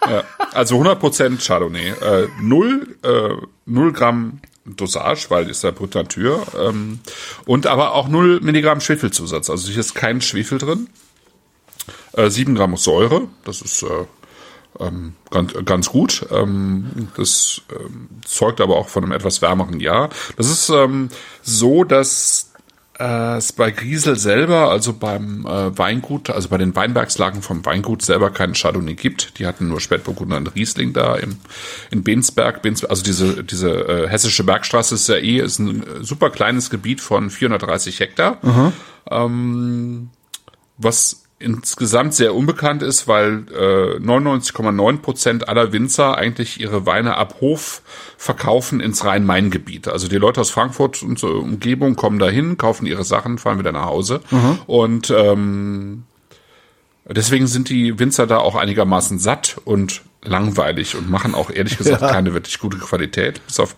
Ja, 0.09 0.23
also 0.53 0.81
100% 0.81 1.45
Chardonnay. 1.45 1.89
Äh, 1.89 2.27
null, 2.41 2.97
äh, 3.03 3.29
null 3.65 3.93
Gramm 3.93 4.41
Dosage, 4.65 5.27
weil 5.29 5.49
ist 5.49 5.63
der 5.63 5.71
Brut 5.71 5.95
Natur. 5.95 6.45
Ähm, 6.57 6.99
und 7.45 7.67
aber 7.67 7.93
auch 7.93 8.07
null 8.07 8.39
Milligramm 8.41 8.81
Schwefelzusatz. 8.81 9.49
Also 9.49 9.69
hier 9.69 9.79
ist 9.79 9.95
kein 9.95 10.21
Schwefel 10.21 10.57
drin. 10.57 10.89
Äh, 12.13 12.29
7 12.29 12.55
Gramm 12.55 12.75
Säure. 12.77 13.27
Das 13.45 13.61
ist 13.61 13.83
äh, 13.83 14.05
ähm, 14.79 15.15
ganz, 15.29 15.53
ganz 15.65 15.89
gut. 15.89 16.25
Ähm, 16.31 17.09
das 17.15 17.61
ähm, 17.71 18.09
zeugt 18.25 18.61
aber 18.61 18.77
auch 18.77 18.87
von 18.87 19.03
einem 19.03 19.13
etwas 19.13 19.41
wärmeren 19.41 19.79
Jahr. 19.79 20.09
Das 20.37 20.49
ist 20.49 20.69
ähm, 20.69 21.09
so, 21.41 21.83
dass 21.83 22.49
äh, 22.99 23.37
es 23.37 23.53
bei 23.53 23.71
Griesel 23.71 24.17
selber, 24.17 24.69
also 24.69 24.93
beim 24.93 25.45
äh, 25.45 25.77
Weingut, 25.77 26.29
also 26.29 26.49
bei 26.49 26.57
den 26.57 26.75
Weinbergslagen 26.75 27.41
vom 27.41 27.65
Weingut 27.65 28.01
selber 28.01 28.29
keinen 28.29 28.53
Chardonnay 28.53 28.95
gibt. 28.95 29.39
Die 29.39 29.47
hatten 29.47 29.69
nur 29.69 29.79
Spätburgunder 29.79 30.37
und 30.37 30.55
Riesling 30.55 30.93
da 30.93 31.15
im, 31.15 31.37
in 31.91 32.03
Bensberg. 32.03 32.61
Bensberg 32.61 32.91
also 32.91 33.03
diese, 33.03 33.43
diese 33.43 33.69
äh, 33.69 34.07
hessische 34.07 34.43
Bergstraße 34.43 34.95
ist 34.95 35.07
ja 35.07 35.15
eh 35.15 35.39
ist 35.39 35.59
ein 35.59 35.83
äh, 35.83 36.03
super 36.03 36.29
kleines 36.29 36.69
Gebiet 36.69 37.01
von 37.01 37.29
430 37.29 37.99
Hektar. 37.99 38.37
Ähm, 39.09 40.09
was 40.77 41.23
insgesamt 41.39 42.13
sehr 42.13 42.35
unbekannt 42.35 42.83
ist, 42.83 43.07
weil 43.07 43.45
äh, 43.51 43.97
99,9 43.99 44.97
Prozent 44.97 45.49
aller 45.49 45.71
Winzer 45.71 46.17
eigentlich 46.17 46.59
ihre 46.59 46.85
Weine 46.85 47.15
ab 47.15 47.35
Hof 47.39 47.81
verkaufen 48.17 48.81
ins 48.81 49.05
Rhein-Main-Gebiet. 49.05 49.87
Also 49.87 50.07
die 50.07 50.17
Leute 50.17 50.41
aus 50.41 50.49
Frankfurt 50.49 51.01
und 51.01 51.17
so 51.17 51.29
Umgebung 51.29 51.95
kommen 51.95 52.19
dahin, 52.19 52.57
kaufen 52.57 52.85
ihre 52.85 53.03
Sachen, 53.05 53.37
fahren 53.37 53.59
wieder 53.59 53.71
nach 53.71 53.85
Hause 53.85 54.21
und 54.67 55.11
ähm, 55.11 56.03
Deswegen 57.09 57.47
sind 57.47 57.69
die 57.69 57.97
Winzer 57.99 58.27
da 58.27 58.37
auch 58.37 58.55
einigermaßen 58.55 59.19
satt 59.19 59.57
und 59.65 60.01
langweilig 60.21 60.95
und 60.95 61.09
machen 61.09 61.33
auch 61.33 61.49
ehrlich 61.49 61.77
gesagt 61.79 62.01
Ja. 62.01 62.11
keine 62.11 62.33
wirklich 62.33 62.59
gute 62.59 62.77
Qualität, 62.77 63.45
bis 63.45 63.59
auf 63.59 63.75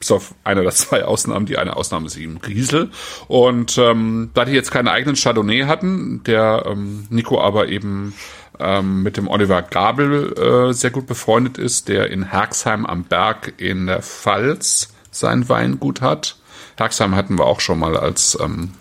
bis 0.00 0.10
auf 0.10 0.34
eine 0.42 0.62
oder 0.62 0.72
zwei 0.72 1.04
Ausnahmen. 1.04 1.46
Die 1.46 1.56
eine 1.56 1.76
Ausnahme 1.76 2.06
ist 2.06 2.16
eben 2.16 2.38
Riesel. 2.38 2.90
Und 3.28 3.78
ähm, 3.78 4.30
da 4.34 4.44
die 4.44 4.52
jetzt 4.52 4.72
keinen 4.72 4.88
eigenen 4.88 5.14
Chardonnay 5.14 5.62
hatten, 5.62 6.22
der 6.24 6.64
ähm, 6.66 7.06
Nico 7.08 7.40
aber 7.40 7.68
eben 7.68 8.14
ähm, 8.58 9.02
mit 9.02 9.16
dem 9.16 9.28
Oliver 9.28 9.62
Gabel 9.62 10.32
äh, 10.70 10.72
sehr 10.74 10.90
gut 10.90 11.06
befreundet 11.06 11.56
ist, 11.58 11.88
der 11.88 12.10
in 12.10 12.30
Herxheim 12.30 12.84
am 12.84 13.04
Berg 13.04 13.54
in 13.58 13.86
der 13.86 14.02
Pfalz 14.02 14.92
sein 15.10 15.48
Weingut 15.48 16.00
hat. 16.00 16.36
Herxheim 16.76 17.14
hatten 17.14 17.38
wir 17.38 17.46
auch 17.46 17.60
schon 17.60 17.78
mal 17.78 17.96
als 17.96 18.38
ähm, 18.40 18.72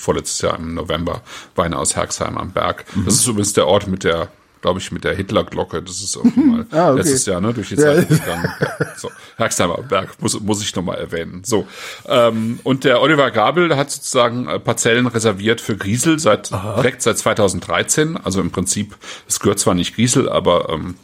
vorletztes 0.00 0.40
Jahr 0.40 0.58
im 0.58 0.74
November 0.74 1.22
Weine 1.54 1.78
aus 1.78 1.94
Herxheim 1.96 2.36
am 2.38 2.50
Berg. 2.52 2.84
Das 3.04 3.14
ist 3.14 3.26
übrigens 3.26 3.52
der 3.52 3.66
Ort 3.66 3.86
mit 3.86 4.02
der, 4.04 4.28
glaube 4.62 4.80
ich, 4.80 4.90
mit 4.92 5.04
der 5.04 5.14
Hitlerglocke. 5.14 5.82
Das 5.82 6.00
ist 6.00 6.16
irgendwie 6.16 6.40
mal 6.44 6.66
Ah, 6.70 6.90
okay. 6.90 6.98
letztes 6.98 7.26
Jahr 7.26 7.40
ne, 7.40 7.52
durch 7.54 7.68
die 7.68 7.76
Zeit 7.76 8.08
gegangen. 8.08 8.48
Ja, 8.60 8.86
so, 8.96 9.10
Herxheim 9.36 9.70
am 9.70 9.86
Berg 9.88 10.10
muss, 10.20 10.38
muss 10.40 10.62
ich 10.62 10.74
nochmal 10.74 10.98
erwähnen. 10.98 11.42
So 11.44 11.66
ähm, 12.06 12.60
und 12.64 12.84
der 12.84 13.00
Oliver 13.00 13.30
Gabel 13.30 13.76
hat 13.76 13.90
sozusagen 13.90 14.48
äh, 14.48 14.58
Parzellen 14.58 15.06
reserviert 15.06 15.60
für 15.60 15.76
Griesel 15.76 16.18
seit 16.18 16.50
direkt 16.50 17.02
seit 17.02 17.18
2013. 17.18 18.16
Also 18.16 18.40
im 18.40 18.50
Prinzip, 18.50 18.96
es 19.28 19.40
gehört 19.40 19.58
zwar 19.58 19.74
nicht 19.74 19.94
Griesel, 19.94 20.28
aber 20.28 20.68
ähm, 20.70 20.96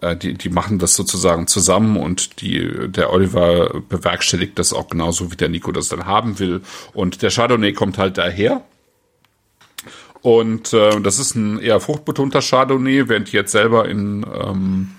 äh, 0.00 0.16
die, 0.16 0.34
die 0.34 0.50
machen 0.50 0.78
das 0.78 0.94
sozusagen 0.94 1.46
zusammen 1.46 1.96
und 1.96 2.40
die, 2.40 2.88
der 2.88 3.12
Oliver 3.12 3.80
bewerkstelligt 3.88 4.58
das 4.58 4.72
auch 4.72 4.88
genauso, 4.88 5.32
wie 5.32 5.36
der 5.36 5.48
Nico 5.48 5.72
das 5.72 5.88
dann 5.88 6.06
haben 6.06 6.38
will. 6.38 6.62
Und 6.92 7.22
der 7.22 7.30
Chardonnay 7.30 7.72
kommt 7.72 7.98
halt 7.98 8.18
daher. 8.18 8.62
Und 10.20 10.72
äh, 10.72 11.00
das 11.00 11.18
ist 11.18 11.36
ein 11.36 11.60
eher 11.60 11.80
fruchtbetonter 11.80 12.40
Chardonnay, 12.40 13.08
während 13.08 13.32
die 13.32 13.36
jetzt 13.36 13.52
selber 13.52 13.88
in 13.88 14.26
ähm, 14.34 14.90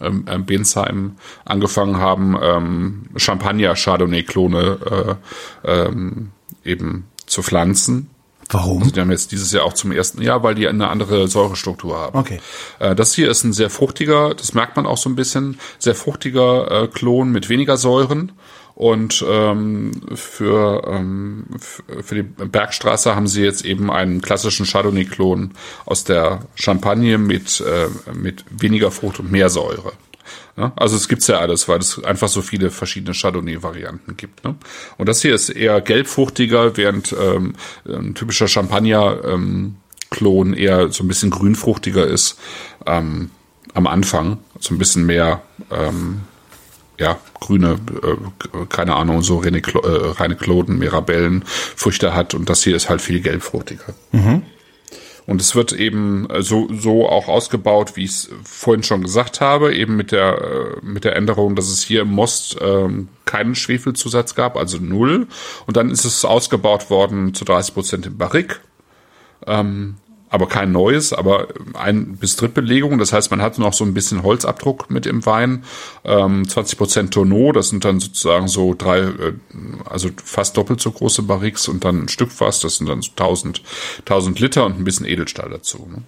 ähm, 0.00 0.26
ähm, 0.28 0.44
Bensheim 0.44 1.16
angefangen 1.44 1.98
haben, 1.98 2.36
ähm, 2.40 3.06
Champagner-Chardonnay-Klone 3.16 5.18
äh, 5.64 5.70
ähm, 5.70 6.30
eben 6.64 7.08
zu 7.26 7.42
pflanzen. 7.42 8.10
Warum? 8.50 8.90
Die 8.92 9.00
haben 9.00 9.10
jetzt 9.10 9.32
dieses 9.32 9.52
Jahr 9.52 9.64
auch 9.64 9.74
zum 9.74 9.92
ersten 9.92 10.22
Jahr, 10.22 10.42
weil 10.42 10.54
die 10.54 10.66
eine 10.68 10.88
andere 10.88 11.28
Säurestruktur 11.28 11.96
haben. 11.98 12.18
Okay. 12.18 12.40
Äh, 12.78 12.94
Das 12.94 13.14
hier 13.14 13.30
ist 13.30 13.44
ein 13.44 13.52
sehr 13.52 13.70
fruchtiger, 13.70 14.34
das 14.34 14.54
merkt 14.54 14.76
man 14.76 14.86
auch 14.86 14.96
so 14.96 15.10
ein 15.10 15.16
bisschen, 15.16 15.58
sehr 15.78 15.94
fruchtiger 15.94 16.84
äh, 16.84 16.88
Klon 16.88 17.30
mit 17.30 17.48
weniger 17.48 17.76
Säuren. 17.76 18.32
Und 18.74 19.24
ähm, 19.28 19.90
für, 20.14 20.84
ähm, 20.86 21.46
für 22.00 22.14
die 22.14 22.22
Bergstraße 22.22 23.16
haben 23.16 23.26
sie 23.26 23.42
jetzt 23.42 23.64
eben 23.64 23.90
einen 23.90 24.20
klassischen 24.22 24.66
Chardonnay-Klon 24.66 25.50
aus 25.84 26.04
der 26.04 26.42
Champagne 26.54 27.18
mit, 27.18 27.60
äh, 27.60 27.88
mit 28.14 28.44
weniger 28.50 28.92
Frucht 28.92 29.18
und 29.18 29.32
mehr 29.32 29.50
Säure. 29.50 29.94
Ja, 30.56 30.72
also 30.76 30.96
es 30.96 31.08
gibt's 31.08 31.26
ja 31.26 31.38
alles, 31.38 31.68
weil 31.68 31.78
es 31.78 32.02
einfach 32.02 32.28
so 32.28 32.42
viele 32.42 32.70
verschiedene 32.70 33.14
Chardonnay-Varianten 33.14 34.16
gibt. 34.16 34.44
Ne? 34.44 34.56
Und 34.96 35.08
das 35.08 35.22
hier 35.22 35.34
ist 35.34 35.50
eher 35.50 35.80
gelbfruchtiger, 35.80 36.76
während 36.76 37.14
ähm, 37.18 37.54
ein 37.86 38.14
typischer 38.14 38.48
Champagner-Klon 38.48 40.54
eher 40.54 40.90
so 40.90 41.04
ein 41.04 41.08
bisschen 41.08 41.30
grünfruchtiger 41.30 42.06
ist 42.06 42.38
ähm, 42.86 43.30
am 43.74 43.86
Anfang. 43.86 44.38
So 44.60 44.74
ein 44.74 44.78
bisschen 44.78 45.06
mehr 45.06 45.42
ähm, 45.70 46.22
ja, 46.98 47.18
grüne, 47.34 47.78
äh, 48.02 48.66
keine 48.68 48.96
Ahnung, 48.96 49.22
so 49.22 49.38
reine, 49.38 49.58
äh, 49.58 50.12
reine 50.18 50.36
Kloden, 50.36 50.78
Mirabellen, 50.78 51.44
Früchte 51.46 52.14
hat 52.14 52.34
und 52.34 52.50
das 52.50 52.62
hier 52.62 52.76
ist 52.76 52.88
halt 52.88 53.00
viel 53.00 53.20
gelbfruchtiger. 53.20 53.94
Und 55.28 55.42
es 55.42 55.54
wird 55.54 55.72
eben 55.72 56.28
äh, 56.30 56.40
so, 56.40 56.68
so 56.72 57.06
auch 57.06 57.28
ausgebaut, 57.28 57.96
wie 57.96 58.04
ich 58.04 58.12
es 58.12 58.30
vorhin 58.44 58.82
schon 58.82 59.02
gesagt 59.02 59.42
habe, 59.42 59.74
eben 59.74 59.94
mit 59.94 60.10
der, 60.10 60.38
äh, 60.40 60.84
mit 60.86 61.04
der 61.04 61.16
Änderung, 61.16 61.54
dass 61.54 61.68
es 61.68 61.82
hier 61.82 62.00
im 62.00 62.08
Most 62.08 62.56
ähm, 62.62 63.08
keinen 63.26 63.54
Schwefelzusatz 63.54 64.34
gab, 64.34 64.56
also 64.56 64.78
null. 64.78 65.26
Und 65.66 65.76
dann 65.76 65.90
ist 65.90 66.06
es 66.06 66.24
ausgebaut 66.24 66.88
worden 66.88 67.34
zu 67.34 67.44
30 67.44 67.74
Prozent 67.74 68.06
im 68.06 68.16
Barrique 68.16 68.56
aber 70.30 70.46
kein 70.46 70.72
neues, 70.72 71.12
aber 71.12 71.48
ein 71.74 72.16
bis 72.16 72.36
Drittbelegung. 72.36 72.98
Das 72.98 73.12
heißt, 73.12 73.30
man 73.30 73.40
hat 73.40 73.58
noch 73.58 73.72
so 73.72 73.84
ein 73.84 73.94
bisschen 73.94 74.22
Holzabdruck 74.22 74.90
mit 74.90 75.06
im 75.06 75.24
Wein. 75.24 75.64
Ähm, 76.04 76.48
20 76.48 76.78
Prozent 76.78 77.14
Tonneau, 77.14 77.52
das 77.52 77.68
sind 77.70 77.84
dann 77.84 78.00
sozusagen 78.00 78.48
so 78.48 78.74
drei, 78.74 79.00
äh, 79.00 79.32
also 79.84 80.10
fast 80.22 80.56
doppelt 80.56 80.80
so 80.80 80.90
große 80.90 81.22
Barriques 81.22 81.68
und 81.68 81.84
dann 81.84 82.02
ein 82.02 82.08
Stück 82.08 82.30
Fass, 82.30 82.60
das 82.60 82.76
sind 82.76 82.88
dann 82.88 83.02
so 83.02 83.10
1000, 83.10 83.62
1000 84.00 84.38
Liter 84.40 84.66
und 84.66 84.78
ein 84.78 84.84
bisschen 84.84 85.06
Edelstahl 85.06 85.48
dazu. 85.50 85.88
Ne? 85.90 86.02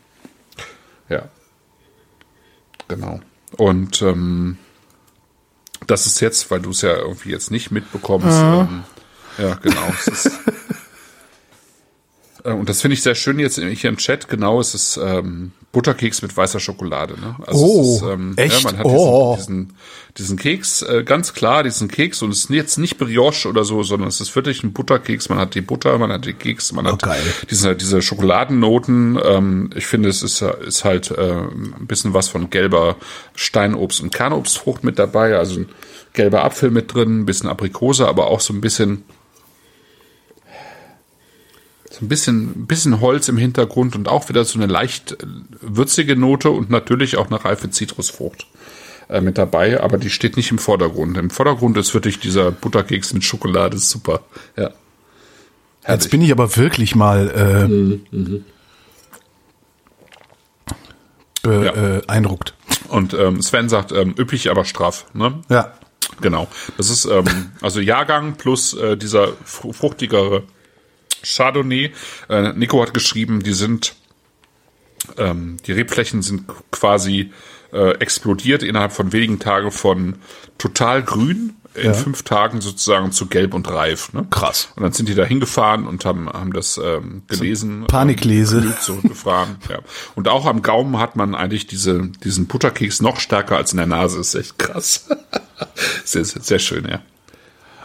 Ja. 1.08 1.28
Genau. 2.88 3.20
Und 3.56 4.02
ähm, 4.02 4.58
das 5.86 6.06
ist 6.06 6.20
jetzt, 6.20 6.50
weil 6.50 6.60
du 6.60 6.70
es 6.70 6.82
ja 6.82 6.96
irgendwie 6.96 7.30
jetzt 7.30 7.50
nicht 7.50 7.70
mitbekommst. 7.70 8.28
Ähm, 8.28 8.84
ja, 9.38 9.54
genau. 9.54 9.94
Es 9.98 10.06
ist, 10.08 10.30
und 12.44 12.68
das 12.68 12.80
finde 12.80 12.94
ich 12.94 13.02
sehr 13.02 13.14
schön 13.14 13.38
jetzt 13.38 13.56
hier 13.58 13.88
im 13.90 13.96
Chat. 13.96 14.28
Genau, 14.28 14.60
es 14.60 14.74
ist 14.74 14.98
ähm, 15.02 15.52
Butterkeks 15.72 16.22
mit 16.22 16.36
weißer 16.36 16.58
Schokolade. 16.60 17.14
Ne? 17.20 17.36
Also 17.46 17.64
Oh, 17.64 17.80
es 17.94 18.02
ist, 18.02 18.08
ähm, 18.08 18.32
echt? 18.36 18.62
Ja, 18.64 18.70
man 18.70 18.78
hat 18.78 18.86
Oh. 18.86 19.36
diesen, 19.38 19.56
diesen, 19.68 19.76
diesen 20.18 20.38
Keks, 20.38 20.82
äh, 20.82 21.02
ganz 21.04 21.32
klar, 21.34 21.62
diesen 21.62 21.88
Keks. 21.88 22.22
Und 22.22 22.30
es 22.30 22.44
ist 22.44 22.50
jetzt 22.50 22.78
nicht 22.78 22.98
Brioche 22.98 23.48
oder 23.48 23.64
so, 23.64 23.82
sondern 23.82 24.08
es 24.08 24.20
ist 24.20 24.34
wirklich 24.34 24.62
ein 24.64 24.72
Butterkeks. 24.72 25.28
Man 25.28 25.38
hat 25.38 25.54
die 25.54 25.60
Butter, 25.60 25.96
man 25.98 26.10
hat 26.12 26.24
die 26.24 26.32
Keks, 26.32 26.72
man 26.72 26.86
hat 26.86 26.94
Oh, 27.04 27.06
geil. 27.06 27.22
diese, 27.50 27.76
diese 27.76 28.02
Schokoladennoten. 28.02 29.18
Ähm, 29.24 29.70
ich 29.76 29.86
finde, 29.86 30.08
es 30.08 30.22
ist, 30.22 30.42
ist 30.42 30.84
halt 30.84 31.10
äh, 31.12 31.32
ein 31.32 31.86
bisschen 31.86 32.14
was 32.14 32.28
von 32.28 32.50
gelber 32.50 32.96
Steinobst 33.34 34.00
und 34.02 34.12
Kernobstfrucht 34.12 34.82
mit 34.84 34.98
dabei. 34.98 35.36
Also 35.36 35.60
ein 35.60 35.68
gelber 36.12 36.44
Apfel 36.44 36.70
mit 36.70 36.92
drin, 36.94 37.20
ein 37.20 37.26
bisschen 37.26 37.48
Aprikose, 37.48 38.08
aber 38.08 38.26
auch 38.26 38.40
so 38.40 38.52
ein 38.52 38.60
bisschen 38.60 39.04
so 41.92 42.04
ein 42.04 42.08
bisschen, 42.08 42.66
bisschen 42.66 43.00
Holz 43.00 43.28
im 43.28 43.36
Hintergrund 43.36 43.96
und 43.96 44.08
auch 44.08 44.28
wieder 44.28 44.44
so 44.44 44.58
eine 44.58 44.72
leicht 44.72 45.12
äh, 45.12 45.26
würzige 45.60 46.16
Note 46.16 46.50
und 46.50 46.70
natürlich 46.70 47.16
auch 47.16 47.26
eine 47.26 47.44
reife 47.44 47.68
Zitrusfrucht 47.70 48.46
äh, 49.08 49.20
mit 49.20 49.38
dabei, 49.38 49.82
aber 49.82 49.98
die 49.98 50.08
steht 50.08 50.36
nicht 50.36 50.52
im 50.52 50.58
Vordergrund. 50.58 51.18
Im 51.18 51.30
Vordergrund 51.30 51.76
ist 51.76 51.92
wirklich 51.92 52.20
dieser 52.20 52.52
Butterkeks 52.52 53.12
mit 53.12 53.24
Schokolade, 53.24 53.76
ist 53.76 53.90
super. 53.90 54.20
Ja. 54.56 54.70
Jetzt 55.88 56.10
bin 56.10 56.22
ich 56.22 56.30
aber 56.30 56.56
wirklich 56.56 56.94
mal 56.94 58.00
äh, 58.06 58.38
beeindruckt. 61.42 62.54
Und 62.88 63.14
ähm, 63.14 63.40
Sven 63.42 63.68
sagt, 63.68 63.92
ähm, 63.92 64.14
üppig, 64.18 64.50
aber 64.50 64.64
straff. 64.64 65.06
Ne? 65.14 65.40
Ja. 65.48 65.72
Genau. 66.20 66.48
Das 66.76 66.90
ist 66.90 67.06
ähm, 67.06 67.24
also 67.62 67.80
Jahrgang 67.80 68.34
plus 68.34 68.74
äh, 68.74 68.96
dieser 68.96 69.28
fru- 69.44 69.72
fruchtigere 69.72 70.42
Chardonnay. 71.22 71.92
Äh, 72.28 72.52
Nico 72.54 72.82
hat 72.82 72.94
geschrieben, 72.94 73.42
die 73.42 73.52
sind, 73.52 73.94
ähm, 75.16 75.56
die 75.66 75.72
Rebflächen 75.72 76.22
sind 76.22 76.44
quasi 76.70 77.32
äh, 77.72 77.92
explodiert 77.98 78.62
innerhalb 78.62 78.92
von 78.92 79.12
wenigen 79.12 79.38
Tagen 79.38 79.70
von 79.70 80.16
total 80.58 81.02
grün 81.02 81.54
in 81.74 81.84
Ja. 81.86 81.92
fünf 81.92 82.24
Tagen 82.24 82.60
sozusagen 82.60 83.12
zu 83.12 83.26
gelb 83.26 83.54
und 83.54 83.70
reif. 83.70 84.12
Ne? 84.12 84.26
Krass. 84.28 84.70
Und 84.74 84.82
dann 84.82 84.92
sind 84.92 85.08
die 85.08 85.14
da 85.14 85.24
hingefahren 85.24 85.86
und 85.86 86.04
haben, 86.04 86.28
haben 86.28 86.52
das 86.52 86.80
ähm, 86.82 87.22
gelesen. 87.28 87.84
Paniklese. 87.86 88.56
Ähm, 88.56 88.62
blöd 88.64 88.82
zurückgefahren. 88.82 89.56
ja. 89.68 89.78
Und 90.16 90.26
auch 90.26 90.46
am 90.46 90.62
Gaumen 90.62 90.98
hat 90.98 91.14
man 91.14 91.36
eigentlich 91.36 91.68
diese, 91.68 92.08
diesen 92.24 92.46
Butterkeks 92.46 93.00
noch 93.02 93.20
stärker 93.20 93.56
als 93.56 93.70
in 93.70 93.76
der 93.76 93.86
Nase. 93.86 94.18
Ist 94.18 94.34
echt 94.34 94.58
krass. 94.58 95.06
sehr, 96.04 96.24
sehr, 96.24 96.42
sehr 96.42 96.58
schön, 96.58 96.88
ja. 96.88 97.02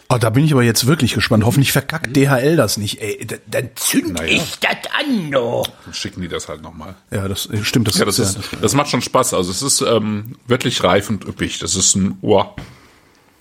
Oh, 0.08 0.18
da 0.20 0.30
bin 0.30 0.46
ich 0.46 0.52
aber 0.54 0.62
jetzt 0.64 0.86
wirklich 0.86 1.16
gespannt. 1.16 1.44
Hoffentlich 1.46 1.72
verkackt 1.72 2.16
DHL 2.16 2.56
das 2.56 2.78
nicht. 2.78 3.02
Ey, 3.02 3.26
d- 3.26 3.40
dann 3.48 3.70
zünd 3.76 4.14
Naja. 4.14 4.34
ich 4.36 4.60
das 4.60 4.78
an, 5.00 5.32
du. 5.32 5.64
Dann 5.84 5.94
schicken 5.96 6.22
die 6.22 6.28
das 6.28 6.48
halt 6.48 6.62
nochmal. 6.62 6.96
Ja, 7.10 7.28
das 7.28 7.48
äh, 7.48 7.64
stimmt. 7.64 7.88
Das, 7.88 7.98
Ja, 7.98 8.06
das 8.06 8.20
ist, 8.20 8.38
das 8.62 8.74
macht 8.76 8.90
schon 8.90 9.02
Spaß. 9.02 9.34
Also 9.34 9.50
es 9.50 9.64
ist 9.64 9.82
ähm, 9.82 10.36
wirklich 10.48 10.84
reif 10.84 11.10
und 11.10 11.26
üppig. 11.26 11.58
Das 11.58 11.76
ist 11.76 11.96
ein, 11.96 12.20
wow, 12.22 12.50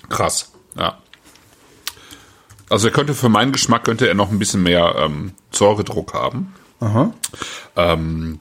krass. 0.09 0.53
Ja. 0.77 0.99
Also 2.71 2.89
er 2.89 2.95
könnte 2.95 3.15
für 3.15 3.29
meinen 3.29 3.53
Geschmack 3.53 3.85
könnte 3.85 4.09
er 4.09 4.15
noch 4.15 4.31
ein 4.31 4.39
bisschen 4.39 4.63
mehr 4.63 4.95
ähm, 4.99 5.33
Säuredruck 5.53 6.15
haben. 6.15 6.55
Ähm, 7.77 8.41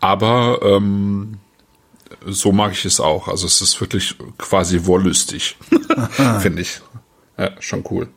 aber 0.00 0.60
ähm, 0.62 1.38
so 2.26 2.52
mag 2.52 2.72
ich 2.72 2.84
es 2.84 3.00
auch. 3.00 3.28
Also 3.28 3.46
es 3.46 3.60
ist 3.60 3.80
wirklich 3.80 4.16
quasi 4.38 4.84
wollüstig, 4.86 5.56
finde 6.40 6.62
ich. 6.62 6.80
Ja, 7.38 7.50
schon 7.60 7.84
cool. 7.90 8.08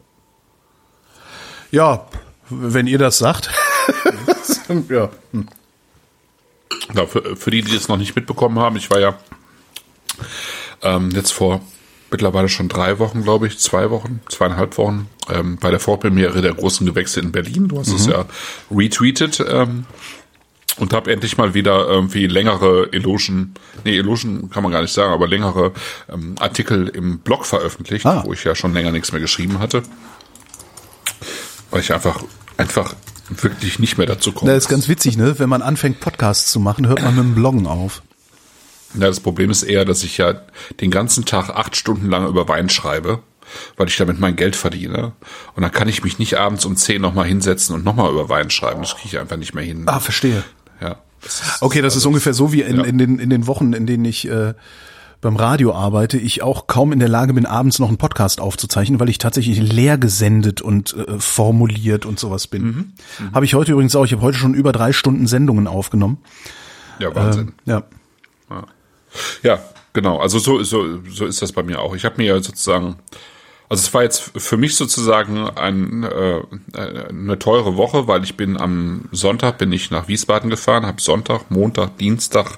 ja, 1.72 2.07
wenn 2.49 2.88
ihr 2.88 2.97
das 2.97 3.17
sagt. 3.17 3.49
ja. 4.89 5.09
Ja, 6.93 7.05
für, 7.05 7.36
für 7.36 7.51
die, 7.51 7.61
die 7.61 7.76
es 7.76 7.88
noch 7.88 7.97
nicht 7.97 8.15
mitbekommen 8.15 8.57
haben, 8.59 8.76
ich 8.76 8.89
war 8.89 8.99
ja 8.99 9.17
ähm, 10.82 11.11
jetzt 11.11 11.32
vor 11.32 11.61
mittlerweile 12.11 12.49
schon 12.49 12.70
drei 12.70 12.97
Wochen, 12.99 13.24
glaube 13.24 13.47
ich, 13.47 13.59
zwei 13.59 13.91
Wochen, 13.91 14.22
zweieinhalb 14.30 14.78
Wochen, 14.78 15.07
ähm, 15.30 15.57
bei 15.57 15.70
der 15.70 15.80
Vorpremiere 15.80 16.41
der 16.41 16.53
großen 16.53 16.86
Gewächse 16.86 17.20
in 17.20 17.32
Berlin. 17.32 17.67
Du 17.67 17.80
hast 17.80 17.89
es 17.89 18.07
ja 18.07 18.26
retweetet 18.72 19.43
ähm, 19.47 19.86
und 20.80 20.93
habe 20.93 21.11
endlich 21.11 21.38
mal 21.38 21.53
wieder 21.53 21.86
irgendwie 21.88 22.27
längere 22.27 22.88
Illusion, 22.91 23.53
nee, 23.86 23.95
Illusion 23.97 24.49
kann 24.49 24.63
man 24.63 24.71
gar 24.71 24.82
nicht 24.82 24.93
sagen, 24.93 25.13
aber 25.13 25.27
längere 25.27 25.73
ähm, 26.11 26.36
Artikel 26.39 26.88
im 26.88 27.19
Blog 27.19 27.45
veröffentlicht, 27.45 28.05
Ah. 28.05 28.23
wo 28.25 28.34
ich 28.34 28.43
ja 28.43 28.55
schon 28.55 28.73
länger 28.73 28.91
nichts 28.91 29.11
mehr 29.11 29.21
geschrieben 29.21 29.59
hatte. 29.59 29.84
Weil 31.71 31.82
ich 31.82 31.93
einfach, 31.93 32.23
einfach 32.57 32.95
wirklich 33.30 33.80
nicht 33.80 33.97
mehr 33.97 34.07
dazu 34.07 34.32
komme. 34.32 34.51
Das 34.53 34.63
ist 34.63 34.69
ganz 34.69 34.88
witzig, 34.88 35.17
ne? 35.17 35.38
Wenn 35.38 35.49
man 35.49 35.61
anfängt, 35.61 35.99
Podcasts 35.99 36.51
zu 36.51 36.59
machen, 36.59 36.88
hört 36.88 37.01
man 37.01 37.15
mit 37.15 37.23
dem 37.23 37.36
Bloggen 37.36 37.67
auf. 37.67 38.01
Ja, 38.95 39.01
das 39.07 39.19
Problem 39.19 39.51
ist 39.51 39.61
eher, 39.61 39.86
dass 39.86 40.03
ich 40.03 40.17
ja 40.17 40.41
den 40.82 40.89
ganzen 40.89 41.25
Tag 41.25 41.49
acht 41.51 41.75
Stunden 41.75 42.09
lang 42.09 42.27
über 42.27 42.47
Wein 42.47 42.69
schreibe, 42.69 43.19
weil 43.77 43.88
ich 43.88 43.97
damit 43.97 44.19
mein 44.19 44.36
Geld 44.36 44.55
verdiene. 44.55 45.11
Und 45.55 45.61
dann 45.61 45.71
kann 45.71 45.88
ich 45.88 46.03
mich 46.03 46.17
nicht 46.17 46.39
abends 46.39 46.65
um 46.65 46.75
zehn 46.75 46.99
nochmal 46.99 47.25
hinsetzen 47.27 47.75
und 47.75 47.86
nochmal 47.86 48.09
über 48.11 48.30
Wein 48.30 48.49
schreiben. 48.49 48.82
Das 48.82 48.95
kriege 48.95 49.09
ich 49.09 49.19
einfach 49.19 49.38
nicht 49.38 49.53
mehr 49.53 49.63
hin. 49.63 49.84
Ah, 49.86 49.99
verstehe. 49.99 50.43
Ja. 50.82 50.97
Okay, 51.61 51.82
das 51.82 51.95
ist 51.95 52.05
ungefähr 52.05 52.34
so 52.34 52.51
wie 52.53 52.61
in, 52.61 52.77
Ja. 52.77 52.84
in, 52.84 52.97
den, 52.97 53.19
in 53.19 53.30
den 53.30 53.45
Wochen, 53.47 53.73
in 53.73 53.86
denen 53.86 54.05
ich 54.05 54.27
äh, 54.30 54.53
beim 55.21 55.36
Radio 55.36 55.73
arbeite, 55.73 56.17
ich 56.17 56.41
auch 56.43 56.67
kaum 56.67 56.93
in 56.93 56.99
der 56.99 57.09
Lage 57.09 57.34
bin, 57.34 57.45
abends 57.45 57.77
noch 57.80 57.89
einen 57.89 57.97
Podcast 57.97 58.39
aufzuzeichnen, 58.39 59.01
weil 59.01 59.09
ich 59.09 59.17
tatsächlich 59.17 59.59
leer 59.59 59.97
gesendet 59.97 60.61
und 60.61 60.93
äh, 60.95 61.19
formuliert 61.19 62.05
und 62.05 62.17
sowas 62.19 62.47
bin. 62.47 62.93
Habe 63.34 63.43
ich 63.43 63.53
heute 63.53 63.73
übrigens 63.73 63.95
auch. 63.97 64.05
Ich 64.05 64.13
habe 64.13 64.21
heute 64.21 64.38
schon 64.38 64.53
über 64.53 64.71
drei 64.71 64.93
Stunden 64.93 65.27
Sendungen 65.27 65.67
aufgenommen. 65.67 66.19
ja 66.99 67.13
Wahnsinn. 67.13 67.51
Ja. 67.65 67.84
Ja, 69.43 69.59
genau. 69.93 70.19
Also 70.19 70.39
so, 70.39 70.63
so, 70.63 70.99
so 71.09 71.25
ist 71.25 71.41
das 71.41 71.51
bei 71.51 71.63
mir 71.63 71.80
auch. 71.82 71.95
Ich 71.95 72.05
habe 72.05 72.15
mir 72.17 72.27
ja 72.27 72.41
sozusagen, 72.41 72.95
also 73.70 73.84
es 73.84 73.93
war 73.93 74.01
jetzt 74.01 74.32
für 74.36 74.57
mich 74.57 74.76
sozusagen 74.76 75.47
ein, 75.47 76.03
äh, 76.03 76.41
eine 77.09 77.38
teure 77.38 77.78
Woche, 77.78 78.07
weil 78.07 78.24
ich 78.24 78.36
bin 78.36 78.57
am 78.59 79.07
Sonntag 79.11 79.59
bin 79.59 79.72
ich 79.72 79.91
nach 79.91 80.07
Wiesbaden 80.07 80.49
gefahren, 80.49 80.88
habe 80.88 80.99
Sonntag, 80.99 81.51
Montag, 81.51 81.97
Dienstag 81.99 82.57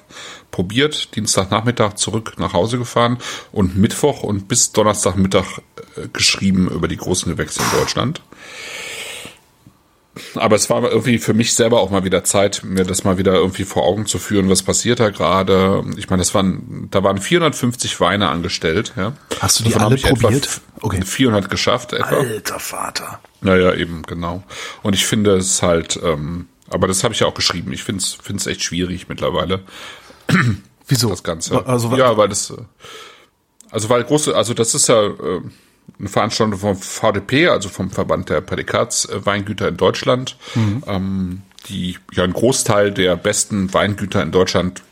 probiert, 0.50 1.14
Dienstagnachmittag 1.14 1.94
zurück 1.94 2.34
nach 2.38 2.54
Hause 2.54 2.78
gefahren 2.78 3.18
und 3.52 3.76
Mittwoch 3.76 4.22
und 4.22 4.48
bis 4.48 4.72
Donnerstagmittag 4.72 5.60
äh, 5.96 6.08
geschrieben 6.10 6.70
über 6.70 6.88
die 6.88 6.96
großen 6.96 7.30
Gewächse 7.30 7.60
in 7.60 7.78
Deutschland. 7.78 8.22
Aber 10.34 10.56
es 10.56 10.68
war 10.68 10.82
irgendwie 10.82 11.18
für 11.18 11.32
mich 11.32 11.54
selber 11.54 11.80
auch 11.80 11.90
mal 11.90 12.04
wieder 12.04 12.22
Zeit, 12.24 12.62
mir 12.64 12.84
das 12.84 13.04
mal 13.04 13.16
wieder 13.16 13.34
irgendwie 13.34 13.64
vor 13.64 13.84
Augen 13.84 14.06
zu 14.06 14.18
führen, 14.18 14.50
was 14.50 14.62
passiert 14.62 15.00
da 15.00 15.10
gerade. 15.10 15.84
Ich 15.96 16.10
meine, 16.10 16.20
das 16.20 16.34
waren, 16.34 16.88
da 16.90 17.02
waren 17.02 17.18
450 17.18 17.98
Weine 18.00 18.28
angestellt. 18.28 18.92
Ja. 18.96 19.14
Hast 19.40 19.60
du 19.60 19.64
die 19.64 19.70
Davon 19.70 19.86
alle 19.86 19.96
probiert? 19.96 20.60
Okay. 20.80 21.02
400 21.02 21.48
geschafft 21.48 21.92
etwa. 21.94 22.16
Alter 22.16 22.58
Vater. 22.58 23.20
Naja, 23.40 23.74
eben, 23.74 24.02
genau. 24.02 24.42
Und 24.82 24.94
ich 24.94 25.06
finde 25.06 25.36
es 25.36 25.62
halt, 25.62 25.98
ähm, 26.02 26.48
aber 26.68 26.88
das 26.88 27.04
habe 27.04 27.14
ich 27.14 27.20
ja 27.20 27.26
auch 27.26 27.34
geschrieben. 27.34 27.72
Ich 27.72 27.82
finde 27.82 28.02
es 28.02 28.12
finde 28.12 28.40
es 28.40 28.46
echt 28.46 28.62
schwierig 28.62 29.08
mittlerweile 29.08 29.62
Wieso? 30.88 31.08
das 31.08 31.22
Ganze. 31.22 31.66
Also, 31.66 31.94
ja, 31.96 32.16
weil 32.16 32.28
das, 32.28 32.50
äh, 32.50 32.56
also 33.70 33.88
weil 33.88 34.04
große, 34.04 34.34
also 34.36 34.54
das 34.54 34.74
ist 34.74 34.88
ja 34.88 35.06
äh, 35.06 35.40
eine 35.98 36.08
Veranstaltung 36.08 36.58
vom 36.58 36.76
VDP, 36.76 37.48
also 37.48 37.68
vom 37.68 37.90
Verband 37.90 38.28
der 38.28 38.40
Prädikatsweingüter 38.40 39.68
in 39.68 39.76
Deutschland, 39.76 40.36
ähm, 40.86 41.42
die 41.68 41.96
ja 42.12 42.24
einen 42.24 42.32
Großteil 42.32 42.90
der 42.90 43.16
besten 43.16 43.72
Weingüter 43.72 44.22
in 44.22 44.32
Deutschland 44.32 44.82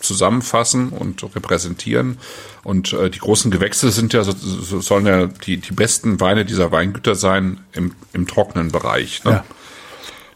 zusammenfassen 0.00 0.90
und 0.90 1.22
repräsentieren. 1.34 2.18
Und 2.62 2.92
äh, 2.92 3.10
die 3.10 3.18
großen 3.18 3.50
Gewächse 3.50 3.90
sind 3.90 4.12
ja 4.12 4.22
so, 4.24 4.32
so 4.32 4.80
sollen 4.80 5.06
ja 5.06 5.26
die 5.26 5.58
die 5.58 5.72
besten 5.72 6.20
Weine 6.20 6.44
dieser 6.44 6.72
Weingüter 6.72 7.14
sein 7.14 7.60
im 7.72 7.92
im 8.12 8.26
trockenen 8.26 8.70
Bereich. 8.70 9.24
Ne? 9.24 9.30
Ja. 9.30 9.44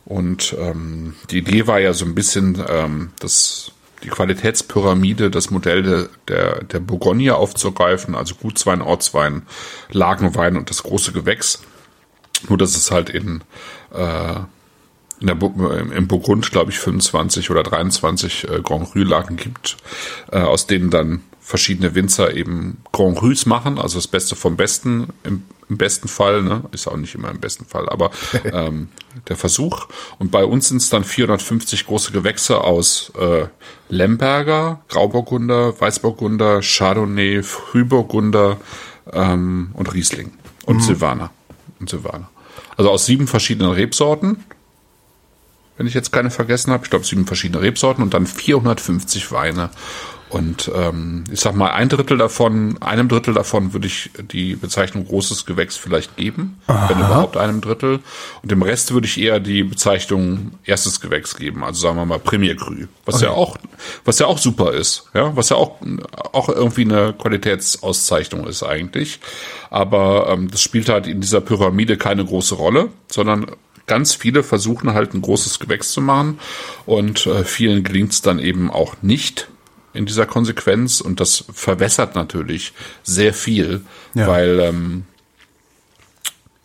Und 0.04 0.54
ähm, 0.58 1.14
die 1.30 1.38
Idee 1.38 1.66
war 1.66 1.80
ja 1.80 1.92
so 1.94 2.04
ein 2.04 2.14
bisschen 2.14 2.62
ähm, 2.68 3.10
das, 3.20 3.72
die 4.05 4.11
Qualitätspyramide, 4.11 5.30
das 5.30 5.50
Modell 5.50 5.82
der, 5.82 6.09
der, 6.28 6.64
der 6.64 6.80
Bourgogne 6.80 7.34
aufzugreifen, 7.34 8.14
also 8.14 8.34
Gutswein, 8.36 8.82
Ortswein, 8.82 9.42
Lagenwein 9.90 10.57
und 10.57 10.70
das 10.70 10.82
große 10.82 11.12
Gewächs. 11.12 11.62
Nur 12.48 12.59
dass 12.59 12.76
es 12.76 12.90
halt 12.90 13.09
in, 13.09 13.42
äh, 13.92 14.34
in 15.20 15.26
der, 15.26 15.36
im 15.96 16.07
Burgund, 16.07 16.50
glaube 16.50 16.70
ich, 16.70 16.78
25 16.78 17.50
oder 17.50 17.62
23 17.62 18.48
äh, 18.48 18.61
Grand 18.62 18.92
Cru-Lagen 18.92 19.36
gibt, 19.36 19.78
äh, 20.30 20.38
aus 20.38 20.66
denen 20.66 20.90
dann 20.90 21.22
verschiedene 21.40 21.94
Winzer 21.94 22.34
eben 22.34 22.78
Grand 22.92 23.18
Crus 23.18 23.46
machen, 23.46 23.78
also 23.78 23.98
das 23.98 24.09
Beste 24.09 24.36
vom 24.36 24.57
Besten 24.57 25.09
im, 25.24 25.42
im 25.68 25.78
besten 25.78 26.08
Fall, 26.08 26.42
ne? 26.42 26.64
ist 26.72 26.86
auch 26.86 26.96
nicht 26.96 27.14
immer 27.14 27.30
im 27.30 27.40
besten 27.40 27.64
Fall, 27.64 27.88
aber 27.88 28.10
ähm, 28.44 28.88
der 29.28 29.36
Versuch. 29.36 29.88
Und 30.18 30.30
bei 30.30 30.44
uns 30.44 30.68
sind 30.68 30.78
es 30.78 30.90
dann 30.90 31.04
450 31.04 31.86
große 31.86 32.12
Gewächse 32.12 32.60
aus 32.60 33.12
äh, 33.18 33.46
Lemberger, 33.88 34.82
Grauburgunder, 34.88 35.80
Weißburgunder, 35.80 36.60
Chardonnay, 36.60 37.42
Frühburgunder 37.42 38.58
ähm, 39.12 39.70
und 39.74 39.92
Riesling 39.92 40.32
und 40.66 40.82
Silvaner. 40.82 41.30
Und 41.80 41.90
Silvaner. 41.90 42.30
Also 42.76 42.90
aus 42.90 43.06
sieben 43.06 43.26
verschiedenen 43.26 43.72
Rebsorten 43.72 44.44
wenn 45.76 45.86
ich 45.86 45.94
jetzt 45.94 46.12
keine 46.12 46.30
vergessen 46.30 46.72
habe. 46.72 46.84
Ich 46.84 46.90
glaube, 46.90 47.04
sieben 47.04 47.26
verschiedene 47.26 47.62
Rebsorten 47.62 48.02
und 48.02 48.14
dann 48.14 48.26
450 48.26 49.32
Weine. 49.32 49.70
Und 50.31 50.70
ähm, 50.75 51.25
ich 51.31 51.41
sag 51.41 51.55
mal, 51.55 51.70
ein 51.70 51.89
Drittel 51.89 52.18
davon, 52.18 52.81
einem 52.83 53.09
Drittel 53.09 53.35
davon 53.35 53.72
würde 53.72 53.87
ich 53.87 54.11
die 54.33 54.57
Bezeichnung 54.57 55.07
großes 55.07 55.47
Gewächs 55.47 55.77
vielleicht 55.77 56.16
geben, 56.16 56.59
wenn 56.66 56.99
überhaupt 56.99 57.37
einem 57.37 57.61
Drittel. 57.61 58.01
Und 58.42 58.51
dem 58.51 58.63
Rest 58.63 58.92
würde 58.92 59.07
ich 59.07 59.21
eher 59.21 59.38
die 59.38 59.63
Bezeichnung 59.63 60.53
erstes 60.64 61.01
Gewächs 61.01 61.37
geben, 61.37 61.63
also 61.63 61.80
sagen 61.80 61.96
wir 61.96 62.07
mal 62.07 62.18
Premier 62.18 62.57
Cru, 62.57 62.87
was 63.05 63.21
ja 63.21 63.30
auch, 63.30 63.57
was 64.05 64.18
ja 64.18 64.26
auch 64.26 64.38
super 64.38 64.72
ist, 64.72 65.05
ja, 65.14 65.37
was 65.37 65.51
ja 65.51 65.57
auch 65.57 65.76
auch 66.33 66.49
irgendwie 66.49 66.83
eine 66.83 67.13
Qualitätsauszeichnung 67.13 68.46
ist 68.46 68.63
eigentlich. 68.63 69.21
Aber 69.71 70.29
ähm, 70.30 70.51
das 70.51 70.63
spielt 70.63 70.88
halt 70.88 71.07
in 71.07 71.21
dieser 71.21 71.41
Pyramide 71.41 71.96
keine 71.96 72.25
große 72.25 72.55
Rolle, 72.55 72.88
sondern 73.11 73.46
ganz 73.87 74.14
viele 74.14 74.42
versuchen 74.42 74.95
halt 74.95 75.14
ein 75.14 75.22
großes 75.22 75.59
Gewächs 75.61 75.92
zu 75.92 76.01
machen 76.01 76.38
und 76.87 77.26
äh, 77.26 77.45
vielen 77.45 77.84
gelingt 77.84 78.13
es 78.13 78.22
dann 78.22 78.38
eben 78.38 78.71
auch 78.71 78.96
nicht 79.03 79.49
in 79.95 80.07
dieser 80.07 80.26
Konsequenz 80.26 81.00
und 81.00 81.21
das 81.21 81.45
verwässert 81.53 82.14
natürlich 82.14 82.72
sehr 83.03 83.33
viel, 83.33 83.83
Ja. 84.14 84.26
weil 84.26 84.61
ähm, 84.61 85.04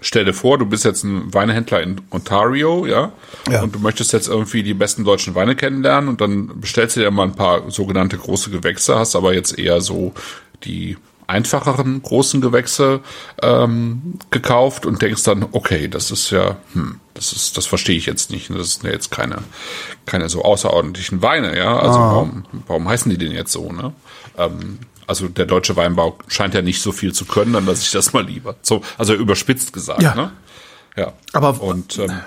stell 0.02 0.26
dir 0.26 0.34
vor, 0.34 0.58
du 0.58 0.66
bist 0.66 0.86
jetzt 0.86 1.04
ein 1.04 1.34
Weinehändler 1.34 1.82
in 1.84 2.02
Ontario, 2.10 2.86
ja, 2.86 3.12
Ja. 3.50 3.62
und 3.64 3.76
du 3.76 3.80
möchtest 3.80 4.14
jetzt 4.14 4.28
irgendwie 4.28 4.64
die 4.64 4.74
besten 4.74 5.04
deutschen 5.04 5.36
Weine 5.36 5.56
kennenlernen 5.56 6.10
und 6.10 6.22
dann 6.22 6.60
bestellst 6.60 6.96
du 6.96 7.02
dir 7.02 7.12
mal 7.12 7.24
ein 7.24 7.36
paar 7.36 7.70
sogenannte 7.70 8.18
große 8.18 8.50
Gewächse, 8.50 8.98
hast 8.98 9.16
aber 9.16 9.34
jetzt 9.34 9.58
eher 9.60 9.82
so 9.82 10.14
die 10.64 10.98
einfacheren 11.30 12.02
großen 12.02 12.42
Gewächse 12.42 13.02
ähm, 13.42 14.16
gekauft 14.32 14.86
und 14.86 15.02
denkst 15.02 15.24
dann, 15.24 15.46
okay, 15.52 15.88
das 15.88 16.12
ist 16.12 16.32
ja, 16.32 16.58
hm, 16.74 17.00
das 17.14 17.32
ist, 17.34 17.56
das 17.58 17.66
verstehe 17.66 17.96
ich 17.98 18.06
jetzt 18.06 18.32
nicht. 18.32 18.50
Das 18.50 18.74
sind 18.76 18.86
ja 18.86 18.92
jetzt 18.92 19.12
keine, 19.12 19.38
keine 20.06 20.28
so 20.30 20.44
außerordentlichen 20.44 21.22
Weine, 21.22 21.58
ja. 21.58 21.78
Also 21.80 22.00
Ah. 22.00 22.12
warum, 22.14 22.46
warum 22.68 22.88
heißen 22.90 23.10
die 23.12 23.18
denn 23.18 23.32
jetzt 23.32 23.52
so, 23.52 23.72
ne? 23.72 23.94
Ähm, 24.38 24.80
also 25.08 25.28
der 25.28 25.46
deutsche 25.46 25.76
Weinbau 25.76 26.18
scheint 26.28 26.54
ja 26.54 26.62
nicht 26.62 26.82
so 26.82 26.92
viel 26.92 27.14
zu 27.14 27.26
können, 27.26 27.54
dann 27.54 27.66
lasse 27.66 27.82
ich 27.84 27.92
das 27.92 28.14
mal 28.14 28.24
lieber. 28.26 28.56
So, 28.62 28.82
also 28.98 29.14
überspitzt 29.14 29.74
gesagt, 29.74 30.02
Ja. 30.04 30.16
ne? 30.16 30.32
Ja. 30.98 31.14
Aber- 31.34 31.62
und 31.62 31.98
ähm, 32.00 32.20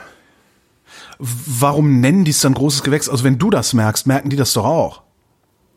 Warum 1.18 2.00
nennen 2.00 2.24
die 2.24 2.32
es 2.32 2.40
dann 2.40 2.54
großes 2.54 2.82
Gewächs? 2.82 3.08
Also 3.08 3.22
wenn 3.22 3.38
du 3.38 3.50
das 3.50 3.74
merkst, 3.74 4.06
merken 4.06 4.30
die 4.30 4.36
das 4.36 4.52
doch 4.54 4.64
auch. 4.64 5.01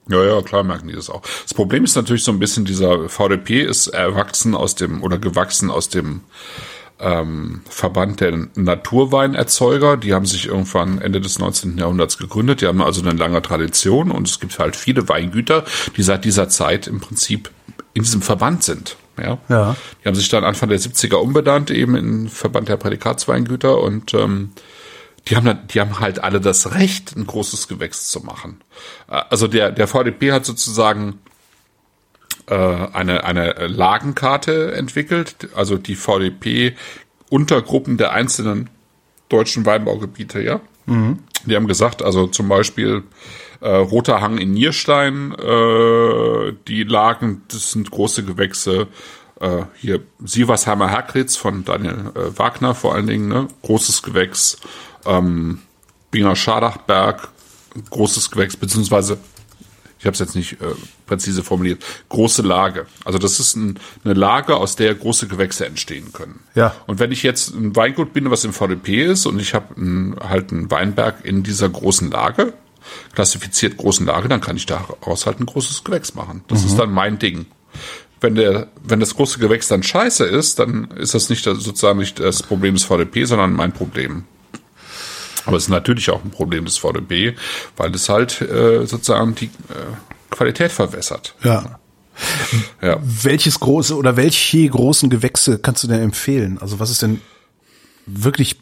Ja, 0.07 0.23
ja, 0.23 0.41
klar 0.41 0.64
merken 0.64 0.88
die 0.88 0.94
das 0.94 1.10
auch. 1.10 1.22
Das 1.44 1.53
Problem 1.53 1.84
ist 1.84 1.95
natürlich 1.95 2.23
so 2.23 2.32
ein 2.32 2.40
bisschen, 2.40 2.65
dieser 2.65 3.10
VDP 3.10 3.64
ist 3.64 3.88
erwachsen 3.88 4.53
aus 4.56 4.76
dem 4.76 5.02
oder 5.02 5.18
gewachsen 5.18 5.72
aus 5.72 5.90
dem 5.90 6.22
ähm, 6.99 7.61
Verband 7.69 8.22
der 8.22 8.48
Naturweinerzeuger. 8.56 9.98
Die 9.98 10.14
haben 10.14 10.26
sich 10.26 10.48
irgendwann 10.48 11.02
Ende 11.02 11.22
des 11.22 11.40
19. 11.40 11.77
Jahrhunderts 11.77 12.18
gegründet. 12.18 12.61
Die 12.61 12.68
haben 12.68 12.82
also 12.82 13.02
eine 13.02 13.18
lange 13.18 13.41
Tradition 13.41 14.11
und 14.11 14.27
es 14.27 14.40
gibt 14.40 14.60
halt 14.60 14.76
viele 14.76 15.10
Weingüter, 15.10 15.65
die 15.98 16.03
seit 16.03 16.23
dieser 16.23 16.49
Zeit 16.49 16.88
im 16.88 16.99
Prinzip 16.99 17.49
in 17.94 18.03
diesem 18.03 18.22
Verband 18.22 18.64
sind. 18.64 18.98
Ja. 19.18 19.38
Ja. 19.49 19.76
Die 20.03 20.07
haben 20.07 20.15
sich 20.15 20.30
dann 20.30 20.44
Anfang 20.44 20.69
der 20.69 20.80
70er 20.80 21.15
umbenannt, 21.15 21.72
eben 21.72 21.95
in 21.95 22.30
Verband 22.30 22.69
der 22.69 22.77
Prädikatsweingüter 22.77 23.80
und 23.82 24.14
ähm, 24.14 24.52
die 25.27 25.35
haben, 25.35 25.68
die 25.68 25.80
haben 25.80 25.99
halt 25.99 26.23
alle 26.23 26.39
das 26.39 26.73
Recht, 26.73 27.15
ein 27.15 27.26
großes 27.26 27.68
Gewächs 27.68 28.10
zu 28.10 28.22
machen. 28.22 28.61
Äh, 29.10 29.22
Also 29.30 29.47
der, 29.47 29.72
der 29.72 29.88
VDP 29.88 30.31
hat 30.31 30.45
sozusagen 30.45 31.19
äh, 32.47 32.56
eine, 32.56 33.23
eine 33.23 33.68
Lagenkarte 33.68 34.73
entwickelt, 34.73 35.49
also 35.56 35.77
die 35.77 35.95
VDP-Untergruppen 35.95 37.97
der 37.97 38.14
einzelnen 38.14 38.69
deutschen 39.30 39.65
Weinbaugebiete, 39.65 40.41
ja. 40.41 40.61
Die 41.45 41.56
haben 41.56 41.68
gesagt, 41.68 42.03
also 42.03 42.27
zum 42.27 42.47
Beispiel 42.47 43.03
äh, 43.61 43.69
Roter 43.69 44.22
Hang 44.22 44.38
in 44.38 44.52
Nierstein, 44.52 45.31
äh, 45.34 46.53
die 46.68 46.84
Lagen, 46.84 47.41
das 47.47 47.72
sind 47.72 47.89
große 47.89 48.23
Gewächse. 48.23 48.88
Äh, 49.39 49.64
hier 49.76 50.02
Sieversheimer 50.23 50.89
Herkritz 50.89 51.35
von 51.35 51.65
Daniel 51.65 52.11
äh, 52.15 52.38
Wagner 52.38 52.76
vor 52.76 52.93
allen 52.93 53.07
Dingen, 53.07 53.27
ne? 53.27 53.47
großes 53.64 54.03
Gewächs. 54.03 54.60
Ähm, 55.06 55.60
Binger 56.11 56.36
Schadachberg, 56.36 57.30
großes 57.90 58.32
Gewächs, 58.32 58.56
beziehungsweise 58.56 59.18
ich 60.06 60.07
habe 60.07 60.14
es 60.14 60.19
jetzt 60.19 60.36
nicht 60.36 60.61
äh, 60.61 60.76
präzise 61.07 61.41
formuliert, 61.41 61.84
große 62.10 62.44
Lage. 62.44 62.86
Also 63.06 63.18
das 63.18 63.40
ist 63.40 63.56
ein, 63.56 63.80
eine 64.03 64.14
Lage, 64.14 64.56
aus 64.56 64.76
der 64.76 64.94
große 64.94 65.27
Gewächse 65.27 65.65
entstehen 65.65 66.14
können. 66.14 66.41
Ja. 66.53 66.76
Und 66.86 66.99
wenn 66.99 67.11
ich 67.11 67.23
jetzt 67.23 67.56
ein 67.56 67.76
Weingut 67.76 68.14
bin, 68.14 68.30
was 68.30 68.44
im 68.44 68.53
VDP 68.53 69.03
ist 69.03 69.26
und 69.26 69.40
ich 69.40 69.56
habe 69.56 70.15
halt 70.22 70.52
einen 70.52 70.69
Weinberg 70.69 71.26
in 71.26 71.41
dieser 71.41 71.69
großen 71.69 72.11
Lage, 72.11 72.53
klassifiziert 73.14 73.77
großen 73.77 74.06
Lage, 74.06 74.30
dann 74.30 74.41
kann 74.41 74.57
ich 74.57 74.68
daraus 74.68 75.26
halt 75.26 75.40
ein 75.40 75.48
großes 75.48 75.84
Gewächs 75.84 76.14
machen. 76.14 76.44
Das 76.49 76.64
ist 76.64 76.77
dann 76.77 76.91
mein 76.91 77.18
Ding. 77.18 77.48
Wenn 78.22 78.36
der, 78.36 78.68
wenn 78.84 78.99
das 78.99 79.15
große 79.15 79.40
Gewächs 79.40 79.69
dann 79.69 79.82
scheiße 79.82 80.23
ist, 80.23 80.60
dann 80.60 80.91
ist 80.91 81.15
das 81.15 81.30
nicht 81.30 81.45
sozusagen 81.45 81.98
nicht 81.98 82.19
das 82.19 82.44
Problem 82.44 82.76
des 82.76 82.84
VDP, 82.84 83.26
sondern 83.26 83.53
mein 83.53 83.72
Problem. 83.72 84.26
Aber 85.45 85.57
es 85.57 85.63
ist 85.63 85.69
natürlich 85.69 86.09
auch 86.09 86.23
ein 86.23 86.31
Problem 86.31 86.65
des 86.65 86.77
VDB, 86.77 87.35
weil 87.77 87.93
es 87.93 88.09
halt 88.09 88.41
äh, 88.41 88.85
sozusagen 88.85 89.35
die 89.35 89.45
äh, 89.45 90.30
Qualität 90.30 90.72
verwässert. 90.72 91.35
Ja. 91.43 91.80
Ja. 92.81 92.97
Welches 93.01 93.59
große 93.59 93.95
oder 93.95 94.15
welche 94.15 94.69
großen 94.69 95.09
Gewächse 95.09 95.59
kannst 95.59 95.84
du 95.84 95.88
denn 95.88 96.01
empfehlen? 96.01 96.57
Also 96.61 96.80
was 96.80 96.89
ist 96.89 97.01
denn 97.01 97.22
wirklich 98.05 98.57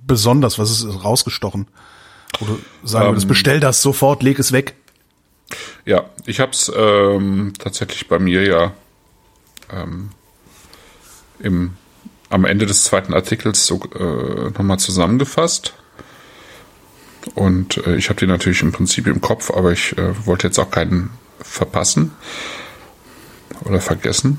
besonders? 0.00 0.58
Was 0.58 0.70
ist 0.70 1.04
rausgestochen? 1.04 1.66
Du 2.40 2.58
sagen 2.82 3.10
würdest, 3.10 3.28
bestell 3.28 3.60
das 3.60 3.82
sofort, 3.82 4.22
leg 4.22 4.38
es 4.38 4.52
weg. 4.52 4.74
Ja, 5.84 6.06
ich 6.26 6.40
habe 6.40 6.52
es 6.52 6.72
ähm, 6.74 7.52
tatsächlich 7.58 8.08
bei 8.08 8.18
mir 8.18 8.42
ja 8.42 8.72
ähm, 9.70 10.10
im, 11.38 11.74
am 12.30 12.44
Ende 12.44 12.66
des 12.66 12.84
zweiten 12.84 13.14
Artikels 13.14 13.66
so 13.66 13.80
äh, 13.94 14.50
nochmal 14.50 14.78
zusammengefasst. 14.78 15.74
Und 17.34 17.78
äh, 17.86 17.96
ich 17.96 18.08
habe 18.08 18.20
die 18.20 18.26
natürlich 18.26 18.62
im 18.62 18.72
Prinzip 18.72 19.06
im 19.06 19.20
Kopf, 19.20 19.50
aber 19.50 19.72
ich 19.72 19.96
äh, 19.96 20.26
wollte 20.26 20.46
jetzt 20.48 20.58
auch 20.58 20.70
keinen 20.70 21.10
verpassen 21.40 22.12
oder 23.64 23.80
vergessen. 23.80 24.38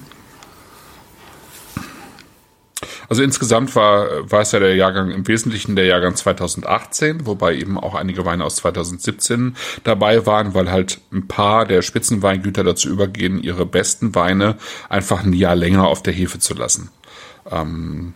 Also 3.08 3.24
insgesamt 3.24 3.76
war, 3.76 4.32
war 4.32 4.42
es 4.42 4.52
ja 4.52 4.60
der 4.60 4.76
Jahrgang, 4.76 5.12
im 5.12 5.28
Wesentlichen 5.28 5.76
der 5.76 5.86
Jahrgang 5.86 6.16
2018, 6.16 7.26
wobei 7.26 7.56
eben 7.56 7.78
auch 7.78 7.94
einige 7.94 8.26
Weine 8.26 8.44
aus 8.44 8.58
2017 8.58 9.56
dabei 9.84 10.26
waren, 10.26 10.54
weil 10.54 10.72
halt 10.72 11.02
ein 11.12 11.28
paar 11.28 11.66
der 11.66 11.82
Spitzenweingüter 11.82 12.64
dazu 12.64 12.90
übergehen, 12.90 13.40
ihre 13.42 13.66
besten 13.66 14.16
Weine 14.16 14.58
einfach 14.90 15.24
ein 15.24 15.34
Jahr 15.34 15.56
länger 15.56 15.88
auf 15.88 16.02
der 16.02 16.14
Hefe 16.14 16.40
zu 16.40 16.54
lassen. 16.56 16.90
Ähm, 17.50 18.14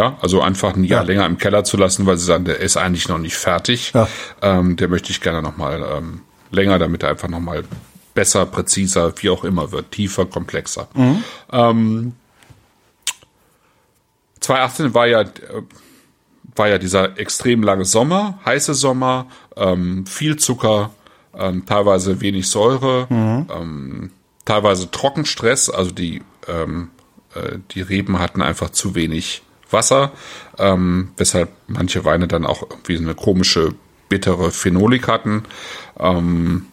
ja, 0.00 0.16
also 0.22 0.40
einfach 0.40 0.74
ein 0.76 0.84
Jahr 0.84 1.02
Ja. 1.02 1.06
länger 1.06 1.26
im 1.26 1.36
Keller 1.36 1.62
zu 1.64 1.76
lassen, 1.76 2.06
weil 2.06 2.16
sie 2.16 2.24
sagen, 2.24 2.44
der 2.46 2.58
ist 2.60 2.76
eigentlich 2.78 3.08
noch 3.08 3.18
nicht 3.18 3.36
fertig. 3.36 3.92
Ja. 3.94 4.08
Ähm, 4.40 4.76
der 4.76 4.88
möchte 4.88 5.10
ich 5.10 5.20
gerne 5.20 5.42
nochmal 5.42 5.84
ähm, 5.98 6.22
länger, 6.50 6.78
damit 6.78 7.02
er 7.02 7.10
einfach 7.10 7.28
nochmal 7.28 7.64
besser, 8.14 8.46
präziser, 8.46 9.12
wie 9.18 9.28
auch 9.30 9.44
immer 9.44 9.72
wird, 9.72 9.90
tiefer, 9.92 10.24
komplexer. 10.26 10.88
Ähm, 11.52 12.14
2018 14.40 14.94
war 14.94 15.06
ja, 15.06 15.20
äh, 15.20 15.28
war 16.56 16.68
ja 16.68 16.78
dieser 16.78 17.18
extrem 17.18 17.62
lange 17.62 17.84
Sommer, 17.84 18.38
heiße 18.44 18.74
Sommer, 18.74 19.26
ähm, 19.56 20.06
viel 20.06 20.36
Zucker, 20.36 20.90
ähm, 21.38 21.64
teilweise 21.66 22.20
wenig 22.20 22.48
Säure, 22.48 23.06
ähm, 23.10 24.10
teilweise 24.44 24.90
Trockenstress, 24.90 25.68
also 25.70 25.90
die, 25.92 26.22
ähm, 26.48 26.88
äh, 27.34 27.58
die 27.72 27.82
Reben 27.82 28.18
hatten 28.18 28.42
einfach 28.42 28.70
zu 28.70 28.94
wenig 28.94 29.42
Wasser, 29.72 30.12
ähm, 30.58 31.10
weshalb 31.16 31.50
manche 31.66 32.04
Weine 32.04 32.28
dann 32.28 32.46
auch 32.46 32.62
irgendwie 32.62 32.96
eine 32.96 33.14
komische, 33.14 33.74
bittere 34.08 34.50
Phenolik 34.50 35.08
hatten. 35.08 35.44
Ähm, 35.98 36.66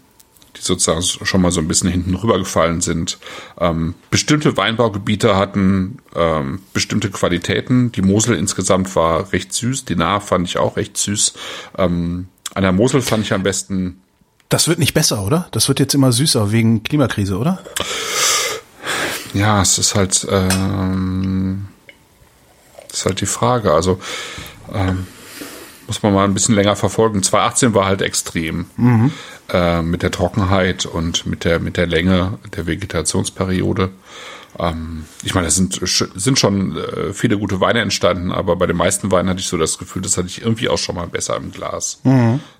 die 0.57 0.63
sozusagen 0.63 1.01
schon 1.01 1.41
mal 1.41 1.51
so 1.51 1.61
ein 1.61 1.67
bisschen 1.67 1.89
hinten 1.89 2.15
rübergefallen 2.15 2.81
sind. 2.81 3.19
Ähm, 3.59 3.95
bestimmte 4.09 4.57
Weinbaugebiete 4.57 5.35
hatten 5.35 5.99
ähm, 6.15 6.59
bestimmte 6.73 7.09
Qualitäten. 7.09 7.91
Die 7.91 8.01
Mosel 8.01 8.35
insgesamt 8.35 8.95
war 8.95 9.31
recht 9.33 9.53
süß. 9.53 9.85
Die 9.85 9.95
Nahe 9.95 10.21
fand 10.21 10.47
ich 10.47 10.57
auch 10.57 10.77
recht 10.77 10.97
süß. 10.97 11.33
Ähm, 11.77 12.27
an 12.53 12.63
der 12.63 12.71
Mosel 12.71 13.01
fand 13.01 13.23
ich 13.23 13.33
am 13.33 13.43
besten 13.43 14.01
Das 14.49 14.67
wird 14.67 14.79
nicht 14.79 14.93
besser, 14.93 15.23
oder? 15.23 15.47
Das 15.51 15.67
wird 15.67 15.79
jetzt 15.79 15.93
immer 15.93 16.11
süßer 16.11 16.51
wegen 16.51 16.83
Klimakrise, 16.83 17.37
oder? 17.37 17.59
Ja, 19.33 19.61
es 19.61 19.77
ist 19.77 19.93
halt, 19.93 20.25
ähm, 20.31 21.67
ist 22.99 23.05
halt 23.05 23.21
die 23.21 23.25
Frage. 23.25 23.73
Also 23.73 23.99
ähm, 24.73 25.07
muss 25.87 26.03
man 26.03 26.13
mal 26.13 26.25
ein 26.25 26.33
bisschen 26.33 26.55
länger 26.55 26.75
verfolgen. 26.75 27.23
2018 27.23 27.73
war 27.73 27.85
halt 27.85 28.01
extrem 28.01 28.65
äh, 29.49 29.81
mit 29.81 30.03
der 30.03 30.11
Trockenheit 30.11 30.85
und 30.85 31.25
mit 31.25 31.45
der 31.45 31.59
mit 31.59 31.77
der 31.77 31.87
Länge 31.87 32.39
der 32.55 32.67
Vegetationsperiode. 32.67 33.89
Ähm, 34.59 35.05
ich 35.23 35.33
meine, 35.33 35.47
es 35.47 35.55
sind 35.55 35.79
sind 36.15 36.39
schon 36.39 36.75
äh, 36.77 37.13
viele 37.13 37.37
gute 37.37 37.61
Weine 37.61 37.79
entstanden, 37.79 38.31
aber 38.31 38.55
bei 38.55 38.65
den 38.65 38.75
meisten 38.75 39.11
Weinen 39.11 39.29
hatte 39.29 39.39
ich 39.39 39.47
so 39.47 39.57
das 39.57 39.77
Gefühl, 39.77 40.01
das 40.01 40.17
hatte 40.17 40.27
ich 40.27 40.41
irgendwie 40.41 40.69
auch 40.69 40.77
schon 40.77 40.95
mal 40.95 41.07
besser 41.07 41.37
im 41.37 41.51
Glas. 41.51 41.99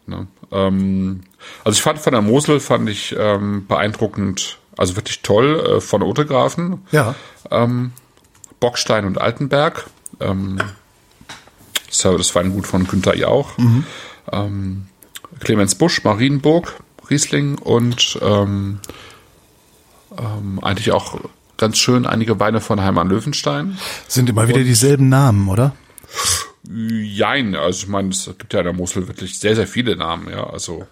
Ne? 0.06 0.28
Ähm, 0.52 1.22
also 1.64 1.76
ich 1.76 1.82
fand 1.82 2.00
von 2.00 2.14
der 2.14 2.22
Mosel 2.22 2.60
fand 2.60 2.90
ich 2.90 3.16
ähm, 3.18 3.66
beeindruckend, 3.68 4.60
also 4.78 4.96
wirklich 4.96 5.22
toll 5.22 5.60
äh, 5.60 5.82
von 5.82 6.04
Otegrafen. 6.04 6.86
Ja. 6.92 7.16
Ähm, 7.52 7.92
Bockstein 8.60 9.06
und 9.06 9.20
Altenberg. 9.20 9.88
Ähm, 10.20 10.60
das 11.88 12.36
Weingut 12.36 12.68
von 12.68 12.88
Günter 12.88 13.16
Jauch. 13.16 13.58
Ähm, 14.32 14.88
Clemens 15.40 15.76
Busch, 15.76 16.04
Marienburg, 16.04 16.74
Riesling 17.10 17.58
und 17.58 18.20
ähm, 18.22 18.80
ähm, 20.18 20.60
eigentlich 20.62 20.92
auch 20.92 21.20
ganz 21.58 21.78
schön 21.78 22.06
einige 22.06 22.40
Weine 22.40 22.62
von 22.62 22.82
Heimann 22.82 23.10
Löwenstein. 23.10 23.78
Sind 24.08 24.30
immer 24.30 24.48
wieder 24.48 24.64
dieselben 24.64 25.10
Namen, 25.10 25.48
oder? 25.48 25.76
Jein, 26.70 27.56
also 27.56 27.84
ich 27.84 27.88
meine, 27.88 28.10
es 28.10 28.26
gibt 28.38 28.54
ja 28.54 28.60
in 28.60 28.66
der 28.66 28.74
Mosel 28.74 29.08
wirklich 29.08 29.40
sehr, 29.40 29.56
sehr 29.56 29.68
viele 29.68 29.96
Namen, 29.96 30.30
ja. 30.30 30.50
Also 30.50 30.86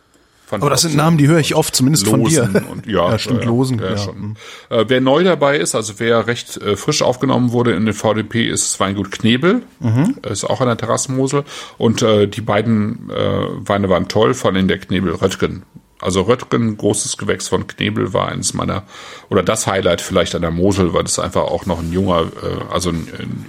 von 0.45 0.61
Aber 0.61 0.69
das 0.69 0.81
sind 0.81 0.95
Namen, 0.95 1.17
die 1.17 1.27
höre 1.27 1.39
ich 1.39 1.55
oft, 1.55 1.75
zumindest 1.75 2.07
von 2.07 2.23
dir. 2.23 2.43
Losen 2.43 2.65
Und, 2.65 2.85
ja, 2.85 3.09
Ja, 3.11 3.19
stimmt, 3.19 3.41
äh, 3.41 3.45
Losen, 3.45 3.79
Ja, 3.79 3.91
ja. 3.91 3.97
Schon. 3.97 4.35
Äh, 4.69 4.85
wer 4.87 5.01
neu 5.01 5.23
dabei 5.23 5.57
ist, 5.57 5.73
also 5.73 5.93
wer 5.97 6.27
recht 6.27 6.57
äh, 6.57 6.75
frisch 6.75 7.01
aufgenommen 7.01 7.51
wurde 7.51 7.73
in 7.73 7.85
den 7.85 7.93
VDP, 7.93 8.47
ist 8.47 8.79
Weingut 8.79 9.11
Knebel. 9.11 9.63
Mhm. 9.79 10.17
Ist 10.29 10.43
auch 10.43 10.61
an 10.61 10.67
der 10.67 10.77
Terrassenmosel. 10.77 11.43
Und 11.77 12.01
äh, 12.01 12.27
die 12.27 12.41
beiden 12.41 13.09
äh, 13.09 13.45
Weine 13.67 13.89
waren 13.89 14.07
toll, 14.07 14.33
vor 14.33 14.51
allem 14.51 14.67
der 14.67 14.77
Knebel 14.77 15.13
Röttgen. 15.15 15.63
Also 15.99 16.21
Röttgen, 16.21 16.77
großes 16.77 17.17
Gewächs 17.17 17.47
von 17.47 17.65
Knebel, 17.67 18.13
war 18.13 18.27
eines 18.27 18.53
meiner, 18.53 18.83
oder 19.29 19.41
das 19.41 19.65
Highlight 19.65 20.01
vielleicht 20.01 20.35
an 20.35 20.41
der 20.41 20.51
Mosel, 20.51 20.93
weil 20.93 21.03
das 21.03 21.19
einfach 21.19 21.43
auch 21.43 21.65
noch 21.65 21.79
ein 21.79 21.91
junger, 21.91 22.27
äh, 22.43 22.73
also 22.73 22.89
ein, 22.89 23.07
ein 23.17 23.45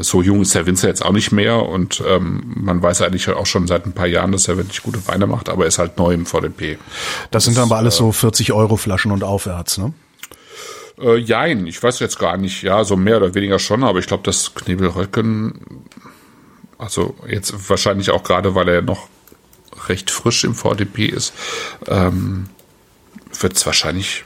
so 0.00 0.22
jung 0.22 0.42
ist 0.42 0.54
der 0.54 0.66
Winzer 0.66 0.88
jetzt 0.88 1.04
auch 1.04 1.12
nicht 1.12 1.32
mehr 1.32 1.62
und 1.62 2.02
ähm, 2.06 2.54
man 2.56 2.82
weiß 2.82 3.02
eigentlich 3.02 3.28
auch 3.28 3.46
schon 3.46 3.66
seit 3.66 3.86
ein 3.86 3.92
paar 3.92 4.06
Jahren, 4.06 4.32
dass 4.32 4.48
er 4.48 4.56
wirklich 4.56 4.82
gute 4.82 5.06
Weine 5.08 5.26
macht, 5.26 5.48
aber 5.48 5.64
er 5.64 5.68
ist 5.68 5.78
halt 5.78 5.98
neu 5.98 6.12
im 6.12 6.26
VDP. 6.26 6.78
Das 7.30 7.44
sind 7.44 7.56
dann 7.56 7.64
aber 7.64 7.76
alles 7.76 7.96
so 7.96 8.12
40 8.12 8.52
Euro 8.52 8.76
Flaschen 8.76 9.12
und 9.12 9.24
aufwärts, 9.24 9.78
ne? 9.78 9.92
Äh, 10.98 11.16
jein, 11.16 11.66
ich 11.66 11.82
weiß 11.82 11.98
jetzt 12.00 12.18
gar 12.18 12.36
nicht, 12.36 12.62
ja, 12.62 12.84
so 12.84 12.96
mehr 12.96 13.16
oder 13.16 13.34
weniger 13.34 13.58
schon, 13.58 13.82
aber 13.82 13.98
ich 13.98 14.06
glaube, 14.06 14.22
das 14.22 14.54
Knebelröcken, 14.54 15.60
also 16.78 17.16
jetzt 17.28 17.68
wahrscheinlich 17.68 18.10
auch 18.10 18.22
gerade, 18.22 18.54
weil 18.54 18.68
er 18.68 18.82
noch 18.82 19.08
recht 19.88 20.10
frisch 20.10 20.44
im 20.44 20.54
VDP 20.54 21.06
ist, 21.06 21.32
ähm, 21.88 22.48
wird 23.40 23.56
es 23.56 23.66
wahrscheinlich. 23.66 24.24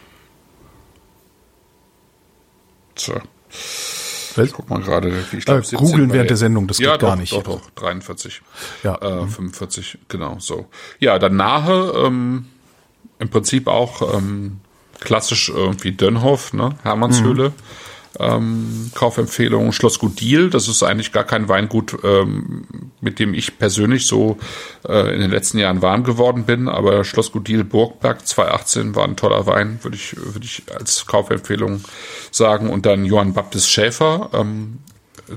Tja. 2.94 3.22
Ich 4.44 4.52
guck 4.52 4.70
mal 4.70 4.80
gerade. 4.80 5.12
Ich 5.32 5.44
glaub, 5.44 5.72
äh, 5.72 5.76
googeln 5.76 6.12
während 6.12 6.30
der 6.30 6.36
Sendung, 6.36 6.66
das 6.66 6.78
ja, 6.78 6.92
geht 6.92 7.02
doch, 7.02 7.08
gar 7.08 7.16
nicht. 7.16 7.32
Doch, 7.32 7.42
doch, 7.42 7.70
43. 7.74 8.42
Ja. 8.82 8.96
Äh, 8.96 9.26
45, 9.26 9.98
genau, 10.08 10.36
so. 10.38 10.66
Ja, 10.98 11.18
dann 11.18 11.36
nahe, 11.36 11.92
ähm, 12.06 12.46
im 13.18 13.28
Prinzip 13.28 13.66
auch 13.66 14.14
ähm, 14.14 14.60
klassisch 15.00 15.48
irgendwie 15.48 15.92
Dönhoff, 15.92 16.52
ne? 16.52 16.76
Hermannshöhle. 16.82 17.50
Mhm. 17.50 17.54
Ähm, 18.18 18.90
Kaufempfehlung 18.94 19.72
Schlossgut 19.72 20.20
Diel, 20.20 20.50
das 20.50 20.66
ist 20.66 20.82
eigentlich 20.82 21.12
gar 21.12 21.24
kein 21.24 21.48
Weingut, 21.48 21.96
ähm, 22.02 22.66
mit 23.00 23.18
dem 23.18 23.34
ich 23.34 23.58
persönlich 23.58 24.06
so 24.06 24.38
äh, 24.88 25.14
in 25.14 25.20
den 25.20 25.30
letzten 25.30 25.58
Jahren 25.58 25.82
warm 25.82 26.04
geworden 26.04 26.44
bin, 26.44 26.68
aber 26.68 27.04
Schlossgut 27.04 27.46
Diel 27.48 27.64
Burgberg 27.64 28.26
2018 28.26 28.94
war 28.96 29.04
ein 29.04 29.16
toller 29.16 29.46
Wein, 29.46 29.78
würde 29.82 29.96
ich, 29.96 30.16
würde 30.16 30.44
ich 30.44 30.62
als 30.74 31.06
Kaufempfehlung 31.06 31.82
sagen. 32.30 32.70
Und 32.70 32.86
dann 32.86 33.04
Johann 33.04 33.34
Baptist 33.34 33.70
Schäfer, 33.70 34.30
ähm, 34.32 34.78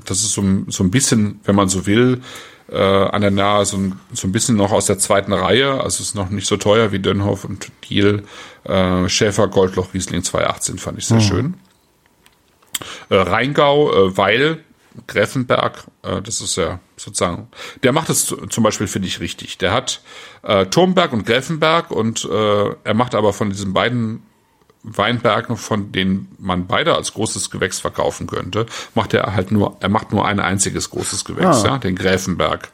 das 0.05 0.19
ist 0.19 0.33
so, 0.33 0.43
so 0.67 0.83
ein 0.83 0.91
bisschen, 0.91 1.39
wenn 1.43 1.55
man 1.55 1.69
so 1.69 1.85
will, 1.85 2.21
äh, 2.71 2.77
an 2.77 3.21
der 3.21 3.31
Nahe 3.31 3.65
so 3.65 3.77
ein, 3.77 3.99
so 4.13 4.27
ein 4.27 4.31
bisschen 4.31 4.55
noch 4.55 4.71
aus 4.71 4.85
der 4.85 4.97
zweiten 4.97 5.33
Reihe, 5.33 5.81
also 5.81 6.01
ist 6.01 6.15
noch 6.15 6.29
nicht 6.29 6.47
so 6.47 6.57
teuer 6.57 6.91
wie 6.91 6.99
Dönhoff 6.99 7.43
und 7.43 7.67
Diel. 7.89 8.23
Äh, 8.63 9.09
Schäfer 9.09 9.47
Goldloch 9.47 9.93
Riesling 9.93 10.23
2018 10.23 10.77
fand 10.77 10.97
ich 10.97 11.05
sehr 11.05 11.17
mhm. 11.17 11.21
schön. 11.21 11.53
Äh, 13.09 13.15
Rheingau, 13.15 13.91
äh, 13.91 14.17
Weil, 14.17 14.63
Greffenberg, 15.07 15.85
äh, 16.03 16.21
das 16.21 16.41
ist 16.41 16.57
ja 16.57 16.79
sozusagen, 16.97 17.47
der 17.83 17.91
macht 17.93 18.09
es 18.09 18.25
zum 18.25 18.63
Beispiel, 18.63 18.87
finde 18.87 19.07
ich, 19.07 19.19
richtig. 19.19 19.57
Der 19.57 19.71
hat 19.71 20.01
äh, 20.43 20.65
Turmberg 20.65 21.13
und 21.13 21.25
Greffenberg 21.25 21.91
und 21.91 22.25
äh, 22.25 22.75
er 22.83 22.93
macht 22.93 23.15
aber 23.15 23.33
von 23.33 23.49
diesen 23.49 23.73
beiden 23.73 24.23
Weinbergen, 24.83 25.57
von 25.57 25.91
denen 25.91 26.35
man 26.39 26.65
beide 26.65 26.95
als 26.95 27.13
großes 27.13 27.51
Gewächs 27.51 27.79
verkaufen 27.79 28.27
könnte, 28.27 28.65
macht 28.95 29.13
er 29.13 29.35
halt 29.35 29.51
nur, 29.51 29.77
er 29.79 29.89
macht 29.89 30.11
nur 30.11 30.25
ein 30.25 30.39
einziges 30.39 30.89
großes 30.89 31.23
Gewächs, 31.23 31.63
ah. 31.63 31.67
ja, 31.67 31.77
den 31.77 31.95
Gräfenberg. 31.95 32.71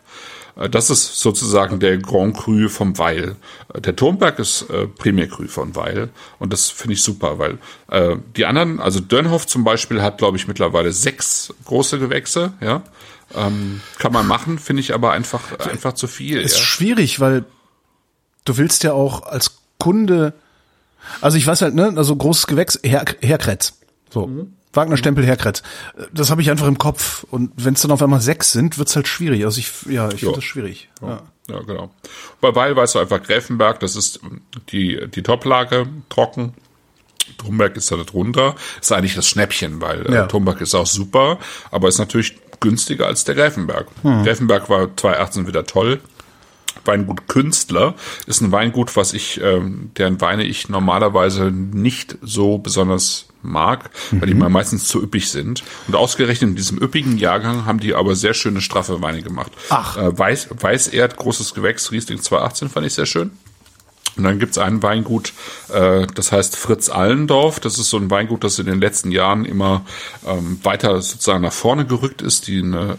Äh, 0.58 0.70
das 0.70 0.90
ist 0.90 1.20
sozusagen 1.20 1.80
der 1.80 1.98
Grand 1.98 2.36
Cru 2.36 2.70
vom 2.70 2.98
Weil. 2.98 3.36
Äh, 3.74 3.82
der 3.82 3.96
Turmberg 3.96 4.40
ist 4.40 4.70
äh, 4.70 4.88
Premier 4.88 5.28
Cru 5.28 5.48
von 5.48 5.76
Weil 5.76 6.10
und 6.40 6.54
das 6.54 6.70
finde 6.70 6.94
ich 6.94 7.04
super, 7.04 7.40
weil 7.40 7.58
äh, 7.90 8.18
die 8.36 8.46
anderen, 8.46 8.80
also 8.80 9.00
Dönhoff 9.00 9.48
zum 9.48 9.64
Beispiel 9.64 10.02
hat, 10.02 10.18
glaube 10.18 10.38
ich, 10.38 10.48
mittlerweile 10.48 10.92
sechs 10.92 11.54
große 11.66 12.00
Gewächse, 12.00 12.54
ja. 12.62 12.84
Ähm, 13.36 13.82
kann 14.00 14.14
man 14.14 14.26
machen, 14.26 14.58
finde 14.58 14.80
ich 14.80 14.94
aber 14.94 15.12
einfach, 15.12 15.60
einfach 15.60 15.94
zu 15.94 16.08
viel. 16.08 16.40
Ist 16.40 16.58
ja. 16.58 16.64
schwierig, 16.64 17.20
weil 17.20 17.44
du 18.46 18.58
willst 18.58 18.84
ja 18.84 18.94
auch 18.94 19.24
als 19.24 19.60
Kunde 19.80 20.34
also 21.22 21.38
ich 21.38 21.48
weiß 21.48 21.62
halt, 21.62 21.76
ne, 21.76 21.94
also 21.96 22.16
großes 22.16 22.48
Gewächs, 22.48 22.80
Her 22.84 23.06
Herkretz. 23.22 23.80
So. 24.10 24.28
Mhm. 24.28 24.54
Wagner-Stempel 24.78 25.26
Herkretz. 25.26 25.64
Das 26.14 26.32
habe 26.32 26.42
ich 26.42 26.50
einfach 26.50 26.68
im 26.68 26.78
Kopf. 26.78 27.26
Und 27.30 27.52
wenn 27.58 27.74
es 27.74 27.82
dann 27.82 27.92
auf 27.92 28.02
einmal 28.02 28.22
sechs 28.22 28.54
sind, 28.54 28.78
wird's 28.78 28.96
halt 28.96 29.08
schwierig. 29.08 29.44
Also 29.44 29.60
ich, 29.60 29.72
ja, 29.90 30.10
ich 30.10 30.22
finde 30.22 30.36
das 30.36 30.44
schwierig. 30.46 30.90
Ja. 31.02 31.22
ja, 31.50 31.60
genau. 31.64 31.92
Bei 32.40 32.56
Weil 32.56 32.76
weißt 32.76 32.96
du 32.96 33.00
einfach 33.00 33.22
Gräfenberg, 33.22 33.82
das 33.82 33.98
ist 33.98 34.22
die, 34.72 35.08
die 35.14 35.24
Toplage, 35.24 35.88
trocken. 36.08 36.54
Trumberg 37.38 37.76
ist 37.76 37.92
da 37.92 37.98
drunter. 37.98 38.56
Ist 38.80 38.92
eigentlich 38.94 39.16
das 39.16 39.28
Schnäppchen, 39.28 39.82
weil 39.82 40.06
äh, 40.06 40.14
ja. 40.14 40.24
äh, 40.24 40.28
Trumberg 40.30 40.62
ist 40.62 40.74
auch 40.76 40.88
super, 40.88 41.40
aber 41.72 41.90
ist 41.90 41.98
natürlich 41.98 42.38
günstiger 42.60 43.08
als 43.08 43.26
der 43.26 43.36
Gräfenberg. 43.36 43.88
Hm. 44.04 44.24
Gräfenberg 44.24 44.70
war 44.70 44.96
2018 44.96 45.48
wieder 45.48 45.66
toll. 45.66 46.00
Weingut 46.86 47.28
Künstler 47.28 47.96
ist 48.28 48.42
ein 48.42 48.52
Weingut, 48.52 48.96
was 48.96 49.14
ich, 49.14 49.42
ähm, 49.42 49.92
deren 49.98 50.22
Weine 50.22 50.44
ich 50.44 50.70
normalerweise 50.70 51.52
nicht 51.52 52.18
so 52.22 52.58
besonders 52.58 53.28
mag, 53.48 53.90
mhm. 54.12 54.22
weil 54.22 54.28
die 54.28 54.34
mhm. 54.34 54.42
mal 54.42 54.50
meistens 54.50 54.88
zu 54.88 55.02
üppig 55.02 55.30
sind. 55.30 55.64
Und 55.88 55.96
ausgerechnet 55.96 56.52
in 56.52 56.56
diesem 56.56 56.78
üppigen 56.78 57.18
Jahrgang 57.18 57.66
haben 57.66 57.80
die 57.80 57.96
aber 57.96 58.16
sehr 58.16 58.34
schöne, 58.34 58.62
straffe 58.62 59.02
Weine 59.02 59.22
gemacht. 59.22 59.52
Ach. 59.70 59.98
Äh, 59.98 60.18
Weiß, 60.18 60.50
Weißerd, 60.52 61.18
großes 61.18 61.54
Gewächs, 61.54 61.92
Riesling 61.92 62.22
2018 62.22 62.70
fand 62.70 62.86
ich 62.86 62.94
sehr 62.94 63.06
schön. 63.06 63.32
Und 64.18 64.24
dann 64.24 64.40
gibt's 64.40 64.58
ein 64.58 64.82
Weingut, 64.82 65.34
äh, 65.72 66.08
das 66.08 66.32
heißt 66.32 66.56
Fritz 66.56 66.90
Allendorf. 66.90 67.60
Das 67.60 67.78
ist 67.78 67.90
so 67.90 67.98
ein 67.98 68.10
Weingut, 68.10 68.44
das 68.44 68.58
in 68.58 68.66
den 68.66 68.82
letzten 68.82 69.12
Jahren 69.12 69.46
immer 69.46 69.86
ähm, 70.26 70.60
weiter 70.64 71.02
sozusagen 71.02 71.44
nach 71.44 71.54
vorne 71.54 71.86
gerückt 71.86 72.24
ist, 72.24 72.48
die 72.48 72.64
eine 72.64 72.98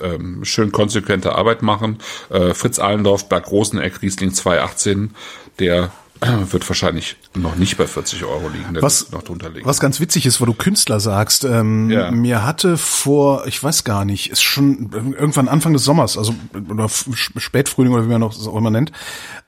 ähm, 0.00 0.44
schön 0.44 0.70
konsequente 0.70 1.34
Arbeit 1.34 1.62
machen. 1.62 1.98
Äh, 2.28 2.54
Fritz 2.54 2.78
Allendorf, 2.78 3.28
Berg 3.28 3.50
Roseneck, 3.50 4.00
Riesling 4.00 4.32
2018, 4.32 5.10
der 5.58 5.90
wird 6.50 6.68
wahrscheinlich 6.68 7.16
noch 7.34 7.56
nicht 7.56 7.76
bei 7.76 7.86
40 7.86 8.24
Euro 8.24 8.48
liegen, 8.48 8.74
der 8.74 8.82
was, 8.82 9.10
noch 9.10 9.22
drunter 9.22 9.48
liegen. 9.48 9.66
Was 9.66 9.80
ganz 9.80 10.00
witzig 10.00 10.26
ist, 10.26 10.40
wo 10.40 10.44
du 10.44 10.54
Künstler 10.54 11.00
sagst, 11.00 11.44
ähm, 11.44 11.90
ja. 11.90 12.10
mir 12.10 12.44
hatte 12.44 12.76
vor, 12.76 13.46
ich 13.46 13.62
weiß 13.62 13.84
gar 13.84 14.04
nicht, 14.04 14.30
ist 14.30 14.42
schon 14.42 14.90
irgendwann 14.92 15.48
Anfang 15.48 15.72
des 15.72 15.84
Sommers, 15.84 16.18
also 16.18 16.34
oder 16.68 16.88
Spätfrühling 16.88 17.92
oder 17.92 18.04
wie 18.04 18.10
man 18.10 18.20
noch 18.20 18.32
so 18.32 18.56
immer 18.56 18.70
nennt, 18.70 18.92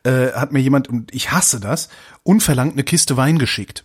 äh, 0.05 0.33
hat 0.33 0.53
mir 0.53 0.61
jemand, 0.61 0.89
und 0.89 1.15
ich 1.15 1.31
hasse 1.31 1.61
das, 1.61 1.89
unverlangt 2.23 2.73
eine 2.73 2.85
Kiste 2.85 3.17
Wein 3.17 3.39
geschickt. 3.39 3.85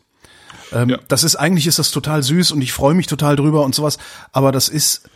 Ähm, 0.72 0.90
ja. 0.90 1.00
Das 1.08 1.24
ist 1.24 1.36
eigentlich 1.36 1.68
ist 1.68 1.80
das 1.80 1.92
total 1.92 2.24
süß 2.24 2.52
und 2.52 2.62
ich 2.62 2.74
freue 2.74 2.94
mich 2.94 3.08
total 3.08 3.36
drüber 3.36 3.64
und 3.64 3.76
sowas, 3.76 3.98
aber 4.32 4.52
das 4.52 4.70
ist, 4.70 5.10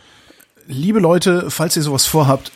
liebe 0.66 1.00
Leute, 1.00 1.50
falls 1.50 1.76
ihr 1.76 1.82
sowas 1.82 2.06
vorhabt, 2.06 2.52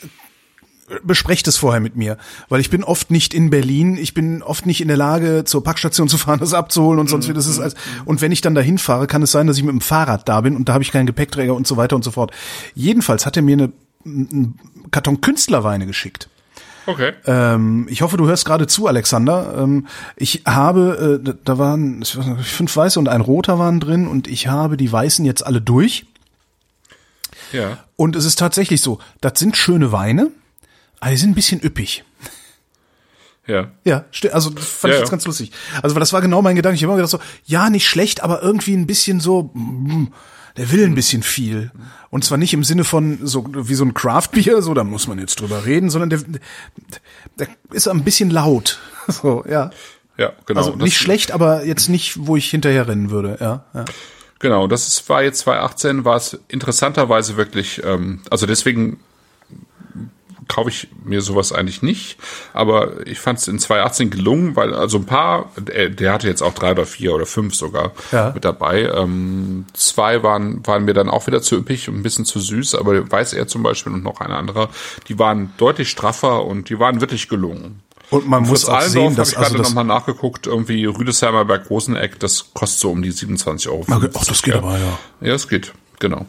besprecht 1.02 1.48
es 1.48 1.56
vorher 1.56 1.80
mit 1.80 1.96
mir, 1.96 2.16
weil 2.48 2.60
ich 2.60 2.70
bin 2.70 2.84
oft 2.84 3.10
nicht 3.10 3.34
in 3.34 3.50
Berlin, 3.50 3.96
ich 3.96 4.14
bin 4.14 4.42
oft 4.42 4.66
nicht 4.66 4.80
in 4.80 4.88
der 4.88 4.96
Lage, 4.96 5.44
zur 5.44 5.64
Packstation 5.64 6.08
zu 6.08 6.18
fahren, 6.18 6.38
das 6.40 6.54
abzuholen 6.54 7.00
und 7.00 7.08
sonst 7.08 7.28
wie 7.28 7.32
das 7.32 7.46
ist. 7.46 7.58
Als, 7.58 7.74
und 8.04 8.20
wenn 8.20 8.32
ich 8.32 8.40
dann 8.40 8.54
dahin 8.54 8.78
fahre, 8.78 9.06
kann 9.06 9.22
es 9.22 9.32
sein, 9.32 9.46
dass 9.46 9.56
ich 9.56 9.64
mit 9.64 9.72
dem 9.72 9.80
Fahrrad 9.80 10.28
da 10.28 10.40
bin 10.40 10.56
und 10.56 10.68
da 10.68 10.74
habe 10.74 10.84
ich 10.84 10.92
keinen 10.92 11.06
Gepäckträger 11.06 11.54
und 11.54 11.66
so 11.66 11.76
weiter 11.76 11.96
und 11.96 12.02
so 12.02 12.10
fort. 12.10 12.30
Jedenfalls 12.74 13.26
hat 13.26 13.36
er 13.36 13.42
mir 13.42 13.54
eine, 13.54 13.72
einen 14.04 14.58
Karton 14.90 15.20
Künstlerweine 15.20 15.86
geschickt. 15.86 16.28
Okay. 16.86 17.12
Ähm, 17.26 17.88
ich 17.90 18.02
hoffe, 18.02 18.16
du 18.16 18.28
hörst 18.28 18.44
gerade 18.44 18.68
zu, 18.68 18.86
Alexander. 18.86 19.56
Ähm, 19.58 19.88
ich 20.14 20.42
habe, 20.46 21.20
äh, 21.24 21.34
da 21.44 21.58
waren 21.58 22.04
fünf 22.04 22.76
weiße 22.76 22.98
und 22.98 23.08
ein 23.08 23.20
roter 23.20 23.58
waren 23.58 23.80
drin 23.80 24.06
und 24.06 24.28
ich 24.28 24.46
habe 24.46 24.76
die 24.76 24.90
weißen 24.90 25.24
jetzt 25.24 25.44
alle 25.44 25.60
durch. 25.60 26.06
Ja. 27.52 27.78
Und 27.96 28.14
es 28.14 28.24
ist 28.24 28.38
tatsächlich 28.38 28.80
so, 28.80 29.00
das 29.20 29.38
sind 29.38 29.56
schöne 29.56 29.90
Weine. 29.90 30.30
Aber 31.00 31.10
die 31.10 31.16
sind 31.16 31.30
ein 31.30 31.34
bisschen 31.34 31.62
üppig. 31.62 32.04
Ja. 33.46 33.70
Ja, 33.84 34.04
also 34.32 34.50
das 34.50 34.64
fand 34.64 34.90
ja, 34.90 34.96
ich 34.96 35.00
jetzt 35.02 35.10
ganz 35.10 35.24
lustig. 35.24 35.52
Also 35.82 35.94
weil 35.94 36.00
das 36.00 36.12
war 36.12 36.20
genau 36.20 36.42
mein 36.42 36.56
Gedanke. 36.56 36.74
Ich 36.74 36.82
habe 36.82 36.92
immer 36.92 36.96
gedacht 36.96 37.10
so, 37.10 37.20
ja, 37.44 37.70
nicht 37.70 37.88
schlecht, 37.88 38.22
aber 38.22 38.42
irgendwie 38.42 38.74
ein 38.74 38.86
bisschen 38.86 39.20
so, 39.20 39.50
mm, 39.54 40.08
der 40.56 40.72
will 40.72 40.84
ein 40.84 40.94
bisschen 40.94 41.22
viel. 41.22 41.70
Und 42.10 42.24
zwar 42.24 42.38
nicht 42.38 42.54
im 42.54 42.64
Sinne 42.64 42.84
von 42.84 43.18
so 43.22 43.44
wie 43.52 43.74
so 43.74 43.84
ein 43.84 43.94
Craft 43.94 44.30
Beer, 44.32 44.62
so 44.62 44.74
da 44.74 44.84
muss 44.84 45.06
man 45.06 45.18
jetzt 45.18 45.40
drüber 45.40 45.64
reden, 45.64 45.90
sondern 45.90 46.10
der, 46.10 46.20
der 47.38 47.48
ist 47.72 47.88
ein 47.88 48.04
bisschen 48.04 48.30
laut. 48.30 48.78
So, 49.08 49.44
ja. 49.48 49.70
Ja, 50.18 50.32
genau. 50.46 50.58
Also 50.58 50.74
nicht 50.74 50.98
schlecht, 50.98 51.30
aber 51.30 51.64
jetzt 51.64 51.88
nicht, 51.88 52.26
wo 52.26 52.34
ich 52.34 52.50
hinterher 52.50 52.88
rennen 52.88 53.10
würde, 53.10 53.38
ja. 53.40 53.64
ja. 53.72 53.84
Genau, 54.40 54.66
das 54.66 54.88
ist, 54.88 55.08
war 55.08 55.22
jetzt 55.22 55.38
2018, 55.40 56.04
war 56.04 56.16
es 56.16 56.36
interessanterweise 56.48 57.36
wirklich, 57.36 57.82
ähm, 57.84 58.22
also 58.30 58.46
deswegen 58.46 58.98
kaufe 60.48 60.70
ich 60.70 60.88
mir 61.04 61.20
sowas 61.20 61.52
eigentlich 61.52 61.82
nicht. 61.82 62.18
Aber 62.52 63.06
ich 63.06 63.18
fand 63.18 63.38
es 63.38 63.48
in 63.48 63.58
2018 63.58 64.10
gelungen, 64.10 64.56
weil 64.56 64.74
also 64.74 64.98
ein 64.98 65.06
paar, 65.06 65.50
der, 65.56 65.90
der, 65.90 66.12
hatte 66.12 66.28
jetzt 66.28 66.42
auch 66.42 66.54
drei 66.54 66.72
oder 66.72 66.86
vier 66.86 67.14
oder 67.14 67.26
fünf 67.26 67.54
sogar 67.54 67.92
ja. 68.12 68.32
mit 68.32 68.44
dabei. 68.44 68.82
Ähm, 68.82 69.66
zwei 69.72 70.22
waren, 70.22 70.66
waren 70.66 70.84
mir 70.84 70.94
dann 70.94 71.08
auch 71.08 71.26
wieder 71.26 71.42
zu 71.42 71.56
üppig 71.56 71.88
und 71.88 71.96
ein 71.96 72.02
bisschen 72.02 72.24
zu 72.24 72.40
süß, 72.40 72.74
aber 72.74 73.10
weiß 73.10 73.32
er 73.32 73.46
zum 73.46 73.62
Beispiel 73.62 73.92
und 73.92 74.02
noch 74.02 74.20
eine 74.20 74.36
andere, 74.36 74.68
die 75.08 75.18
waren 75.18 75.52
deutlich 75.56 75.90
straffer 75.90 76.44
und 76.44 76.68
die 76.68 76.78
waren 76.78 77.00
wirklich 77.00 77.28
gelungen. 77.28 77.82
Und 78.10 78.28
man 78.28 78.44
und 78.44 78.50
muss 78.50 78.68
auch 78.68 78.80
sehen, 78.82 79.16
dass 79.16 79.32
ich 79.32 79.38
also 79.38 79.54
gerade 79.54 79.62
nochmal 79.64 79.84
nachgeguckt, 79.84 80.46
irgendwie 80.46 80.84
Rüdesheimer 80.84 81.44
Berg 81.44 81.68
Roseneck, 81.70 82.20
das 82.20 82.52
kostet 82.54 82.80
so 82.80 82.90
um 82.92 83.02
die 83.02 83.10
27 83.10 83.68
Euro. 83.68 83.84
Ach, 83.90 84.24
das 84.26 84.42
geht 84.42 84.54
aber, 84.54 84.78
ja. 84.78 84.98
Ja, 85.20 85.34
es 85.34 85.48
geht, 85.48 85.72
genau. 85.98 86.26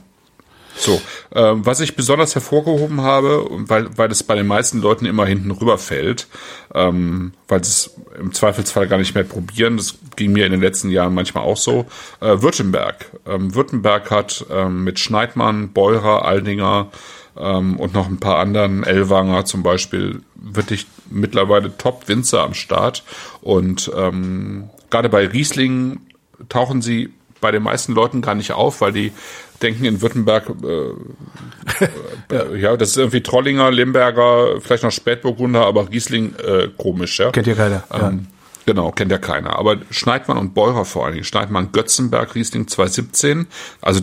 So, 0.77 1.01
ähm, 1.33 1.65
was 1.65 1.79
ich 1.79 1.95
besonders 1.95 2.35
hervorgehoben 2.35 3.01
habe, 3.01 3.47
weil, 3.49 3.97
weil 3.97 4.11
es 4.11 4.23
bei 4.23 4.35
den 4.35 4.47
meisten 4.47 4.79
Leuten 4.79 5.05
immer 5.05 5.25
hinten 5.25 5.51
rüberfällt, 5.51 6.27
ähm, 6.73 7.33
weil 7.47 7.63
sie 7.63 7.69
es 7.69 7.95
im 8.19 8.33
Zweifelsfall 8.33 8.87
gar 8.87 8.97
nicht 8.97 9.15
mehr 9.15 9.23
probieren, 9.23 9.77
das 9.77 9.95
ging 10.15 10.31
mir 10.33 10.45
in 10.45 10.51
den 10.51 10.61
letzten 10.61 10.89
Jahren 10.89 11.13
manchmal 11.13 11.43
auch 11.43 11.57
so, 11.57 11.85
äh, 12.21 12.41
Württemberg. 12.41 13.11
Ähm, 13.25 13.55
Württemberg 13.55 14.11
hat 14.11 14.45
ähm, 14.51 14.83
mit 14.83 14.99
Schneidmann, 14.99 15.73
Beurer, 15.73 16.25
Aldinger 16.25 16.89
ähm, 17.37 17.77
und 17.77 17.93
noch 17.93 18.07
ein 18.07 18.19
paar 18.19 18.37
anderen, 18.37 18.83
Elwanger 18.83 19.45
zum 19.45 19.63
Beispiel, 19.63 20.21
wirklich 20.35 20.85
mittlerweile 21.09 21.75
Top-Winzer 21.75 22.43
am 22.43 22.53
Start 22.53 23.03
und 23.41 23.91
ähm, 23.95 24.69
gerade 24.89 25.09
bei 25.09 25.25
Riesling 25.27 26.01
tauchen 26.49 26.81
sie 26.81 27.13
bei 27.41 27.51
den 27.51 27.63
meisten 27.63 27.93
Leuten 27.93 28.21
gar 28.21 28.35
nicht 28.35 28.51
auf, 28.51 28.81
weil 28.81 28.91
die 28.91 29.11
denken 29.61 29.85
in 29.85 30.01
Württemberg, 30.01 30.51
äh, 30.63 32.35
äh, 32.35 32.57
ja, 32.59 32.77
das 32.77 32.89
ist 32.89 32.97
irgendwie 32.97 33.21
Trollinger, 33.21 33.71
Limberger, 33.71 34.61
vielleicht 34.61 34.83
noch 34.83 34.91
Spätburgunder, 34.91 35.65
aber 35.65 35.89
Riesling 35.89 36.35
äh, 36.35 36.69
komisch, 36.77 37.19
ja. 37.19 37.31
Kennt 37.31 37.47
ihr 37.47 37.55
keiner. 37.55 37.83
Ähm, 37.91 37.99
ja. 38.01 38.13
Genau, 38.65 38.91
kennt 38.91 39.11
ja 39.11 39.17
keiner. 39.17 39.57
Aber 39.57 39.77
Schneidmann 39.91 40.37
und 40.37 40.53
Beurer 40.53 40.83
vor 40.83 41.05
allen 41.05 41.13
Dingen. 41.13 41.23
Schneidmann 41.23 41.71
Götzenberg 41.71 42.35
Riesling 42.35 42.67
2017, 42.67 43.47
also 43.81 44.01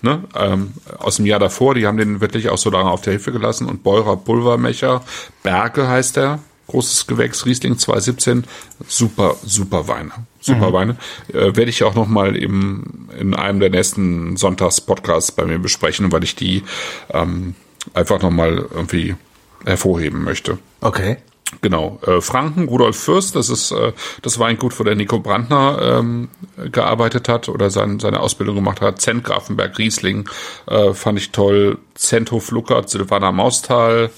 ne, 0.00 0.22
ähm, 0.36 0.74
aus 0.98 1.16
dem 1.16 1.26
Jahr 1.26 1.40
davor, 1.40 1.74
die 1.74 1.86
haben 1.86 1.98
den 1.98 2.20
wirklich 2.20 2.48
auch 2.48 2.58
so 2.58 2.70
lange 2.70 2.90
auf 2.90 3.00
der 3.00 3.14
Hilfe 3.14 3.32
gelassen 3.32 3.68
und 3.68 3.82
Beurer 3.82 4.16
Pulvermecher, 4.16 5.02
Berge 5.42 5.88
heißt 5.88 6.16
der, 6.16 6.38
großes 6.68 7.06
Gewächs, 7.06 7.46
Riesling 7.46 7.78
2017, 7.78 8.44
super, 8.86 9.36
super 9.44 9.88
Weine. 9.88 10.12
Super 10.46 10.68
mhm. 10.68 10.72
Weine. 10.72 10.96
Äh, 11.32 11.56
Werde 11.56 11.68
ich 11.70 11.82
auch 11.82 11.94
noch 11.94 12.06
mal 12.06 12.36
eben 12.36 13.08
in 13.18 13.34
einem 13.34 13.60
der 13.60 13.70
nächsten 13.70 14.36
Sonntags-Podcasts 14.36 15.32
bei 15.32 15.44
mir 15.44 15.58
besprechen, 15.58 16.12
weil 16.12 16.24
ich 16.24 16.36
die 16.36 16.62
ähm, 17.10 17.54
einfach 17.94 18.22
noch 18.22 18.30
mal 18.30 18.66
irgendwie 18.72 19.16
hervorheben 19.64 20.22
möchte. 20.22 20.58
Okay. 20.80 21.16
Genau. 21.60 22.00
Äh, 22.04 22.20
Franken, 22.20 22.68
Rudolf 22.68 22.96
Fürst, 22.96 23.36
das 23.36 23.50
ist 23.50 23.70
äh, 23.70 23.92
das 24.22 24.38
Weingut, 24.38 24.78
wo 24.78 24.84
der 24.84 24.96
Nico 24.96 25.20
Brandner 25.20 26.00
ähm, 26.00 26.28
gearbeitet 26.72 27.28
hat 27.28 27.48
oder 27.48 27.70
sein, 27.70 28.00
seine 28.00 28.20
Ausbildung 28.20 28.56
gemacht 28.56 28.80
hat. 28.80 29.00
Zent 29.00 29.22
Grafenberg 29.24 29.78
Riesling 29.78 30.28
äh, 30.66 30.92
fand 30.92 31.18
ich 31.18 31.30
toll. 31.30 31.78
Zenthof 31.94 32.50
Luckert, 32.50 32.90
Silvana 32.90 33.30
Maustal, 33.30 34.10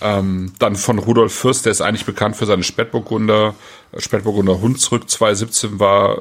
ähm, 0.00 0.52
dann 0.58 0.76
von 0.76 0.98
Rudolf 0.98 1.34
Fürst, 1.34 1.64
der 1.64 1.72
ist 1.72 1.80
eigentlich 1.80 2.06
bekannt 2.06 2.36
für 2.36 2.46
seine 2.46 2.62
Spätburgunder. 2.62 3.54
Spätburgunder 3.96 4.60
Hunsrück 4.60 5.08
2017 5.08 5.80
war 5.80 6.20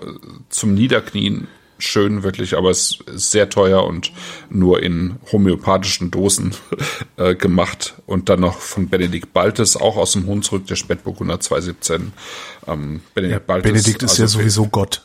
zum 0.50 0.74
Niederknien 0.74 1.48
schön, 1.78 2.24
wirklich, 2.24 2.56
aber 2.56 2.70
es 2.70 3.00
ist 3.06 3.32
sehr 3.32 3.50
teuer 3.50 3.86
und 3.86 4.12
nur 4.50 4.82
in 4.82 5.18
homöopathischen 5.32 6.12
Dosen 6.12 6.56
äh, 7.18 7.36
gemacht. 7.36 7.96
Und 8.06 8.30
dann 8.30 8.42
noch 8.42 8.60
von 8.60 8.90
Benedikt 8.90 9.34
Baltes, 9.34 9.76
auch 9.76 9.98
aus 9.98 10.14
dem 10.14 10.26
Hunsrück, 10.26 10.68
der 10.68 10.76
Spätburgunder 10.76 11.40
2017. 11.40 12.14
Ähm, 12.68 13.02
Benedikt, 13.14 13.40
ja, 13.42 13.46
Baltes, 13.46 13.72
Benedikt 13.72 14.04
ist 14.04 14.12
also 14.12 14.24
ja 14.24 14.28
sowieso 14.28 14.68
Gott. 14.68 15.02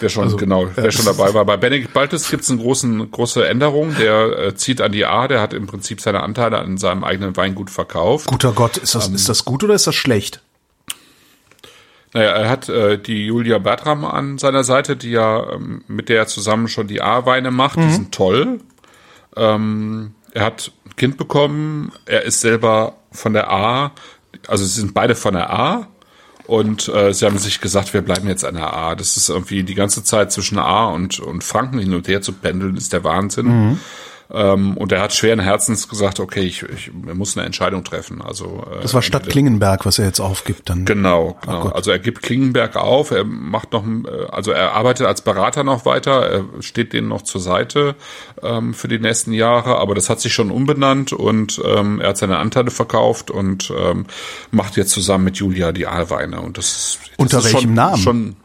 Wer 0.00 0.08
schon, 0.08 0.24
also, 0.24 0.36
genau, 0.36 0.68
wer 0.74 0.90
schon 0.90 1.04
dabei 1.04 1.34
war. 1.34 1.44
Bei 1.44 1.56
Benedikt 1.56 1.92
Baltes 1.92 2.30
gibt 2.30 2.42
es 2.42 2.50
eine 2.50 2.60
großen, 2.60 3.10
große 3.10 3.46
Änderung. 3.46 3.94
Der 3.98 4.38
äh, 4.38 4.54
zieht 4.54 4.80
an 4.80 4.92
die 4.92 5.04
A, 5.04 5.28
der 5.28 5.40
hat 5.40 5.54
im 5.54 5.66
Prinzip 5.66 6.00
seine 6.00 6.22
Anteile 6.22 6.58
an 6.58 6.78
seinem 6.78 7.04
eigenen 7.04 7.36
Weingut 7.36 7.70
verkauft. 7.70 8.26
Guter 8.26 8.52
Gott, 8.52 8.76
ist 8.76 8.94
das, 8.94 9.08
ähm, 9.08 9.14
ist 9.14 9.28
das 9.28 9.44
gut 9.44 9.64
oder 9.64 9.74
ist 9.74 9.86
das 9.86 9.94
schlecht? 9.94 10.40
Naja, 12.12 12.30
er 12.30 12.48
hat 12.48 12.68
äh, 12.68 12.96
die 12.98 13.26
Julia 13.26 13.58
Bertram 13.58 14.04
an 14.04 14.38
seiner 14.38 14.62
Seite, 14.62 14.96
die 14.96 15.10
ja 15.10 15.52
ähm, 15.52 15.82
mit 15.88 16.08
der 16.08 16.18
er 16.18 16.26
zusammen 16.26 16.68
schon 16.68 16.86
die 16.86 17.02
A-Weine 17.02 17.50
macht. 17.50 17.76
Mhm. 17.76 17.82
Die 17.82 17.92
sind 17.92 18.12
toll. 18.12 18.60
Ähm, 19.36 20.14
er 20.32 20.44
hat 20.44 20.72
ein 20.86 20.96
Kind 20.96 21.16
bekommen. 21.16 21.92
Er 22.06 22.22
ist 22.22 22.40
selber 22.40 22.94
von 23.10 23.32
der 23.32 23.50
A, 23.50 23.92
also 24.48 24.64
sie 24.64 24.80
sind 24.80 24.94
beide 24.94 25.14
von 25.14 25.34
der 25.34 25.52
A. 25.52 25.88
Und 26.46 26.88
äh, 26.88 27.12
sie 27.14 27.24
haben 27.24 27.38
sich 27.38 27.60
gesagt, 27.60 27.94
wir 27.94 28.02
bleiben 28.02 28.28
jetzt 28.28 28.44
an 28.44 28.54
der 28.54 28.72
A. 28.74 28.94
Das 28.94 29.16
ist 29.16 29.30
irgendwie 29.30 29.62
die 29.62 29.74
ganze 29.74 30.04
Zeit 30.04 30.30
zwischen 30.30 30.58
A 30.58 30.86
und, 30.86 31.18
und 31.20 31.42
Franken 31.42 31.78
hin 31.78 31.94
und 31.94 32.06
her 32.06 32.20
zu 32.20 32.32
pendeln, 32.32 32.76
ist 32.76 32.92
der 32.92 33.02
Wahnsinn. 33.02 33.46
Mhm. 33.46 33.80
Ähm, 34.32 34.76
und 34.76 34.92
er 34.92 35.02
hat 35.02 35.12
schweren 35.12 35.40
Herzens 35.40 35.88
gesagt, 35.88 36.18
okay, 36.18 36.40
ich, 36.40 36.62
ich 36.62 36.92
muss 36.92 37.36
eine 37.36 37.44
Entscheidung 37.44 37.84
treffen. 37.84 38.22
Also 38.22 38.64
äh, 38.70 38.80
das 38.82 38.94
war 38.94 39.02
Stadt 39.02 39.28
Klingenberg, 39.28 39.84
was 39.84 39.98
er 39.98 40.06
jetzt 40.06 40.20
aufgibt 40.20 40.70
dann. 40.70 40.84
Genau, 40.84 41.36
genau. 41.42 41.68
also 41.68 41.90
er 41.90 41.98
gibt 41.98 42.22
Klingenberg 42.22 42.76
auf. 42.76 43.10
Er 43.10 43.24
macht 43.24 43.72
noch, 43.72 43.84
äh, 43.86 44.26
also 44.30 44.50
er 44.52 44.72
arbeitet 44.72 45.06
als 45.06 45.22
Berater 45.22 45.62
noch 45.64 45.84
weiter. 45.84 46.26
Er 46.26 46.44
steht 46.60 46.92
denen 46.92 47.08
noch 47.08 47.22
zur 47.22 47.40
Seite 47.40 47.96
ähm, 48.42 48.72
für 48.72 48.88
die 48.88 48.98
nächsten 48.98 49.32
Jahre. 49.32 49.76
Aber 49.78 49.94
das 49.94 50.08
hat 50.08 50.20
sich 50.20 50.32
schon 50.32 50.50
umbenannt 50.50 51.12
und 51.12 51.60
ähm, 51.64 52.00
er 52.00 52.10
hat 52.10 52.16
seine 52.16 52.38
Anteile 52.38 52.70
verkauft 52.70 53.30
und 53.30 53.72
ähm, 53.76 54.06
macht 54.50 54.76
jetzt 54.76 54.92
zusammen 54.92 55.24
mit 55.24 55.36
Julia 55.36 55.72
die 55.72 55.86
Aalweine. 55.86 56.40
Und 56.40 56.56
das, 56.56 56.98
das 57.00 57.10
unter 57.18 57.38
ist 57.38 57.44
welchem 57.44 57.60
schon, 57.60 57.74
Namen? 57.74 57.96
Schon, 57.98 58.36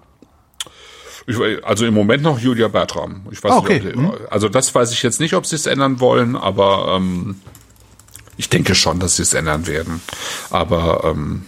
ich, 1.29 1.65
also 1.65 1.85
im 1.85 1.93
Moment 1.93 2.23
noch 2.23 2.39
Julia 2.39 2.67
Bertram. 2.67 3.21
Ich 3.31 3.43
weiß 3.43 3.51
okay. 3.53 3.79
nicht, 3.79 3.97
ob, 3.97 4.27
also 4.31 4.49
das 4.49 4.73
weiß 4.73 4.91
ich 4.91 5.03
jetzt 5.03 5.19
nicht, 5.19 5.33
ob 5.35 5.45
sie 5.45 5.55
es 5.55 5.65
ändern 5.65 5.99
wollen, 5.99 6.35
aber 6.35 6.95
ähm, 6.97 7.35
ich 8.37 8.49
denke 8.49 8.75
schon, 8.75 8.99
dass 8.99 9.17
sie 9.17 9.23
es 9.23 9.33
ändern 9.33 9.67
werden. 9.67 10.01
Aber 10.49 11.03
ähm, 11.05 11.45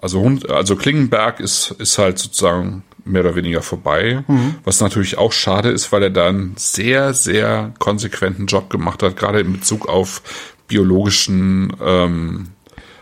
also, 0.00 0.38
also 0.48 0.76
Klingenberg 0.76 1.40
ist, 1.40 1.72
ist 1.78 1.98
halt 1.98 2.18
sozusagen 2.18 2.84
mehr 3.04 3.22
oder 3.22 3.34
weniger 3.34 3.62
vorbei. 3.62 4.24
Mhm. 4.28 4.56
Was 4.64 4.80
natürlich 4.80 5.18
auch 5.18 5.32
schade 5.32 5.70
ist, 5.70 5.90
weil 5.92 6.04
er 6.04 6.10
da 6.10 6.28
einen 6.28 6.54
sehr, 6.56 7.14
sehr 7.14 7.74
konsequenten 7.78 8.46
Job 8.46 8.70
gemacht 8.70 9.02
hat, 9.02 9.16
gerade 9.16 9.40
in 9.40 9.52
Bezug 9.52 9.88
auf 9.88 10.22
biologischen 10.68 11.74
ähm, 11.82 12.48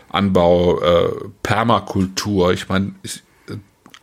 Anbau, 0.09 0.79
äh, 0.79 1.09
Permakultur. 1.43 2.53
Ich 2.53 2.69
meine, 2.69 2.95
ich, 3.03 3.21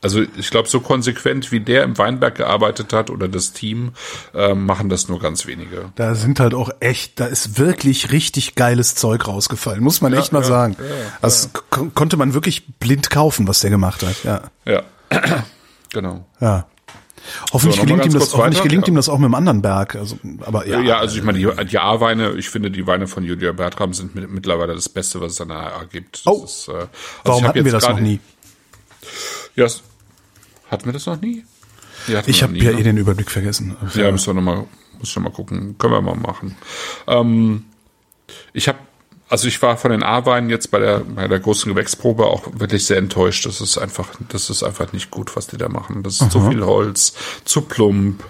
also 0.05 0.21
ich 0.37 0.51
glaube, 0.51 0.69
so 0.69 0.81
konsequent 0.81 1.51
wie 1.51 1.61
der 1.61 1.83
im 1.83 1.97
Weinberg 1.97 2.35
gearbeitet 2.35 2.93
hat 2.93 3.09
oder 3.09 3.27
das 3.27 3.55
Team, 3.55 3.93
äh, 4.35 4.55
machen 4.55 4.91
das 4.91 5.09
nur 5.09 5.19
ganz 5.19 5.47
wenige. 5.47 5.93
Da 5.95 6.15
sind 6.15 6.41
halt 6.41 6.53
auch 6.53 6.69
echt, 6.81 7.19
da 7.21 7.25
ist 7.25 7.59
wirklich 7.59 8.13
richtig 8.13 8.55
geiles 8.55 8.95
Zeug 8.97 9.27
rausgefallen, 9.27 9.83
muss 9.83 10.03
man 10.03 10.13
ja, 10.13 10.19
echt 10.19 10.31
mal 10.31 10.43
ja, 10.43 10.47
sagen. 10.47 10.77
Ja, 10.79 10.85
das 11.23 11.49
konnte 11.71 12.19
man 12.19 12.35
wirklich 12.35 12.67
blind 12.79 13.09
kaufen, 13.09 13.49
was 13.49 13.61
der 13.61 13.71
gemacht 13.71 14.03
hat. 14.03 14.25
Ja. 14.25 14.43
Ja. 14.67 14.83
genau. 15.91 16.27
Ja. 16.39 16.67
Hoffentlich 17.55 17.77
so, 17.77 17.87
gelingt 17.87 18.05
ihm 18.05 18.13
das, 18.13 18.35
hoffentlich 18.35 18.63
gelingt 18.63 18.87
ja. 18.87 18.93
ihm 18.93 18.97
das 18.97 19.09
auch 19.09 19.17
mit 19.17 19.29
dem 19.29 19.35
anderen 19.35 19.63
Berg. 19.63 19.97
Also, 19.97 20.19
aber 20.45 20.67
ja. 20.67 20.81
Ja, 20.81 20.99
also 20.99 21.17
ich 21.17 21.25
meine, 21.25 21.39
die, 21.39 21.49
die 21.65 21.79
A-Weine, 21.79 22.33
ich 22.33 22.51
finde, 22.51 22.71
die 22.71 22.87
Weine 22.87 23.07
von 23.07 23.25
Julia 23.25 23.53
Bertram 23.53 23.95
sind 23.95 24.15
mit, 24.15 24.31
mittlerweile 24.31 24.75
das 24.75 24.91
Beste, 24.91 25.23
was 25.23 25.33
es 25.33 25.41
an 25.41 25.49
der 25.49 25.57
A 25.57 25.85
gibt. 25.85 26.27
Das 26.27 26.27
oh. 26.27 26.45
Ist, 26.45 26.69
äh, 26.69 26.73
also 26.73 26.89
Warum 27.25 27.49
hatten 27.49 27.65
wir 27.65 27.73
das 27.73 27.89
noch 27.89 28.01
nie? 28.01 28.21
Ja, 29.57 29.67
hatten 30.71 30.87
wir 30.87 30.93
das 30.93 31.07
noch 31.07 31.21
nie? 31.21 31.45
Ja, 32.07 32.23
ich 32.27 32.43
habe 32.43 32.57
ja 32.57 32.73
ne? 32.73 32.81
eh 32.81 32.83
den 32.83 32.97
Überblick 32.97 33.31
vergessen. 33.31 33.77
Ja, 33.95 34.11
müssen 34.11 34.27
wir 34.27 34.35
noch 34.35 34.43
mal, 34.43 34.67
muss 34.99 35.17
mal 35.17 35.31
gucken. 35.31 35.77
Können 35.79 35.95
wir 35.95 36.03
mal 36.03 36.17
machen. 36.17 36.57
Ähm, 37.07 37.65
ich 38.53 38.69
habe, 38.69 38.79
also 39.29 39.49
ich 39.49 39.61
war 39.63 39.77
von 39.77 39.91
den 39.91 40.03
A-Weinen 40.03 40.51
jetzt 40.51 40.71
bei 40.71 40.79
der, 40.79 41.01
bei 41.01 41.29
der 41.29 41.41
großen 41.41 41.73
Gewächsprobe 41.73 42.27
auch 42.27 42.43
wirklich 42.55 42.85
sehr 42.85 42.99
enttäuscht. 42.99 43.47
Das 43.47 43.61
ist 43.61 43.79
einfach, 43.79 44.09
das 44.29 44.51
ist 44.51 44.63
einfach 44.63 44.93
nicht 44.93 45.11
gut, 45.11 45.37
was 45.37 45.47
die 45.47 45.57
da 45.57 45.69
machen. 45.69 46.03
Das 46.03 46.15
ist 46.15 46.23
Aha. 46.23 46.31
zu 46.31 46.51
viel 46.51 46.65
Holz, 46.65 47.15
zu 47.45 47.63
plump, 47.63 48.23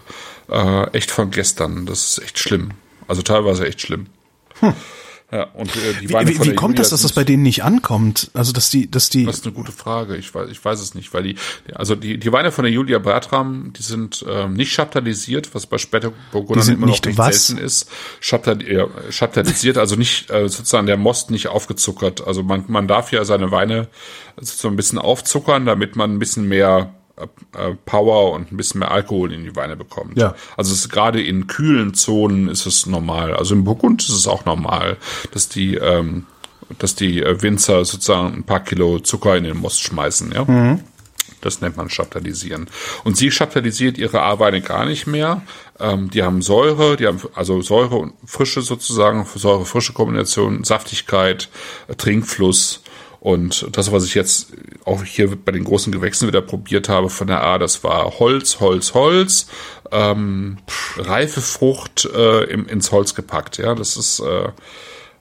äh, 0.49 0.91
echt 0.91 1.11
von 1.11 1.31
gestern. 1.31 1.87
Das 1.87 2.11
ist 2.11 2.19
echt 2.23 2.39
schlimm. 2.39 2.73
Also 3.09 3.23
teilweise 3.23 3.67
echt 3.67 3.81
schlimm. 3.81 4.07
Hm. 4.61 4.75
Ja, 5.35 5.49
und 5.53 5.75
äh, 5.75 5.95
die 6.01 6.09
wie, 6.11 6.15
wie, 6.15 6.45
wie 6.45 6.55
kommt 6.55 6.79
das, 6.79 6.91
dass 6.91 7.03
das 7.03 7.13
bei 7.13 7.25
denen 7.25 7.43
nicht 7.43 7.65
ankommt? 7.65 8.31
Also 8.35 8.53
dass 8.53 8.71
die, 8.71 8.89
dass 8.89 9.11
die. 9.11 9.25
Das 9.27 9.39
ist 9.39 9.45
eine 9.45 9.53
gute 9.53 9.73
Frage. 9.73 10.17
Ich 10.17 10.33
weiß, 10.33 10.49
ich 10.49 10.65
weiß 10.65 10.79
es 10.81 10.95
nicht, 10.95 11.13
weil 11.13 11.25
die, 11.25 11.37
also 11.75 11.97
die, 11.97 12.19
die 12.19 12.33
Weine 12.33 12.53
von 12.53 12.63
der 12.63 12.73
Julia 12.73 13.01
Bertram, 13.01 13.73
die 13.77 13.83
sind 13.83 14.25
ähm, 14.29 14.55
nicht 14.55 14.73
chaptalisiert, 14.73 15.53
was 15.53 15.67
bei 15.67 15.79
Spätburgundern 15.79 16.69
immer 16.69 16.87
noch 16.87 17.05
nicht 17.05 17.19
was? 17.19 17.49
selten 17.49 17.65
ist. 17.65 17.91
Chaptalisiert, 18.21 19.77
also 19.77 19.97
nicht 19.97 20.31
äh, 20.31 20.49
sozusagen 20.49 20.87
der 20.87 20.99
Most 20.99 21.33
nicht 21.33 21.49
aufgezuckert. 21.49 22.25
Also 22.25 22.45
man, 22.45 22.67
man 22.69 22.87
darf 22.87 23.11
ja 23.11 23.25
seine 23.25 23.51
Weine 23.51 23.89
sozusagen 24.37 24.75
ein 24.75 24.77
bisschen 24.77 25.01
aufzuckern, 25.01 25.67
damit 25.67 25.97
man 25.97 26.13
ein 26.13 26.21
bisschen 26.21 26.47
mehr 26.47 26.95
Power 27.87 28.33
und 28.33 28.51
ein 28.51 28.57
bisschen 28.57 28.81
mehr 28.81 28.91
Alkohol 28.91 29.33
in 29.33 29.45
die 29.45 29.55
Weine 29.55 29.77
bekommt. 29.77 30.19
Ja. 30.19 30.35
Also 30.57 30.73
es 30.73 30.81
ist 30.81 30.89
gerade 30.89 31.23
in 31.23 31.47
kühlen 31.47 31.95
Zonen 31.95 32.49
ist 32.49 32.67
es 32.67 32.87
normal. 32.87 33.35
Also 33.35 33.55
im 33.55 33.65
Burgund 33.65 34.03
ist 34.03 34.11
es 34.11 34.27
auch 34.27 34.45
normal, 34.45 34.97
dass 35.33 35.49
die 35.49 35.77
ähm, 35.77 36.27
dass 36.79 36.95
die 36.95 37.23
äh, 37.23 37.41
Winzer 37.43 37.85
sozusagen 37.85 38.35
ein 38.35 38.45
paar 38.45 38.61
Kilo 38.61 38.99
Zucker 38.99 39.37
in 39.37 39.45
den 39.45 39.59
Most 39.59 39.83
schmeißen. 39.83 40.33
Ja. 40.33 40.45
Mhm. 40.45 40.81
Das 41.41 41.61
nennt 41.61 41.77
man 41.77 41.89
Chaptalisieren. 41.89 42.69
Und 43.05 43.19
sie 43.19 43.29
chaptalisiert 43.29 43.99
ihre 43.99 44.23
A-Weine 44.23 44.63
gar 44.63 44.87
nicht 44.87 45.07
mehr. 45.07 45.43
Ähm, 45.79 46.11
die 46.11 46.23
haben 46.23 46.41
Säure, 46.41 46.97
die 46.97 47.07
haben 47.07 47.21
also 47.35 47.61
Säure 47.61 47.97
und 47.97 48.15
Frische 48.25 48.63
sozusagen, 48.63 49.27
Säure-Frische 49.27 49.93
Kombination, 49.93 50.65
Saftigkeit, 50.65 51.51
Trinkfluss 51.99 52.83
Und 53.25 53.75
das, 53.75 53.91
was 53.91 54.05
ich 54.05 54.15
jetzt 54.15 54.53
auch 54.85 55.03
hier 55.03 55.35
bei 55.35 55.51
den 55.51 55.65
großen 55.65 55.91
Gewächsen 55.91 56.29
wieder 56.29 56.43
probiert 56.43 56.91
habe 56.91 57.09
von 57.09 57.27
der 57.27 57.43
A, 57.43 57.57
das 57.57 57.83
war 57.83 58.19
Holz, 58.19 58.61
Holz, 58.61 58.93
Holz, 58.93 59.47
ähm, 59.91 60.59
reife 60.99 61.41
Frucht 61.41 62.05
äh, 62.05 62.45
im, 62.45 62.69
ins 62.69 62.93
Holz 62.93 63.15
gepackt. 63.15 63.57
Ja, 63.57 63.75
das 63.75 63.97
ist 63.97 64.21
äh, 64.21 64.49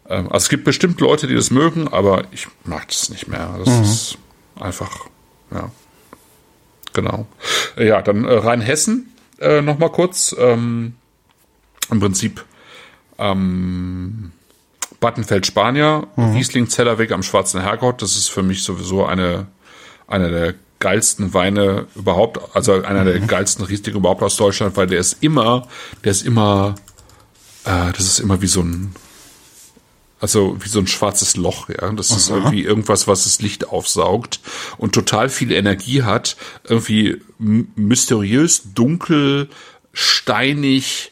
ähm, 0.09 0.25
also 0.25 0.43
es 0.43 0.49
gibt 0.49 0.65
bestimmt 0.65 0.99
Leute, 0.99 1.27
die 1.27 1.35
das 1.35 1.49
mögen, 1.49 1.87
aber 1.87 2.25
ich 2.31 2.47
mag 2.65 2.89
das 2.89 3.07
nicht 3.07 3.29
mehr. 3.29 3.55
Das 3.63 3.73
mhm. 3.73 3.83
ist 3.83 4.17
einfach, 4.59 5.05
ja. 5.49 5.71
Genau. 6.91 7.25
Ja, 7.77 8.01
dann 8.01 8.25
äh, 8.25 8.33
Rheinhessen 8.33 9.13
äh, 9.39 9.61
noch 9.61 9.79
mal 9.79 9.89
kurz. 9.89 10.35
Ähm, 10.37 10.95
Im 11.89 11.99
Prinzip 12.01 12.43
ähm, 13.17 14.33
Battenfeld 15.03 15.45
Spanier, 15.45 16.07
mhm. 16.15 16.31
Riesling 16.31 16.69
Zellerweg 16.69 17.11
am 17.11 17.23
Schwarzen 17.23 17.59
Herrgott. 17.59 18.01
Das 18.01 18.15
ist 18.15 18.29
für 18.29 18.41
mich 18.41 18.63
sowieso 18.63 19.05
eine, 19.05 19.47
eine 20.07 20.31
der 20.31 20.53
geilsten 20.79 21.33
Weine 21.33 21.87
überhaupt, 21.93 22.55
also 22.55 22.71
einer 22.71 23.01
mhm. 23.01 23.05
der 23.05 23.19
geilsten 23.19 23.65
Riesling 23.65 23.97
überhaupt 23.97 24.23
aus 24.23 24.37
Deutschland, 24.37 24.77
weil 24.77 24.87
der 24.87 24.99
ist 24.99 25.17
immer, 25.19 25.67
der 26.05 26.11
ist 26.11 26.25
immer, 26.25 26.75
äh, 27.65 27.91
das 27.91 28.05
ist 28.05 28.19
immer 28.19 28.41
wie 28.41 28.47
so 28.47 28.61
ein 28.61 28.95
also 30.21 30.55
wie 30.63 30.69
so 30.69 30.79
ein 30.79 30.87
schwarzes 30.87 31.35
Loch, 31.35 31.67
ja. 31.67 31.91
Das 31.91 32.09
Aha. 32.11 32.17
ist 32.17 32.29
irgendwie 32.29 32.63
irgendwas, 32.63 33.05
was 33.05 33.25
das 33.25 33.41
Licht 33.41 33.67
aufsaugt 33.67 34.39
und 34.77 34.95
total 34.95 35.27
viel 35.27 35.51
Energie 35.51 36.03
hat. 36.03 36.37
Irgendwie 36.63 37.21
mysteriös, 37.37 38.73
dunkel, 38.73 39.49
steinig, 39.91 41.11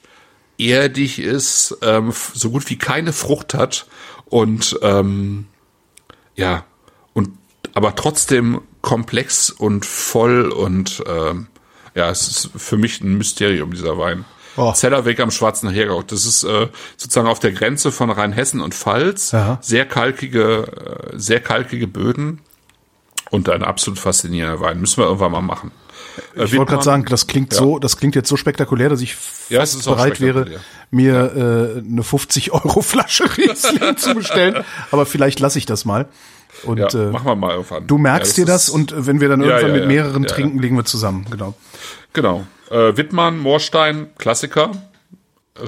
erdig 0.68 1.20
ist, 1.20 1.78
ähm, 1.82 2.14
so 2.34 2.52
gut 2.52 2.70
wie 2.70 2.78
keine 2.78 3.14
Frucht 3.14 3.54
hat 3.54 3.88
und 4.26 4.80
ähm, 4.82 5.48
ja, 6.36 6.66
und 7.14 7.30
aber 7.74 7.96
trotzdem 7.96 8.62
komplex 8.82 9.50
und 9.50 9.86
voll 9.86 10.52
und 10.52 11.04
ähm, 11.08 11.48
ja, 11.94 12.10
es 12.10 12.28
ist 12.28 12.50
für 12.56 12.78
mich 12.78 13.02
ein 13.02 13.18
Mysterium, 13.18 13.72
dieser 13.72 13.98
Wein. 13.98 14.26
Oh. 14.58 14.74
Zellerweg 14.74 15.20
am 15.20 15.32
Schwarzen 15.32 15.70
Hergau. 15.70 16.04
Das 16.04 16.26
ist 16.26 16.44
äh, 16.44 16.68
sozusagen 16.98 17.28
auf 17.28 17.40
der 17.40 17.52
Grenze 17.52 17.92
von 17.92 18.10
Rheinhessen 18.10 18.60
und 18.60 18.74
Pfalz. 18.74 19.34
Aha. 19.34 19.60
Sehr 19.62 19.86
kalkige, 19.86 21.12
äh, 21.14 21.18
sehr 21.18 21.40
kalkige 21.40 21.88
Böden 21.88 22.42
und 23.30 23.50
ein 23.50 23.64
absolut 23.64 24.00
faszinierender 24.00 24.60
Wein. 24.60 24.80
Müssen 24.80 24.98
wir 24.98 25.06
irgendwann 25.06 25.32
mal 25.32 25.42
machen. 25.42 25.72
Äh, 26.36 26.46
ich 26.46 26.58
wollte 26.58 26.72
gerade 26.72 26.84
sagen, 26.84 27.06
das 27.06 27.28
klingt 27.28 27.54
ja. 27.54 27.60
so, 27.60 27.80
das 27.80 27.98
klingt 27.98 28.16
jetzt 28.16 28.30
so 28.30 28.38
spektakulär, 28.38 28.90
dass 28.90 29.02
ich 29.02 29.16
ja, 29.50 29.64
bereit 29.86 30.22
wäre, 30.22 30.46
mir 30.90 31.76
äh, 31.76 31.80
eine 31.80 32.04
50 32.04 32.52
Euro 32.52 32.82
Flasche 32.82 33.26
Riesling 33.38 33.98
zu 33.98 34.16
bestellen. 34.16 34.64
Aber 34.92 35.06
vielleicht 35.06 35.40
lasse 35.40 35.58
ich 35.58 35.66
das 35.66 35.86
mal. 35.86 36.08
Und 36.64 36.78
ja, 36.78 36.88
äh, 36.88 37.12
machen 37.12 37.26
wir 37.26 37.36
mal 37.36 37.52
irgendwann. 37.52 37.88
Du 37.88 37.98
merkst 37.98 38.38
ja, 38.38 38.44
dir 38.44 38.52
das 38.52 38.70
und 38.70 38.94
wenn 38.96 39.20
wir 39.22 39.30
dann 39.30 39.42
irgendwann 39.42 39.72
mit 39.72 39.88
mehreren 39.88 40.24
trinken, 40.24 40.60
legen 40.60 40.76
wir 40.76 40.86
zusammen. 40.86 41.26
Genau. 41.30 41.56
Genau. 42.14 42.46
Äh, 42.70 42.98
Wittmann, 42.98 43.40
Moorstein, 43.40 44.10
Klassiker. 44.18 44.72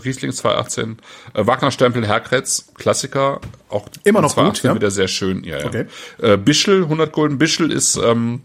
Riesling 0.03 0.31
2018. 0.31 0.97
Äh, 1.33 1.45
Wagner 1.45 1.71
Stempel, 1.71 2.05
Herkretz, 2.07 2.69
Klassiker. 2.75 3.41
Auch 3.69 3.87
immer 4.03 4.21
noch 4.21 4.35
gut, 4.35 4.63
ja? 4.63 4.75
wieder 4.75 4.91
sehr 4.91 5.07
schön. 5.07 5.43
Ja, 5.43 5.59
ja. 5.59 5.65
Okay. 5.65 5.85
Äh, 6.21 6.37
Bischel, 6.37 6.83
100 6.83 7.11
Gulden. 7.11 7.37
Bischel 7.37 7.71
ist, 7.71 7.97
ähm, 7.97 8.41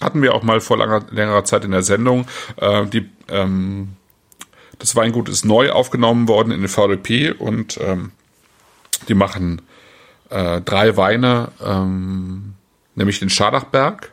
hatten 0.00 0.22
wir 0.22 0.34
auch 0.34 0.42
mal 0.42 0.60
vor 0.60 0.78
langer, 0.78 1.04
längerer 1.10 1.44
Zeit 1.44 1.64
in 1.64 1.72
der 1.72 1.82
Sendung. 1.82 2.26
Äh, 2.56 2.86
die, 2.86 3.08
ähm, 3.28 3.96
das 4.78 4.94
Weingut 4.96 5.28
ist 5.28 5.44
neu 5.44 5.70
aufgenommen 5.70 6.28
worden 6.28 6.52
in 6.52 6.60
den 6.60 6.68
VDP 6.68 7.32
und 7.32 7.78
ähm, 7.82 8.12
die 9.08 9.14
machen 9.14 9.62
äh, 10.30 10.60
drei 10.60 10.96
Weine, 10.96 11.50
ähm, 11.64 12.54
nämlich 12.94 13.18
den 13.18 13.30
Schadachberg, 13.30 14.12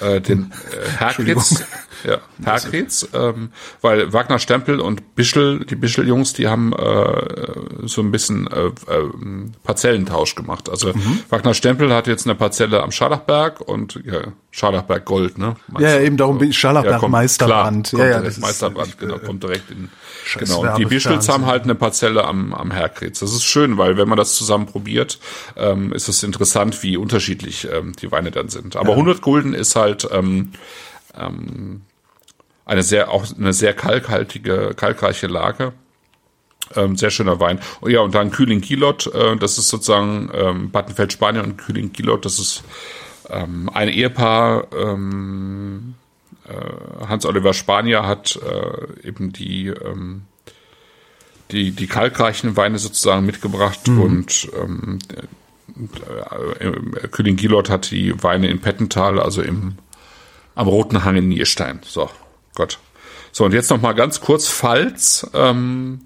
äh, 0.00 0.20
den 0.20 0.52
äh, 0.70 0.88
Herkritz, 0.98 1.64
ja, 2.04 2.18
Herkritz, 2.44 3.08
ähm, 3.12 3.50
weil 3.80 4.12
Wagner 4.12 4.38
Stempel 4.38 4.80
und 4.80 5.14
Bischel, 5.14 5.64
die 5.64 5.76
Bischel-Jungs, 5.76 6.32
die 6.32 6.48
haben 6.48 6.72
äh, 6.72 7.86
so 7.86 8.02
ein 8.02 8.10
bisschen 8.10 8.46
äh, 8.48 8.66
äh, 8.66 8.72
Parzellentausch 9.64 10.34
gemacht. 10.34 10.68
Also 10.68 10.92
mhm. 10.92 11.20
Wagner 11.28 11.54
Stempel 11.54 11.92
hat 11.92 12.06
jetzt 12.06 12.26
eine 12.26 12.34
Parzelle 12.34 12.82
am 12.82 12.92
Scharlachberg 12.92 13.60
und 13.60 14.00
ja, 14.04 14.20
Scharlachberg 14.50 15.04
Gold, 15.04 15.38
ne? 15.38 15.56
ja, 15.78 15.90
ja, 15.90 16.00
eben 16.00 16.16
darum 16.16 16.38
bin 16.38 16.52
Scharlachberg 16.52 17.02
ja, 17.02 17.08
Meisterbrand. 17.08 17.90
Klar, 17.90 18.06
ja, 18.06 18.12
ja, 18.12 18.20
das 18.22 18.38
Meisterbrand, 18.38 18.88
ist, 18.88 18.98
genau, 18.98 19.16
äh, 19.16 19.18
kommt 19.18 19.42
direkt 19.42 19.70
in 19.70 19.88
Genau, 20.38 20.76
die 20.76 20.84
Bischels 20.84 21.28
haben 21.28 21.46
halt 21.46 21.64
eine 21.64 21.74
Parzelle 21.74 22.24
am, 22.24 22.54
am 22.54 22.70
Herkritz. 22.70 23.20
Das 23.20 23.32
ist 23.32 23.44
schön, 23.44 23.78
weil 23.78 23.96
wenn 23.96 24.08
man 24.08 24.16
das 24.16 24.34
zusammen 24.34 24.66
probiert, 24.66 25.18
ähm, 25.56 25.92
ist 25.92 26.08
es 26.08 26.22
interessant, 26.22 26.82
wie 26.82 26.96
unterschiedlich 26.96 27.68
ähm, 27.70 27.92
die 28.00 28.10
Weine 28.12 28.30
dann 28.30 28.48
sind. 28.48 28.76
Aber 28.76 28.90
ja. 28.90 28.94
100 28.94 29.20
Gulden 29.20 29.41
ist 29.54 29.76
halt 29.76 30.08
ähm, 30.10 30.52
ähm, 31.18 31.82
eine 32.64 32.82
sehr 32.82 33.10
auch 33.10 33.26
eine 33.36 33.52
sehr 33.52 33.74
kalkhaltige, 33.74 34.72
kalkreiche 34.74 35.26
Lage. 35.26 35.72
Ähm, 36.74 36.96
sehr 36.96 37.10
schöner 37.10 37.38
Wein. 37.38 37.60
Oh 37.82 37.88
ja, 37.88 38.00
und 38.00 38.14
dann 38.14 38.30
Kühling 38.30 38.60
Kilot, 38.60 39.12
äh, 39.12 39.36
das 39.36 39.58
ist 39.58 39.68
sozusagen 39.68 40.30
ähm, 40.32 40.70
Battenfeld 40.70 41.12
Spanien 41.12 41.44
und 41.44 41.58
Kühling 41.58 41.92
Kilot, 41.92 42.24
das 42.24 42.38
ist 42.38 42.62
ähm, 43.28 43.68
ein 43.74 43.88
Ehepaar, 43.88 44.68
ähm, 44.72 45.94
äh, 46.46 47.06
Hans-Oliver 47.06 47.52
Spanier 47.52 48.06
hat 48.06 48.36
äh, 48.36 49.06
eben 49.06 49.32
die, 49.32 49.68
ähm, 49.68 50.22
die, 51.50 51.72
die 51.72 51.86
kalkreichen 51.86 52.56
Weine 52.56 52.78
sozusagen 52.78 53.26
mitgebracht 53.26 53.88
mhm. 53.88 54.00
und 54.00 54.48
ähm, 54.60 54.98
äh, 55.14 55.20
äh, 55.20 55.26
König 57.10 57.38
Gilot 57.38 57.70
hat 57.70 57.90
die 57.90 58.22
Weine 58.22 58.48
in 58.48 58.60
Pettental, 58.60 59.20
also 59.20 59.42
im 59.42 59.76
am 60.54 60.68
Roten 60.68 61.04
Hang 61.04 61.16
in 61.16 61.28
Nierstein. 61.28 61.80
So, 61.84 62.10
Gott. 62.54 62.78
So, 63.30 63.44
und 63.44 63.54
jetzt 63.54 63.70
noch 63.70 63.80
mal 63.80 63.94
ganz 63.94 64.20
kurz 64.20 64.48
Pfalz. 64.48 65.30
Ähm, 65.32 66.02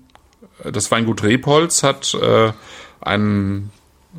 das 0.64 0.90
Weingut 0.90 1.22
Rebholz 1.22 1.82
hat 1.82 2.14
äh, 2.14 2.52
einen 3.00 3.70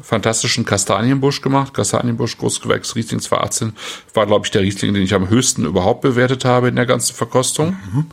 fantastischen 0.01 0.65
Kastanienbusch 0.65 1.41
gemacht. 1.41 1.73
Kastanienbusch, 1.73 2.37
Großgewächs, 2.37 2.95
Riesling 2.95 3.19
2018. 3.19 3.73
War, 4.13 4.25
glaube 4.25 4.45
ich, 4.45 4.51
der 4.51 4.61
Riesling, 4.61 4.93
den 4.93 5.03
ich 5.03 5.13
am 5.13 5.29
höchsten 5.29 5.65
überhaupt 5.65 6.01
bewertet 6.01 6.45
habe 6.45 6.67
in 6.67 6.75
der 6.75 6.85
ganzen 6.85 7.15
Verkostung. 7.15 7.77
Mhm. 7.93 8.05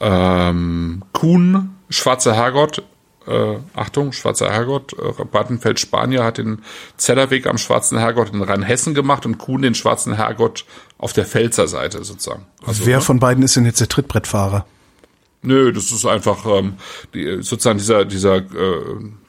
Ähm, 0.00 1.02
Kuhn, 1.12 1.76
Schwarzer 1.88 2.34
Herrgott, 2.34 2.82
äh, 3.26 3.58
Achtung, 3.74 4.12
Schwarzer 4.12 4.50
Herrgott, 4.50 4.94
äh, 4.94 5.24
Battenfeld 5.24 5.80
Spanier 5.80 6.24
hat 6.24 6.38
den 6.38 6.62
Zellerweg 6.96 7.46
am 7.46 7.58
Schwarzen 7.58 7.98
Herrgott 7.98 8.32
in 8.32 8.42
Rheinhessen 8.42 8.94
gemacht 8.94 9.26
und 9.26 9.38
Kuhn 9.38 9.62
den 9.62 9.74
Schwarzen 9.74 10.14
Herrgott 10.14 10.64
auf 10.98 11.12
der 11.12 11.26
Pfälzer 11.26 11.68
Seite 11.68 12.04
sozusagen. 12.04 12.46
Also, 12.66 12.86
Wer 12.86 12.96
ne? 12.96 13.02
von 13.02 13.18
beiden 13.20 13.42
ist 13.44 13.56
denn 13.56 13.64
jetzt 13.64 13.80
der 13.80 13.88
Trittbrettfahrer? 13.88 14.66
Nö, 15.42 15.72
das 15.72 15.92
ist 15.92 16.06
einfach 16.06 16.46
ähm, 16.46 16.74
die, 17.12 17.42
sozusagen 17.42 17.78
dieser 17.78 18.06
dieser 18.06 18.36
äh, 18.36 18.80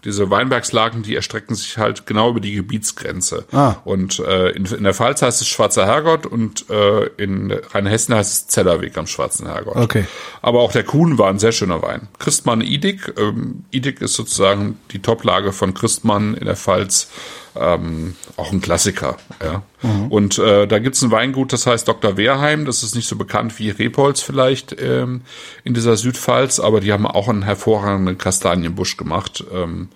diese 0.06 0.30
Weinbergslagen, 0.30 1.04
die 1.04 1.16
erstrecken 1.16 1.56
sich 1.56 1.78
halt 1.78 2.06
genau 2.06 2.30
über 2.30 2.40
die 2.40 2.54
Gebietsgrenze. 2.54 3.46
Ah. 3.52 3.76
Und 3.84 4.20
äh, 4.20 4.52
in, 4.52 4.66
in 4.66 4.84
der 4.84 4.94
Pfalz 4.94 5.22
heißt 5.22 5.42
es 5.42 5.48
Schwarzer 5.48 5.86
Herrgott 5.86 6.26
und 6.26 6.70
äh, 6.70 7.06
in 7.18 7.52
Rheinhessen 7.52 8.16
heißt 8.16 8.32
es 8.32 8.48
Zellerweg 8.48 8.98
am 8.98 9.08
Schwarzen 9.08 9.48
Herrgott. 9.48 9.76
Okay. 9.76 10.06
Aber 10.42 10.62
auch 10.62 10.72
der 10.72 10.84
Kuhn 10.84 11.18
war 11.18 11.30
ein 11.30 11.40
sehr 11.40 11.52
schöner 11.52 11.82
Wein. 11.82 12.08
Christmann 12.20 12.62
Idig, 12.62 13.14
ähm, 13.18 13.66
Idig 13.72 14.02
ist 14.02 14.14
sozusagen 14.14 14.80
die 14.92 15.00
Toplage 15.02 15.52
von 15.52 15.74
Christmann 15.74 16.36
in 16.36 16.46
der 16.46 16.56
Pfalz 16.56 17.10
ähm, 17.56 18.16
auch 18.36 18.52
ein 18.52 18.62
Klassiker. 18.62 19.18
Ja. 19.42 19.64
Mhm. 19.82 20.08
Und 20.12 20.38
äh, 20.40 20.68
da 20.68 20.80
gibt's 20.80 21.02
ein 21.02 21.12
Weingut, 21.12 21.54
das 21.54 21.66
heißt 21.66 21.88
Dr. 21.88 22.18
Wehrheim. 22.18 22.66
Das 22.66 22.84
ist 22.84 22.96
nicht 22.96 23.08
so 23.08 23.16
bekannt 23.16 23.58
wie 23.60 23.70
Repolz 23.70 24.22
vielleicht 24.22 24.76
ähm, 24.80 25.22
in 25.64 25.74
dieser 25.74 25.96
Südpfalz, 25.98 26.60
aber 26.60 26.82
die 26.82 26.92
haben 26.92 27.08
auch 27.08 27.30
einen 27.30 27.44
hervorragenden 27.44 28.18
Kastanienbusch 28.18 28.98
gemacht. 28.98 29.44
Ähm, 29.54 29.90
äh, 29.92 29.95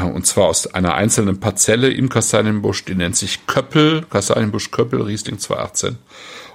und 0.00 0.26
zwar 0.26 0.46
aus 0.46 0.66
einer 0.72 0.94
einzelnen 0.94 1.38
Parzelle 1.38 1.90
im 1.90 2.08
Kastanienbusch, 2.08 2.84
die 2.86 2.94
nennt 2.94 3.14
sich 3.14 3.46
Köppel, 3.46 4.02
Kastanienbusch 4.08 4.70
Köppel, 4.70 5.02
Riesling 5.02 5.38
218. 5.38 5.98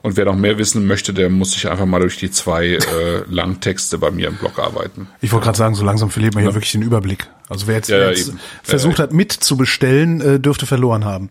Und 0.02 0.18
wer 0.18 0.26
noch 0.26 0.36
mehr 0.36 0.58
wissen 0.58 0.88
möchte, 0.88 1.14
der 1.14 1.30
muss 1.30 1.52
sich 1.52 1.70
einfach 1.70 1.86
mal 1.86 2.00
durch 2.00 2.18
die 2.18 2.32
zwei 2.32 2.66
äh, 2.66 2.80
Langtexte 3.30 3.98
bei 3.98 4.10
mir 4.10 4.30
im 4.30 4.36
Blog 4.36 4.58
arbeiten. 4.58 5.08
Ich 5.22 5.32
wollte 5.32 5.46
gerade 5.46 5.58
sagen, 5.58 5.76
so 5.76 5.84
langsam 5.84 6.10
verliert 6.10 6.34
man 6.34 6.44
ja. 6.44 6.50
hier 6.50 6.56
wirklich 6.56 6.72
den 6.72 6.82
Überblick. 6.82 7.28
Also 7.50 7.68
wer 7.68 7.76
jetzt, 7.76 7.90
ja, 7.90 8.00
wer 8.00 8.10
jetzt 8.10 8.34
versucht 8.64 8.98
ja, 8.98 9.04
hat, 9.04 9.14
mitzubestellen, 9.14 10.22
äh, 10.22 10.40
dürfte 10.40 10.66
verloren 10.66 11.06
haben. 11.06 11.30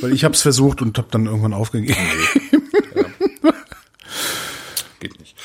Weil 0.00 0.12
ich 0.12 0.24
habe 0.24 0.34
es 0.34 0.42
versucht 0.42 0.82
und 0.82 0.98
habe 0.98 1.08
dann 1.10 1.26
irgendwann 1.26 1.54
aufgegeben. 1.54 1.96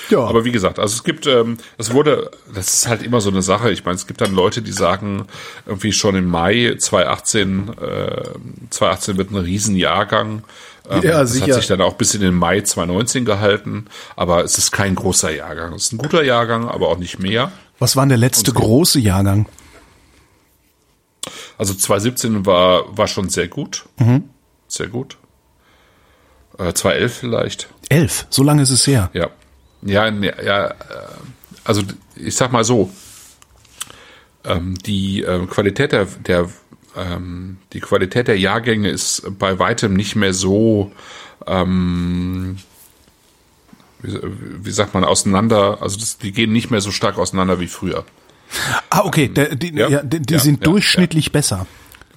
Ja. 0.10 0.20
Aber 0.20 0.46
wie 0.46 0.52
gesagt, 0.52 0.80
also 0.80 0.94
es 0.94 1.04
gibt, 1.04 1.28
ähm, 1.28 1.58
es 1.78 1.94
wurde, 1.94 2.32
das 2.54 2.74
ist 2.74 2.88
halt 2.88 3.04
immer 3.04 3.22
so 3.22 3.30
eine 3.30 3.42
Sache. 3.42 3.72
Ich 3.72 3.86
meine, 3.86 3.96
es 3.96 4.08
gibt 4.08 4.22
dann 4.22 4.34
Leute, 4.34 4.62
die 4.62 4.72
sagen, 4.72 5.28
irgendwie 5.66 5.94
schon 5.94 6.16
im 6.16 6.28
Mai 6.28 6.76
2018, 6.78 7.70
äh, 7.70 8.24
2018 8.70 9.18
wird 9.18 9.32
ein 9.32 9.38
Riesenjahrgang. 9.38 10.44
Ähm, 10.90 11.02
ja, 11.02 11.20
das 11.22 11.34
sicher. 11.34 11.48
hat 11.48 11.54
sich 11.56 11.68
dann 11.68 11.82
auch 11.82 11.94
bis 11.94 12.14
in 12.14 12.22
den 12.22 12.36
Mai 12.36 12.62
2019 12.62 13.26
gehalten, 13.26 13.86
aber 14.16 14.44
es 14.44 14.58
ist 14.58 14.72
kein 14.72 14.96
großer 14.96 15.32
Jahrgang. 15.32 15.74
Es 15.74 15.86
ist 15.86 15.94
ein 15.94 15.98
guter 15.98 16.24
Jahrgang, 16.24 16.68
aber 16.68 16.90
auch 16.90 16.98
nicht 16.98 17.20
mehr. 17.20 17.52
Was 17.80 17.96
war 17.96 18.04
denn 18.04 18.10
der 18.10 18.18
letzte 18.18 18.52
große 18.52 19.00
Jahrgang? 19.00 19.48
Also 21.58 21.74
2017 21.74 22.46
war, 22.46 22.98
war 22.98 23.08
schon 23.08 23.30
sehr 23.30 23.48
gut. 23.48 23.86
Mhm. 23.98 24.30
Sehr 24.68 24.88
gut. 24.88 25.18
Äh, 26.58 26.74
2011 26.74 27.14
vielleicht. 27.18 27.70
Elf, 27.90 28.26
so 28.30 28.44
lange 28.44 28.64
ist 28.64 28.72
es 28.72 28.86
her. 28.88 29.10
Ja. 29.14 29.30
Ja, 29.86 30.10
ne, 30.12 30.34
ja, 30.44 30.68
äh, 30.68 30.74
also 31.64 31.84
ich 32.16 32.36
sag 32.36 32.52
mal 32.52 32.64
so, 32.64 32.92
ähm, 34.44 34.78
die 34.86 35.24
äh, 35.24 35.46
Qualität 35.48 35.92
der, 35.92 36.06
der 36.06 36.50
ähm, 36.96 37.58
die 37.74 37.80
Qualität 37.80 38.28
der 38.28 38.38
Jahrgänge 38.38 38.90
ist 38.90 39.24
bei 39.40 39.58
weitem 39.60 39.94
nicht 39.94 40.16
mehr 40.16 40.34
so 40.34 40.92
ähm, 41.48 42.58
wie, 44.04 44.20
wie 44.66 44.72
sagt 44.72 44.94
man, 44.94 45.04
auseinander, 45.04 45.82
also 45.82 46.00
das, 46.00 46.18
die 46.18 46.32
gehen 46.32 46.52
nicht 46.52 46.70
mehr 46.70 46.82
so 46.82 46.92
stark 46.92 47.18
auseinander 47.18 47.60
wie 47.60 47.68
früher. 47.68 48.04
Ah, 48.90 49.02
okay, 49.06 49.30
der, 49.30 49.56
die, 49.56 49.74
ja, 49.74 49.88
Ja, 49.90 50.04
die, 50.04 50.20
die 50.20 50.34
ja, 50.34 50.40
sind 50.40 50.66
durchschnittlich 50.66 51.32
besser. 51.32 51.66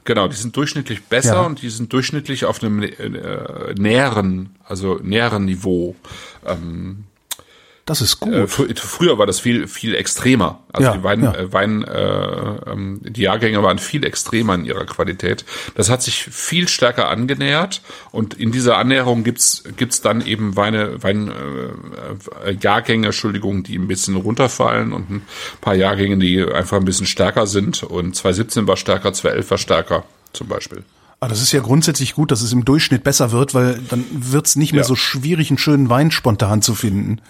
Genau, 0.04 0.28
die 0.28 0.36
sind 0.36 0.56
durchschnittlich 0.56 1.04
besser 1.04 1.44
und 1.46 1.62
die 1.62 1.70
sind 1.70 1.92
durchschnittlich 1.92 2.44
auf 2.44 2.62
einem 2.62 2.82
äh, 2.82 3.74
näheren, 3.76 4.50
also 4.64 5.00
näheren 5.02 5.46
Niveau. 5.46 5.96
Das 7.86 8.00
ist 8.00 8.18
gut. 8.18 8.34
Äh, 8.34 8.46
fr 8.48 8.64
früher 8.74 9.16
war 9.16 9.26
das 9.26 9.38
viel 9.38 9.68
viel 9.68 9.94
extremer. 9.94 10.58
Also 10.72 10.88
Ja, 10.88 10.96
die 10.96 11.04
Wein, 11.04 11.22
ja. 11.22 11.34
äh, 11.34 11.52
Wein 11.52 11.84
äh, 11.84 12.70
ähm, 12.70 13.00
die 13.02 13.22
Jahrgänge 13.22 13.62
waren 13.62 13.78
viel 13.78 14.04
extremer 14.04 14.54
in 14.56 14.64
ihrer 14.64 14.84
Qualität. 14.86 15.44
Das 15.76 15.88
hat 15.88 16.02
sich 16.02 16.24
viel 16.24 16.66
stärker 16.66 17.08
angenähert 17.08 17.82
und 18.10 18.34
in 18.34 18.50
dieser 18.50 18.76
Annäherung 18.76 19.22
gibt's 19.22 19.62
gibt's 19.76 20.00
dann 20.02 20.20
eben 20.26 20.56
Weine 20.56 21.00
Wein 21.02 21.28
äh, 21.28 22.50
äh, 22.50 22.56
Jahrgänge, 22.60 23.06
Entschuldigung, 23.06 23.62
die 23.62 23.78
ein 23.78 23.86
bisschen 23.86 24.16
runterfallen 24.16 24.92
und 24.92 25.08
ein 25.08 25.22
paar 25.60 25.76
Jahrgänge, 25.76 26.18
die 26.18 26.42
einfach 26.44 26.78
ein 26.78 26.84
bisschen 26.84 27.06
stärker 27.06 27.46
sind. 27.46 27.84
Und 27.84 28.16
2017 28.16 28.66
war 28.66 28.76
stärker, 28.76 29.12
2011 29.12 29.50
war 29.52 29.58
stärker 29.58 30.04
zum 30.32 30.48
Beispiel. 30.48 30.82
Aber 31.20 31.30
das 31.30 31.40
ist 31.40 31.52
ja 31.52 31.60
grundsätzlich 31.60 32.14
gut, 32.14 32.30
dass 32.32 32.42
es 32.42 32.52
im 32.52 32.64
Durchschnitt 32.64 33.04
besser 33.04 33.30
wird, 33.30 33.54
weil 33.54 33.80
dann 33.88 34.04
wird's 34.12 34.56
nicht 34.56 34.72
mehr 34.72 34.82
Ja. 34.82 34.86
so 34.86 34.96
schwierig, 34.96 35.50
einen 35.50 35.58
schönen 35.58 35.88
Wein 35.88 36.10
spontan 36.10 36.60
zu 36.62 36.74
finden. 36.74 37.20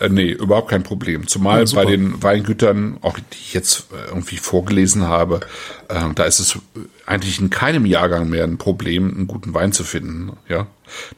Äh, 0.00 0.08
nee, 0.08 0.30
überhaupt 0.30 0.70
kein 0.70 0.82
Problem. 0.82 1.26
Zumal 1.28 1.64
Ja, 1.64 1.74
bei 1.74 1.84
den 1.84 2.22
Weingütern, 2.22 2.96
auch 3.02 3.18
die 3.18 3.38
ich 3.38 3.52
jetzt 3.52 3.86
äh, 3.92 4.08
irgendwie 4.08 4.38
vorgelesen 4.38 5.04
habe, 5.04 5.40
äh, 5.88 6.00
da 6.14 6.24
ist 6.24 6.40
es 6.40 6.58
eigentlich 7.06 7.38
in 7.38 7.50
keinem 7.50 7.84
Jahrgang 7.84 8.28
mehr 8.28 8.44
ein 8.44 8.58
Problem, 8.58 9.14
einen 9.14 9.26
guten 9.26 9.52
Wein 9.52 9.72
zu 9.72 9.84
finden. 9.84 10.32
Ja, 10.48 10.66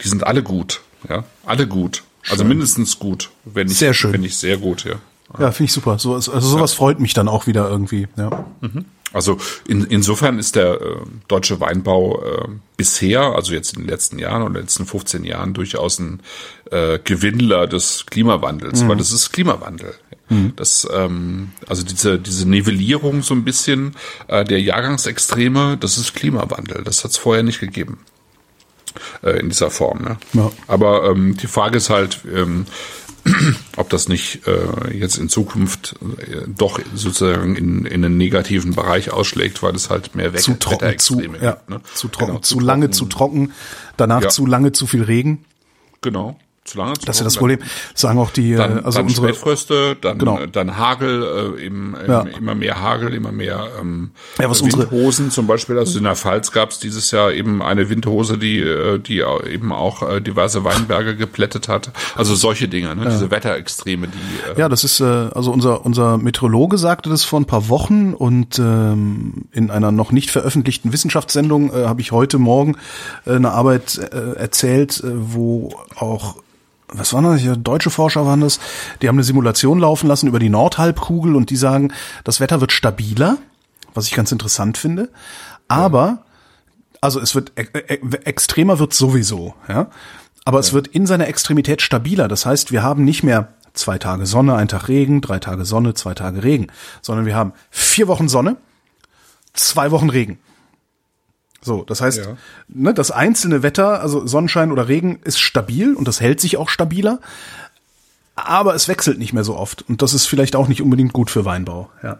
die 0.02 0.08
sind 0.08 0.26
alle 0.26 0.42
gut. 0.42 0.80
Ja, 1.08 1.24
alle 1.46 1.66
gut. 1.66 2.02
Also 2.28 2.44
mindestens 2.44 2.98
gut, 2.98 3.30
wenn 3.44 3.66
nicht 3.66 3.78
Sehr 3.78 3.94
schön. 3.94 4.12
wenn 4.12 4.20
nicht 4.20 4.36
sehr 4.36 4.58
gut. 4.58 4.84
Ja. 4.84 4.94
Ja, 5.38 5.50
finde 5.50 5.68
ich 5.68 5.72
super. 5.72 5.98
So, 5.98 6.14
also 6.14 6.38
sowas 6.40 6.72
freut 6.74 7.00
mich 7.00 7.14
dann 7.14 7.26
auch 7.28 7.46
wieder 7.46 7.68
irgendwie. 7.68 8.06
Ja. 8.16 8.46
Also 9.12 9.38
in, 9.66 9.84
insofern 9.84 10.38
ist 10.38 10.56
der 10.56 10.80
äh, 10.80 10.96
deutsche 11.28 11.60
Weinbau 11.60 12.22
äh, 12.22 12.48
bisher, 12.76 13.20
also 13.20 13.52
jetzt 13.52 13.74
in 13.74 13.82
den 13.82 13.88
letzten 13.88 14.18
Jahren 14.18 14.42
oder 14.42 14.60
letzten 14.60 14.86
15 14.86 15.24
Jahren, 15.24 15.54
durchaus 15.54 15.98
ein 15.98 16.20
äh, 16.70 16.98
Gewinnler 17.02 17.66
des 17.66 18.06
Klimawandels, 18.06 18.86
weil 18.88 18.96
das 18.96 19.12
ist 19.12 19.32
Klimawandel. 19.32 19.94
Das, 20.56 20.88
ähm, 20.92 21.52
also 21.68 21.84
diese, 21.84 22.18
diese 22.18 22.48
Nivellierung 22.48 23.22
so 23.22 23.34
ein 23.34 23.44
bisschen 23.44 23.94
äh, 24.28 24.44
der 24.44 24.60
Jahrgangsextreme, 24.60 25.76
das 25.78 25.98
ist 25.98 26.14
Klimawandel. 26.14 26.82
Das 26.84 27.04
hat 27.04 27.10
es 27.10 27.18
vorher 27.18 27.42
nicht 27.42 27.60
gegeben. 27.60 27.98
Äh, 29.22 29.40
in 29.40 29.48
dieser 29.48 29.70
Form. 29.70 30.02
Ne? 30.02 30.18
Ja. 30.34 30.50
Aber 30.68 31.04
ähm, 31.04 31.36
die 31.36 31.46
Frage 31.46 31.78
ist 31.78 31.88
halt, 31.88 32.20
ähm, 32.30 32.66
ob 33.76 33.88
das 33.90 34.08
nicht 34.08 34.46
äh, 34.46 34.92
jetzt 34.96 35.16
in 35.18 35.28
Zukunft 35.28 35.94
äh, 36.18 36.42
doch 36.48 36.80
sozusagen 36.94 37.54
in, 37.56 37.84
in 37.86 38.04
einen 38.04 38.16
negativen 38.16 38.74
Bereich 38.74 39.10
ausschlägt, 39.12 39.62
weil 39.62 39.74
es 39.74 39.90
halt 39.90 40.14
mehr 40.14 40.32
Wetter 40.32 40.42
Zu 40.42 40.54
trocken, 40.54 40.98
zu, 40.98 41.16
Wetterextreme 41.18 41.38
ja. 41.44 41.56
Ne? 41.68 41.80
zu 41.94 42.08
trocken, 42.08 42.26
Genau, 42.32 42.40
zu 42.40 42.60
lange, 42.60 42.90
zu 42.90 43.06
trocken, 43.06 43.52
danach 43.96 44.22
Ja. 44.22 44.28
zu 44.28 44.46
lange, 44.46 44.72
zu 44.72 44.86
viel 44.86 45.02
Regen. 45.02 45.44
Genau, 46.00 46.36
zu 46.64 46.78
lange. 46.78 46.94
Zu 46.94 47.06
Das 47.06 47.16
ist 47.16 47.20
ja 47.20 47.24
das. 47.24 47.36
Problem. 47.36 47.58
Sagen 47.94 48.18
auch 48.18 48.30
die, 48.30 48.54
Dann, 48.54 48.78
äh, 48.78 48.82
also 48.82 48.98
dann 48.98 49.06
unsere, 49.08 49.28
Spätfröste, 49.28 49.96
dann, 50.00 50.18
Genau. 50.18 50.46
dann 50.46 50.76
Hagel, 50.76 51.56
äh, 51.58 51.64
eben, 51.66 51.96
Ja. 52.06 52.20
immer 52.38 52.54
mehr 52.54 52.80
Hagel, 52.80 53.14
immer 53.14 53.32
mehr 53.32 53.66
ähm, 53.80 54.10
Ja, 54.38 54.48
was 54.48 54.60
unsere- 54.62 54.90
Windhosen 54.90 55.30
zum 55.30 55.46
Beispiel. 55.46 55.76
Also 55.78 55.98
in 55.98 56.04
der 56.04 56.14
Pfalz 56.14 56.52
gab 56.52 56.70
es 56.70 56.78
dieses 56.78 57.10
Jahr 57.10 57.32
eben 57.32 57.62
eine 57.62 57.88
Windhose, 57.88 58.38
die, 58.38 58.60
äh, 58.60 58.98
die 58.98 59.24
eben 59.50 59.72
auch 59.72 60.08
äh, 60.08 60.20
diverse 60.20 60.62
Weinberge 60.64 61.16
geplättet 61.16 61.68
hat. 61.68 61.90
Also 62.16 62.34
solche 62.36 62.68
Dinge, 62.68 62.94
ne? 62.94 63.08
diese 63.10 63.30
Wetterextreme, 63.30 64.06
die 64.08 64.50
äh, 64.56 64.60
Ja, 64.60 64.68
das 64.68 64.84
ist, 64.84 65.00
äh, 65.00 65.04
also 65.04 65.50
unser, 65.52 65.84
unser 65.84 66.16
Meteorologe 66.18 66.78
sagte 66.78 67.10
das 67.10 67.24
vor 67.24 67.40
ein 67.40 67.44
paar 67.46 67.68
Wochen 67.68 68.14
und 68.14 68.58
ähm, 68.60 69.46
in 69.52 69.70
einer 69.70 69.90
noch 69.90 70.12
nicht 70.12 70.30
veröffentlichten 70.30 70.92
Wissenschaftssendung 70.92 71.72
äh, 71.74 71.86
habe 71.86 72.00
ich 72.00 72.12
heute 72.12 72.38
Morgen 72.38 72.76
äh, 73.26 73.32
eine 73.34 73.50
Arbeit 73.50 73.98
äh, 73.98 74.34
erzählt, 74.36 75.02
äh, 75.02 75.08
wo 75.12 75.70
auch 75.96 76.36
was 76.92 77.12
waren 77.12 77.24
das 77.24 77.40
hier? 77.40 77.56
Deutsche 77.56 77.90
Forscher 77.90 78.26
waren 78.26 78.40
das. 78.40 78.60
Die 79.00 79.08
haben 79.08 79.16
eine 79.16 79.24
Simulation 79.24 79.78
laufen 79.78 80.06
lassen 80.06 80.26
über 80.26 80.38
die 80.38 80.50
Nordhalbkugel 80.50 81.36
und 81.36 81.50
die 81.50 81.56
sagen, 81.56 81.92
das 82.24 82.40
Wetter 82.40 82.60
wird 82.60 82.72
stabiler, 82.72 83.38
was 83.94 84.06
ich 84.06 84.14
ganz 84.14 84.32
interessant 84.32 84.78
finde. 84.78 85.10
Aber, 85.68 86.24
also 87.00 87.20
es 87.20 87.34
wird 87.34 87.52
e 87.56 87.62
e 87.62 87.98
extremer 88.24 88.78
wird 88.78 88.92
sowieso, 88.92 89.54
ja. 89.68 89.88
Aber 90.44 90.58
es 90.58 90.72
wird 90.72 90.88
in 90.88 91.06
seiner 91.06 91.28
Extremität 91.28 91.82
stabiler. 91.82 92.28
Das 92.28 92.46
heißt, 92.46 92.72
wir 92.72 92.82
haben 92.82 93.04
nicht 93.04 93.22
mehr 93.22 93.54
zwei 93.74 93.98
Tage 93.98 94.26
Sonne, 94.26 94.56
ein 94.56 94.68
Tag 94.68 94.88
Regen, 94.88 95.20
drei 95.20 95.38
Tage 95.38 95.64
Sonne, 95.64 95.94
zwei 95.94 96.14
Tage 96.14 96.42
Regen, 96.42 96.66
sondern 97.00 97.26
wir 97.26 97.36
haben 97.36 97.52
vier 97.70 98.08
Wochen 98.08 98.28
Sonne, 98.28 98.56
zwei 99.54 99.90
Wochen 99.90 100.10
Regen. 100.10 100.38
So, 101.62 101.84
das 101.84 102.00
heißt, 102.00 102.18
Ja. 102.18 102.36
ne, 102.68 102.92
das 102.92 103.10
einzelne 103.10 103.62
Wetter, 103.62 104.00
also 104.00 104.26
Sonnenschein 104.26 104.72
oder 104.72 104.88
Regen, 104.88 105.20
ist 105.24 105.38
stabil 105.38 105.94
und 105.94 106.08
das 106.08 106.20
hält 106.20 106.40
sich 106.40 106.56
auch 106.56 106.68
stabiler, 106.68 107.20
aber 108.34 108.74
es 108.74 108.88
wechselt 108.88 109.18
nicht 109.18 109.32
mehr 109.32 109.44
so 109.44 109.56
oft 109.56 109.82
und 109.88 110.02
das 110.02 110.12
ist 110.14 110.26
vielleicht 110.26 110.56
auch 110.56 110.68
nicht 110.68 110.82
unbedingt 110.82 111.12
gut 111.12 111.30
für 111.30 111.44
Weinbau. 111.44 111.90
Ja. 112.02 112.18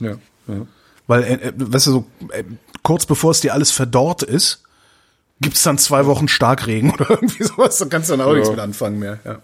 ja, 0.00 0.14
ja. 0.46 0.66
Weil, 1.06 1.22
äh, 1.24 1.34
äh, 1.34 1.52
weißt 1.56 1.86
du, 1.88 1.90
so 1.90 2.06
äh, 2.32 2.44
kurz 2.82 3.06
bevor 3.06 3.30
es 3.32 3.40
dir 3.40 3.52
alles 3.54 3.70
verdorrt 3.70 4.22
ist, 4.22 4.62
gibt's 5.40 5.62
dann 5.62 5.76
zwei 5.78 6.06
Wochen 6.06 6.28
Starkregen 6.28 6.90
oder 6.94 7.10
irgendwie 7.10 7.44
sowas, 7.44 7.78
da 7.78 7.84
kannst 7.86 8.08
du 8.08 8.16
dann 8.16 8.26
auch 8.26 8.32
nichts 8.34 8.50
mit 8.50 8.60
anfangen 8.60 8.98
mehr. 8.98 9.18
Ja. 9.24 9.38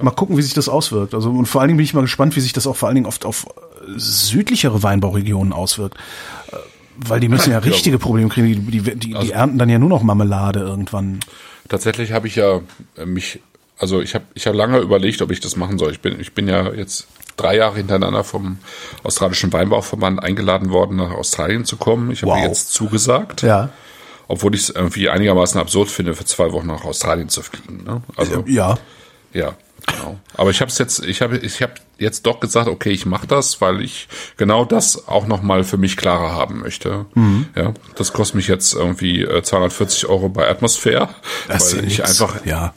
Mal 0.00 0.12
gucken, 0.12 0.36
wie 0.36 0.42
sich 0.42 0.54
das 0.54 0.68
auswirkt. 0.68 1.12
Also 1.12 1.30
und 1.30 1.46
vor 1.46 1.60
allen 1.60 1.68
Dingen 1.68 1.78
bin 1.78 1.84
ich 1.84 1.92
mal 1.94 2.02
gespannt, 2.02 2.36
wie 2.36 2.40
sich 2.40 2.52
das 2.52 2.66
auch 2.68 2.76
vor 2.76 2.88
allen 2.88 2.94
Dingen 2.94 3.06
oft 3.06 3.24
auf 3.24 3.46
äh, 3.46 3.90
südlichere 3.96 4.82
Weinbauregionen 4.82 5.52
auswirkt. 5.52 5.96
Weil 6.96 7.20
die 7.20 7.28
müssen 7.28 7.50
ja 7.52 7.58
richtige 7.72 7.98
Probleme 7.98 8.28
kriegen. 8.28 8.46
Die, 8.70 8.80
die, 8.80 8.96
die, 8.96 9.14
die 9.14 9.30
ernten 9.32 9.58
dann 9.58 9.68
ja 9.68 9.78
nur 9.78 9.88
noch 9.88 10.02
Marmelade 10.02 10.60
irgendwann. 10.60 11.20
Tatsächlich 11.68 12.12
habe 12.12 12.26
ich 12.28 12.36
ja 12.36 12.60
äh, 12.96 13.06
mich, 13.06 13.40
also 13.78 14.00
ich 14.00 14.14
habe 14.14 14.24
ich 14.34 14.46
hab 14.46 14.54
lange 14.54 14.78
überlegt, 14.78 15.22
ob 15.22 15.30
ich 15.30 15.40
das 15.40 15.56
machen 15.56 15.78
soll. 15.78 15.92
Ich 15.92 16.00
bin, 16.00 16.20
ich 16.20 16.32
bin 16.34 16.46
ja 16.48 16.72
jetzt 16.72 17.06
drei 17.36 17.56
Jahre 17.56 17.76
hintereinander 17.76 18.22
vom 18.22 18.58
australischen 19.02 19.52
Weinbauverband 19.52 20.22
eingeladen 20.22 20.70
worden, 20.70 20.96
nach 20.96 21.10
Australien 21.10 21.64
zu 21.64 21.76
kommen. 21.76 22.10
Ich 22.12 22.22
habe 22.22 22.32
Wow. 22.32 22.44
jetzt 22.44 22.72
zugesagt, 22.72 23.42
Ja. 23.42 23.70
obwohl 24.28 24.54
ich 24.54 24.62
es 24.62 24.70
irgendwie 24.70 25.08
einigermaßen 25.08 25.60
absurd 25.60 25.88
finde, 25.88 26.14
für 26.14 26.24
zwei 26.24 26.52
Wochen 26.52 26.68
nach 26.68 26.84
Australien 26.84 27.28
zu 27.28 27.42
fliegen. 27.42 27.82
Ne? 27.84 28.02
Also 28.16 28.44
Ja. 28.46 28.78
ja, 29.32 29.54
genau. 29.86 30.18
Aber 30.36 30.50
ich 30.50 30.60
habe 30.60 30.70
es 30.70 30.78
jetzt, 30.78 31.04
ich 31.04 31.22
habe, 31.22 31.38
ich 31.38 31.62
habe 31.62 31.74
jetzt 31.98 32.26
doch 32.26 32.40
gesagt, 32.40 32.68
okay, 32.68 32.90
ich 32.90 33.06
mache 33.06 33.26
das, 33.26 33.60
weil 33.60 33.80
ich 33.82 34.08
genau 34.36 34.64
das 34.64 35.08
auch 35.08 35.26
noch 35.26 35.42
mal 35.42 35.64
für 35.64 35.76
mich 35.76 35.96
klarer 35.96 36.32
haben 36.32 36.60
möchte. 36.60 37.06
Mhm. 37.14 37.46
Ja, 37.54 37.72
das 37.96 38.12
kostet 38.12 38.36
mich 38.36 38.48
jetzt 38.48 38.74
irgendwie 38.74 39.22
äh, 39.22 39.42
240 39.42 40.06
Euro 40.08 40.28
bei 40.28 40.48
Atmosphäre, 40.48 41.08
Das 41.48 41.66
ist 41.72 41.76
weil 41.78 41.84
ich 41.86 41.98
nix. 41.98 42.20
einfach 42.22 42.44
Ja. 42.44 42.74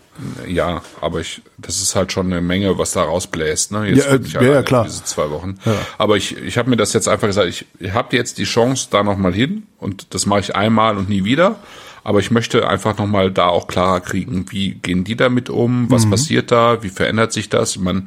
Ja, 0.47 0.81
aber 1.01 1.19
ich, 1.19 1.41
das 1.57 1.81
ist 1.81 1.95
halt 1.95 2.11
schon 2.11 2.27
eine 2.27 2.41
Menge, 2.41 2.77
was 2.77 2.91
da 2.91 3.03
rausbläst. 3.03 3.71
Ne? 3.71 3.89
Jetzt 3.89 4.05
Ja, 4.05 4.15
äh, 4.15 4.45
ja, 4.45 4.53
ja, 4.55 4.63
klar. 4.63 4.85
Diese 4.85 5.03
zwei 5.03 5.29
Wochen. 5.29 5.57
Aber 5.97 6.17
ich, 6.17 6.37
ich 6.37 6.57
habe 6.57 6.69
mir 6.69 6.77
das 6.77 6.93
jetzt 6.93 7.07
einfach 7.07 7.27
gesagt, 7.27 7.47
ich, 7.47 7.65
ich 7.79 7.93
habe 7.93 8.15
jetzt 8.15 8.37
die 8.37 8.43
Chance 8.45 8.87
da 8.91 9.03
noch 9.03 9.17
mal 9.17 9.33
hin 9.33 9.63
und 9.79 10.13
das 10.13 10.25
mache 10.25 10.39
ich 10.39 10.55
einmal 10.55 10.97
und 10.97 11.09
nie 11.09 11.23
wieder. 11.23 11.57
Aber 12.03 12.19
ich 12.19 12.31
möchte 12.31 12.69
einfach 12.69 12.97
noch 12.97 13.07
mal 13.07 13.31
da 13.31 13.47
auch 13.47 13.67
klarer 13.67 13.99
kriegen, 13.99 14.45
wie 14.49 14.75
gehen 14.75 15.03
die 15.03 15.17
damit 15.17 15.49
um, 15.49 15.91
was 15.91 16.09
passiert 16.09 16.51
da, 16.51 16.81
wie 16.81 16.89
verändert 16.89 17.33
sich 17.33 17.49
das? 17.49 17.75
Ich 17.75 17.81
meine, 17.81 18.03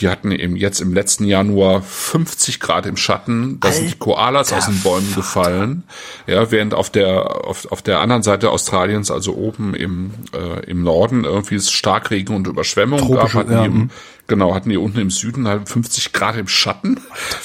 die 0.00 0.08
hatten 0.08 0.32
eben 0.32 0.56
jetzt 0.56 0.80
im 0.80 0.94
letzten 0.94 1.24
Januar 1.24 1.82
50 1.82 2.58
Grad 2.58 2.86
im 2.86 2.96
Schatten, 2.96 3.60
da 3.60 3.70
sind 3.70 3.90
die 3.90 3.98
Koalas 3.98 4.52
aus 4.52 4.66
den 4.66 4.80
Bäumen 4.80 5.14
gefallen. 5.14 5.84
Ja, 6.26 6.50
während 6.50 6.74
auf 6.74 6.88
der 6.90 7.44
auf, 7.44 7.70
auf 7.70 7.82
der 7.82 8.00
anderen 8.00 8.22
Seite 8.22 8.50
Australiens, 8.50 9.10
also 9.10 9.34
oben 9.34 9.74
im 9.74 10.12
äh, 10.32 10.64
im 10.70 10.82
Norden 10.82 11.24
irgendwie 11.24 11.56
es 11.56 11.70
Starkregen 11.70 12.34
und 12.34 12.46
Überschwemmungen 12.46 13.06
gab, 13.08 13.30
Tropische, 13.30 13.38
hatten 13.38 13.52
ja, 13.52 13.60
die 13.60 13.66
im, 13.66 13.74
mhm. 13.74 13.90
genau 14.26 14.54
hatten 14.54 14.70
die 14.70 14.78
unten 14.78 14.98
im 14.98 15.10
Süden 15.10 15.46
halt 15.46 15.68
50 15.68 16.12
Grad 16.14 16.36
im 16.36 16.48
Schatten. 16.48 17.00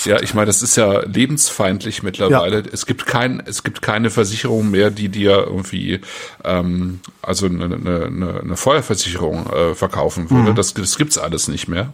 Ja, 0.05 0.21
ich 0.21 0.33
meine, 0.33 0.47
das 0.47 0.61
ist 0.61 0.77
ja 0.77 1.01
lebensfeindlich 1.01 2.03
mittlerweile. 2.03 2.63
Es 2.71 2.85
gibt 2.85 3.05
kein 3.05 3.43
es 3.45 3.63
gibt 3.63 3.81
keine 3.81 4.09
Versicherung 4.09 4.71
mehr, 4.71 4.91
die 4.91 5.09
dir 5.09 5.45
irgendwie 5.47 5.99
ähm, 6.45 7.01
also 7.21 7.47
eine, 7.47 7.65
eine, 7.65 8.05
eine 8.05 8.39
eine 8.41 8.55
Feuerversicherung 8.55 9.47
äh, 9.47 9.75
verkaufen 9.75 10.29
würde. 10.29 10.51
Mhm. 10.51 10.55
Das 10.55 10.73
das 10.73 10.97
gibt's 10.97 11.17
alles 11.17 11.49
nicht 11.49 11.67
mehr. 11.67 11.93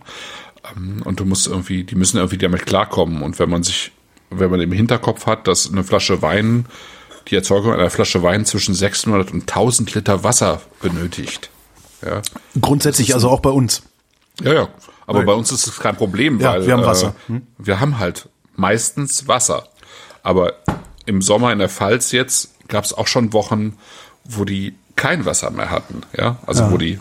Ähm, 0.76 1.02
und 1.04 1.20
du 1.20 1.26
musst 1.26 1.48
irgendwie, 1.48 1.84
die 1.84 1.96
müssen 1.96 2.18
irgendwie 2.18 2.38
damit 2.38 2.66
klarkommen. 2.66 3.22
Und 3.22 3.40
wenn 3.40 3.50
man 3.50 3.64
sich 3.64 3.92
wenn 4.32 4.50
man 4.50 4.62
im 4.62 4.72
Hinterkopf 4.72 5.26
hat, 5.26 5.48
dass 5.48 5.70
eine 5.70 5.84
Flasche 5.84 6.22
Wein, 6.22 6.66
die 7.28 7.36
Erzeugung 7.36 7.74
einer 7.74 7.90
Flasche 7.90 8.24
Wein 8.24 8.46
zwischen 8.46 8.74
600 8.74 9.32
und 9.32 9.42
1000 9.42 9.94
Liter 9.94 10.24
Wasser 10.24 10.62
benötigt. 10.82 11.50
Ja, 12.04 12.22
Grundsätzlich 12.60 13.14
also 13.14 13.30
auch 13.30 13.42
bei 13.42 13.50
uns. 13.52 13.84
ja, 14.42 14.54
ja. 14.54 14.70
aber 15.06 15.20
Weil- 15.20 15.26
bei 15.26 15.34
uns 15.34 15.52
ist 15.52 15.68
es 15.68 15.80
kein 15.80 15.96
Problem, 15.98 16.40
Ja, 16.40 16.54
weil 16.54 16.66
wir 16.66 16.74
haben 16.74 16.86
Wasser. 16.86 17.14
Hm? 17.28 17.38
Äh, 17.38 17.42
wir 17.60 17.80
haben 17.80 18.00
halt 18.00 18.30
meistens 18.56 19.28
Wasser. 19.28 19.68
Aber 20.24 20.54
im 21.06 21.22
Sommer 21.22 21.52
in 21.52 21.60
der 21.60 21.70
Pfalz 21.70 22.12
jetzt 22.12 22.52
gab 22.70 22.86
es 22.86 22.94
auch 22.94 23.08
schon 23.08 23.34
Wochen, 23.34 23.78
wo 24.24 24.46
die 24.46 24.76
kein 24.96 25.26
Wasser 25.26 25.52
mehr 25.52 25.70
hatten. 25.70 26.02
Ja, 26.18 26.38
also 26.48 26.72
wo 26.72 26.78
die 26.78 27.00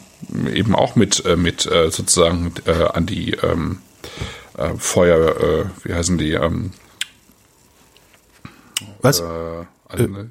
eben 0.52 0.74
auch 0.74 0.96
mit 0.96 1.24
äh, 1.24 1.36
mit 1.36 1.66
äh, 1.66 1.90
sozusagen 1.90 2.54
äh, 2.66 2.84
an 2.92 3.06
die 3.06 3.32
ähm, 3.32 3.78
äh, 4.56 4.74
Feuer, 4.76 5.36
äh, 5.40 5.64
wie 5.84 5.94
heißen 5.94 6.18
die? 6.18 6.32
Ähm, 6.32 6.72
Was? 9.00 9.22
Äh, 9.92 9.96
also, 10.02 10.06
ne, 10.08 10.30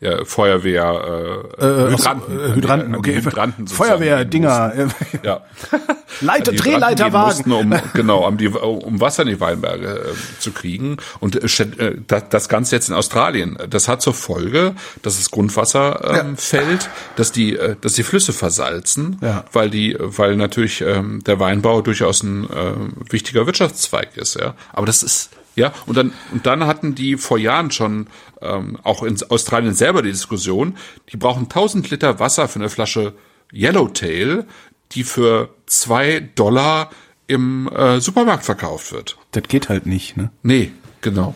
ja, 0.00 0.24
Feuerwehr, 0.24 1.44
äh, 1.58 1.64
Äh, 1.64 1.90
Hydranten, 1.92 2.38
äh, 2.40 2.54
Hydranten, 2.54 2.94
an 2.94 3.02
die 3.02 3.10
okay. 3.12 3.22
Hydranten 3.24 3.68
Feuerwehrdinger. 3.68 4.72
äh. 4.76 4.86
Ja. 5.26 5.42
Leiter, 6.20 6.52
Hydranten 6.52 6.52
gehen 6.52 6.56
Drehleiterwagen. 6.56 7.48
mussten, 7.48 7.52
Um, 7.52 7.74
genau, 7.94 8.26
um, 8.26 8.36
die, 8.38 8.48
um 8.48 9.00
Wasser 9.00 9.22
in 9.22 9.28
die 9.28 9.40
Weinberge 9.40 9.86
äh, 10.10 10.40
zu 10.40 10.52
kriegen. 10.52 10.96
Und 11.20 11.36
äh, 11.36 11.62
äh, 11.62 11.96
das, 12.06 12.24
das 12.30 12.48
Ganze 12.48 12.76
jetzt 12.76 12.88
in 12.88 12.94
Australien, 12.94 13.58
das 13.68 13.88
hat 13.88 14.02
zur 14.02 14.14
Folge, 14.14 14.74
dass 15.02 15.16
das 15.18 15.30
Grundwasser 15.30 16.20
ähm, 16.20 16.36
fällt, 16.36 16.88
dass 17.16 17.32
die, 17.32 17.56
äh, 17.56 17.76
dass 17.80 17.94
die 17.94 18.02
Flüsse 18.02 18.32
versalzen, 18.32 19.18
Ja. 19.22 19.44
weil 19.52 19.70
die, 19.70 19.96
weil 19.98 20.36
natürlich 20.36 20.80
ähm, 20.80 21.22
der 21.24 21.40
Weinbau 21.40 21.80
durchaus 21.82 22.22
ein 22.22 22.44
äh, 22.50 23.12
wichtiger 23.12 23.46
Wirtschaftszweig 23.46 24.16
ist. 24.16 24.34
Ja, 24.38 24.54
aber 24.72 24.86
das 24.86 25.02
ist 25.02 25.30
ja, 25.58 25.72
und 25.86 25.96
dann, 25.96 26.12
und 26.32 26.46
dann 26.46 26.66
hatten 26.66 26.94
die 26.94 27.16
vor 27.16 27.38
Jahren 27.38 27.70
schon 27.70 28.06
ähm, 28.40 28.78
auch 28.82 29.02
in 29.02 29.16
Australien 29.28 29.74
selber 29.74 30.02
die 30.02 30.10
Diskussion, 30.10 30.76
die 31.12 31.16
brauchen 31.16 31.44
1000 31.44 31.90
Liter 31.90 32.18
Wasser 32.20 32.48
für 32.48 32.60
eine 32.60 32.70
Flasche 32.70 33.14
Yellowtail, 33.52 34.46
die 34.92 35.04
für 35.04 35.50
zwei 35.66 36.20
Dollar 36.34 36.90
im 37.26 37.68
äh, 37.68 38.00
Supermarkt 38.00 38.44
verkauft 38.44 38.92
wird. 38.92 39.18
Das 39.32 39.44
geht 39.44 39.68
halt 39.68 39.86
nicht, 39.86 40.16
ne? 40.16 40.30
Nee, 40.42 40.72
genau. 41.00 41.34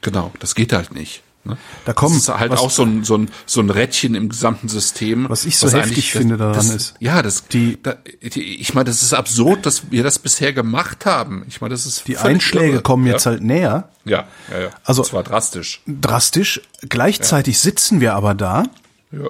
Genau, 0.00 0.32
das 0.38 0.54
geht 0.54 0.72
halt 0.72 0.94
nicht. 0.94 1.22
Ne? 1.46 1.56
Da 1.84 1.92
kommen- 1.92 2.14
das 2.14 2.24
ist 2.28 2.38
halt 2.38 2.50
was- 2.52 2.60
auch 2.60 2.70
so 2.70 2.82
ein, 2.82 3.04
so, 3.04 3.16
ein, 3.16 3.30
so 3.46 3.60
ein 3.60 3.70
Rädchen 3.70 4.14
im 4.14 4.28
gesamten 4.28 4.68
System. 4.68 5.26
Was 5.28 5.44
ich 5.44 5.56
so 5.58 5.66
heftig 5.68 5.82
eigentlich- 5.84 6.12
finde 6.12 6.36
daran 6.36 6.54
das, 6.54 6.70
ist, 6.70 6.94
Ja, 7.00 7.22
das, 7.22 7.46
die- 7.48 7.78
da, 7.82 7.96
die, 8.22 8.60
ich 8.60 8.74
meine, 8.74 8.84
das 8.86 9.02
ist 9.02 9.14
absurd, 9.14 9.66
dass 9.66 9.90
wir 9.90 10.02
das 10.02 10.18
bisher 10.18 10.52
gemacht 10.52 11.06
haben. 11.06 11.44
Ich 11.48 11.60
meine, 11.60 11.72
das 11.74 11.86
ist 11.86 12.06
Die 12.08 12.18
Einschläge 12.18 12.74
irre. 12.74 12.82
kommen 12.82 13.06
ja? 13.06 13.12
jetzt 13.12 13.26
halt 13.26 13.42
näher, 13.42 13.88
Ja, 14.04 14.26
ja, 14.52 14.60
ja. 14.60 14.68
Also- 14.84 15.02
zwar 15.02 15.22
drastisch. 15.22 15.82
drastisch. 15.86 16.60
Gleichzeitig 16.88 17.58
sitzen 17.58 18.00
wir 18.00 18.14
aber 18.14 18.34
da 18.34 18.64
Ja. 19.12 19.28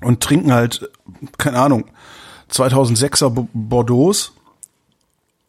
und 0.00 0.20
trinken 0.22 0.52
halt, 0.52 0.90
keine 1.38 1.58
Ahnung, 1.58 1.84
2006er 2.50 3.30
Bo- 3.30 3.48
Bordeaux 3.52 4.32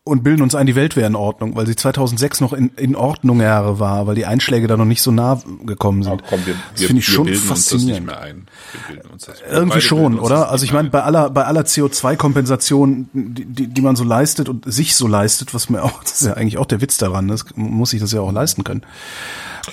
und 0.05 0.21
bilden 0.21 0.41
uns 0.41 0.53
ein, 0.53 0.65
die 0.65 0.75
Welt 0.75 0.97
wäre 0.97 1.07
in 1.07 1.15
Ordnung, 1.15 1.55
weil 1.55 1.65
sie 1.65 1.77
2006 1.77 2.41
noch 2.41 2.51
in, 2.51 2.71
in 2.75 2.93
Ordnung 2.97 3.39
Jahre 3.39 3.79
war, 3.79 4.05
weil 4.05 4.15
die 4.15 4.25
Einschläge 4.25 4.67
da 4.67 4.75
noch 4.75 4.83
nicht 4.83 5.01
so 5.01 5.11
nah 5.11 5.41
gekommen 5.65 6.03
sind. 6.03 6.23
Komm, 6.27 6.45
wir, 6.45 6.55
das 6.73 6.83
finde 6.83 6.99
ich 6.99 7.07
wir 7.07 7.15
schon 7.15 7.27
das 7.27 7.39
faszinierend. 7.39 8.11
das, 9.25 9.41
Irgendwie 9.49 9.79
schon, 9.79 10.19
oder? 10.19 10.39
das 10.39 10.49
Also 10.49 10.65
ich 10.65 10.73
meine, 10.73 10.89
bei 10.89 11.03
aller, 11.03 11.29
bei 11.29 11.45
aller 11.45 11.61
CO2-Kompensation, 11.61 13.09
die, 13.13 13.45
die, 13.45 13.67
die 13.67 13.81
man 13.81 13.95
so 13.95 14.03
leistet 14.03 14.49
und 14.49 14.65
sich 14.71 14.97
so 14.97 15.07
leistet, 15.07 15.53
was 15.53 15.69
mir 15.69 15.81
auch, 15.81 15.99
das 16.03 16.19
ist 16.19 16.27
ja 16.27 16.33
eigentlich 16.33 16.57
auch 16.57 16.65
der 16.65 16.81
Witz 16.81 16.97
daran, 16.97 17.29
das 17.29 17.45
man 17.55 17.71
muss 17.71 17.91
sich 17.91 18.01
das 18.01 18.11
ja 18.11 18.19
auch 18.19 18.33
leisten 18.33 18.65
können. 18.65 18.81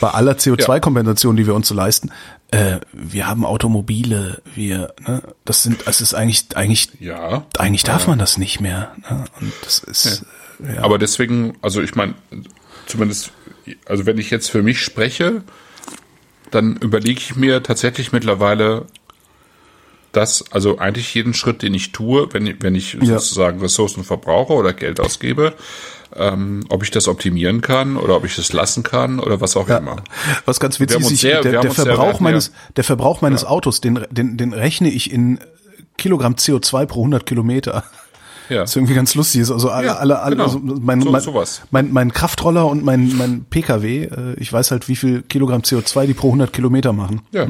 Bei 0.01 0.11
aller 0.11 0.35
CO2-Kompensation, 0.35 1.35
die 1.35 1.49
wir 1.49 1.57
uns 1.57 1.67
so 1.67 1.75
leisten, 1.75 2.13
äh, 2.53 2.81
wir 2.93 3.27
haben 3.27 3.45
Automobile, 3.45 4.43
wir, 4.55 4.93
ne, 5.07 5.23
das 5.45 5.63
sind, 5.63 5.87
es 5.87 6.01
ist 6.01 6.15
eigentlich, 6.15 6.47
eigentlich. 6.57 6.89
Ja. 7.01 7.47
eigentlich 7.59 7.83
darf 7.85 8.07
man 8.07 8.19
das 8.19 8.39
nicht 8.39 8.61
mehr. 8.61 8.95
Ne? 9.09 9.25
Und 9.41 9.53
das 9.65 9.79
ist, 9.81 10.25
äh, 10.65 10.75
ja. 10.77 10.83
Aber 10.83 10.99
deswegen, 10.99 11.57
also 11.63 11.81
ich 11.83 11.95
meine, 11.95 12.15
zumindest, 12.87 13.33
also 13.87 14.07
wenn 14.07 14.19
ich 14.19 14.31
jetzt 14.31 14.51
für 14.51 14.63
mich 14.63 14.81
spreche, 14.83 15.43
dann 16.51 16.77
überlege 16.77 17.21
ich 17.21 17.37
mir 17.37 17.63
tatsächlich 17.63 18.11
mittlerweile, 18.13 18.87
dass, 20.13 20.51
also 20.51 20.79
eigentlich 20.79 21.15
jeden 21.15 21.35
Schritt, 21.35 21.63
den 21.63 21.73
ich 21.75 21.93
tue, 21.93 22.33
wenn, 22.33 22.47
ich- 22.47 22.57
wenn 22.61 22.75
ich 22.75 22.95
Ja. 22.95 23.05
sozusagen 23.21 23.61
Ressourcen 23.61 24.03
verbrauche 24.03 24.55
oder 24.55 24.73
Geld 24.73 24.99
ausgebe, 24.99 25.55
ähm, 26.17 26.65
ob 26.69 26.83
ich 26.83 26.91
das 26.91 27.09
optimieren 27.09 27.61
kann 27.61 27.97
oder 27.97 28.17
ob 28.17 28.25
ich 28.25 28.37
das 28.37 28.53
lassen 28.53 28.83
kann 28.83 29.19
oder 29.21 29.41
was 29.41 29.57
auch 29.57 29.69
immer. 29.69 29.97
Was 30.45 30.61
ganz 30.61 30.81
witzig 30.81 31.01
ist, 31.01 31.23
der, 31.23 31.43
der 31.43 31.51
sehr- 31.53 31.63
wir 31.65 31.71
Verbrauch 31.73 32.15
ja- 32.15 32.21
meines, 32.23 32.53
der 32.77 32.85
Verbrauch 32.85 33.21
meines 33.21 33.45
Autos, 33.45 33.81
den, 33.81 34.01
den, 34.11 34.37
den 34.37 34.53
rechne 34.53 34.89
ich 34.89 35.13
in 35.13 35.39
Kilogramm 35.97 36.35
CO2 36.35 36.87
pro 36.87 37.01
100 37.01 37.27
Kilometer. 37.27 37.85
Ja. 38.49 38.63
Das 38.63 38.71
ist 38.71 38.77
irgendwie 38.77 38.95
ganz 38.95 39.15
lustig. 39.15 39.41
Also 39.49 39.71
alle, 39.71 39.87
Ja, 39.87 39.95
alle, 39.97 40.19
alle 40.21 40.35
genau. 40.35 40.45
also 40.47 40.59
mein, 40.61 41.01
So- 41.03 41.11
mein, 41.13 41.21
sowas. 41.21 41.63
mein, 41.71 41.93
mein 41.93 42.13
Kraftroller 42.13 42.67
und 42.67 42.85
mein, 42.85 43.17
mein 43.17 43.45
PKW, 43.45 44.05
äh, 44.07 44.35
ich 44.39 44.53
weiß 44.53 44.73
halt, 44.73 44.89
wie 44.89 44.97
viel 44.97 45.23
Kilogramm 45.23 45.61
CO2 45.63 46.07
die 46.07 46.15
pro 46.15 46.29
100 46.29 46.53
Kilometer 46.53 46.93
machen. 46.93 47.21
Ja. 47.31 47.47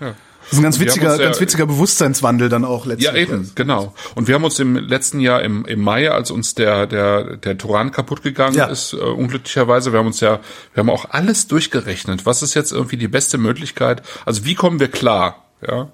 ja. 0.00 0.14
Das 0.50 0.54
ist 0.54 0.58
ein 0.58 0.62
ganz 0.64 0.78
Und 0.78 0.84
witziger, 0.86 1.16
ja- 1.16 1.24
ganz 1.24 1.40
witziger 1.40 1.64
Bewusstseinswandel 1.66 2.48
dann 2.48 2.64
auch 2.64 2.84
letztlich. 2.84 3.06
Ja, 3.08 3.14
eben, 3.14 3.52
genau. 3.54 3.94
Und 4.16 4.26
wir 4.26 4.34
haben 4.34 4.42
uns 4.44 4.58
im 4.58 4.74
letzten 4.76 5.20
Jahr 5.20 5.42
im, 5.42 5.64
im 5.64 5.80
Mai, 5.80 6.10
als 6.10 6.32
uns 6.32 6.54
der, 6.56 6.88
der, 6.88 7.36
der 7.36 7.56
Turan 7.56 7.92
kaputt 7.92 8.22
gegangen 8.22 8.56
Ja. 8.56 8.66
ist, 8.66 8.92
äh, 8.92 8.96
unglücklicherweise, 8.96 9.92
wir 9.92 10.00
haben 10.00 10.06
uns 10.08 10.18
ja, 10.20 10.40
wir 10.74 10.80
haben 10.80 10.90
auch 10.90 11.06
alles 11.10 11.46
durchgerechnet. 11.46 12.26
Was 12.26 12.42
ist 12.42 12.54
jetzt 12.54 12.72
irgendwie 12.72 12.96
die 12.96 13.06
beste 13.08 13.38
Möglichkeit? 13.38 14.02
Also 14.26 14.44
wie 14.44 14.56
kommen 14.56 14.80
wir 14.80 14.88
klar? 14.88 15.44
Ja. 15.66 15.88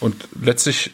Und 0.00 0.16
letztlich 0.42 0.92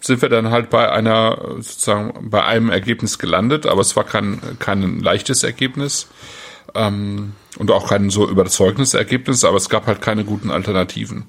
sind 0.00 0.22
wir 0.22 0.28
dann 0.30 0.50
halt 0.50 0.70
bei 0.70 0.90
einer, 0.90 1.36
sozusagen, 1.56 2.30
bei 2.30 2.44
einem 2.44 2.70
Ergebnis 2.70 3.18
gelandet, 3.18 3.66
aber 3.66 3.82
es 3.82 3.94
war 3.96 4.04
kein, 4.04 4.40
kein 4.58 5.00
leichtes 5.00 5.42
Ergebnis. 5.42 6.06
Ähm, 6.74 7.32
und 7.58 7.70
auch 7.70 7.88
kein 7.88 8.10
so 8.10 8.28
überzeugendes 8.28 8.94
Ergebnis, 8.94 9.44
aber 9.44 9.58
es 9.58 9.68
gab 9.68 9.86
halt 9.86 10.00
keine 10.00 10.24
guten 10.24 10.50
Alternativen 10.50 11.24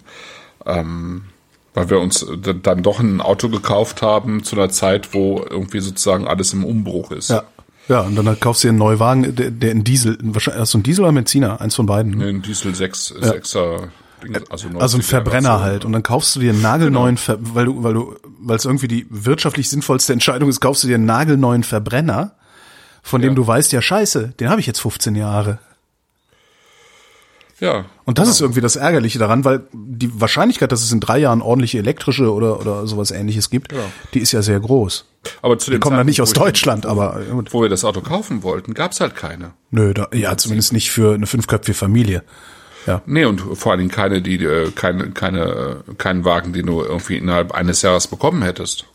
weil 0.65 1.89
wir 1.89 1.99
uns 1.99 2.25
d- 2.25 2.55
dann 2.61 2.83
doch 2.83 2.99
ein 2.99 3.21
Auto 3.21 3.49
gekauft 3.49 4.01
haben 4.01 4.43
zu 4.43 4.55
einer 4.55 4.69
Zeit, 4.69 5.13
wo 5.13 5.45
irgendwie 5.49 5.79
sozusagen 5.79 6.27
alles 6.27 6.53
im 6.53 6.63
Umbruch 6.65 7.11
ist. 7.11 7.29
Ja. 7.29 7.43
Ja, 7.87 7.99
und 8.01 8.15
dann 8.15 8.39
kaufst 8.39 8.63
du 8.63 8.67
dir 8.67 8.71
einen 8.71 8.79
Neuwagen, 8.79 9.35
der, 9.35 9.51
der 9.51 9.69
in 9.71 9.83
Diesel, 9.83 10.17
wahrscheinlich, 10.19 10.59
hast 10.59 10.73
du 10.73 10.79
einen 10.79 10.83
Diesel 10.83 11.01
oder 11.01 11.09
einen 11.09 11.17
Benziner? 11.17 11.61
Eins 11.61 11.75
von 11.75 11.85
beiden. 11.85 12.17
ne? 12.17 12.25
Ein 12.29 12.41
Diesel 12.41 12.73
6, 12.73 13.13
6er, 13.21 13.89
Ding, 14.23 14.35
also, 14.49 14.67
Also 14.79 14.97
ein 14.97 15.03
90er 15.03 15.03
Verbrenner 15.03 15.59
halt. 15.61 15.85
Und 15.85 15.91
dann 15.91 16.01
kaufst 16.01 16.35
du 16.35 16.39
dir 16.39 16.49
einen 16.51 16.63
nagelneuen, 16.63 17.17
Ver 17.17 17.37
weil 17.39 17.65
du, 17.65 17.83
weil 17.83 17.93
du, 17.93 18.15
weil 18.39 18.55
es 18.57 18.65
irgendwie 18.65 18.87
die 18.87 19.05
wirtschaftlich 19.11 19.69
sinnvollste 19.69 20.13
Entscheidung 20.13 20.49
ist, 20.49 20.61
kaufst 20.61 20.83
du 20.83 20.87
dir 20.87 20.95
einen 20.95 21.05
nagelneuen 21.05 21.61
Verbrenner, 21.63 22.31
von 23.03 23.21
dem 23.21 23.33
Ja. 23.33 23.35
du 23.35 23.45
weißt, 23.45 23.71
ja 23.71 23.83
scheiße, 23.83 24.29
den 24.39 24.49
habe 24.49 24.59
ich 24.61 24.65
jetzt 24.65 24.79
15 24.79 25.13
Jahre. 25.13 25.59
Ja. 27.59 27.85
Und 28.03 28.19
das 28.19 28.27
ist 28.27 28.41
irgendwie 28.41 28.61
das 28.61 28.75
Ärgerliche 28.75 29.17
daran, 29.17 29.45
weil 29.45 29.63
die 29.71 30.19
Wahrscheinlichkeit, 30.19 30.71
dass 30.71 30.83
es 30.83 30.91
in 30.91 30.99
drei 30.99 31.19
Jahren 31.19 31.41
ordentliche 31.41 31.77
elektrische 31.77 32.33
oder, 32.33 32.59
oder 32.59 32.85
sowas 32.85 33.11
ähnliches 33.11 33.49
gibt, 33.49 33.73
die 34.13 34.19
ist 34.19 34.31
ja 34.33 34.41
sehr 34.41 34.59
groß. 34.59 35.05
Aber 35.41 35.57
zu 35.57 35.71
Die 35.71 35.77
dem 35.77 35.81
kommen 35.81 35.97
dann 35.97 36.05
nicht 36.05 36.21
aus 36.21 36.33
Deutschland, 36.33 36.85
aber 36.85 37.21
äh. 37.21 37.51
Wo 37.51 37.61
wir 37.61 37.69
das 37.69 37.85
Auto 37.85 38.01
kaufen 38.01 38.43
wollten, 38.43 38.73
gab's 38.73 38.99
halt 38.99 39.15
keine. 39.15 39.53
nö, 39.71 39.93
da, 39.93 40.07
ja, 40.13 40.35
zumindest 40.37 40.73
nicht 40.73 40.91
für 40.91 41.13
eine 41.13 41.27
fünfköpfige 41.27 41.75
Familie. 41.75 42.23
Ja. 42.85 43.01
Nee, 43.05 43.25
und 43.25 43.41
vor 43.41 43.71
allen 43.71 43.79
Dingen 43.79 43.91
keine, 43.91 44.21
die, 44.21 44.43
äh, 44.43 44.71
keine, 44.71 45.11
keine, 45.11 45.83
äh, 45.87 45.93
keinen 45.97 46.23
Wagen, 46.23 46.53
den 46.53 46.67
du 46.67 46.81
irgendwie 46.83 47.17
innerhalb 47.17 47.53
eines 47.53 47.81
Jahres 47.81 48.07
bekommen 48.07 48.43
hättest. 48.43 48.85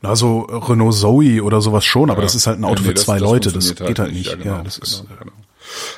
Na, 0.00 0.16
so 0.16 0.40
Renault 0.40 0.94
Zoe 0.94 1.42
oder 1.42 1.60
sowas 1.60 1.84
schon, 1.84 2.10
aber 2.10 2.22
das 2.22 2.34
ist 2.34 2.46
halt 2.46 2.58
ein 2.58 2.64
Auto 2.64 2.82
Ja, 2.82 2.88
nee, 2.88 2.88
für 2.88 2.94
zwei 2.94 3.18
Leute, 3.18 3.52
das 3.52 3.66
funktioniert 3.66 3.96
geht 3.96 3.98
halt 3.98 4.14
nicht. 4.14 4.30
Ja, 4.30 4.36
genau, 4.36 4.62
das 4.62 4.78
ist, 4.78 5.04
genau, 5.08 5.20
genau. 5.20 5.32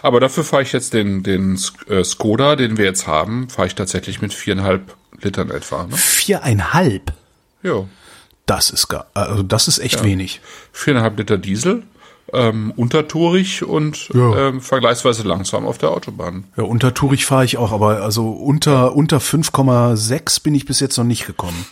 Aber 0.03 0.21
dafür 0.21 0.45
fahre 0.45 0.63
ich 0.63 0.73
jetzt 0.73 0.93
den, 0.95 1.23
den 1.23 1.59
äh, 1.89 2.03
Skoda, 2.05 2.57
den 2.57 2.77
wir 2.79 2.85
jetzt 2.85 3.07
haben, 3.07 3.49
fahre 3.49 3.69
ich 3.69 3.75
tatsächlich 3.75 4.21
mit 4.23 4.33
viereinhalb 4.35 4.95
Litern 5.21 5.51
etwa. 5.51 5.85
Ne? 5.87 5.97
viereinhalb. 5.97 7.13
Ja. 7.63 7.85
Das 8.47 8.71
ist 8.71 8.89
gar, 8.89 9.07
also 9.15 9.43
das 9.43 9.67
ist 9.67 9.79
echt 9.79 10.05
wenig. 10.05 10.41
Viereinhalb 10.73 11.19
Liter 11.19 11.37
Diesel, 11.39 11.83
ähm, 12.33 12.73
untertourig 12.77 13.65
und 13.65 14.09
Ja. 14.15 14.49
ähm, 14.49 14.61
vergleichsweise 14.61 15.23
langsam 15.25 15.67
auf 15.67 15.79
der 15.79 15.91
Autobahn. 15.91 16.45
Ja, 16.57 16.63
untertourig 16.65 17.25
fahre 17.27 17.45
ich 17.45 17.57
auch, 17.57 17.73
aber 17.73 18.03
also 18.03 18.31
unter 18.31 18.95
unter 18.95 19.19
5,6 19.19 20.43
bin 20.43 20.55
ich 20.55 20.65
bis 20.67 20.79
jetzt 20.81 20.97
noch 20.97 21.05
nicht 21.05 21.27
gekommen. 21.27 21.67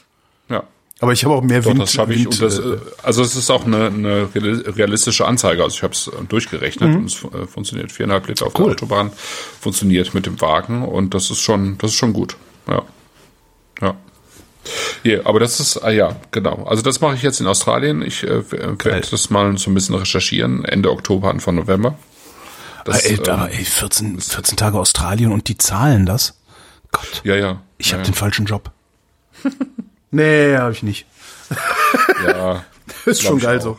Ja. 0.96 1.02
Aber 1.02 1.12
ich 1.12 1.24
habe 1.24 1.34
auch 1.34 1.42
mehr 1.42 1.60
Doch, 1.60 1.70
Wind. 1.70 1.80
das 1.82 1.92
schaffe 1.92 2.14
ich. 2.14 2.24
Wind, 2.24 2.40
das, 2.40 2.58
äh, 2.58 2.62
äh, 2.62 2.78
also 3.02 3.22
es 3.22 3.34
ist 3.36 3.50
auch 3.50 3.64
eine, 3.66 3.86
eine 3.86 4.26
reali- 4.34 4.76
realistische 4.76 5.26
Anzeige. 5.26 5.62
Also 5.62 5.76
ich 5.76 5.82
habe 5.82 5.92
es 5.92 6.10
durchgerechnet 6.28 6.94
und 6.94 7.06
es 7.06 7.24
äh, 7.24 7.46
funktioniert. 7.46 7.90
Viereinhalb 7.92 8.26
Liter 8.28 8.46
auf 8.46 8.54
Mhm. 8.54 8.58
Cool. 8.60 8.66
der 8.66 8.74
Autobahn 8.76 9.12
funktioniert 9.60 10.14
mit 10.14 10.26
dem 10.26 10.40
Wagen 10.40 10.82
und 10.84 11.12
das 11.14 11.30
ist 11.30 11.40
schon, 11.40 11.76
das 11.78 11.90
ist 11.90 11.96
schon 11.96 12.12
gut. 12.12 12.36
Ja. 12.68 12.82
Ja. 13.82 13.94
Ja, 15.02 15.26
aber 15.26 15.40
das 15.40 15.60
ist, 15.60 15.76
ah 15.78 15.90
ja, 15.90 16.16
genau. 16.30 16.64
Also 16.64 16.80
das 16.82 17.00
mache 17.02 17.16
ich 17.16 17.22
jetzt 17.22 17.38
in 17.40 17.46
Australien. 17.46 18.00
Ich 18.00 18.22
äh, 18.22 18.50
w- 18.50 18.58
werde 18.82 19.06
das 19.10 19.28
mal 19.28 19.58
so 19.58 19.70
ein 19.70 19.74
bisschen 19.74 19.94
recherchieren. 19.96 20.64
Ende 20.64 20.90
Oktober, 20.90 21.28
Anfang 21.28 21.56
November. 21.56 21.98
Das, 22.86 23.04
ey, 23.04 23.16
ähm, 23.16 23.28
aber 23.28 23.50
ey, 23.50 23.64
14, 23.64 24.20
14 24.20 24.56
Tage 24.56 24.78
Australien 24.78 25.32
und 25.32 25.48
die 25.48 25.58
zahlen 25.58 26.06
das? 26.06 26.40
Gott, 26.92 27.20
ja, 27.24 27.34
ja. 27.34 27.60
ich 27.76 27.88
ja, 27.90 27.94
habe 27.98 28.04
den 28.04 28.14
falschen 28.14 28.46
Job. 28.46 28.70
nee, 30.14 30.56
habe 30.56 30.72
ich 30.72 30.82
nicht. 30.82 31.06
ja, 32.26 32.64
Ist 33.06 33.22
schon 33.22 33.38
geil 33.38 33.58
auch. 33.60 33.62
so. 33.62 33.78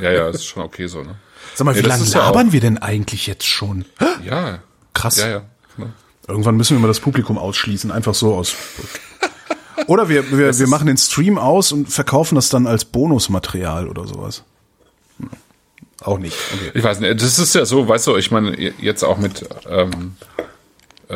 Ja, 0.00 0.10
ja, 0.12 0.28
ist 0.28 0.44
schon 0.46 0.62
okay 0.62 0.86
so, 0.86 1.02
ne? 1.02 1.16
Sag 1.54 1.64
mal, 1.64 1.72
Nee, 1.74 1.82
wie 1.82 1.86
lange 1.86 2.04
ja 2.04 2.18
labern 2.18 2.48
auch- 2.48 2.52
wir 2.52 2.60
denn 2.60 2.78
eigentlich 2.78 3.26
jetzt 3.26 3.46
schon? 3.46 3.84
Ja. 4.24 4.60
Krass. 4.92 5.16
Ja, 5.18 5.28
ja. 5.28 5.42
genau. 5.76 5.90
Irgendwann 6.28 6.56
müssen 6.56 6.76
wir 6.76 6.80
mal 6.80 6.88
das 6.88 7.00
Publikum 7.00 7.36
ausschließen, 7.38 7.90
einfach 7.90 8.14
so 8.14 8.34
aus. 8.34 8.54
Oder 9.88 10.08
wir, 10.08 10.30
wir, 10.36 10.56
wir 10.58 10.66
machen 10.68 10.86
den 10.86 10.96
Stream 10.96 11.36
aus 11.38 11.72
und 11.72 11.86
verkaufen 11.90 12.36
das 12.36 12.48
dann 12.48 12.66
als 12.66 12.84
Bonusmaterial 12.86 13.88
oder 13.88 14.06
sowas. 14.06 14.44
Auch 16.00 16.18
nicht. 16.18 16.36
Okay. 16.54 16.70
Ich 16.74 16.84
weiß 16.84 17.00
nicht, 17.00 17.20
das 17.20 17.38
ist 17.38 17.54
ja 17.54 17.66
so, 17.66 17.86
weißt 17.88 18.06
du, 18.06 18.16
ich 18.16 18.30
meine, 18.30 18.56
jetzt 18.80 19.02
auch 19.02 19.18
mit, 19.18 19.46
ähm, 19.68 20.16
äh, 20.38 20.42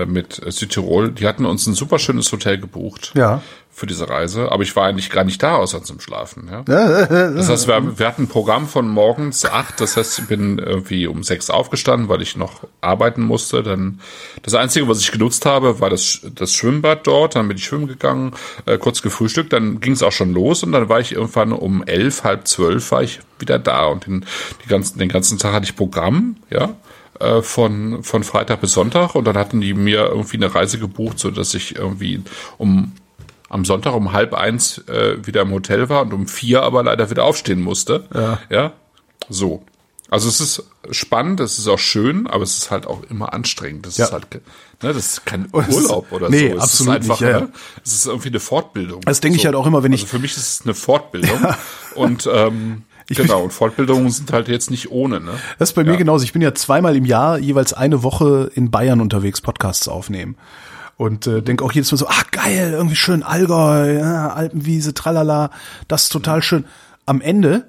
mit 0.07 0.41
Südtirol, 0.47 1.13
die 1.13 1.27
hatten 1.27 1.45
uns 1.45 1.67
ein 1.67 1.75
super 1.75 1.99
schönes 1.99 2.31
Hotel 2.33 2.59
gebucht. 2.59 3.13
Ja. 3.15 3.43
Für 3.71 3.87
diese 3.87 4.09
Reise, 4.09 4.51
aber 4.51 4.65
ich 4.65 4.75
war 4.75 4.89
eigentlich 4.89 5.09
gar 5.09 5.23
nicht 5.23 5.41
da, 5.41 5.55
außer 5.55 5.85
zum 5.85 6.01
Schlafen. 6.01 6.49
Ja? 6.51 6.63
Das 6.65 7.49
heißt, 7.49 7.69
wir, 7.69 7.97
wir 7.97 8.09
hatten 8.09 8.23
ein 8.25 8.29
Programm 8.29 8.67
von 8.67 8.89
morgens 8.89 9.45
acht, 9.45 9.81
das 9.81 9.97
heißt, 9.97 10.19
ich 10.19 10.27
bin 10.27 10.59
irgendwie 10.59 11.07
um 11.07 11.23
sechs 11.23 11.49
aufgestanden, 11.49 12.09
weil 12.09 12.21
ich 12.21 12.37
noch 12.37 12.67
arbeiten 12.81 13.23
musste. 13.23 13.63
Dann 13.63 14.01
das 14.43 14.55
Einzige, 14.55 14.89
was 14.89 15.01
ich 15.01 15.13
genutzt 15.13 15.47
habe, 15.47 15.79
war 15.79 15.91
das, 15.91 16.23
das 16.35 16.55
Schwimmbad 16.55 17.07
dort. 17.07 17.37
Dann 17.37 17.47
bin 17.47 17.57
ich 17.57 17.67
schwimmen 17.67 17.87
gegangen, 17.87 18.33
äh, 18.67 18.79
kurz 18.79 19.01
gefrühstückt, 19.01 19.53
dann 19.53 19.79
ging 19.79 19.93
es 19.93 20.03
auch 20.03 20.11
schon 20.11 20.33
los 20.33 20.65
und 20.65 20.73
dann 20.73 20.89
war 20.89 20.99
ich 20.99 21.13
irgendwann 21.13 21.53
um 21.53 21.85
elf, 21.85 22.25
halb 22.25 22.49
zwölf 22.49 22.91
war 22.91 23.05
ich 23.05 23.21
wieder 23.39 23.61
da 23.61 23.87
und 23.87 24.07
den, 24.07 24.27
die 24.65 24.69
ganzen, 24.69 24.99
den 24.99 25.09
ganzen 25.09 25.39
Tag 25.39 25.53
hatte 25.53 25.67
ich 25.67 25.77
Programm, 25.77 26.35
ja 26.51 26.75
äh, 27.21 27.43
von, 27.43 28.03
von 28.03 28.25
Freitag 28.25 28.61
bis 28.61 28.73
Sonntag 28.73 29.15
und 29.15 29.25
dann 29.25 29.37
hatten 29.37 29.61
die 29.61 29.75
mir 29.75 30.07
irgendwie 30.07 30.37
eine 30.37 30.55
Reise 30.55 30.79
gebucht, 30.79 31.19
so 31.19 31.31
dass 31.31 31.55
ich 31.55 31.77
irgendwie 31.77 32.23
um 32.59 32.93
am 33.51 33.65
Sonntag 33.65 33.95
um 33.95 34.13
halb 34.13 34.35
eins 34.35 34.79
äh, 34.89 35.25
wieder 35.27 35.41
im 35.43 35.51
Hotel 35.53 35.89
war 35.89 36.03
und 36.03 36.13
um 36.13 36.27
vier 36.29 36.63
aber 36.63 36.83
leider 36.83 37.09
wieder 37.11 37.25
aufstehen 37.25 37.63
musste. 37.63 38.05
Ja. 38.15 38.39
Ja. 38.51 38.73
So. 39.31 39.63
Also 40.11 40.29
es 40.29 40.41
ist 40.41 40.63
spannend, 40.91 41.41
es 41.41 41.59
ist 41.59 41.69
auch 41.69 41.79
schön, 41.79 42.27
aber 42.27 42.43
es 42.43 42.57
ist 42.59 42.71
halt 42.71 42.87
auch 42.87 43.03
immer 43.11 43.35
anstrengend. 43.35 43.85
Das 43.87 43.97
Ja. 43.99 44.07
ist 44.07 44.13
halt, 44.13 44.27
ne, 44.35 44.41
das 44.81 44.97
ist 44.97 45.27
kein 45.27 45.49
Urlaub 45.53 46.11
oder 46.13 46.31
nee, 46.31 46.51
so. 46.51 46.57
Es 46.57 46.63
absolut 46.63 46.95
ist 46.95 47.11
einfach, 47.11 47.21
nicht, 47.21 47.31
ja, 47.31 47.41
ne, 47.41 47.49
es 47.85 47.93
ist 47.93 48.07
irgendwie 48.07 48.29
eine 48.29 48.41
Fortbildung. 48.41 49.01
Das 49.03 49.21
denke 49.21 49.37
ich 49.39 49.45
halt 49.47 49.55
auch 49.55 49.67
immer, 49.67 49.83
wenn 49.83 49.93
ich- 49.93 50.03
Also 50.03 50.17
für 50.17 50.19
mich 50.19 50.33
ist 50.37 50.61
es 50.61 50.61
eine 50.65 50.75
Fortbildung 50.75 51.39
und 51.95 52.29
ähm, 52.33 52.83
genau. 53.09 53.43
Und 53.45 53.53
Fortbildungen 53.53 54.11
sind 54.11 54.33
halt 54.33 54.49
jetzt 54.49 54.71
nicht 54.71 54.91
ohne. 54.91 55.21
Ne? 55.21 55.33
Das 55.59 55.71
ist 55.71 55.75
bei 55.75 55.85
mir 55.85 55.97
genauso. 55.97 56.25
Ich 56.25 56.33
bin 56.33 56.43
ja 56.43 56.55
zweimal 56.55 56.95
im 56.97 57.05
Jahr 57.05 57.39
jeweils 57.39 57.73
eine 57.73 58.03
Woche 58.03 58.51
in 58.55 58.71
Bayern 58.71 59.01
unterwegs, 59.01 59.41
Podcasts 59.41 59.89
aufnehmen. 59.89 60.37
Und 60.97 61.27
äh, 61.29 61.43
denke 61.43 61.65
auch 61.65 61.73
jedes 61.73 61.93
Mal 61.93 61.99
so, 61.99 62.09
ah 62.09 62.23
geil, 62.33 62.73
irgendwie 62.73 62.97
schön 62.97 63.23
Allgäu, 63.23 63.99
ja, 63.99 64.31
Alpenwiese, 64.31 64.95
tralala, 64.95 65.51
das 65.87 66.05
ist 66.05 66.09
total 66.09 66.43
schön. 66.43 66.65
Am 67.07 67.21
Ende 67.21 67.69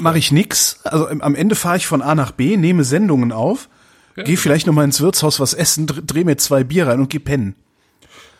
mache 0.00 0.18
ich 0.18 0.30
nix. 0.32 0.80
Also 0.84 1.08
im- 1.08 1.20
am 1.20 1.34
Ende 1.34 1.54
fahre 1.54 1.76
ich 1.76 1.86
von 1.86 2.00
A 2.00 2.14
nach 2.14 2.30
B, 2.30 2.56
nehme 2.56 2.84
Sendungen 2.84 3.32
auf, 3.32 3.68
gehe 4.14 4.36
vielleicht 4.36 4.66
noch 4.66 4.74
mal 4.74 4.84
ins 4.84 5.00
Wirtshaus 5.00 5.40
was 5.40 5.52
essen, 5.54 5.86
dr- 5.86 6.02
dreh 6.06 6.24
mir 6.24 6.36
zwei 6.36 6.62
Bier 6.64 6.86
rein 6.86 7.00
und 7.00 7.10
geh 7.10 7.18
pennen. 7.18 7.54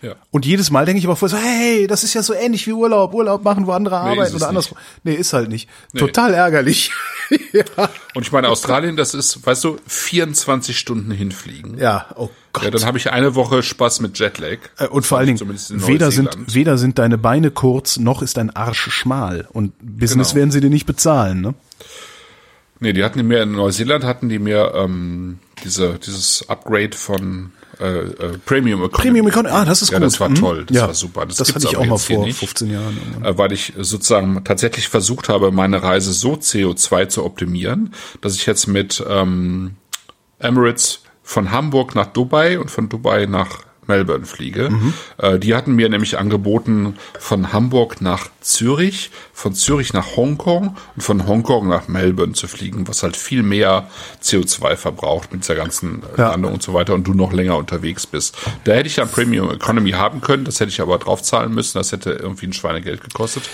Ja. 0.02 0.14
Und 0.30 0.46
jedes 0.46 0.70
Mal 0.70 0.86
denke 0.86 0.98
ich 0.98 1.04
aber 1.06 1.14
vorher 1.16 1.38
so, 1.38 1.44
hey, 1.44 1.86
das 1.86 2.04
ist 2.04 2.14
ja 2.14 2.22
so 2.22 2.32
ähnlich 2.32 2.66
wie 2.66 2.72
Urlaub, 2.72 3.12
Urlaub 3.12 3.44
machen, 3.44 3.66
wo 3.66 3.72
andere 3.72 3.96
ist 3.96 4.00
arbeiten 4.00 4.20
oder 4.20 4.30
nicht. 4.32 4.42
andersrum. 4.44 4.78
Nee, 5.04 5.14
ist 5.14 5.32
halt 5.34 5.48
nicht. 5.50 5.68
Total 5.94 6.32
ärgerlich. 6.32 6.90
ja. 7.52 7.64
Und 8.14 8.22
ich 8.22 8.32
meine, 8.32 8.48
Australien, 8.48 8.96
das 8.96 9.12
ist, 9.12 9.44
weißt 9.46 9.62
du, 9.64 9.76
24 9.86 10.78
Stunden 10.78 11.10
hinfliegen. 11.10 11.76
ja, 11.78 12.06
oh 12.16 12.30
Gott. 12.52 12.64
Ja, 12.64 12.70
dann 12.70 12.84
habe 12.86 12.96
ich 12.98 13.12
eine 13.12 13.34
Woche 13.34 13.62
Spaß 13.62 14.00
mit 14.00 14.18
Jetlag. 14.18 14.58
Äh, 14.78 14.86
Und 14.88 15.04
vor 15.06 15.18
allen 15.18 15.26
Dingen, 15.36 15.60
weder 15.86 16.10
sind, 16.10 16.30
weder 16.46 16.78
sind 16.78 16.98
deine 16.98 17.18
Beine 17.18 17.50
kurz, 17.50 17.98
noch 17.98 18.22
ist 18.22 18.38
dein 18.38 18.50
Arsch 18.50 18.88
schmal. 18.90 19.48
Und 19.52 19.72
Business 19.80 20.28
Genau. 20.30 20.40
werden 20.40 20.50
sie 20.50 20.60
dir 20.60 20.70
nicht 20.70 20.86
bezahlen, 20.86 21.40
ne? 21.42 21.54
Nee, 22.80 22.94
die 22.94 23.04
hatten 23.04 23.18
die 23.18 23.24
mir 23.24 23.42
in 23.42 23.52
Neuseeland 23.52 24.04
hatten 24.04 24.30
die 24.30 24.38
mir 24.38 24.72
ähm, 24.74 25.38
diese 25.62 25.98
dieses 25.98 26.48
Upgrade 26.48 26.96
von 26.96 27.52
äh, 27.80 27.98
äh, 28.00 28.38
Premium 28.44 28.80
Economy. 28.84 29.02
Premium 29.02 29.28
Economy, 29.28 29.54
ah, 29.54 29.64
das 29.64 29.82
ist 29.82 29.90
ja, 29.90 29.98
gut. 29.98 30.06
das 30.06 30.20
war 30.20 30.28
Mhm. 30.28 30.34
toll, 30.36 30.64
das 30.66 30.76
Ja, 30.76 30.86
war 30.86 30.94
super. 30.94 31.26
Das, 31.26 31.36
das 31.36 31.54
hatte 31.54 31.66
ich 31.66 31.76
auch 31.76 31.86
mal 31.86 31.98
vor 31.98 32.24
nicht, 32.24 32.38
15 32.38 32.70
Jahren. 32.70 32.96
Äh, 33.22 33.36
weil 33.38 33.52
ich 33.52 33.72
sozusagen 33.78 34.42
tatsächlich 34.44 34.88
versucht 34.88 35.28
habe, 35.28 35.50
meine 35.52 35.82
Reise 35.82 36.12
so 36.12 36.34
CO2 36.34 37.08
zu 37.08 37.24
optimieren, 37.24 37.94
dass 38.20 38.34
ich 38.36 38.46
jetzt 38.46 38.66
mit 38.66 39.02
ähm, 39.08 39.76
Emirates 40.38 41.02
von 41.22 41.50
Hamburg 41.50 41.94
nach 41.94 42.06
Dubai 42.06 42.58
und 42.58 42.70
von 42.70 42.88
Dubai 42.88 43.26
nach 43.26 43.60
Melbourne 43.86 44.24
fliege. 44.24 44.70
Mhm. 44.70 44.94
Äh, 45.18 45.38
die 45.38 45.54
hatten 45.54 45.74
mir 45.74 45.88
nämlich 45.88 46.18
angeboten 46.18 46.94
von 47.18 47.52
Hamburg 47.52 48.00
nach 48.00 48.28
Zürich, 48.40 49.10
von 49.32 49.54
Zürich 49.54 49.92
nach 49.92 50.16
Hongkong 50.16 50.76
und 50.96 51.02
von 51.02 51.26
Hongkong 51.26 51.68
nach 51.68 51.88
Melbourne 51.88 52.32
zu 52.32 52.48
fliegen, 52.48 52.88
was 52.88 53.02
halt 53.02 53.16
viel 53.16 53.42
mehr 53.42 53.88
CO2 54.22 54.76
verbraucht 54.76 55.32
mit 55.32 55.42
dieser 55.42 55.54
ganzen 55.54 56.02
äh, 56.16 56.20
Ja. 56.20 56.30
Landung 56.30 56.54
und 56.54 56.62
so 56.62 56.72
weiter 56.74 56.94
und 56.94 57.04
du 57.06 57.14
noch 57.14 57.32
länger 57.32 57.56
unterwegs 57.56 58.06
bist. 58.06 58.36
Da 58.64 58.72
hätte 58.72 58.88
ich 58.88 58.94
dann 58.96 59.08
Premium 59.08 59.50
Economy 59.50 59.92
haben 59.92 60.20
können, 60.20 60.44
das 60.44 60.60
hätte 60.60 60.70
ich 60.70 60.80
aber 60.80 60.98
draufzahlen 60.98 61.52
müssen, 61.52 61.78
das 61.78 61.92
hätte 61.92 62.10
irgendwie 62.12 62.46
ein 62.46 62.52
Schweinegeld 62.52 63.02
gekostet. 63.02 63.44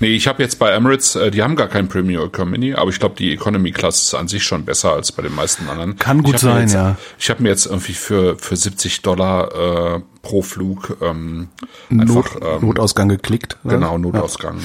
Nee, 0.00 0.14
ich 0.14 0.26
habe 0.28 0.42
jetzt 0.42 0.58
bei 0.58 0.70
Emirates, 0.70 1.14
äh, 1.16 1.30
die 1.30 1.42
haben 1.42 1.56
gar 1.56 1.68
kein 1.68 1.88
Premium 1.88 2.26
Economy, 2.26 2.74
aber 2.74 2.90
ich 2.90 2.98
glaube, 2.98 3.14
die 3.16 3.32
Economy 3.32 3.72
Class 3.72 4.02
ist 4.02 4.14
an 4.14 4.28
sich 4.28 4.42
schon 4.44 4.64
besser 4.64 4.92
als 4.92 5.12
bei 5.12 5.22
den 5.22 5.34
meisten 5.34 5.68
anderen. 5.68 5.96
Kann 5.96 6.22
gut 6.22 6.38
sein, 6.38 6.62
jetzt, 6.62 6.74
ja. 6.74 6.96
Ich 7.18 7.30
habe 7.30 7.42
mir 7.42 7.50
jetzt 7.50 7.66
irgendwie 7.66 7.94
für, 7.94 8.36
für 8.38 8.56
70 8.56 9.02
Dollar 9.02 9.96
äh, 9.96 10.00
pro 10.24 10.42
Flug 10.42 10.96
ähm, 11.02 11.48
Not, 11.90 12.08
einfach 12.08 12.36
ähm, 12.40 12.66
Notausgang 12.66 13.08
geklickt. 13.08 13.58
ne? 13.62 13.74
genau 13.74 13.98
Notausgang. 13.98 14.58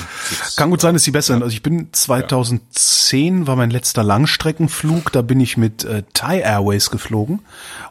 Kann 0.55 0.71
gut 0.71 0.81
sein, 0.81 0.95
dass 0.95 1.03
die 1.03 1.11
besser 1.11 1.33
sind. 1.33 1.43
Also 1.43 1.53
ich 1.53 1.61
bin 1.61 1.89
2010 1.91 3.45
war 3.45 3.55
mein 3.55 3.69
letzter 3.69 4.01
Langstreckenflug. 4.03 5.11
Da 5.11 5.21
bin 5.21 5.39
ich 5.39 5.57
mit 5.57 5.83
äh, 5.83 6.03
Thai 6.13 6.39
Airways 6.39 6.89
geflogen 6.89 7.41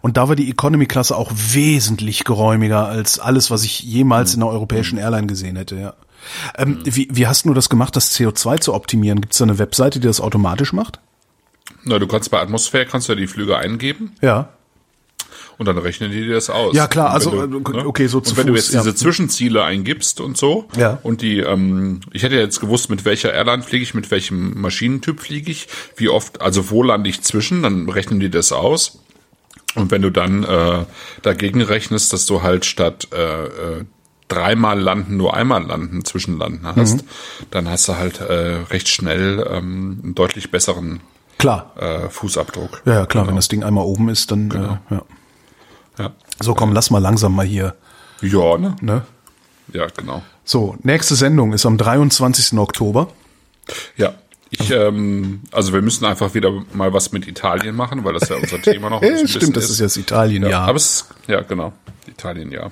und 0.01 0.16
da 0.16 0.28
war 0.28 0.35
die 0.35 0.51
Economy 0.51 0.86
Klasse 0.86 1.16
auch 1.16 1.31
wesentlich 1.32 2.24
geräumiger 2.24 2.86
als 2.89 3.19
alles, 3.20 3.51
was 3.51 3.62
ich 3.62 3.81
jemals 3.82 4.35
in 4.35 4.43
einer 4.43 4.51
europäischen 4.51 4.99
Airline 4.99 5.27
gesehen 5.27 5.57
hätte. 5.57 5.77
Ja. 5.77 5.95
Ähm, 6.57 6.81
wie, 6.85 7.09
wie 7.12 7.27
hast 7.27 7.45
du 7.45 7.55
das 7.55 7.69
gemacht, 7.69 7.95
das 7.95 8.19
CO2 8.19 8.61
zu 8.61 8.74
optimieren? 8.74 9.20
Gibt 9.20 9.35
es 9.35 9.39
da 9.39 9.45
eine 9.45 9.59
Webseite, 9.59 10.01
die 10.01 10.07
das 10.07 10.20
automatisch 10.20 10.73
macht? 10.73 10.99
Na, 11.85 11.99
du 11.99 12.07
kannst 12.07 12.31
bei 12.31 12.40
Atmosphäre 12.40 12.86
kannst 12.86 13.09
du 13.09 13.12
ja 13.12 13.19
die 13.19 13.27
Flüge 13.27 13.57
eingeben 13.57 14.12
Ja. 14.20 14.49
Und 15.59 15.67
dann 15.67 15.77
rechnen 15.79 16.11
die 16.11 16.21
dir 16.25 16.35
das 16.35 16.51
aus. 16.51 16.75
Ja, 16.75 16.87
klar, 16.87 17.09
Und 17.09 17.15
also, 17.15 17.33
wenn 17.43 17.53
äh, 17.75 17.85
okay, 17.85 18.07
so 18.07 18.19
und 18.19 18.27
zu 18.27 18.37
wenn 18.37 18.47
du 18.47 18.55
Fuß, 18.55 18.67
jetzt 18.67 18.75
ja. 18.75 18.83
diese 18.83 18.95
Zwischenziele 18.95 19.63
eingibst 19.65 20.21
und 20.21 20.37
so 20.39 20.69
Ja. 20.77 20.99
und 21.03 21.21
die, 21.23 21.41
ähm, 21.41 22.01
ich 22.13 22.23
hätte 22.23 22.37
jetzt 22.37 22.61
gewusst, 22.61 22.89
mit 22.91 23.05
welcher 23.05 23.33
Airline 23.33 23.63
fliege 23.63 23.83
ich, 23.83 23.95
mit 23.95 24.11
welchem 24.11 24.61
Maschinentyp 24.61 25.21
fliege 25.21 25.51
ich, 25.51 25.69
wie 25.97 26.09
oft, 26.09 26.41
also 26.41 26.71
wo 26.71 26.83
lande 26.83 27.11
ich 27.11 27.23
zwischen, 27.23 27.63
dann 27.63 27.89
rechnen 27.89 28.21
die 28.21 28.31
das 28.31 28.53
aus. 28.53 29.01
Und 29.75 29.91
wenn 29.91 30.03
du 30.03 30.11
dann 30.11 30.45
äh, 30.45 30.85
dagegen 31.23 31.61
rechnest, 31.61 32.13
dass 32.13 32.25
du 32.27 32.43
halt 32.43 32.65
statt 32.65 33.09
äh, 33.13 33.45
äh, 33.45 33.85
dreimal 34.29 34.79
landen, 34.81 35.17
nur 35.17 35.35
einmal 35.35 35.63
landen, 35.65 36.05
Zwischenlanden 36.05 36.67
hast, 36.67 37.03
Mhm. 37.03 37.09
dann 37.51 37.69
hast 37.69 37.89
du 37.89 37.97
halt 37.97 38.21
äh, 38.21 38.57
recht 38.71 38.89
schnell 38.89 39.47
ähm, 39.51 40.01
einen 40.03 40.15
deutlich 40.15 40.51
besseren 40.51 41.01
Klar. 41.39 41.73
äh, 41.79 42.09
Fußabdruck. 42.09 42.83
Ja, 42.85 42.95
ja, 42.95 43.07
klar, 43.07 43.27
wenn 43.27 43.37
das 43.37 43.49
Ding 43.49 43.63
einmal 43.63 43.85
oben 43.85 44.09
ist, 44.09 44.31
dann 44.31 44.51
äh, 44.51 44.95
ja. 44.95 45.03
Ja. 45.99 46.12
So, 46.41 46.55
komm, 46.55 46.73
lass 46.73 46.91
mal 46.91 46.99
langsam 46.99 47.35
mal 47.35 47.45
hier. 47.47 47.75
Ja, 48.20 48.57
ne? 48.59 48.77
Ne? 48.81 49.03
Ja, 49.73 49.87
genau. 49.97 50.23
So, 50.45 50.77
nächste 50.83 51.15
Sendung 51.15 51.53
ist 51.53 51.66
am 51.66 51.77
23. 51.77 52.59
Oktober. 52.59 53.09
Ja. 53.97 54.15
Ich, 54.51 54.70
ähm, 54.70 55.43
also 55.53 55.75
wir 55.75 55.83
müssen 55.83 56.07
einfach 56.07 56.33
wieder 56.33 56.51
mal 56.73 56.95
was 56.95 57.12
mit 57.12 57.29
Italien 57.29 57.77
machen, 57.77 58.03
weil 58.05 58.15
das 58.15 58.31
ja 58.31 58.37
unser 58.37 58.62
Thema 58.62 58.89
noch 58.89 59.03
ein 59.03 59.11
bisschen 59.11 59.29
Stimmt, 59.29 59.57
das 59.59 59.69
ist 59.69 59.79
jetzt 59.81 59.99
Italien, 59.99 60.43
ja. 60.45 60.49
Ja, 60.49 60.61
aber 60.61 60.77
es 60.77 60.85
ist, 61.03 61.09
ja, 61.27 61.43
genau. 61.43 61.75
Italien, 62.07 62.51
ja. 62.51 62.70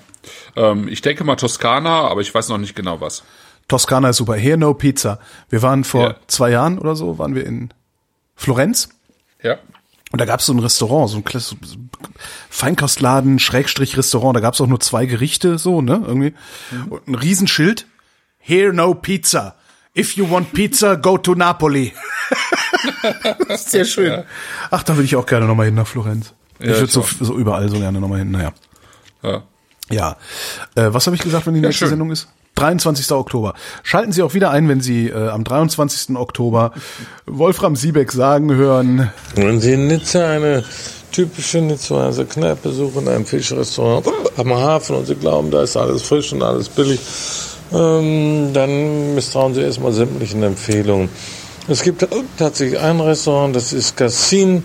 Ähm, 0.57 0.89
ich 0.89 1.03
denke 1.03 1.23
mal 1.24 1.36
Toskana, 1.36 2.09
aber 2.09 2.23
ich 2.23 2.35
weiß 2.35 2.48
noch 2.48 2.57
nicht 2.57 2.74
genau 2.74 3.03
was. 3.03 3.24
Toskana 3.69 4.09
ist 4.11 4.16
super. 4.16 4.36
Here 4.36 4.57
no 4.57 4.73
Pizza. 4.73 5.19
Wir 5.51 5.61
waren 5.61 5.85
vor 5.85 6.03
Ja. 6.03 6.15
zwei 6.28 6.51
Jahren 6.51 6.78
oder 6.78 6.97
so, 6.97 7.19
waren 7.19 7.35
wir 7.35 7.44
in 7.44 7.74
Florenz. 8.36 8.89
Ja. 9.43 9.59
Und 10.12 10.20
da 10.20 10.24
gab 10.24 10.41
es 10.41 10.47
so 10.47 10.53
ein 10.53 10.59
Restaurant, 10.61 11.11
so 11.11 11.16
ein 11.16 11.24
ein 11.24 11.91
Feinkostladen, 12.49 13.39
Schrägstrich 13.39 13.97
Restaurant. 13.97 14.37
Da 14.37 14.41
gab 14.41 14.55
es 14.55 14.61
auch 14.61 14.66
nur 14.66 14.81
zwei 14.81 15.07
Gerichte, 15.07 15.59
so, 15.59 15.83
ne, 15.83 16.03
irgendwie. 16.07 16.35
Und 16.89 17.09
ein 17.09 17.15
Riesenschild. 17.15 17.87
Here 18.39 18.73
no 18.73 18.95
Pizza. 18.95 19.57
If 19.99 20.12
you 20.12 20.31
want 20.31 20.53
pizza, 20.53 20.97
go 20.97 21.19
to 21.19 21.35
Napoli. 21.35 21.93
das 23.49 23.62
ist 23.62 23.70
sehr 23.70 23.85
schön. 23.85 24.24
Ach, 24.70 24.83
da 24.83 24.95
würde 24.95 25.05
ich 25.05 25.16
auch 25.16 25.27
gerne 25.27 25.47
nochmal 25.47 25.66
hin 25.66 25.74
nach 25.74 25.87
Florenz. 25.87 26.35
ich 26.61 26.69
würde 26.69 26.87
so, 26.87 27.03
so 27.20 27.37
überall 27.37 27.69
so 27.69 27.78
gerne 27.78 28.01
nochmal 28.01 28.20
hin. 28.20 28.31
Naja. 28.31 28.53
ja. 29.23 29.43
Ja. 29.91 30.16
Äh, 30.74 30.93
was 30.93 31.07
habe 31.07 31.16
ich 31.16 31.23
gesagt, 31.23 31.47
wenn 31.47 31.55
die 31.55 31.61
nächste 31.61 31.81
schön. 31.81 31.89
Sendung 31.91 32.11
ist? 32.11 32.28
23. 32.57 33.12
Oktober. 33.12 33.55
Schalten 33.83 34.12
Sie 34.12 34.23
auch 34.23 34.35
wieder 34.35 34.51
ein, 34.51 34.69
wenn 34.69 34.81
Sie 34.81 35.09
äh, 35.09 35.28
am 35.28 35.45
23. 35.45 36.16
Oktober 36.16 36.73
Wolfram 37.27 37.77
Siebeck 37.77 38.11
sagen 38.11 38.55
hören. 38.55 39.11
Wenn 39.35 39.61
Sie 39.61 39.74
in 39.74 39.87
Nizza 39.87 40.27
eine 40.27 40.65
typische 41.12 41.59
Nizzaer 41.59 42.12
Kneipe 42.24 42.73
suchen, 42.73 43.09
ein 43.09 43.24
Fischrestaurant 43.24 44.07
am 44.37 44.53
Hafen 44.55 44.97
und 44.97 45.07
Sie 45.07 45.15
glauben, 45.15 45.51
da 45.51 45.62
ist 45.62 45.77
alles 45.77 46.03
frisch 46.03 46.33
und 46.33 46.43
alles 46.43 46.69
billig, 46.69 47.01
ähm, 47.73 48.51
dann 48.53 49.15
misstrauen 49.15 49.55
Sie 49.55 49.61
erstmal 49.61 49.93
sämtlichen 49.93 50.43
Empfehlungen. 50.43 51.09
Es 51.69 51.83
gibt 51.83 52.07
tatsächlich 52.39 52.78
ein 52.78 53.01
Restaurant, 53.01 53.55
das 53.55 53.73
ist 53.73 53.97
Cassin. 53.97 54.65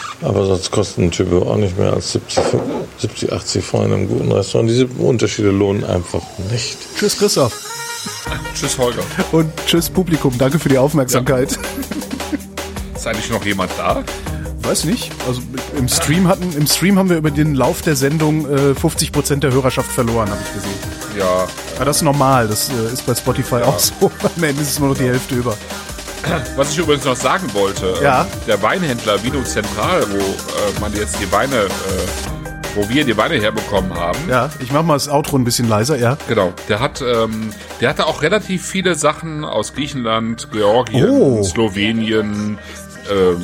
Aber 0.21 0.45
sonst 0.45 0.71
kosten 0.71 1.03
ein 1.05 1.11
Typ 1.11 1.33
auch 1.33 1.57
nicht 1.57 1.77
mehr 1.77 1.93
als 1.93 2.11
70, 2.13 2.43
70 2.99 3.33
80 3.33 3.65
Franc 3.65 3.85
in 3.85 3.93
einem 3.93 4.07
guten 4.07 4.31
Restaurant. 4.31 4.69
Diese 4.69 4.85
Unterschiede 4.85 5.49
lohnen 5.49 5.83
einfach 5.83 6.21
nicht. 6.51 6.77
Tschüss, 6.97 7.17
Christoph. 7.17 7.53
tschüss, 8.53 8.77
Holger. 8.77 9.01
Und 9.31 9.51
tschüss, 9.65 9.89
Publikum. 9.89 10.37
Danke 10.37 10.59
für 10.59 10.69
die 10.69 10.77
Aufmerksamkeit. 10.77 11.51
Ja. 11.51 11.57
Ist 12.95 13.07
eigentlich 13.07 13.31
noch 13.31 13.43
jemand 13.43 13.71
da? 13.77 14.03
Weiß 14.63 14.85
nicht. 14.85 15.11
Also 15.27 15.41
im 15.75 15.87
Stream 15.87 16.27
hatten, 16.27 16.53
im 16.55 16.67
Stream 16.67 16.99
haben 16.99 17.09
wir 17.09 17.17
über 17.17 17.31
den 17.31 17.55
Lauf 17.55 17.81
der 17.81 17.95
Sendung 17.95 18.47
äh, 18.49 18.75
50 18.75 19.11
Prozent 19.11 19.43
der 19.43 19.51
Hörerschaft 19.51 19.91
verloren, 19.91 20.29
habe 20.29 20.39
ich 20.45 20.53
gesehen. 20.53 20.79
Ja. 21.17 21.47
Aber 21.75 21.85
das 21.85 21.97
ist 21.97 22.03
normal. 22.03 22.47
Das 22.47 22.69
äh, 22.69 22.93
ist 22.93 23.05
bei 23.05 23.15
Spotify 23.15 23.55
ja. 23.55 23.65
auch 23.65 23.79
so. 23.79 24.11
Am 24.37 24.43
Ende 24.43 24.61
ist 24.61 24.69
es 24.69 24.79
nur 24.79 24.89
noch 24.89 24.97
die 24.97 25.05
Hälfte 25.05 25.35
über. 25.35 25.57
Was 26.55 26.71
ich 26.71 26.77
übrigens 26.77 27.05
noch 27.05 27.15
sagen 27.15 27.53
wollte, 27.53 27.93
ja. 28.01 28.21
ähm, 28.21 28.27
der 28.47 28.61
Weinhändler 28.61 29.23
Vino 29.23 29.41
Zentral, 29.43 30.03
wo 30.09 30.17
äh, 30.17 30.79
man 30.79 30.93
jetzt 30.93 31.19
die 31.19 31.31
Weine, 31.31 31.55
äh, 31.55 31.69
wo 32.75 32.87
wir 32.89 33.03
die 33.05 33.17
Weine 33.17 33.35
herbekommen 33.35 33.93
haben. 33.93 34.19
Ja, 34.29 34.49
ich 34.59 34.71
mach 34.71 34.83
mal 34.83 34.93
das 34.93 35.09
Outro 35.09 35.37
ein 35.37 35.43
bisschen 35.43 35.67
leiser, 35.67 35.97
ja. 35.97 36.17
Genau, 36.27 36.53
der 36.69 36.79
hat, 36.79 37.01
ähm, 37.01 37.51
der 37.79 37.89
hatte 37.89 38.07
auch 38.07 38.21
relativ 38.21 38.65
viele 38.65 38.95
Sachen 38.95 39.43
aus 39.43 39.73
Griechenland, 39.73 40.49
Georgien, 40.51 41.09
oh. 41.09 41.43
Slowenien, 41.43 42.59
äh, 43.09 43.35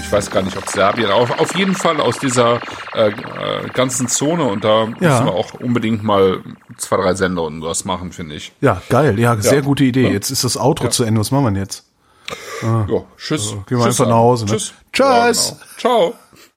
ich 0.00 0.12
weiß 0.12 0.30
gar 0.30 0.42
nicht, 0.42 0.56
ob 0.56 0.66
Serbien, 0.68 1.10
auf, 1.10 1.38
auf 1.38 1.54
jeden 1.54 1.74
Fall 1.74 2.00
aus 2.00 2.18
dieser 2.18 2.60
äh, 2.94 3.10
äh, 3.10 3.12
ganzen 3.74 4.08
Zone 4.08 4.44
und 4.44 4.64
da 4.64 4.84
ja. 4.84 4.88
müssen 5.00 5.26
wir 5.26 5.34
auch 5.34 5.52
unbedingt 5.54 6.02
mal 6.02 6.40
zwei, 6.78 6.96
drei 6.96 7.14
Sender 7.14 7.42
und 7.42 7.62
was 7.62 7.84
machen, 7.84 8.12
finde 8.12 8.36
ich. 8.36 8.52
Ja, 8.62 8.80
geil, 8.88 9.18
ja, 9.18 9.36
sehr 9.36 9.56
ja. 9.56 9.60
gute 9.60 9.84
Idee. 9.84 10.04
Ja. 10.04 10.10
Jetzt 10.10 10.30
ist 10.30 10.44
das 10.44 10.56
Outro 10.56 10.88
zu 10.88 11.04
Ende, 11.04 11.20
was 11.20 11.30
machen 11.30 11.44
wir 11.44 11.50
denn 11.50 11.60
jetzt? 11.60 11.87
Ah. 12.62 12.86
Ja, 12.88 13.04
tschüss. 13.16 13.40
Also, 13.42 13.62
gehen 13.66 13.78
wir 13.78 13.84
tschüss 13.84 14.00
einfach 14.00 14.10
nach 14.10 14.16
Hause. 14.18 14.44
Ne? 14.46 14.50
Tschüss. 14.52 14.72
Tschüss. 14.92 15.48
Ja, 15.48 15.54
genau. 15.54 15.64
Ciao. 15.78 16.14